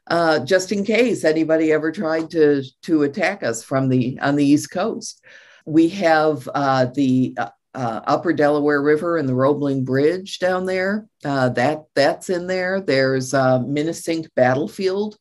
uh, 0.07 0.39
just 0.45 0.71
in 0.71 0.85
case 0.85 1.25
anybody 1.25 1.73
ever 1.73 1.91
tried 1.91 2.31
to 2.31 2.63
to 2.83 3.03
attack 3.03 3.43
us 3.43 3.65
from 3.65 3.89
the 3.89 4.19
on 4.21 4.37
the 4.37 4.47
east 4.47 4.71
coast 4.71 5.21
we 5.67 5.89
have 5.89 6.49
uh, 6.55 6.87
the 6.95 7.37
uh, 7.75 8.01
upper 8.07 8.33
delaware 8.33 8.83
river 8.83 9.17
and 9.17 9.29
the 9.29 9.35
roebling 9.35 9.85
bridge 9.85 10.39
down 10.39 10.67
there 10.67 11.07
uh, 11.25 11.49
that 11.49 11.85
that's 11.95 12.29
in 12.31 12.47
there 12.47 12.81
there's 12.81 13.33
uh, 13.33 13.59
Minisink 13.61 14.27
battlefield 14.37 15.17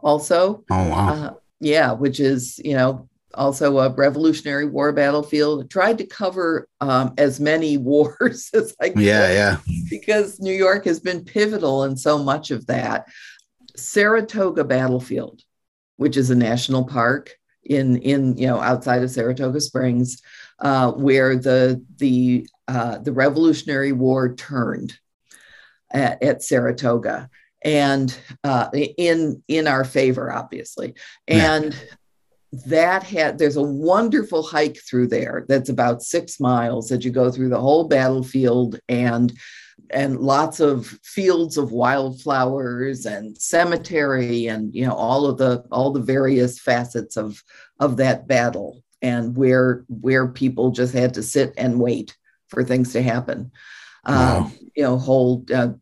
also 0.00 0.64
Oh 0.70 0.88
wow. 0.88 1.08
uh, 1.08 1.30
yeah, 1.64 1.92
which 1.92 2.20
is 2.20 2.60
you 2.64 2.74
know 2.74 3.08
also 3.34 3.78
a 3.78 3.90
Revolutionary 3.90 4.66
War 4.66 4.92
battlefield. 4.92 5.68
Tried 5.70 5.98
to 5.98 6.06
cover 6.06 6.68
um, 6.80 7.14
as 7.18 7.40
many 7.40 7.76
wars 7.78 8.50
as 8.54 8.74
I 8.80 8.90
could 8.90 9.02
yeah, 9.02 9.32
yeah. 9.32 9.56
because 9.90 10.40
New 10.40 10.52
York 10.52 10.84
has 10.84 11.00
been 11.00 11.24
pivotal 11.24 11.84
in 11.84 11.96
so 11.96 12.22
much 12.22 12.50
of 12.50 12.66
that. 12.66 13.08
Saratoga 13.76 14.62
Battlefield, 14.62 15.42
which 15.96 16.16
is 16.16 16.30
a 16.30 16.36
national 16.36 16.84
park 16.84 17.34
in 17.64 17.96
in 17.98 18.36
you 18.36 18.46
know 18.46 18.60
outside 18.60 19.02
of 19.02 19.10
Saratoga 19.10 19.60
Springs, 19.60 20.22
uh, 20.64 20.90
where 20.92 21.36
the 21.36 21.80
the 21.98 22.48
uh, 22.66 22.98
the 22.98 23.12
Revolutionary 23.12 23.92
War 23.92 24.34
turned 24.34 24.98
at, 25.92 26.20
at 26.22 26.42
Saratoga 26.42 27.28
and 27.62 28.16
uh, 28.42 28.68
in 28.72 29.42
in 29.46 29.68
our 29.68 29.84
favor, 29.84 30.32
obviously, 30.32 30.94
Yeah. 31.28 31.54
and. 31.56 31.76
That 32.66 33.02
had 33.02 33.36
there's 33.38 33.56
a 33.56 33.62
wonderful 33.62 34.44
hike 34.44 34.78
through 34.88 35.08
there 35.08 35.44
that's 35.48 35.70
about 35.70 36.04
six 36.04 36.38
miles 36.38 36.88
that 36.88 37.04
you 37.04 37.10
go 37.10 37.28
through 37.28 37.48
the 37.48 37.60
whole 37.60 37.88
battlefield 37.88 38.78
and 38.88 39.32
and 39.90 40.20
lots 40.20 40.60
of 40.60 40.86
fields 41.02 41.58
of 41.58 41.72
wildflowers 41.72 43.06
and 43.06 43.36
cemetery 43.36 44.46
and 44.46 44.72
you 44.72 44.86
know 44.86 44.94
all 44.94 45.26
of 45.26 45.36
the 45.36 45.64
all 45.72 45.90
the 45.90 46.00
various 46.00 46.60
facets 46.60 47.16
of 47.16 47.42
of 47.80 47.96
that 47.96 48.28
battle 48.28 48.83
and 49.10 49.36
where 49.36 49.84
where 49.88 50.26
people 50.42 50.70
just 50.80 50.94
had 50.94 51.12
to 51.14 51.22
sit 51.22 51.52
and 51.56 51.78
wait 51.80 52.08
for 52.48 52.64
things 52.64 52.92
to 52.92 53.00
happen 53.02 53.50
Wow. 54.06 54.38
um, 54.38 54.52
you 54.76 54.82
know 54.84 54.96
hold 55.08 55.50
uh, 55.50 55.72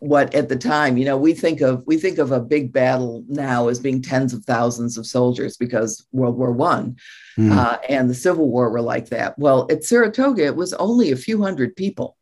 what 0.00 0.34
at 0.34 0.48
the 0.48 0.56
time 0.74 0.96
you 0.98 1.04
know 1.08 1.18
we 1.26 1.32
think 1.34 1.60
of 1.60 1.74
we 1.90 1.96
think 1.98 2.18
of 2.18 2.32
a 2.32 2.40
big 2.54 2.72
battle 2.72 3.22
now 3.28 3.68
as 3.68 3.78
being 3.86 4.00
tens 4.02 4.32
of 4.34 4.44
thousands 4.44 4.96
of 4.98 5.06
soldiers 5.06 5.56
because 5.64 5.90
world 6.18 6.36
war 6.40 6.52
one 6.52 6.96
Hmm. 7.36 7.52
uh, 7.52 7.76
and 7.88 8.10
the 8.10 8.14
Civil 8.26 8.46
War 8.50 8.70
were 8.70 8.82
like 8.94 9.08
that. 9.10 9.38
Well, 9.38 9.66
at 9.70 9.84
Saratoga, 9.84 10.44
it 10.44 10.56
was 10.56 10.72
only 10.74 11.12
a 11.12 11.16
few 11.26 11.40
hundred 11.40 11.76
people, 11.76 12.16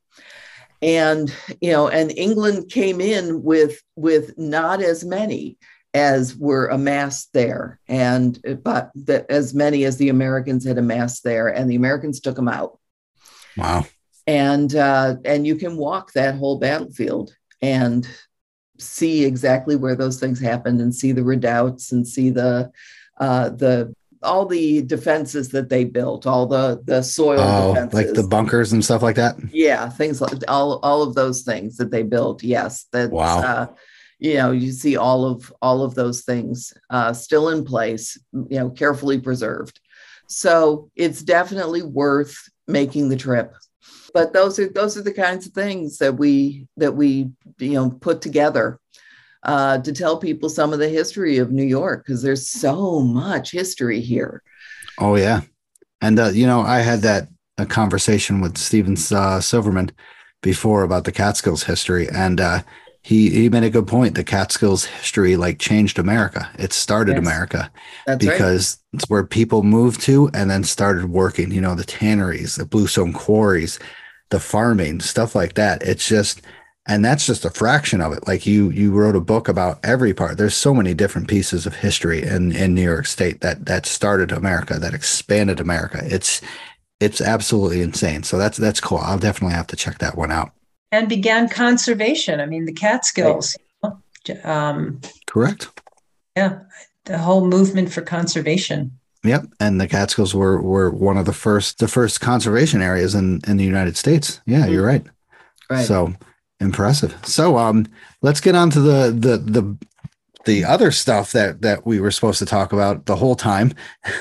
and 0.83 1.33
you 1.63 1.73
know, 1.73 1.89
and 1.89 2.13
England 2.17 2.71
came 2.71 3.01
in 3.01 3.43
with 3.43 3.83
with 3.97 4.37
not 4.39 4.83
as 4.83 5.05
many 5.05 5.57
as 5.95 6.37
were 6.37 6.67
amassed 6.69 7.33
there, 7.33 7.81
and 7.89 8.39
but 8.63 8.91
the, 8.95 9.25
as 9.31 9.55
many 9.55 9.85
as 9.85 9.97
the 9.97 10.09
Americans 10.11 10.65
had 10.67 10.79
amassed 10.79 11.25
there, 11.25 11.49
and 11.49 11.71
the 11.71 11.77
Americans 11.77 12.21
took 12.21 12.37
them 12.37 12.49
out. 12.49 12.79
wow. 13.57 13.87
And 14.27 14.75
uh, 14.75 15.17
and 15.25 15.47
you 15.47 15.57
can 15.57 15.77
walk 15.79 16.13
that 16.13 16.35
whole 16.35 16.59
battlefield 16.59 17.35
and 17.63 18.07
see 18.79 19.25
exactly 19.25 19.75
where 19.75 19.97
those 19.97 20.21
things 20.21 20.39
happened, 20.41 20.81
and 20.81 20.95
see 20.95 21.13
the 21.13 21.25
redoubts, 21.25 21.93
and 21.93 22.07
see 22.07 22.29
the 22.31 22.71
uh, 23.19 23.49
the 23.49 23.95
all 24.23 24.45
the 24.47 24.83
defenses 24.83 25.49
that 25.51 25.69
they 25.71 25.85
built, 25.85 26.27
all 26.27 26.47
the 26.47 26.83
the 26.85 27.01
soil 27.03 27.39
Oh, 27.41 27.69
defenses, 27.75 27.95
like 27.95 28.13
the 28.15 28.29
bunkers 28.29 28.73
and 28.73 28.85
stuff 28.85 29.03
like 29.03 29.17
that. 29.17 29.37
yeah, 29.51 29.89
things 29.89 30.21
like 30.21 30.33
all 30.49 30.79
all 30.83 31.03
of 31.03 31.15
those 31.15 31.43
things 31.43 31.79
that 31.79 31.91
they 31.91 32.03
built. 32.03 32.43
Yes, 32.43 32.85
that 32.93 33.11
Wow. 33.11 33.41
uh, 33.41 33.67
you 34.19 34.35
know 34.35 34.51
you 34.51 34.73
see 34.73 34.97
all 34.97 35.25
of 35.25 35.53
all 35.63 35.83
of 35.83 35.95
those 35.95 36.23
things 36.23 36.73
uh, 36.91 37.13
still 37.13 37.51
in 37.51 37.65
place, 37.65 38.19
you 38.33 38.59
know, 38.59 38.71
carefully 38.71 39.19
preserved. 39.21 39.81
So 40.27 40.91
it's 40.95 41.23
definitely 41.23 41.83
worth 41.83 42.37
making 42.67 43.09
the 43.09 43.17
trip. 43.17 43.55
But 44.13 44.33
those 44.33 44.59
are 44.59 44.69
those 44.69 44.97
are 44.97 45.03
the 45.03 45.13
kinds 45.13 45.47
of 45.47 45.53
things 45.53 45.99
that 45.99 46.17
we 46.17 46.67
that 46.77 46.95
we 46.95 47.31
you 47.59 47.73
know 47.73 47.91
put 47.91 48.21
together 48.21 48.81
uh, 49.43 49.79
to 49.79 49.93
tell 49.93 50.19
people 50.19 50.49
some 50.49 50.73
of 50.73 50.79
the 50.79 50.89
history 50.89 51.39
of 51.39 51.53
New 51.53 51.65
York 51.65 52.05
because 52.05 52.23
there's 52.23 52.49
so 52.49 53.01
much 53.01 53.53
history 53.53 54.01
here. 54.01 54.43
Oh 54.99 55.15
yeah, 55.15 55.43
and 56.01 56.19
uh, 56.19 56.29
you 56.29 56.47
know 56.47 56.61
I 56.61 56.81
had 56.81 57.01
that 57.03 57.29
a 57.57 57.67
conversation 57.67 58.41
with 58.41 58.59
Stephen 58.59 58.97
uh, 59.11 59.41
Silverman 59.41 59.91
before 60.43 60.83
about 60.83 61.05
the 61.05 61.13
Catskills 61.13 61.65
history, 61.65 62.09
and 62.09 62.41
uh, 62.41 62.63
he 63.09 63.31
he 63.31 63.49
made 63.49 63.65
a 63.65 63.71
good 63.71 63.87
point. 63.87 64.15
The 64.15 64.25
Catskills 64.25 64.85
history 64.85 65.37
like 65.37 65.59
changed 65.59 65.99
America. 65.99 66.51
It 66.59 66.73
started 66.73 67.17
Yes. 67.17 67.19
America 67.19 67.71
That's 68.07 68.27
right. 68.27 68.49
because 68.49 68.79
it's 68.93 69.09
where 69.09 69.25
people 69.25 69.63
moved 69.63 70.01
to 70.03 70.31
and 70.35 70.51
then 70.51 70.65
started 70.65 71.07
working. 71.11 71.51
You 71.53 71.61
know 71.61 71.75
the 71.75 71.85
tanneries, 71.85 72.57
the 72.57 72.67
bluestone 72.67 73.13
quarries, 73.13 73.79
the 74.31 74.41
farming, 74.41 75.01
stuff 75.01 75.35
like 75.35 75.55
that. 75.55 75.83
It's 75.83 76.07
just. 76.09 76.43
And 76.91 77.05
that's 77.05 77.27
just 77.27 77.45
a 77.45 77.51
fraction 77.51 78.01
of 78.01 78.15
it. 78.15 78.27
Like 78.27 78.47
you, 78.47 78.71
you 78.71 78.93
wrote 78.93 79.15
a 79.15 79.21
book 79.21 79.47
about 79.49 79.79
every 79.85 80.15
part. 80.15 80.39
There's 80.39 80.55
so 80.55 80.73
many 80.73 80.95
different 80.95 81.29
pieces 81.29 81.67
of 81.67 81.75
history 81.77 82.23
in, 82.23 82.51
in 82.53 82.75
New 82.75 82.81
York 82.83 83.05
State 83.07 83.43
that 83.43 83.67
that 83.67 83.85
started 83.85 84.33
America, 84.33 84.79
that 84.79 84.95
expanded 84.95 85.61
America. 85.61 86.01
It's 86.05 86.41
it's 87.01 87.21
absolutely 87.21 87.83
insane. 87.83 88.23
So 88.25 88.39
that's 88.39 88.59
that's 88.59 88.81
cool. 88.81 88.99
I'll 88.99 89.19
definitely 89.19 89.55
have 89.57 89.67
to 89.69 89.77
check 89.77 89.99
that 89.99 90.17
one 90.17 90.33
out. 90.33 90.53
And 90.93 91.09
began 91.09 91.49
conservation. 91.49 92.41
I 92.41 92.47
mean, 92.47 92.65
the 92.65 92.73
Catskills, 92.73 93.57
you 93.83 94.35
know, 94.35 94.41
um, 94.45 95.01
Correct. 95.27 95.69
yeah, 96.37 96.61
the 97.05 97.19
whole 97.19 97.47
movement 97.47 97.93
for 97.93 98.03
conservation. 98.03 98.99
Yep. 99.25 99.47
And 99.61 99.81
the 99.81 99.89
Catskills 99.89 100.35
were 100.35 100.61
were 100.63 100.91
one 100.91 101.17
of 101.17 101.27
the 101.27 101.33
first 101.33 101.79
the 101.79 101.89
first 101.89 102.21
conservation 102.21 102.83
areas 102.83 103.15
in 103.15 103.41
in 103.47 103.57
the 103.57 103.65
United 103.65 103.97
States. 103.97 104.41
Yeah, 104.47 104.67
you're 104.67 104.87
right. 104.87 105.05
right. 105.69 105.85
So 105.85 106.15
impressive. 106.61 107.15
So 107.25 107.59
um 107.59 107.87
let's 108.23 108.41
get 108.41 108.55
on 108.55 108.71
to 108.71 108.81
the 108.81 109.11
the 109.11 109.39
the 109.39 109.77
the 110.49 110.65
other 110.65 110.91
stuff 110.91 111.33
that 111.33 111.61
that 111.61 111.87
we 111.87 112.01
were 112.01 112.11
supposed 112.11 112.39
to 112.39 112.47
talk 112.47 112.73
about 112.73 113.05
the 113.05 113.15
whole 113.15 113.37
time. 113.37 113.71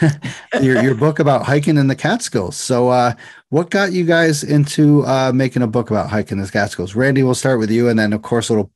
your 0.62 0.84
your 0.84 0.94
book 0.94 1.20
about 1.20 1.46
hiking 1.46 1.78
in 1.78 1.88
the 1.88 1.96
Catskills. 1.96 2.58
So 2.58 2.90
uh 2.90 3.14
what 3.50 3.70
got 3.70 3.94
you 3.94 4.04
guys 4.04 4.44
into 4.44 5.06
uh 5.06 5.32
making 5.34 5.62
a 5.62 5.68
book 5.68 5.90
about 5.90 6.10
hiking 6.10 6.38
in 6.38 6.44
the 6.44 6.52
Catskills? 6.52 6.96
Randi, 6.96 7.24
we'll 7.24 7.34
start 7.34 7.60
with 7.60 7.72
you 7.72 7.88
and 7.88 7.98
then 7.98 8.12
of 8.12 8.24
course 8.24 8.52
it'll 8.52 8.70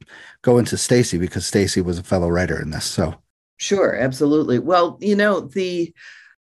go 0.44 0.60
into 0.60 0.78
Stacy 0.78 1.18
because 1.18 1.46
Stacy 1.46 1.82
was 1.82 2.00
a 2.00 2.04
fellow 2.04 2.30
writer 2.30 2.60
in 2.60 2.72
this. 2.72 2.86
So 2.86 3.16
Sure, 3.58 3.96
absolutely. 3.96 4.58
Well, 4.58 4.98
you 5.02 5.18
know, 5.18 5.42
the 5.42 5.94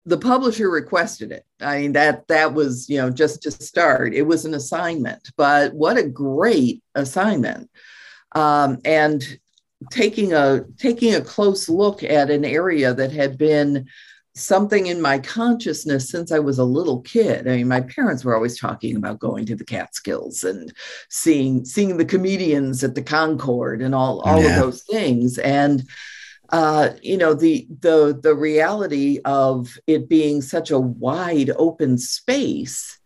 the 0.04 0.18
publisher 0.18 0.68
requested 0.68 1.32
it. 1.32 1.46
I 1.60 1.80
mean, 1.80 1.92
that 1.92 2.28
that 2.28 2.52
was, 2.52 2.90
you 2.90 2.98
know, 2.98 3.08
just 3.08 3.42
to 3.44 3.50
start. 3.50 4.12
It 4.12 4.22
was 4.22 4.44
an 4.44 4.52
assignment, 4.52 5.30
but 5.38 5.72
what 5.72 5.96
a 5.96 6.06
great 6.06 6.82
assignment. 6.94 7.70
Um, 8.32 8.78
and 8.84 9.24
taking 9.90 10.32
a 10.32 10.64
taking 10.76 11.14
a 11.14 11.20
close 11.20 11.68
look 11.68 12.02
at 12.02 12.30
an 12.30 12.44
area 12.44 12.92
that 12.94 13.12
had 13.12 13.38
been 13.38 13.86
something 14.34 14.86
in 14.86 15.00
my 15.00 15.18
consciousness 15.18 16.08
since 16.08 16.30
I 16.30 16.38
was 16.38 16.58
a 16.58 16.64
little 16.64 17.00
kid. 17.00 17.48
I 17.48 17.56
mean, 17.56 17.68
my 17.68 17.80
parents 17.80 18.24
were 18.24 18.34
always 18.34 18.58
talking 18.58 18.96
about 18.96 19.18
going 19.18 19.44
to 19.46 19.56
the 19.56 19.64
Catskills 19.64 20.44
and 20.44 20.72
seeing 21.08 21.64
seeing 21.64 21.96
the 21.96 22.04
comedians 22.04 22.84
at 22.84 22.94
the 22.94 23.02
Concord 23.02 23.82
and 23.82 23.94
all 23.94 24.20
all 24.20 24.40
Yeah. 24.40 24.50
of 24.50 24.56
those 24.60 24.82
things. 24.82 25.38
And 25.38 25.82
uh, 26.50 26.90
you 27.02 27.16
know 27.16 27.34
the 27.34 27.66
the 27.80 28.18
the 28.22 28.34
reality 28.34 29.20
of 29.24 29.76
it 29.86 30.08
being 30.08 30.42
such 30.42 30.70
a 30.70 30.78
wide 30.80 31.50
open 31.56 31.96
space 31.98 32.98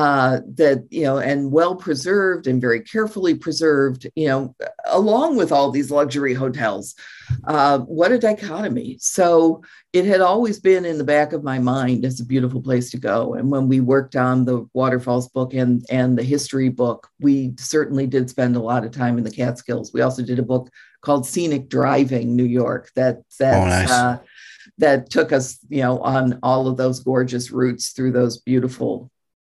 uh, 0.00 0.40
that 0.60 0.78
you 0.90 1.04
know 1.06 1.16
and 1.30 1.50
well 1.58 1.74
preserved 1.86 2.46
and 2.46 2.60
very 2.60 2.80
carefully 2.94 3.34
preserved 3.34 4.06
you 4.14 4.28
know 4.28 4.54
along 5.00 5.36
with 5.40 5.50
all 5.54 5.70
these 5.70 5.90
luxury 5.90 6.34
hotels 6.34 6.94
uh, 7.44 7.78
what 7.98 8.12
a 8.12 8.18
dichotomy. 8.18 8.98
So 9.00 9.62
it 9.92 10.04
had 10.04 10.20
always 10.20 10.60
been 10.60 10.84
in 10.84 10.98
the 10.98 11.10
back 11.16 11.32
of 11.32 11.42
my 11.42 11.58
mind 11.58 12.04
as 12.04 12.20
a 12.20 12.24
beautiful 12.26 12.60
place 12.60 12.90
to 12.90 12.98
go. 12.98 13.34
And 13.34 13.50
when 13.50 13.68
we 13.68 13.80
worked 13.80 14.16
on 14.16 14.44
the 14.44 14.58
waterfalls 14.74 15.28
book 15.30 15.54
and 15.54 15.84
and 15.98 16.18
the 16.18 16.22
history 16.34 16.68
book 16.68 17.08
we 17.26 17.54
certainly 17.58 18.06
did 18.06 18.28
spend 18.28 18.54
a 18.56 18.66
lot 18.70 18.84
of 18.84 18.90
time 18.92 19.16
in 19.18 19.24
the 19.24 19.30
catskills. 19.42 19.92
We 19.94 20.02
also 20.02 20.22
did 20.22 20.38
a 20.38 20.42
book 20.52 20.68
called 21.00 21.24
scenic 21.26 21.68
driving 21.78 22.26
new 22.36 22.50
york 22.62 22.84
that 22.96 23.14
that 23.40 23.62
Oh, 23.62 23.68
nice. 23.78 23.90
uh, 23.90 24.18
that 24.78 24.98
took 25.16 25.32
us 25.32 25.46
you 25.68 25.82
know 25.84 25.94
on 26.00 26.38
all 26.42 26.66
of 26.68 26.76
those 26.76 27.00
gorgeous 27.00 27.50
routes 27.50 27.84
through 27.94 28.12
those 28.12 28.34
beautiful 28.50 29.10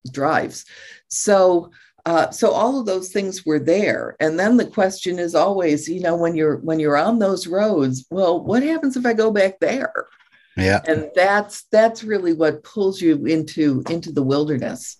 drives 0.09 0.65
so 1.09 1.71
uh, 2.07 2.31
so 2.31 2.53
all 2.53 2.81
of 2.81 2.87
those 2.87 3.11
things 3.11 3.45
were 3.45 3.59
there 3.59 4.17
and 4.21 4.39
then 4.39 4.57
the 4.57 4.67
question 4.67 5.19
is 5.19 5.35
always 5.35 5.89
you 5.89 6.01
know 6.01 6.17
when 6.17 6.35
you're 6.35 6.57
when 6.59 6.81
you're 6.81 6.97
on 6.97 7.19
those 7.19 7.47
roads 7.47 8.07
well 8.11 8.43
what 8.43 8.63
happens 8.63 8.97
if 8.97 9.05
i 9.05 9.13
go 9.13 9.31
back 9.31 9.59
there 9.61 10.07
yeah. 10.57 10.81
and 10.87 11.11
that's 11.15 11.65
that's 11.71 12.03
really 12.03 12.33
what 12.33 12.65
pulls 12.65 13.01
you 13.01 13.27
into 13.27 13.83
into 13.91 14.11
the 14.11 14.23
wilderness 14.23 14.97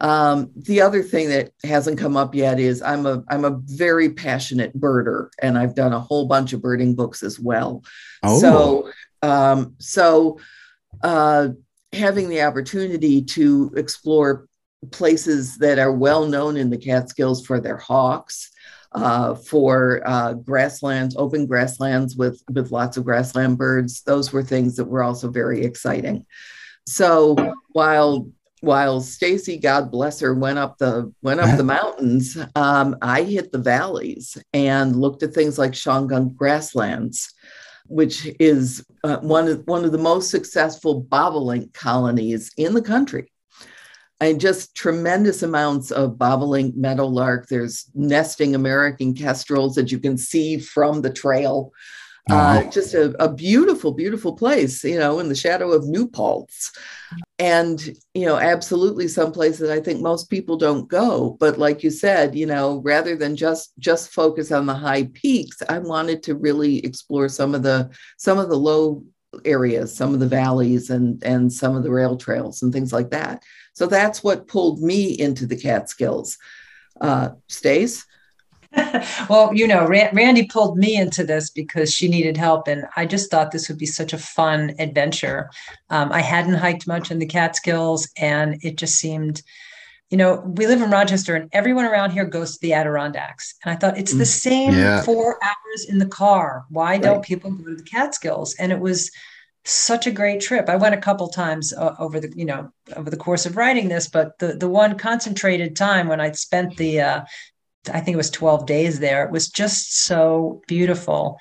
Um, 0.00 0.50
the 0.54 0.80
other 0.80 1.02
thing 1.02 1.28
that 1.30 1.52
hasn't 1.64 1.98
come 1.98 2.16
up 2.16 2.34
yet 2.34 2.60
is 2.60 2.82
I'm 2.82 3.04
a 3.06 3.24
I'm 3.28 3.44
a 3.44 3.58
very 3.64 4.10
passionate 4.10 4.78
birder, 4.78 5.28
and 5.42 5.58
I've 5.58 5.74
done 5.74 5.92
a 5.92 6.00
whole 6.00 6.26
bunch 6.26 6.52
of 6.52 6.62
birding 6.62 6.94
books 6.94 7.22
as 7.22 7.38
well. 7.38 7.82
Oh. 8.22 8.38
So 8.38 8.90
um, 9.22 9.74
so 9.78 10.38
uh, 11.02 11.48
having 11.92 12.28
the 12.28 12.42
opportunity 12.42 13.22
to 13.22 13.72
explore 13.76 14.46
places 14.90 15.58
that 15.58 15.78
are 15.78 15.92
well 15.92 16.26
known 16.26 16.56
in 16.56 16.70
the 16.70 16.78
Catskills 16.78 17.44
for 17.44 17.60
their 17.60 17.78
hawks, 17.78 18.50
uh, 18.92 19.34
for 19.34 20.02
uh, 20.06 20.34
grasslands, 20.34 21.16
open 21.16 21.46
grasslands 21.46 22.16
with 22.16 22.42
with 22.50 22.70
lots 22.70 22.96
of 22.96 23.04
grassland 23.04 23.58
birds. 23.58 24.02
Those 24.02 24.32
were 24.32 24.42
things 24.42 24.76
that 24.76 24.86
were 24.86 25.02
also 25.02 25.30
very 25.30 25.64
exciting. 25.64 26.24
So 26.86 27.36
while 27.72 28.30
while 28.60 29.00
Stacy, 29.00 29.56
God 29.56 29.90
bless 29.90 30.20
her, 30.20 30.34
went 30.34 30.58
up 30.58 30.78
the 30.78 31.12
went 31.22 31.40
up 31.40 31.56
the 31.56 31.64
mountains, 31.78 32.36
um, 32.54 32.96
I 33.02 33.22
hit 33.22 33.52
the 33.52 33.58
valleys 33.58 34.36
and 34.52 34.96
looked 34.96 35.22
at 35.22 35.34
things 35.34 35.58
like 35.58 35.72
Shawangunk 35.72 36.34
grasslands, 36.34 37.32
which 37.88 38.28
is 38.38 38.84
uh, 39.04 39.18
one 39.18 39.48
of 39.48 39.66
one 39.66 39.84
of 39.84 39.92
the 39.92 39.98
most 39.98 40.30
successful 40.30 41.02
bobolink 41.04 41.72
colonies 41.74 42.50
in 42.56 42.74
the 42.74 42.82
country. 42.82 43.32
And 44.20 44.40
just 44.40 44.74
tremendous 44.74 45.44
amounts 45.44 45.92
of 45.92 46.16
bobolink 46.16 46.74
meadowlark. 46.74 47.46
There's 47.48 47.88
nesting 47.94 48.56
American 48.56 49.14
kestrels 49.14 49.76
that 49.76 49.92
you 49.92 50.00
can 50.00 50.18
see 50.18 50.58
from 50.58 51.02
the 51.02 51.12
trail. 51.12 51.72
Uh, 52.30 52.64
just 52.64 52.94
a, 52.94 53.14
a, 53.22 53.32
beautiful, 53.32 53.92
beautiful 53.92 54.34
place, 54.34 54.84
you 54.84 54.98
know, 54.98 55.18
in 55.18 55.28
the 55.28 55.34
shadow 55.34 55.72
of 55.72 55.86
New 55.86 56.06
Paltz. 56.06 56.72
And, 57.38 57.80
you 58.12 58.26
know, 58.26 58.36
absolutely 58.36 59.08
some 59.08 59.32
place 59.32 59.58
that 59.58 59.70
I 59.70 59.80
think 59.80 60.00
most 60.00 60.28
people 60.28 60.56
don't 60.56 60.88
go. 60.88 61.36
But 61.40 61.58
like 61.58 61.82
you 61.82 61.90
said, 61.90 62.34
you 62.34 62.46
know, 62.46 62.82
rather 62.84 63.16
than 63.16 63.36
just 63.36 63.72
just 63.78 64.12
focus 64.12 64.52
on 64.52 64.66
the 64.66 64.74
high 64.74 65.04
peaks, 65.14 65.62
I 65.68 65.78
wanted 65.78 66.22
to 66.24 66.34
really 66.34 66.84
explore 66.84 67.28
some 67.28 67.54
of 67.54 67.62
the 67.62 67.90
some 68.18 68.38
of 68.38 68.48
the 68.50 68.58
low 68.58 69.04
areas, 69.44 69.94
some 69.94 70.12
of 70.12 70.20
the 70.20 70.28
valleys 70.28 70.90
and 70.90 71.22
and 71.22 71.52
some 71.52 71.76
of 71.76 71.82
the 71.82 71.90
rail 71.90 72.16
trails 72.16 72.62
and 72.62 72.72
things 72.72 72.92
like 72.92 73.10
that. 73.10 73.42
So 73.72 73.86
that's 73.86 74.22
what 74.22 74.48
pulled 74.48 74.82
me 74.82 75.12
into 75.18 75.46
the 75.46 75.56
Catskills. 75.56 76.36
Uh, 77.00 77.30
Stace? 77.46 78.04
well, 79.30 79.54
you 79.54 79.66
know, 79.66 79.86
Randi 79.86 80.46
pulled 80.46 80.76
me 80.76 80.96
into 80.96 81.24
this 81.24 81.50
because 81.50 81.92
she 81.92 82.08
needed 82.08 82.36
help, 82.36 82.68
and 82.68 82.84
I 82.96 83.06
just 83.06 83.30
thought 83.30 83.50
this 83.50 83.68
would 83.68 83.78
be 83.78 83.86
such 83.86 84.12
a 84.12 84.18
fun 84.18 84.74
adventure. 84.78 85.50
Um, 85.88 86.12
I 86.12 86.20
hadn't 86.20 86.54
hiked 86.54 86.86
much 86.86 87.10
in 87.10 87.18
the 87.18 87.26
Catskills, 87.26 88.08
and 88.18 88.58
it 88.62 88.76
just 88.76 88.96
seemed, 88.96 89.42
you 90.10 90.18
know, 90.18 90.42
we 90.44 90.66
live 90.66 90.82
in 90.82 90.90
Rochester, 90.90 91.34
and 91.34 91.48
everyone 91.52 91.86
around 91.86 92.10
here 92.10 92.26
goes 92.26 92.54
to 92.54 92.58
the 92.60 92.74
Adirondacks, 92.74 93.54
and 93.64 93.72
I 93.72 93.76
thought 93.76 93.98
it's 93.98 94.12
the 94.12 94.24
mm, 94.24 94.40
same 94.40 94.74
yeah. 94.74 95.02
four 95.02 95.38
hours 95.42 95.86
in 95.88 95.98
the 95.98 96.06
car. 96.06 96.64
Why 96.68 96.92
right. 96.92 97.02
don't 97.02 97.24
people 97.24 97.50
go 97.50 97.64
to 97.64 97.76
the 97.76 97.82
Catskills? 97.84 98.54
And 98.58 98.70
it 98.70 98.80
was 98.80 99.10
such 99.64 100.06
a 100.06 100.12
great 100.12 100.40
trip. 100.40 100.68
I 100.68 100.76
went 100.76 100.94
a 100.94 101.00
couple 101.00 101.28
times 101.28 101.72
uh, 101.72 101.94
over 101.98 102.20
the, 102.20 102.32
you 102.34 102.44
know, 102.44 102.70
over 102.96 103.08
the 103.10 103.16
course 103.16 103.46
of 103.46 103.56
writing 103.56 103.88
this, 103.88 104.08
but 104.08 104.38
the 104.38 104.54
the 104.54 104.68
one 104.68 104.98
concentrated 104.98 105.74
time 105.74 106.08
when 106.08 106.20
I 106.20 106.32
spent 106.32 106.76
the 106.76 107.00
uh, 107.00 107.24
I 107.88 108.00
think 108.00 108.14
it 108.14 108.18
was 108.18 108.30
12 108.30 108.66
days 108.66 109.00
there. 109.00 109.24
It 109.24 109.30
was 109.30 109.48
just 109.48 110.04
so 110.04 110.62
beautiful. 110.66 111.38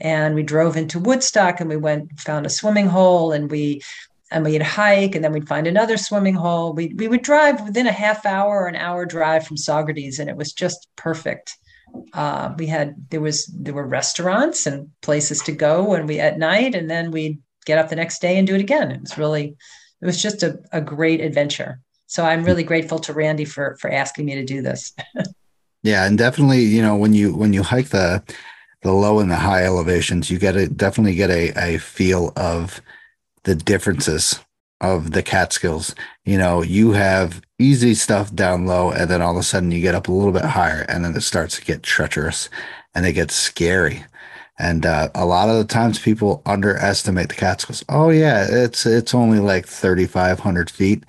And 0.00 0.34
we 0.34 0.42
drove 0.42 0.76
into 0.76 0.98
Woodstock 0.98 1.60
and 1.60 1.68
we 1.68 1.76
went 1.76 2.18
found 2.18 2.46
a 2.46 2.50
swimming 2.50 2.86
hole 2.86 3.32
and 3.32 3.50
we 3.50 3.82
and 4.30 4.44
we'd 4.44 4.62
hike 4.62 5.14
and 5.14 5.24
then 5.24 5.32
we'd 5.32 5.48
find 5.48 5.66
another 5.66 5.96
swimming 5.96 6.34
hole. 6.34 6.72
We 6.72 6.94
we 6.94 7.08
would 7.08 7.22
drive 7.22 7.64
within 7.64 7.86
a 7.86 7.92
half 7.92 8.24
hour 8.24 8.60
or 8.60 8.66
an 8.68 8.76
hour 8.76 9.04
drive 9.04 9.46
from 9.46 9.56
Saugerties 9.56 10.18
and 10.18 10.30
it 10.30 10.36
was 10.36 10.52
just 10.52 10.88
perfect. 10.96 11.56
Uh, 12.14 12.54
we 12.56 12.66
had 12.66 12.94
there 13.10 13.20
was 13.20 13.46
there 13.46 13.74
were 13.74 13.86
restaurants 13.86 14.66
and 14.66 14.88
places 15.02 15.42
to 15.42 15.52
go 15.52 15.94
and 15.94 16.08
we 16.08 16.20
at 16.20 16.38
night 16.38 16.74
and 16.74 16.88
then 16.88 17.10
we'd 17.10 17.40
get 17.66 17.78
up 17.78 17.88
the 17.88 17.96
next 17.96 18.20
day 18.20 18.38
and 18.38 18.46
do 18.46 18.54
it 18.54 18.60
again. 18.60 18.90
It 18.90 19.00
was 19.00 19.18
really 19.18 19.56
it 20.00 20.06
was 20.06 20.22
just 20.22 20.42
a, 20.42 20.58
a 20.72 20.80
great 20.80 21.20
adventure. 21.20 21.80
So 22.06 22.24
I'm 22.24 22.44
really 22.44 22.64
grateful 22.64 22.98
to 23.00 23.12
Randi 23.12 23.44
for 23.44 23.76
for 23.80 23.90
asking 23.90 24.26
me 24.26 24.36
to 24.36 24.44
do 24.44 24.62
this. 24.62 24.94
Yeah, 25.82 26.04
and 26.06 26.18
definitely, 26.18 26.60
you 26.62 26.82
know, 26.82 26.96
when 26.96 27.14
you 27.14 27.34
when 27.34 27.52
you 27.52 27.62
hike 27.62 27.88
the 27.88 28.22
the 28.82 28.92
low 28.92 29.18
and 29.20 29.30
the 29.30 29.36
high 29.36 29.64
elevations, 29.64 30.30
you 30.30 30.38
get 30.38 30.56
a 30.56 30.68
definitely 30.68 31.14
get 31.14 31.30
a, 31.30 31.52
a 31.74 31.78
feel 31.78 32.32
of 32.36 32.80
the 33.44 33.54
differences 33.54 34.40
of 34.80 35.12
the 35.12 35.22
Catskills. 35.22 35.94
You 36.24 36.38
know, 36.38 36.62
you 36.62 36.92
have 36.92 37.42
easy 37.58 37.94
stuff 37.94 38.34
down 38.34 38.66
low, 38.66 38.90
and 38.92 39.10
then 39.10 39.22
all 39.22 39.32
of 39.32 39.38
a 39.38 39.42
sudden 39.44 39.72
you 39.72 39.80
get 39.82 39.94
up 39.94 40.08
a 40.08 40.12
little 40.12 40.32
bit 40.32 40.44
higher, 40.44 40.82
and 40.88 41.04
then 41.04 41.16
it 41.16 41.22
starts 41.22 41.56
to 41.58 41.64
get 41.64 41.82
treacherous 41.82 42.50
and 42.94 43.06
it 43.06 43.12
gets 43.14 43.34
scary. 43.34 44.04
And 44.58 44.84
uh, 44.86 45.08
a 45.14 45.24
lot 45.26 45.48
of 45.48 45.56
the 45.58 45.64
times 45.64 45.98
people 45.98 46.42
underestimate 46.46 47.28
the 47.30 47.34
Catskills. 47.34 47.84
Oh 47.88 48.10
yeah, 48.10 48.46
it's 48.50 48.86
it's 48.86 49.14
only 49.14 49.38
like 49.40 49.66
thirty 49.66 50.06
five 50.06 50.40
hundred 50.40 50.70
feet, 50.70 51.04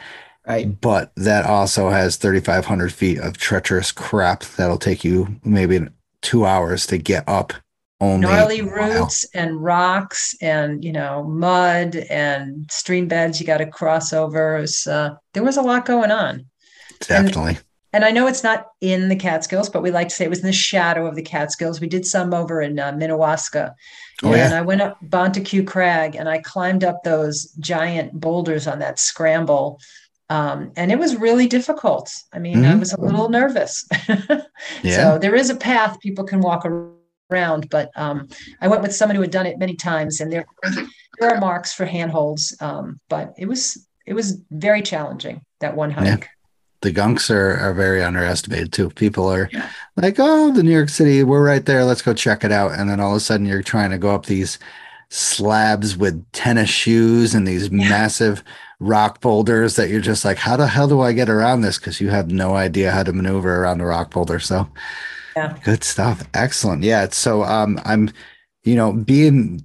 Right. 0.47 0.79
But 0.79 1.11
that 1.15 1.45
also 1.45 1.89
has 1.89 2.15
3,500 2.15 2.91
feet 2.91 3.19
of 3.19 3.37
treacherous 3.37 3.91
crap 3.91 4.43
that'll 4.43 4.79
take 4.79 5.03
you 5.03 5.39
maybe 5.43 5.87
two 6.21 6.45
hours 6.45 6.87
to 6.87 6.97
get 6.97 7.23
up. 7.27 7.53
Only 7.99 8.21
gnarly 8.21 8.61
roots 8.63 9.25
and 9.35 9.63
rocks 9.63 10.35
and 10.41 10.83
you 10.83 10.91
know 10.91 11.23
mud 11.23 11.95
and 12.09 12.65
stream 12.71 13.07
beds 13.07 13.39
you 13.39 13.45
got 13.45 13.57
to 13.57 13.67
cross 13.67 14.11
over. 14.11 14.65
Uh, 14.87 15.11
there 15.33 15.43
was 15.43 15.57
a 15.57 15.61
lot 15.61 15.85
going 15.85 16.09
on. 16.09 16.47
Definitely. 17.01 17.51
And, 17.51 17.63
and, 17.93 18.05
I 18.05 18.09
know 18.09 18.25
it's 18.25 18.43
not 18.43 18.67
in 18.81 19.09
the 19.09 19.15
Catskills, 19.15 19.69
but 19.69 19.83
we 19.83 19.91
like 19.91 20.09
to 20.09 20.15
say 20.15 20.25
it 20.25 20.29
was 20.29 20.39
in 20.39 20.47
the 20.47 20.51
shadow 20.51 21.05
of 21.05 21.15
the 21.15 21.21
Catskills. 21.21 21.79
We 21.79 21.87
did 21.87 22.05
some 22.05 22.33
over 22.33 22.59
in 22.59 22.79
uh, 22.79 22.91
Minnewaska. 22.93 23.73
Oh, 24.23 24.33
yeah. 24.33 24.45
And 24.45 24.55
I 24.55 24.61
went 24.61 24.81
up 24.81 24.97
Bonticou 25.03 25.67
Crag 25.67 26.15
and 26.15 26.27
I 26.27 26.39
climbed 26.39 26.83
up 26.83 27.03
those 27.03 27.51
giant 27.59 28.19
boulders 28.19 28.65
on 28.65 28.79
that 28.79 28.97
scramble 28.97 29.79
um, 30.31 30.71
and 30.77 30.93
it 30.93 30.97
was 30.97 31.17
really 31.17 31.45
difficult. 31.45 32.09
I 32.31 32.39
mean, 32.39 32.59
mm-hmm. 32.59 32.71
I 32.71 32.75
was 32.75 32.93
a 32.93 33.01
little 33.01 33.27
nervous. 33.27 33.85
yeah. 34.07 34.95
So 34.95 35.17
there 35.17 35.35
is 35.35 35.49
a 35.49 35.55
path 35.57 35.99
people 35.99 36.23
can 36.23 36.39
walk 36.39 36.65
around, 37.29 37.69
but 37.69 37.91
um, 37.97 38.29
I 38.61 38.69
went 38.69 38.81
with 38.81 38.95
someone 38.95 39.17
who 39.17 39.21
had 39.21 39.31
done 39.31 39.45
it 39.45 39.59
many 39.59 39.75
times, 39.75 40.21
and 40.21 40.31
there 40.31 40.45
there 41.19 41.35
are 41.35 41.39
marks 41.41 41.73
for 41.73 41.85
handholds. 41.85 42.55
Um, 42.61 43.01
but 43.09 43.33
it 43.37 43.45
was 43.45 43.85
it 44.05 44.13
was 44.13 44.41
very 44.51 44.81
challenging 44.81 45.41
that 45.59 45.75
one 45.75 45.91
hike. 45.91 46.21
Yeah. 46.21 46.27
The 46.79 46.93
gunks 46.93 47.29
are, 47.29 47.57
are 47.57 47.73
very 47.73 48.01
underestimated 48.01 48.71
too. 48.71 48.89
People 48.89 49.27
are 49.27 49.49
yeah. 49.51 49.69
like, 49.97 50.15
oh, 50.17 50.53
the 50.53 50.63
New 50.63 50.71
York 50.71 50.89
City, 50.89 51.23
we're 51.23 51.45
right 51.45 51.63
there. 51.63 51.83
Let's 51.83 52.01
go 52.01 52.13
check 52.13 52.43
it 52.43 52.53
out. 52.53 52.71
And 52.71 52.89
then 52.89 52.99
all 52.99 53.11
of 53.11 53.17
a 53.17 53.19
sudden 53.19 53.45
you're 53.45 53.61
trying 53.61 53.91
to 53.91 53.99
go 53.99 54.15
up 54.15 54.25
these 54.25 54.57
slabs 55.09 55.95
with 55.95 56.25
tennis 56.31 56.69
shoes 56.69 57.35
and 57.35 57.45
these 57.45 57.69
massive 57.69 58.43
rock 58.81 59.21
boulders 59.21 59.75
that 59.75 59.89
you're 59.89 60.01
just 60.01 60.25
like, 60.25 60.37
how 60.37 60.57
the 60.57 60.65
hell 60.65 60.87
do 60.87 61.01
I 61.01 61.13
get 61.13 61.29
around 61.29 61.61
this? 61.61 61.77
Because 61.77 62.01
you 62.01 62.09
have 62.09 62.31
no 62.31 62.55
idea 62.55 62.91
how 62.91 63.03
to 63.03 63.13
maneuver 63.13 63.61
around 63.61 63.79
a 63.79 63.85
rock 63.85 64.11
boulder. 64.11 64.39
So, 64.39 64.67
yeah, 65.35 65.55
good 65.63 65.83
stuff. 65.83 66.27
Excellent. 66.33 66.83
Yeah. 66.83 67.07
So, 67.09 67.43
um, 67.43 67.79
I'm, 67.85 68.09
you 68.63 68.75
know, 68.75 68.91
being 68.91 69.63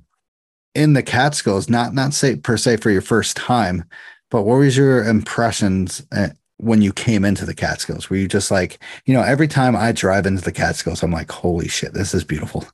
in 0.74 0.92
the 0.92 1.02
Catskills, 1.02 1.70
not 1.70 1.94
not 1.94 2.12
say 2.12 2.36
per 2.36 2.58
se 2.58 2.76
for 2.76 2.90
your 2.90 3.00
first 3.00 3.36
time, 3.36 3.84
but 4.30 4.42
what 4.42 4.58
was 4.58 4.76
your 4.76 5.02
impressions 5.04 6.06
uh, 6.12 6.28
when 6.58 6.82
you 6.82 6.92
came 6.92 7.24
into 7.24 7.46
the 7.46 7.54
Catskills? 7.54 8.10
Were 8.10 8.16
you 8.16 8.28
just 8.28 8.50
like, 8.50 8.78
you 9.06 9.14
know, 9.14 9.22
every 9.22 9.48
time 9.48 9.74
I 9.74 9.92
drive 9.92 10.26
into 10.26 10.42
the 10.42 10.52
Catskills, 10.52 11.02
I'm 11.02 11.10
like, 11.10 11.30
holy 11.30 11.68
shit, 11.68 11.94
this 11.94 12.12
is 12.12 12.22
beautiful 12.22 12.66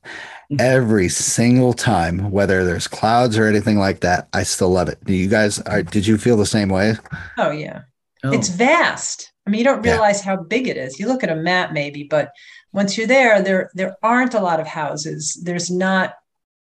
every 0.59 1.09
single 1.09 1.73
time, 1.73 2.31
whether 2.31 2.65
there's 2.65 2.87
clouds 2.87 3.37
or 3.37 3.45
anything 3.45 3.77
like 3.77 4.01
that. 4.01 4.27
I 4.33 4.43
still 4.43 4.69
love 4.69 4.89
it. 4.89 5.03
Do 5.03 5.13
you 5.13 5.27
guys 5.27 5.59
are, 5.59 5.83
did 5.83 6.07
you 6.07 6.17
feel 6.17 6.37
the 6.37 6.45
same 6.45 6.69
way? 6.69 6.95
Oh 7.37 7.51
yeah. 7.51 7.81
Oh. 8.23 8.31
It's 8.31 8.49
vast. 8.49 9.31
I 9.45 9.49
mean, 9.49 9.59
you 9.59 9.65
don't 9.65 9.81
realize 9.81 10.25
yeah. 10.25 10.35
how 10.35 10.43
big 10.43 10.67
it 10.67 10.77
is. 10.77 10.99
You 10.99 11.07
look 11.07 11.23
at 11.23 11.29
a 11.29 11.35
map 11.35 11.73
maybe, 11.73 12.03
but 12.03 12.31
once 12.71 12.97
you're 12.97 13.07
there, 13.07 13.41
there 13.41 13.69
there 13.73 13.95
aren't 14.01 14.33
a 14.33 14.39
lot 14.39 14.59
of 14.59 14.67
houses. 14.67 15.39
There's 15.43 15.69
not 15.69 16.15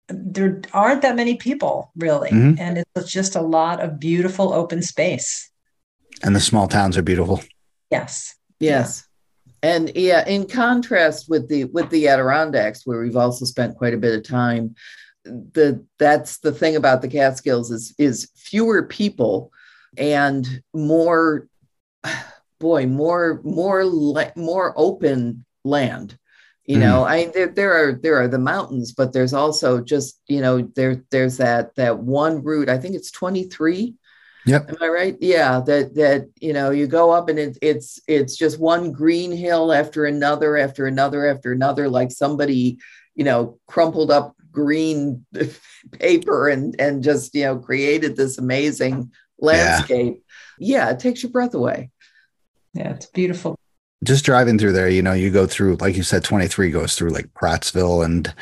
there 0.08 0.60
aren't 0.72 1.02
that 1.02 1.16
many 1.16 1.36
people 1.36 1.92
really. 1.96 2.30
Mm-hmm. 2.30 2.60
And 2.60 2.84
it's 2.96 3.10
just 3.10 3.36
a 3.36 3.42
lot 3.42 3.80
of 3.80 4.00
beautiful 4.00 4.52
open 4.52 4.82
space. 4.82 5.50
And 6.22 6.34
the 6.34 6.40
small 6.40 6.68
towns 6.68 6.96
are 6.96 7.02
beautiful. 7.02 7.42
Yes. 7.90 8.34
Yes 8.58 9.06
and 9.62 9.92
yeah 9.94 10.26
in 10.26 10.46
contrast 10.46 11.28
with 11.28 11.48
the 11.48 11.64
with 11.64 11.88
the 11.90 12.08
adirondacks 12.08 12.84
where 12.84 13.00
we've 13.00 13.16
also 13.16 13.44
spent 13.44 13.76
quite 13.76 13.94
a 13.94 13.98
bit 13.98 14.14
of 14.14 14.24
time 14.24 14.74
the 15.24 15.84
that's 15.98 16.38
the 16.38 16.52
thing 16.52 16.76
about 16.76 17.00
the 17.00 17.08
catskills 17.08 17.70
is 17.70 17.94
is 17.98 18.30
fewer 18.36 18.82
people 18.82 19.52
and 19.96 20.62
more 20.74 21.48
boy 22.58 22.86
more 22.86 23.40
more 23.44 23.84
more 24.36 24.74
open 24.76 25.44
land 25.64 26.18
you 26.64 26.78
know 26.78 27.02
mm. 27.02 27.06
i 27.06 27.24
there, 27.32 27.48
there 27.48 27.72
are 27.72 27.92
there 27.92 28.16
are 28.20 28.28
the 28.28 28.38
mountains 28.38 28.92
but 28.92 29.12
there's 29.12 29.32
also 29.32 29.80
just 29.80 30.20
you 30.26 30.40
know 30.40 30.62
there 30.74 31.04
there's 31.10 31.36
that 31.36 31.74
that 31.76 31.98
one 31.98 32.42
route 32.42 32.68
i 32.68 32.78
think 32.78 32.94
it's 32.94 33.10
23 33.10 33.94
Yep. 34.44 34.70
Am 34.70 34.76
I 34.80 34.88
right? 34.88 35.16
Yeah, 35.20 35.60
that 35.60 35.94
that 35.94 36.28
you 36.40 36.52
know 36.52 36.70
you 36.70 36.86
go 36.86 37.10
up 37.10 37.28
and 37.28 37.38
it, 37.38 37.58
it's 37.62 38.00
it's 38.08 38.36
just 38.36 38.58
one 38.58 38.90
green 38.90 39.30
hill 39.30 39.72
after 39.72 40.04
another 40.04 40.56
after 40.56 40.86
another 40.86 41.26
after 41.26 41.52
another, 41.52 41.88
like 41.88 42.10
somebody 42.10 42.78
you 43.14 43.24
know 43.24 43.58
crumpled 43.66 44.10
up 44.10 44.34
green 44.50 45.24
paper 45.92 46.48
and 46.48 46.74
and 46.80 47.04
just 47.04 47.34
you 47.34 47.44
know 47.44 47.58
created 47.58 48.16
this 48.16 48.38
amazing 48.38 49.12
landscape. 49.38 50.24
Yeah, 50.58 50.90
it 50.90 50.98
takes 50.98 51.22
your 51.22 51.30
breath 51.30 51.54
away. 51.54 51.90
Yeah, 52.74 52.94
it's 52.94 53.06
beautiful. 53.06 53.56
Just 54.04 54.24
driving 54.24 54.58
through 54.58 54.72
there, 54.72 54.88
you 54.88 55.02
know, 55.02 55.12
you 55.12 55.30
go 55.30 55.46
through, 55.46 55.76
like 55.76 55.96
you 55.96 56.02
said, 56.02 56.24
23 56.24 56.70
goes 56.70 56.96
through 56.96 57.10
like 57.10 57.32
Prattsville 57.34 58.04
and 58.04 58.34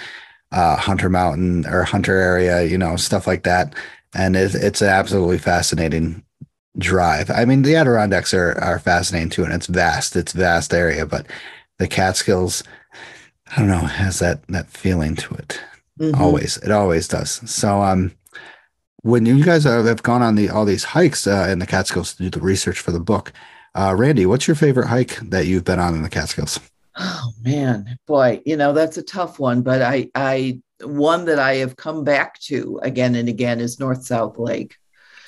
uh, 0.53 0.77
Hunter 0.77 1.11
Mountain 1.11 1.67
or 1.67 1.83
Hunter 1.83 2.17
area, 2.17 2.63
you 2.63 2.79
know, 2.79 2.97
stuff 2.97 3.27
like 3.27 3.43
that. 3.43 3.75
And 4.15 4.37
it, 4.37 4.55
it's 4.55 4.83
an 4.83 4.89
absolutely 4.89 5.39
fascinating 5.39 6.25
drive. 6.79 7.31
I 7.31 7.45
mean, 7.45 7.63
the 7.63 7.77
Adirondacks 7.77 8.35
are, 8.35 8.59
are 8.61 8.79
fascinating 8.79 9.31
too, 9.31 9.45
and 9.45 9.53
it's 9.53 9.67
vast. 9.67 10.17
It's 10.17 10.33
vast 10.33 10.73
area, 10.75 11.07
but 11.07 11.27
the 11.79 11.89
Catskills, 11.89 12.63
I 13.53 13.59
don't 13.59 13.69
know, 13.69 13.79
has 13.79 14.19
that 14.21 14.47
that 14.49 14.69
feeling 14.69 15.17
to 15.17 15.35
it. 15.35 15.61
Mhm. 16.01 16.19
Always, 16.19 16.57
it 16.59 16.71
always 16.71 17.09
does. 17.09 17.31
So, 17.51 17.83
um, 17.83 18.13
when 19.03 19.27
you 19.27 19.43
guys 19.45 19.65
have 19.65 19.87
have 19.87 20.03
gone 20.03 20.23
on 20.23 20.35
the 20.35 20.49
all 20.51 20.65
these 20.65 20.85
hikes 20.85 21.27
uh, 21.27 21.49
in 21.51 21.59
the 21.59 21.67
Catskills 21.67 22.15
to 22.15 22.25
do 22.25 22.31
the 22.31 22.41
research 22.45 22.81
for 22.81 22.93
the 22.93 23.01
book, 23.01 23.33
uh, 23.75 23.95
Randi, 23.97 24.27
what's 24.27 24.47
your 24.49 24.55
favorite 24.57 24.89
hike 24.89 25.17
that 25.31 25.47
you've 25.47 25.65
been 25.65 25.79
on 25.79 25.95
in 25.95 26.03
the 26.03 26.09
Catskills? 26.11 26.61
Oh 26.99 27.31
man, 27.43 27.99
boy, 28.07 28.43
you 28.45 28.57
know 28.57 28.73
that's 28.73 28.99
a 28.99 29.03
tough 29.03 29.39
one, 29.39 29.63
but 29.63 29.83
I 29.83 30.11
I 30.15 30.61
one 30.83 31.25
that 31.27 31.39
I 31.39 31.57
have 31.57 31.77
come 31.77 32.05
back 32.05 32.39
to 32.41 32.81
again 32.83 33.15
and 33.15 33.29
again 33.29 33.61
is 33.61 33.81
North 33.81 34.05
South 34.05 34.39
Lake. 34.39 34.77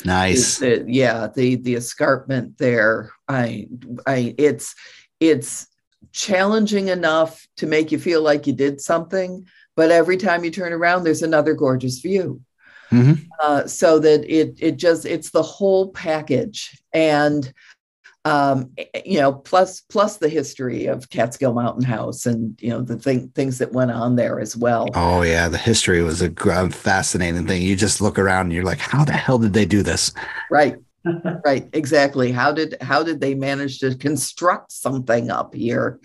Nice. 0.05 0.59
The- 0.59 0.85
yeah, 0.87 1.29
the 1.35 1.57
the 1.57 1.75
escarpment 1.75 2.59
there. 2.59 3.11
I 3.29 3.69
I 4.07 4.35
it's 4.39 4.75
it's 5.21 5.67
challenging 6.13 6.89
enough 6.89 7.47
to 7.57 7.67
make 7.67 7.93
you 7.93 7.99
feel 7.99 8.23
like 8.23 8.47
you 8.47 8.53
did 8.53 8.81
something, 8.81 9.47
but 9.77 9.91
every 9.91 10.17
time 10.17 10.45
you 10.45 10.51
turn 10.51 10.73
around, 10.73 11.05
there's 11.05 11.23
another 11.23 11.55
gorgeous 11.55 12.01
view. 12.01 12.41
Mhm. 12.91 13.27
Uh, 13.41 13.67
so 13.67 13.99
that 13.99 14.25
it 14.25 14.55
it 14.59 14.77
just 14.77 15.07
it's 15.07 15.31
the 15.31 15.43
whole 15.43 15.93
package 15.93 16.79
and 16.93 17.53
um 18.25 18.71
you 19.05 19.19
know 19.19 19.33
plus 19.33 19.81
plus 19.81 20.19
the 20.19 20.29
history 20.29 20.87
of 20.87 21.11
catskill 21.11 21.53
mountain 21.53 21.83
house 21.83 22.25
and 22.25 22.57
you 22.63 22.71
know 22.71 22.81
the 22.81 22.97
thing, 22.97 23.29
things 23.31 23.59
that 23.59 23.73
went 23.73 23.91
on 23.91 24.15
there 24.15 24.39
as 24.39 24.57
well 24.57 24.87
Oh 24.95 25.23
yeah, 25.23 25.49
the 25.49 25.59
history 25.59 26.03
was 26.03 26.23
a 26.23 26.31
fascinating 26.71 27.47
thing. 27.47 27.63
You 27.63 27.77
just 27.77 28.01
look 28.01 28.19
around 28.19 28.47
and 28.47 28.53
you're 28.53 28.65
like, 28.65 28.79
how 28.79 29.05
the 29.05 29.13
hell 29.13 29.39
did 29.39 29.53
they 29.53 29.65
do 29.65 29.83
this? 29.83 30.13
right 30.51 30.77
right 31.45 31.69
exactly 31.73 32.31
how 32.31 32.53
did 32.53 32.77
how 32.81 33.03
did 33.03 33.21
they 33.21 33.35
manage 33.35 33.81
to 33.81 33.95
construct 33.97 34.71
something 34.71 35.31
up 35.31 35.53
here 35.53 35.99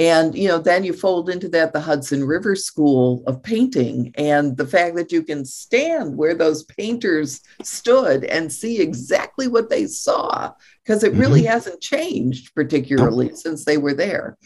and 0.00 0.34
you 0.34 0.48
know 0.48 0.58
then 0.58 0.82
you 0.82 0.94
fold 0.94 1.28
into 1.28 1.48
that 1.48 1.72
the 1.72 1.80
hudson 1.80 2.24
river 2.24 2.56
school 2.56 3.22
of 3.26 3.42
painting 3.42 4.12
and 4.16 4.56
the 4.56 4.66
fact 4.66 4.96
that 4.96 5.12
you 5.12 5.22
can 5.22 5.44
stand 5.44 6.16
where 6.16 6.34
those 6.34 6.64
painters 6.64 7.40
stood 7.62 8.24
and 8.24 8.52
see 8.52 8.80
exactly 8.80 9.46
what 9.46 9.68
they 9.68 9.86
saw 9.86 10.50
because 10.82 11.04
it 11.04 11.12
really 11.12 11.42
hasn't 11.42 11.80
changed 11.80 12.54
particularly 12.54 13.34
since 13.34 13.64
they 13.64 13.76
were 13.76 13.94
there 13.94 14.36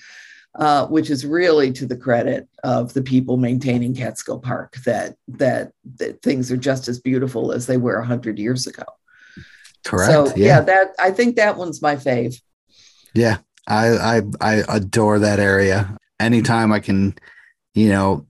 uh, 0.57 0.87
which 0.87 1.11
is 1.11 1.27
really 1.27 1.73
to 1.73 1.85
the 1.85 1.97
credit 1.97 2.49
of 2.63 2.93
the 2.93 3.03
people 3.03 3.37
maintaining 3.37 3.95
catskill 3.95 4.39
park 4.41 4.77
that 4.85 5.15
that 5.29 5.73
that 5.97 6.21
things 6.23 6.51
are 6.51 6.57
just 6.57 6.89
as 6.89 6.99
beautiful 6.99 7.53
as 7.53 7.67
they 7.67 7.77
were 7.77 7.99
100 7.99 8.39
years 8.39 8.67
ago 8.67 8.85
Correct. 9.85 10.11
so 10.11 10.27
yeah. 10.37 10.47
yeah. 10.47 10.61
that 10.63 10.95
I 10.99 11.11
think 11.11 11.37
that 11.37 11.57
one's 11.57 11.83
my 11.83 11.97
fave. 11.97 12.41
Yeah, 13.15 13.39
I, 13.67 14.17
I 14.19 14.23
I 14.41 14.55
adore 14.69 15.19
that 15.19 15.39
area. 15.41 15.97
Anytime 16.21 16.73
I 16.73 16.81
can, 16.81 17.15
you 17.75 17.89
know, 17.89 18.27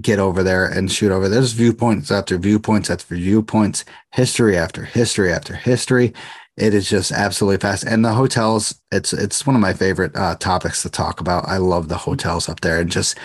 get 0.00 0.18
over 0.18 0.42
there 0.42 0.66
and 0.66 0.90
shoot 0.92 1.10
over. 1.12 1.28
There's 1.28 1.52
viewpoints 1.52 2.10
after 2.10 2.36
viewpoints 2.36 2.90
after 2.90 3.14
viewpoints, 3.14 3.84
history 4.12 4.56
after 4.56 4.84
history 4.84 5.32
after 5.32 5.54
history. 5.54 6.12
It 6.58 6.74
is 6.74 6.88
just 6.90 7.12
absolutely 7.12 7.58
fast. 7.58 7.84
And 7.84 8.04
the 8.04 8.12
hotels, 8.12 8.80
it's 8.90 9.12
it's 9.12 9.46
one 9.46 9.54
of 9.54 9.62
my 9.62 9.72
favorite 9.72 10.14
uh, 10.16 10.34
topics 10.36 10.82
to 10.82 10.90
talk 10.90 11.20
about. 11.20 11.46
I 11.48 11.58
love 11.58 11.88
the 11.88 11.96
hotels 11.96 12.48
up 12.48 12.60
there 12.60 12.80
and 12.80 12.90
just 12.90 13.16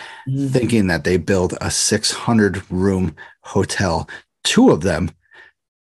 thinking 0.49 0.87
that 0.87 1.03
they 1.03 1.17
build 1.17 1.55
a 1.59 1.71
600 1.71 2.71
room 2.71 3.15
hotel, 3.41 4.07
two 4.43 4.69
of 4.69 4.81
them 4.81 5.09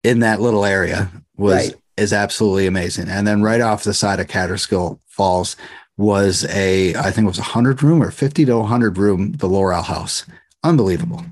in 0.05 0.21
that 0.21 0.41
little 0.41 0.65
area 0.65 1.11
was 1.37 1.69
Right. 1.69 1.75
is 1.97 2.13
absolutely 2.13 2.67
amazing. 2.67 3.09
And 3.09 3.27
then 3.27 3.43
right 3.43 3.61
off 3.63 3.83
the 3.83 3.95
side 3.95 4.21
of 4.21 4.27
Kaaterskill 4.29 5.01
Falls 5.19 5.57
was 5.99 6.45
a 6.47 6.95
I 6.95 7.11
think 7.11 7.27
it 7.27 7.29
was 7.29 7.39
a 7.39 7.43
100 7.43 7.83
room 7.83 8.03
or 8.03 8.11
50 8.11 8.45
to 8.47 8.59
100 8.59 8.97
room 8.97 9.33
the 9.33 9.49
Laurel 9.49 9.83
House. 9.83 10.25
Unbelievable. 10.65 11.23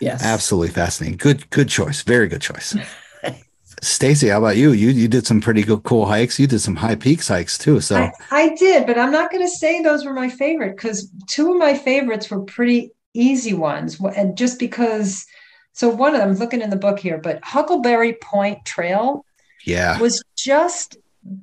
Yes. 0.00 0.24
Absolutely 0.24 0.70
fascinating. 0.70 1.18
Good 1.18 1.48
good 1.50 1.68
choice. 1.68 2.02
Very 2.02 2.26
good 2.26 2.40
choice. 2.40 2.74
Stacy, 3.82 4.28
how 4.28 4.38
about 4.38 4.56
you? 4.56 4.72
You 4.72 4.88
you 4.88 5.08
did 5.08 5.26
some 5.26 5.40
pretty 5.40 5.62
good 5.62 5.82
cool 5.82 6.06
hikes. 6.06 6.40
You 6.40 6.46
did 6.46 6.60
some 6.60 6.76
high 6.76 6.94
peaks 6.94 7.28
hikes 7.28 7.58
too. 7.58 7.80
So 7.80 7.96
I, 7.96 8.12
I 8.30 8.54
did, 8.54 8.86
but 8.86 8.98
I'm 8.98 9.12
not 9.12 9.30
going 9.30 9.44
to 9.44 9.48
say 9.48 9.82
those 9.82 10.04
were 10.04 10.14
my 10.14 10.30
favorite 10.30 10.76
because 10.76 11.10
two 11.28 11.52
of 11.52 11.58
my 11.58 11.74
favorites 11.74 12.30
were 12.30 12.40
pretty 12.40 12.92
easy 13.12 13.54
ones. 13.54 14.00
And 14.00 14.36
just 14.36 14.58
because, 14.58 15.26
so 15.72 15.88
one 15.88 16.14
of 16.14 16.20
them, 16.20 16.30
I'm 16.30 16.36
looking 16.36 16.62
in 16.62 16.70
the 16.70 16.76
book 16.76 16.98
here, 16.98 17.18
but 17.18 17.44
Huckleberry 17.44 18.14
Point 18.14 18.64
Trail 18.64 19.24
yeah. 19.64 19.98
was 19.98 20.22
just 20.36 20.96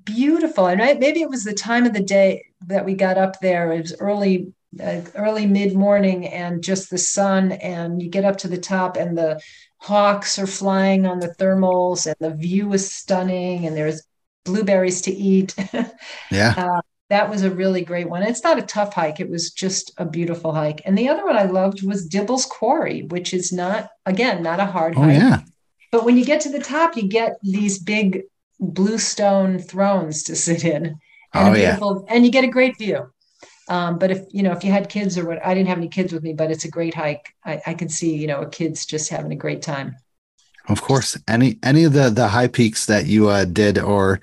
beautiful. 0.05 0.67
And 0.67 0.81
I, 0.81 0.93
maybe 0.93 1.21
it 1.21 1.29
was 1.29 1.43
the 1.43 1.53
time 1.53 1.85
of 1.85 1.93
the 1.93 2.01
day 2.03 2.45
that 2.67 2.85
we 2.85 2.93
got 2.93 3.17
up 3.17 3.39
there. 3.39 3.71
It 3.71 3.81
was 3.81 3.95
early, 3.99 4.53
uh, 4.81 5.01
early 5.15 5.45
mid 5.45 5.73
morning, 5.75 6.27
and 6.27 6.63
just 6.63 6.89
the 6.89 6.97
sun. 6.97 7.53
And 7.53 8.01
you 8.01 8.09
get 8.09 8.25
up 8.25 8.37
to 8.39 8.47
the 8.47 8.57
top, 8.57 8.97
and 8.97 9.17
the 9.17 9.39
hawks 9.77 10.37
are 10.37 10.47
flying 10.47 11.05
on 11.05 11.19
the 11.19 11.33
thermals, 11.39 12.05
and 12.05 12.15
the 12.19 12.35
view 12.35 12.71
is 12.73 12.91
stunning. 12.91 13.65
And 13.65 13.75
there's 13.75 14.03
blueberries 14.45 15.01
to 15.03 15.11
eat. 15.11 15.55
Yeah. 16.31 16.79
that 17.09 17.29
was 17.29 17.43
a 17.43 17.51
really 17.51 17.83
great 17.83 18.09
one. 18.09 18.23
It's 18.23 18.43
not 18.43 18.57
a 18.57 18.61
tough 18.61 18.93
hike. 18.93 19.19
It 19.19 19.29
was 19.29 19.51
just 19.51 19.91
a 19.97 20.05
beautiful 20.05 20.53
hike. 20.53 20.81
And 20.85 20.97
the 20.97 21.09
other 21.09 21.25
one 21.25 21.35
I 21.35 21.43
loved 21.43 21.83
was 21.85 22.07
Dibble's 22.07 22.45
Quarry, 22.45 23.01
which 23.03 23.33
is 23.33 23.51
not, 23.51 23.89
again, 24.05 24.41
not 24.41 24.61
a 24.61 24.65
hard 24.65 24.93
Oh 24.95 25.01
hike. 25.01 25.17
yeah. 25.17 25.41
But 25.91 26.05
when 26.05 26.15
you 26.17 26.23
get 26.23 26.39
to 26.41 26.49
the 26.49 26.59
top, 26.61 26.95
you 26.95 27.07
get 27.09 27.33
these 27.43 27.77
big 27.79 28.23
blue 28.61 28.97
stone 28.97 29.59
thrones 29.59 30.23
to 30.23 30.35
sit 30.35 30.63
in, 30.65 30.85
and 30.85 30.97
Oh, 31.33 31.51
a 31.53 31.59
yeah. 31.59 31.79
beautiful, 31.79 32.05
and 32.09 32.25
you 32.25 32.31
get 32.31 32.43
a 32.43 32.47
great 32.47 32.77
view. 32.77 33.11
Um, 33.69 33.99
but 33.99 34.11
if 34.11 34.25
you 34.31 34.43
know 34.43 34.51
if 34.51 34.63
you 34.63 34.71
had 34.71 34.89
kids 34.89 35.17
or 35.17 35.25
what, 35.25 35.45
I 35.45 35.53
didn't 35.53 35.69
have 35.69 35.77
any 35.77 35.87
kids 35.87 36.13
with 36.13 36.23
me, 36.23 36.33
but 36.33 36.51
it's 36.51 36.65
a 36.65 36.69
great 36.69 36.93
hike. 36.93 37.33
I, 37.45 37.61
I 37.67 37.73
can 37.73 37.89
see 37.89 38.15
you 38.15 38.27
know 38.27 38.41
a 38.41 38.49
kids 38.49 38.85
just 38.85 39.09
having 39.09 39.31
a 39.31 39.35
great 39.35 39.61
time. 39.61 39.95
Of 40.67 40.81
course. 40.81 41.17
Any 41.27 41.57
any 41.63 41.83
of 41.83 41.93
the 41.93 42.09
the 42.09 42.27
high 42.27 42.47
peaks 42.47 42.85
that 42.85 43.05
you 43.05 43.29
uh, 43.29 43.45
did 43.45 43.77
or 43.79 44.19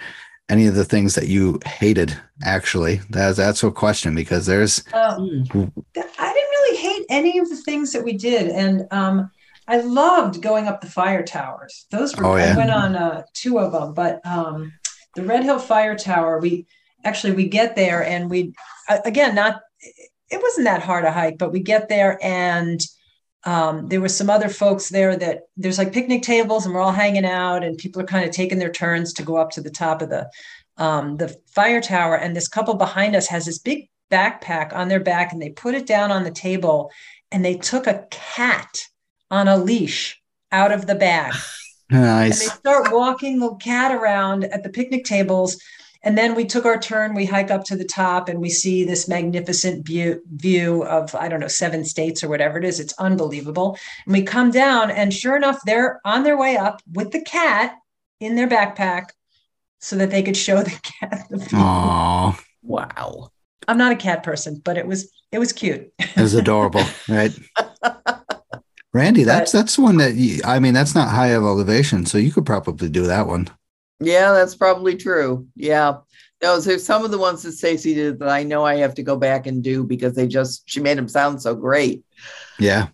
any 0.48 0.66
of 0.66 0.74
the 0.74 0.84
things 0.84 1.14
that 1.14 1.28
you 1.28 1.60
hated 1.66 2.16
actually? 2.44 3.00
That's 3.10 3.36
that's 3.38 3.62
a 3.62 3.70
question 3.70 4.14
because 4.14 4.46
there's 4.46 4.82
Mm. 4.92 5.72
I 5.96 6.32
didn't 6.32 6.50
really 6.50 6.76
hate 6.78 7.06
any 7.10 7.38
of 7.38 7.48
the 7.48 7.56
things 7.56 7.92
that 7.92 8.04
we 8.04 8.12
did, 8.12 8.48
and 8.50 8.86
um, 8.90 9.30
I 9.68 9.80
loved 9.80 10.40
going 10.40 10.66
up 10.66 10.80
the 10.80 10.90
fire 10.90 11.22
towers. 11.22 11.86
Those 11.90 12.16
were 12.16 12.24
Oh, 12.24 12.32
I 12.32 12.56
went 12.56 12.70
on 12.70 12.96
uh, 12.96 13.22
two 13.34 13.58
of 13.58 13.72
them, 13.72 13.92
but 13.92 14.24
um, 14.26 14.72
the 15.14 15.22
Red 15.22 15.44
Hill 15.44 15.58
Fire 15.58 15.94
Tower, 15.94 16.40
we 16.40 16.66
actually 17.04 17.34
we 17.34 17.48
get 17.48 17.76
there 17.76 18.02
and 18.02 18.30
we 18.30 18.54
again 19.04 19.34
not 19.34 19.60
it 20.30 20.42
wasn't 20.42 20.64
that 20.64 20.82
hard 20.82 21.04
a 21.04 21.12
hike, 21.12 21.38
but 21.38 21.52
we 21.52 21.60
get 21.60 21.88
there 21.88 22.18
and 22.22 22.80
um, 23.44 23.88
there 23.88 24.00
were 24.00 24.08
some 24.08 24.30
other 24.30 24.48
folks 24.48 24.88
there 24.88 25.16
that 25.16 25.42
there's 25.56 25.78
like 25.78 25.92
picnic 25.92 26.22
tables 26.22 26.66
and 26.66 26.74
we're 26.74 26.80
all 26.80 26.92
hanging 26.92 27.24
out 27.24 27.62
and 27.62 27.78
people 27.78 28.02
are 28.02 28.06
kind 28.06 28.26
of 28.26 28.34
taking 28.34 28.58
their 28.58 28.72
turns 28.72 29.12
to 29.14 29.22
go 29.22 29.36
up 29.36 29.50
to 29.50 29.60
the 29.60 29.70
top 29.70 30.02
of 30.02 30.08
the 30.08 30.28
um, 30.78 31.16
the 31.16 31.36
fire 31.54 31.80
tower. 31.80 32.16
And 32.16 32.34
this 32.34 32.48
couple 32.48 32.74
behind 32.74 33.14
us 33.14 33.26
has 33.28 33.44
this 33.44 33.58
big 33.58 33.88
backpack 34.10 34.72
on 34.72 34.88
their 34.88 35.00
back 35.00 35.32
and 35.32 35.42
they 35.42 35.50
put 35.50 35.74
it 35.74 35.86
down 35.86 36.10
on 36.10 36.24
the 36.24 36.30
table 36.30 36.90
and 37.30 37.44
they 37.44 37.56
took 37.56 37.86
a 37.86 38.06
cat 38.10 38.68
on 39.30 39.48
a 39.48 39.56
leash 39.56 40.20
out 40.52 40.72
of 40.72 40.86
the 40.86 40.94
bag 40.94 41.32
Nice. 41.90 42.40
and 42.42 42.50
they 42.50 42.54
start 42.54 42.92
walking 42.92 43.38
the 43.38 43.54
cat 43.56 43.92
around 43.92 44.44
at 44.44 44.62
the 44.62 44.68
picnic 44.68 45.04
tables 45.04 45.58
and 46.04 46.16
then 46.16 46.34
we 46.36 46.44
took 46.44 46.64
our 46.64 46.78
turn 46.78 47.14
we 47.14 47.24
hike 47.24 47.50
up 47.50 47.64
to 47.64 47.76
the 47.76 47.84
top 47.84 48.28
and 48.28 48.40
we 48.40 48.50
see 48.50 48.84
this 48.84 49.08
magnificent 49.08 49.86
view 49.86 50.20
view 50.34 50.84
of 50.84 51.14
i 51.14 51.28
don't 51.28 51.40
know 51.40 51.48
seven 51.48 51.84
states 51.84 52.22
or 52.22 52.28
whatever 52.28 52.58
it 52.58 52.64
is 52.64 52.78
it's 52.78 52.92
unbelievable 52.98 53.76
and 54.06 54.12
we 54.12 54.22
come 54.22 54.50
down 54.50 54.90
and 54.90 55.12
sure 55.14 55.34
enough 55.36 55.58
they're 55.66 56.00
on 56.04 56.22
their 56.24 56.36
way 56.36 56.56
up 56.56 56.80
with 56.92 57.10
the 57.10 57.22
cat 57.22 57.74
in 58.20 58.36
their 58.36 58.48
backpack 58.48 59.06
so 59.80 59.96
that 59.96 60.10
they 60.10 60.22
could 60.22 60.36
show 60.36 60.62
the 60.62 60.78
cat 61.00 61.24
the 61.30 61.36
view. 61.38 61.58
Oh, 61.60 62.38
Wow. 62.62 63.30
i'm 63.66 63.78
not 63.78 63.92
a 63.92 63.96
cat 63.96 64.22
person 64.22 64.60
but 64.64 64.76
it 64.76 64.86
was 64.86 65.10
it 65.32 65.38
was 65.38 65.52
cute 65.52 65.90
it 65.98 66.16
was 66.20 66.34
adorable, 66.34 66.84
right? 67.08 67.32
Randi, 68.98 69.22
that's 69.22 69.52
that's 69.52 69.78
one 69.78 69.96
that 69.98 70.14
you, 70.14 70.40
I 70.44 70.58
mean 70.58 70.74
that's 70.74 70.94
not 70.94 71.08
high 71.08 71.28
of 71.28 71.44
elevation, 71.44 72.04
so 72.04 72.18
you 72.18 72.32
could 72.32 72.44
probably 72.44 72.88
do 72.88 73.06
that 73.06 73.28
one. 73.28 73.48
Yeah, 74.00 74.32
that's 74.32 74.56
probably 74.56 74.96
true. 74.96 75.46
Yeah. 75.54 75.98
No, 76.42 76.60
there's 76.60 76.84
some 76.84 77.04
of 77.04 77.10
the 77.10 77.18
ones 77.18 77.42
that 77.42 77.52
Stacy 77.52 77.94
did 77.94 78.18
that 78.18 78.28
I 78.28 78.42
know 78.42 78.64
I 78.64 78.76
have 78.76 78.94
to 78.94 79.02
go 79.02 79.16
back 79.16 79.46
and 79.46 79.62
do 79.62 79.84
because 79.84 80.14
they 80.14 80.26
just 80.26 80.62
she 80.66 80.80
made 80.80 80.98
them 80.98 81.08
sound 81.08 81.40
so 81.40 81.54
great. 81.54 82.04
Yeah. 82.58 82.88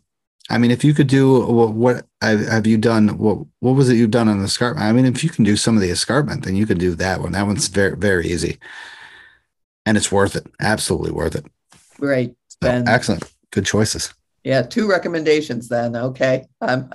I 0.50 0.58
mean, 0.58 0.70
if 0.70 0.84
you 0.84 0.92
could 0.92 1.06
do 1.06 1.40
what, 1.46 1.72
what 1.72 2.06
have 2.20 2.46
have 2.46 2.66
you 2.66 2.76
done? 2.76 3.16
What 3.16 3.38
what 3.60 3.72
was 3.72 3.88
it 3.88 3.96
you've 3.96 4.10
done 4.10 4.28
on 4.28 4.38
the 4.38 4.44
escarpment? 4.44 4.86
I 4.86 4.92
mean, 4.92 5.06
if 5.06 5.24
you 5.24 5.30
can 5.30 5.44
do 5.44 5.56
some 5.56 5.74
of 5.74 5.80
the 5.80 5.90
escarpment, 5.90 6.44
then 6.44 6.54
you 6.54 6.66
can 6.66 6.76
do 6.76 6.94
that 6.96 7.20
one. 7.20 7.32
That 7.32 7.46
one's 7.46 7.68
very 7.68 7.96
very 7.96 8.26
easy, 8.26 8.58
and 9.86 9.96
it's 9.96 10.12
worth 10.12 10.36
it. 10.36 10.46
Absolutely 10.60 11.12
worth 11.12 11.34
it. 11.34 11.46
Great. 11.98 12.34
So, 12.62 12.84
excellent. 12.86 13.24
Good 13.50 13.64
choices. 13.64 14.12
Yeah, 14.44 14.62
two 14.62 14.88
recommendations 14.88 15.68
then. 15.68 15.96
Okay. 15.96 16.44
Um, 16.60 16.88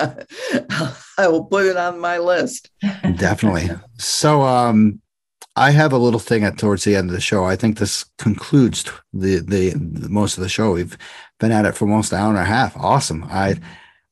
I 1.18 1.28
will 1.28 1.46
put 1.46 1.66
it 1.66 1.78
on 1.78 2.00
my 2.00 2.20
list. 2.20 2.70
Definitely. 3.16 3.70
So, 3.98 4.44
um, 4.44 5.02
I 5.56 5.72
have 5.72 5.92
a 5.92 5.98
little 5.98 6.20
thing 6.20 6.44
at 6.44 6.58
towards 6.58 6.86
the 6.86 6.96
end 6.96 7.10
of 7.10 7.14
the 7.16 7.20
show. 7.20 7.44
I 7.44 7.56
think 7.56 7.78
this 7.78 8.06
concludes 8.18 8.86
the, 9.12 9.40
the 9.40 9.72
the 9.72 10.08
most 10.08 10.38
of 10.38 10.44
the 10.44 10.48
show. 10.48 10.74
We've 10.74 10.98
been 11.40 11.52
at 11.52 11.66
it 11.66 11.76
for 11.76 11.86
almost 11.86 12.14
an 12.14 12.20
hour 12.20 12.30
and 12.30 12.38
a 12.40 12.46
half. 12.46 12.78
Awesome. 12.78 13.26
I 13.30 13.60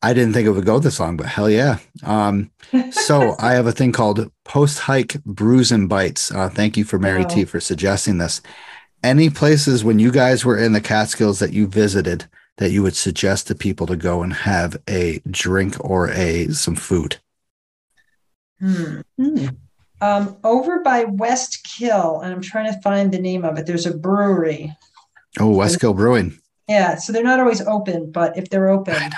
I 0.01 0.14
didn't 0.14 0.34
think 0.34 0.45
it 0.45 0.51
would 0.51 0.65
go 0.65 0.80
this 0.80 0.99
long, 0.99 1.15
but 1.15 1.27
hell 1.27 1.49
yeah. 1.49 1.77
Um, 2.03 2.51
so 2.91 3.35
I 3.39 3.53
have 3.53 3.65
a 3.65 3.72
thing 3.72 3.91
called 3.93 4.30
post 4.43 4.80
hike 4.80 5.23
brews 5.23 5.72
and 5.72 5.88
bites. 5.88 6.31
Uh, 6.31 6.49
thank 6.49 6.76
you 6.76 6.84
for 6.84 6.99
Mary 6.99 7.22
Wow. 7.22 7.27
T 7.30 7.45
for 7.45 7.59
suggesting 7.59 8.18
this. 8.18 8.41
Any 9.03 9.30
places 9.30 9.84
when 9.84 9.99
you 9.99 10.11
guys 10.11 10.43
were 10.43 10.57
in 10.57 10.73
the 10.73 10.81
Catskills 10.81 11.39
that 11.39 11.53
you 11.53 11.68
visited 11.68 12.27
that 12.58 12.72
you 12.72 12.84
would 12.84 12.96
suggest 12.96 13.48
to 13.48 13.56
people 13.56 13.88
to 13.88 13.96
go 13.96 14.22
and 14.24 14.34
have 14.34 14.78
a 14.88 15.22
drink 15.30 15.76
or 15.80 16.10
a 16.10 16.48
some 16.50 16.76
food? 16.76 17.18
Hmm. 18.60 19.02
Hmm. 19.20 19.48
Um, 20.00 20.38
over 20.44 20.80
by 20.82 21.06
West 21.06 21.64
Kill, 21.64 22.22
and 22.22 22.32
I'm 22.32 22.42
trying 22.42 22.72
to 22.72 22.82
find 22.82 23.12
the 23.12 23.20
name 23.20 23.44
of 23.44 23.58
it. 23.58 23.66
There's 23.66 23.86
a 23.86 23.98
brewery. 23.98 24.76
Oh, 25.40 25.52
West 25.52 25.80
Kill 25.80 25.94
Brewing. 25.94 26.40
Yeah, 26.68 26.96
so 26.96 27.14
they're 27.14 27.24
not 27.24 27.40
always 27.40 27.62
open, 27.62 28.12
but 28.12 28.38
if 28.38 28.50
they're 28.50 28.70
open, 28.70 28.96
I 28.96 29.08
know. 29.08 29.18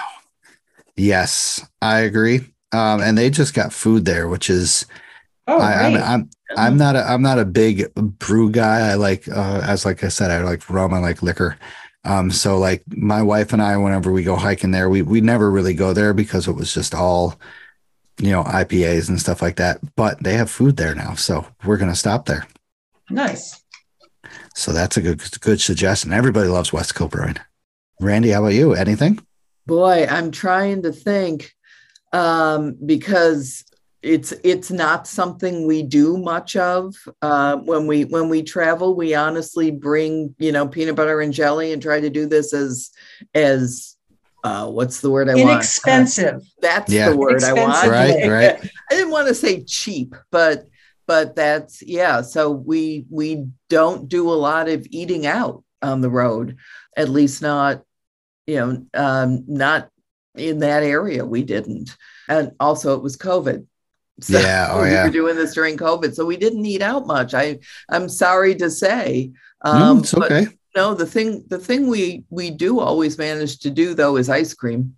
Yes, 0.95 1.66
I 1.82 1.99
agree. 1.99 2.41
Um, 2.72 3.02
and 3.02 3.18
they 3.18 3.30
just 3.30 3.53
got 3.53 3.74
food 3.74 4.06
there, 4.06 4.28
which 4.28 4.49
is 4.49 4.86
oh, 5.48 5.60
I, 5.60 5.86
I'm, 5.86 5.94
great. 5.94 6.03
I'm 6.03 6.30
I'm 6.57 6.78
not 6.78 6.95
a 6.95 7.03
I'm 7.10 7.22
not 7.22 7.40
a 7.40 7.45
big 7.45 7.94
brew 7.95 8.52
guy. 8.52 8.91
I 8.91 8.94
like 8.95 9.28
uh, 9.28 9.61
as 9.64 9.86
like 9.86 10.03
I 10.03 10.10
said, 10.10 10.30
I 10.30 10.44
like 10.44 10.70
rum. 10.70 10.94
I 10.94 10.99
like 10.99 11.24
liquor. 11.24 11.57
Um, 12.05 12.31
so 12.31 12.57
like 12.57 12.84
my 12.88 13.21
wife 13.21 13.53
and 13.53 13.61
I, 13.61 13.77
whenever 13.77 14.11
we 14.11 14.23
go 14.23 14.35
hiking 14.35 14.71
there, 14.71 14.89
we 14.89 15.01
we 15.01 15.21
never 15.21 15.51
really 15.51 15.73
go 15.73 15.93
there 15.93 16.13
because 16.13 16.47
it 16.47 16.53
was 16.53 16.73
just 16.73 16.95
all, 16.95 17.39
you 18.19 18.31
know, 18.31 18.43
IPAs 18.43 19.09
and 19.09 19.19
stuff 19.19 19.41
like 19.41 19.57
that. 19.57 19.80
But 19.95 20.23
they 20.23 20.34
have 20.34 20.49
food 20.49 20.77
there 20.77 20.95
now, 20.95 21.15
so 21.15 21.45
we're 21.65 21.77
gonna 21.77 21.95
stop 21.95 22.26
there. 22.26 22.47
nice. 23.09 23.61
So 24.55 24.73
that's 24.73 24.97
a 24.97 25.01
good 25.01 25.21
good 25.41 25.61
suggestion. 25.61 26.13
Everybody 26.13 26.49
loves 26.49 26.73
West 26.73 26.95
Coast 26.95 27.11
Brewing. 27.11 27.38
Randi, 27.99 28.30
how 28.30 28.41
about 28.41 28.53
you? 28.53 28.73
Anything? 28.73 29.19
Boy, 29.67 30.07
I'm 30.09 30.31
trying 30.31 30.84
to 30.84 30.91
think 30.91 31.53
um, 32.13 32.77
because 32.85 33.63
it's 34.01 34.31
it's 34.43 34.71
not 34.71 35.07
something 35.07 35.67
we 35.67 35.84
do 35.84 36.17
much 36.17 36.55
of 36.55 36.95
uh, 37.21 37.57
when 37.57 37.85
we 37.85 38.05
when 38.05 38.30
we 38.30 38.43
travel. 38.43 38.95
We 38.95 39.13
honestly 39.13 39.71
bring 39.71 40.35
you 40.39 40.51
know 40.51 40.67
peanut 40.67 40.95
butter 40.95 41.19
and 41.21 41.34
jelly 41.34 41.73
and 41.73 41.81
try 41.81 41.99
to 41.99 42.09
do 42.09 42.26
this 42.26 42.53
as 42.53 42.91
as 43.34 43.97
uh, 44.43 44.67
what's 44.69 45.01
the 45.01 45.09
word 45.09 45.27
I 45.30 45.35
want? 45.35 45.49
Uh, 45.49 45.51
Inexpensive. 45.53 46.41
that's 46.61 46.91
Yeah. 46.91 47.09
the 47.09 47.17
word 47.17 47.43
I 47.43 47.51
want. 47.53 47.85
Inexpensive. 47.85 48.31
Right, 48.31 48.57
right. 48.61 48.71
I 48.91 48.95
didn't 48.95 49.11
want 49.11 49.27
to 49.27 49.35
say 49.35 49.63
cheap, 49.63 50.15
but 50.31 50.65
but 51.05 51.35
that's 51.35 51.81
yeah. 51.81 52.21
So 52.21 52.51
we 52.51 53.05
we 53.09 53.47
don't 53.69 54.07
do 54.07 54.30
a 54.30 54.31
lot 54.34 54.69
of 54.69 54.88
eating 54.91 55.26
out 55.26 55.63
on 55.81 55.99
the 55.99 56.09
road, 56.09 56.57
at 56.95 57.09
least 57.09 57.41
not 57.41 57.84
you 58.47 58.55
know 58.55 58.85
um, 58.93 59.43
not 59.47 59.89
in 60.35 60.59
that 60.59 60.84
area. 60.84 61.26
We 61.26 61.43
didn't, 61.43 61.97
and 62.30 62.53
also 62.61 62.95
it 62.95 63.03
was 63.03 63.17
COVID. 63.17 63.65
So 64.21 64.39
Yeah, 64.39 64.69
oh, 64.71 64.81
we 64.83 64.89
yeah. 64.89 65.05
were 65.05 65.11
doing 65.11 65.35
this 65.35 65.53
during 65.53 65.77
COVID, 65.77 66.13
so 66.15 66.25
we 66.25 66.37
didn't 66.37 66.65
eat 66.65 66.81
out 66.81 67.07
much. 67.07 67.33
I 67.33 67.59
I'm 67.89 68.09
sorry 68.09 68.55
to 68.55 68.69
say. 68.69 69.31
no, 69.63 69.71
Um, 69.71 69.99
it's 69.99 70.13
but 70.13 70.31
okay. 70.31 70.47
no, 70.75 70.93
the 70.93 71.05
thing 71.05 71.43
the 71.47 71.59
thing 71.59 71.87
we 71.87 72.23
we 72.29 72.51
do 72.51 72.79
always 72.79 73.17
manage 73.17 73.59
to 73.59 73.69
do 73.69 73.93
though 73.93 74.17
is 74.17 74.29
ice 74.29 74.53
cream. 74.53 74.95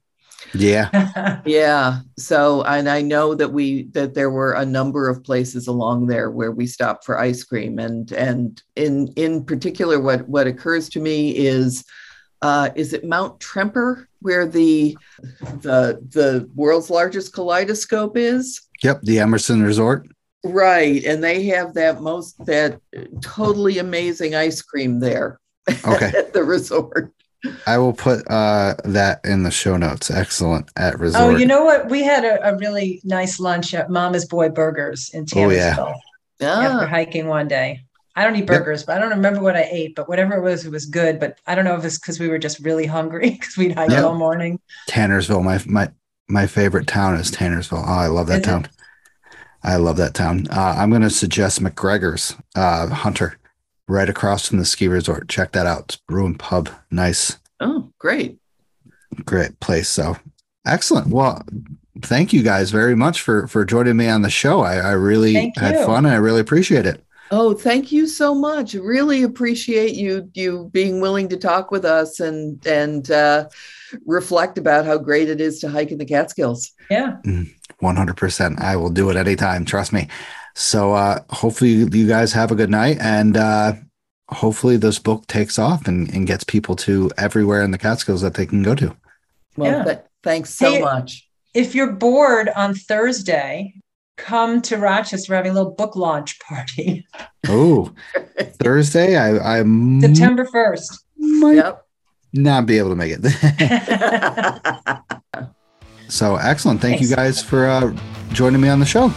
Yeah, 0.54 1.40
Yeah. 1.46 2.00
So, 2.18 2.64
and 2.64 2.90
I 2.90 3.02
know 3.02 3.36
that 3.36 3.54
we 3.54 3.84
that 3.94 4.14
there 4.16 4.30
were 4.32 4.54
a 4.54 4.66
number 4.66 5.08
of 5.08 5.24
places 5.24 5.68
along 5.68 6.08
there 6.08 6.30
where 6.30 6.52
we 6.52 6.68
stopped 6.68 7.06
for 7.06 7.18
ice 7.20 7.44
cream, 7.44 7.80
and 7.80 8.12
and 8.12 8.62
in 8.76 9.14
in 9.16 9.46
particular, 9.46 10.00
what 10.02 10.28
what 10.28 10.48
occurs 10.48 10.90
to 10.90 11.00
me 11.00 11.38
is, 11.38 11.86
uh, 12.42 12.70
is 12.76 12.92
it 12.92 13.06
Mount 13.06 13.40
Tremper 13.40 14.08
where 14.22 14.46
the 14.46 14.98
the 15.62 16.02
the 16.10 16.50
world's 16.56 16.90
largest 16.90 17.34
kaleidoscope 17.34 18.18
is? 18.18 18.62
Yep. 18.84 19.02
The 19.04 19.20
Emerson 19.20 19.64
Resort. 19.64 20.08
Right, 20.44 21.04
and 21.04 21.24
they 21.24 21.44
have 21.48 21.76
that 21.76 22.02
most 22.02 22.44
that 22.46 22.80
totally 23.22 23.78
amazing 23.78 24.34
ice 24.36 24.62
cream 24.62 25.00
there 25.00 25.40
Okay. 25.86 26.12
at 26.18 26.34
the 26.34 26.44
resort. 26.44 27.14
I 27.68 27.78
will 27.78 27.94
put 27.94 28.30
uh 28.30 28.76
that 28.86 29.20
in 29.24 29.44
the 29.44 29.52
show 29.52 29.78
notes. 29.78 30.10
Excellent 30.10 30.70
at 30.78 31.00
resort. 31.00 31.36
oh, 31.36 31.38
you 31.38 31.46
know 31.46 31.64
what? 31.64 31.90
We 31.90 32.04
had 32.04 32.24
a, 32.26 32.50
a 32.54 32.58
really 32.58 33.02
nice 33.04 33.40
lunch 33.40 33.74
at 33.74 33.90
Mama's 33.92 34.26
Boy 34.26 34.50
Burgers 34.50 35.12
in 35.14 35.26
Oh, 35.36 35.50
yeah. 35.50 35.76
After 36.40 36.86
Ah, 36.86 36.88
hiking 36.88 37.28
one 37.28 37.48
day. 37.48 37.82
I 38.16 38.24
don't 38.24 38.36
eat 38.36 38.40
Yep. 38.42 38.48
burgers, 38.48 38.84
but 38.84 38.98
I 38.98 39.00
don't 39.00 39.12
remember 39.12 39.42
what 39.42 39.56
I 39.56 39.68
ate. 39.72 39.96
But 39.96 40.10
whatever 40.10 40.36
it 40.36 40.42
was, 40.42 40.66
it 40.66 40.72
was 40.72 40.86
good. 40.88 41.20
But 41.20 41.40
I 41.48 41.54
don't 41.56 41.66
know 41.66 41.76
if 41.78 41.86
it's 41.86 42.00
because 42.00 42.20
we 42.20 42.28
were 42.30 42.40
just 42.40 42.60
really 42.60 42.86
hungry 42.88 43.30
because 43.40 43.56
we'd 43.58 43.74
hiked 43.76 43.92
Yep. 43.92 44.04
all 44.04 44.16
morning. 44.16 44.60
Tannersville. 44.90 45.44
My 45.44 45.62
my 45.68 45.92
my 46.32 46.48
favorite 46.48 46.88
town 46.88 47.16
is 47.16 47.30
Tannersville. 47.32 47.84
Oh, 47.86 47.92
I 47.92 48.08
love 48.08 48.28
that 48.28 48.42
Is 48.42 48.48
it? 48.48 48.50
town. 48.50 48.70
I 49.64 49.76
love 49.76 49.98
that 49.98 50.14
town. 50.14 50.48
Uh, 50.50 50.76
I'm 50.78 50.90
going 50.90 51.04
to 51.04 51.10
suggest 51.10 51.62
McGregor's 51.62 52.36
uh, 52.56 52.88
Hunter, 52.88 53.38
right 53.88 54.10
across 54.10 54.48
from 54.48 54.58
the 54.58 54.66
ski 54.66 54.88
resort. 54.88 55.30
Check 55.30 55.52
that 55.52 55.68
out. 55.68 55.82
It's 55.82 55.96
Brew 55.98 56.26
and 56.26 56.40
Pub. 56.40 56.70
Nice, 56.90 57.38
oh, 57.60 57.92
great. 58.00 58.40
great 59.26 59.60
place. 59.60 59.90
So 59.90 60.18
excellent. 60.66 61.10
Well, 61.10 61.44
thank 62.02 62.34
you 62.34 62.42
guys 62.42 62.72
very 62.72 62.96
much 62.96 63.22
for 63.22 63.48
for 63.48 63.66
joining 63.66 63.98
me 63.98 64.08
on 64.08 64.24
the 64.24 64.30
show. 64.30 64.62
I, 64.62 64.78
I 64.78 64.92
really 64.92 65.54
had 65.58 65.86
fun 65.86 66.06
and 66.06 66.14
I 66.14 66.18
really 66.18 66.42
appreciate 66.42 66.86
it. 66.86 67.04
Oh, 67.30 67.54
thank 67.54 67.92
you 67.92 68.08
so 68.08 68.36
much. 68.36 68.74
Really 68.74 69.24
appreciate 69.24 69.94
you 69.96 70.30
you 70.34 70.70
being 70.74 71.02
willing 71.02 71.30
to 71.30 71.38
talk 71.38 71.72
with 71.72 71.86
us 71.86 72.20
and 72.20 72.66
and 72.66 73.10
uh, 73.12 73.48
reflect 74.06 74.58
about 74.58 74.86
how 74.86 74.98
great 74.98 75.30
it 75.30 75.42
is 75.42 75.60
to 75.60 75.70
hike 75.70 75.92
in 75.92 75.98
the 75.98 76.06
Catskills. 76.06 76.72
Yeah. 76.90 77.18
100%. 77.82 78.60
I 78.62 78.76
will 78.76 78.90
do 78.90 79.10
it 79.10 79.16
anytime. 79.16 79.66
Trust 79.66 79.94
me. 79.94 80.08
So 80.56 80.94
uh, 80.94 81.20
hopefully 81.30 81.72
you 81.72 82.08
guys 82.08 82.34
have 82.34 82.52
a 82.52 82.56
good 82.56 82.70
night 82.70 82.98
and 83.00 83.38
uh, 83.38 83.74
hopefully 84.30 84.78
this 84.78 85.00
book 85.00 85.26
takes 85.28 85.58
off 85.58 85.88
and, 85.88 86.14
and 86.14 86.28
gets 86.28 86.44
people 86.44 86.76
to 86.78 87.10
everywhere 87.18 87.62
in 87.64 87.72
the 87.72 87.78
Catskills 87.78 88.22
that 88.22 88.34
they 88.36 88.46
can 88.46 88.62
go 88.64 88.76
to. 88.76 88.96
Well, 89.58 89.72
Yeah. 89.72 89.84
th- 89.84 90.00
thanks 90.24 90.52
so 90.54 90.72
Hey- 90.72 90.82
much. 90.82 91.28
If 91.54 91.76
you're 91.76 91.92
bored 91.92 92.48
on 92.56 92.74
Thursday, 92.74 93.74
come 94.16 94.62
to 94.62 94.78
Rochester. 94.78 95.34
We're 95.34 95.36
having 95.36 95.52
a 95.52 95.56
little 95.56 95.74
book 95.74 95.98
launch 95.98 96.40
party 96.40 97.06
Oh, 97.50 97.92
Thursday. 98.64 99.18
I, 99.18 99.60
I 99.60 99.64
might 99.64 100.16
September 100.16 100.46
1st. 100.46 100.98
Yep. 101.18 101.86
Not 102.34 102.66
be 102.66 102.78
able 102.78 102.90
to 102.90 102.96
make 102.96 103.14
it. 103.18 103.22
so 106.10 106.36
excellent. 106.38 106.82
Thank 106.82 107.02
you 107.02 107.14
guys 107.14 107.44
for 107.44 107.68
uh, 107.68 107.96
joining 108.32 108.62
me 108.62 108.70
on 108.70 108.80
the 108.80 108.86
show. 108.86 109.10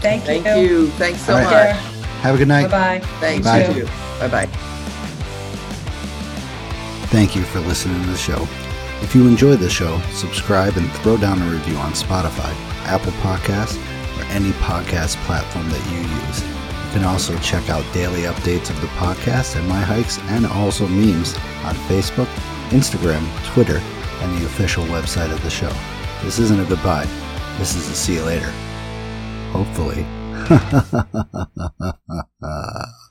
Thank 0.00 0.28
you. 0.28 0.42
Thank 0.42 0.70
you. 0.70 0.88
Thanks 0.90 1.20
so 1.20 1.34
right. 1.34 1.44
much. 1.44 1.52
care. 1.52 1.74
Have 2.22 2.34
a 2.34 2.38
good 2.38 2.48
night. 2.48 2.70
Bye 2.70 2.98
bye. 2.98 3.06
Thanks 3.20 3.46
Bye. 3.46 3.68
you. 3.68 3.84
Bye 4.18 4.28
bye. 4.28 4.46
Thank 7.08 7.36
you 7.36 7.42
for 7.42 7.60
listening 7.60 8.02
to 8.02 8.10
the 8.10 8.16
show. 8.16 8.48
If 9.02 9.14
you 9.14 9.26
enjoyed 9.28 9.58
the 9.58 9.68
show, 9.68 10.00
subscribe 10.12 10.76
and 10.76 10.90
throw 10.94 11.16
down 11.16 11.40
a 11.42 11.46
review 11.46 11.76
on 11.76 11.92
Spotify, 11.92 12.50
Apple 12.86 13.12
Podcasts, 13.20 13.76
or 14.18 14.24
any 14.32 14.50
podcast 14.52 15.16
platform 15.26 15.68
that 15.68 15.92
you 15.92 15.98
use. 16.26 16.42
You 16.42 17.00
can 17.00 17.04
also 17.04 17.36
check 17.38 17.68
out 17.68 17.84
daily 17.92 18.22
updates 18.22 18.70
of 18.70 18.80
the 18.80 18.86
podcast 18.98 19.56
and 19.56 19.68
my 19.68 19.80
hikes 19.80 20.18
and 20.30 20.46
also 20.46 20.88
memes 20.88 21.34
on 21.64 21.74
Facebook, 21.88 22.28
Instagram, 22.74 23.24
Twitter, 23.52 23.78
and 23.78 24.36
the 24.36 24.46
official 24.46 24.84
website 24.86 25.32
of 25.32 25.40
the 25.44 25.50
show. 25.50 25.72
This 26.24 26.40
isn't 26.40 26.58
a 26.58 26.64
goodbye. 26.64 27.06
This 27.56 27.76
is 27.76 27.88
a 27.88 27.94
see 27.94 28.14
you 28.14 28.24
later. 28.24 28.50
Hopefully. 29.52 30.04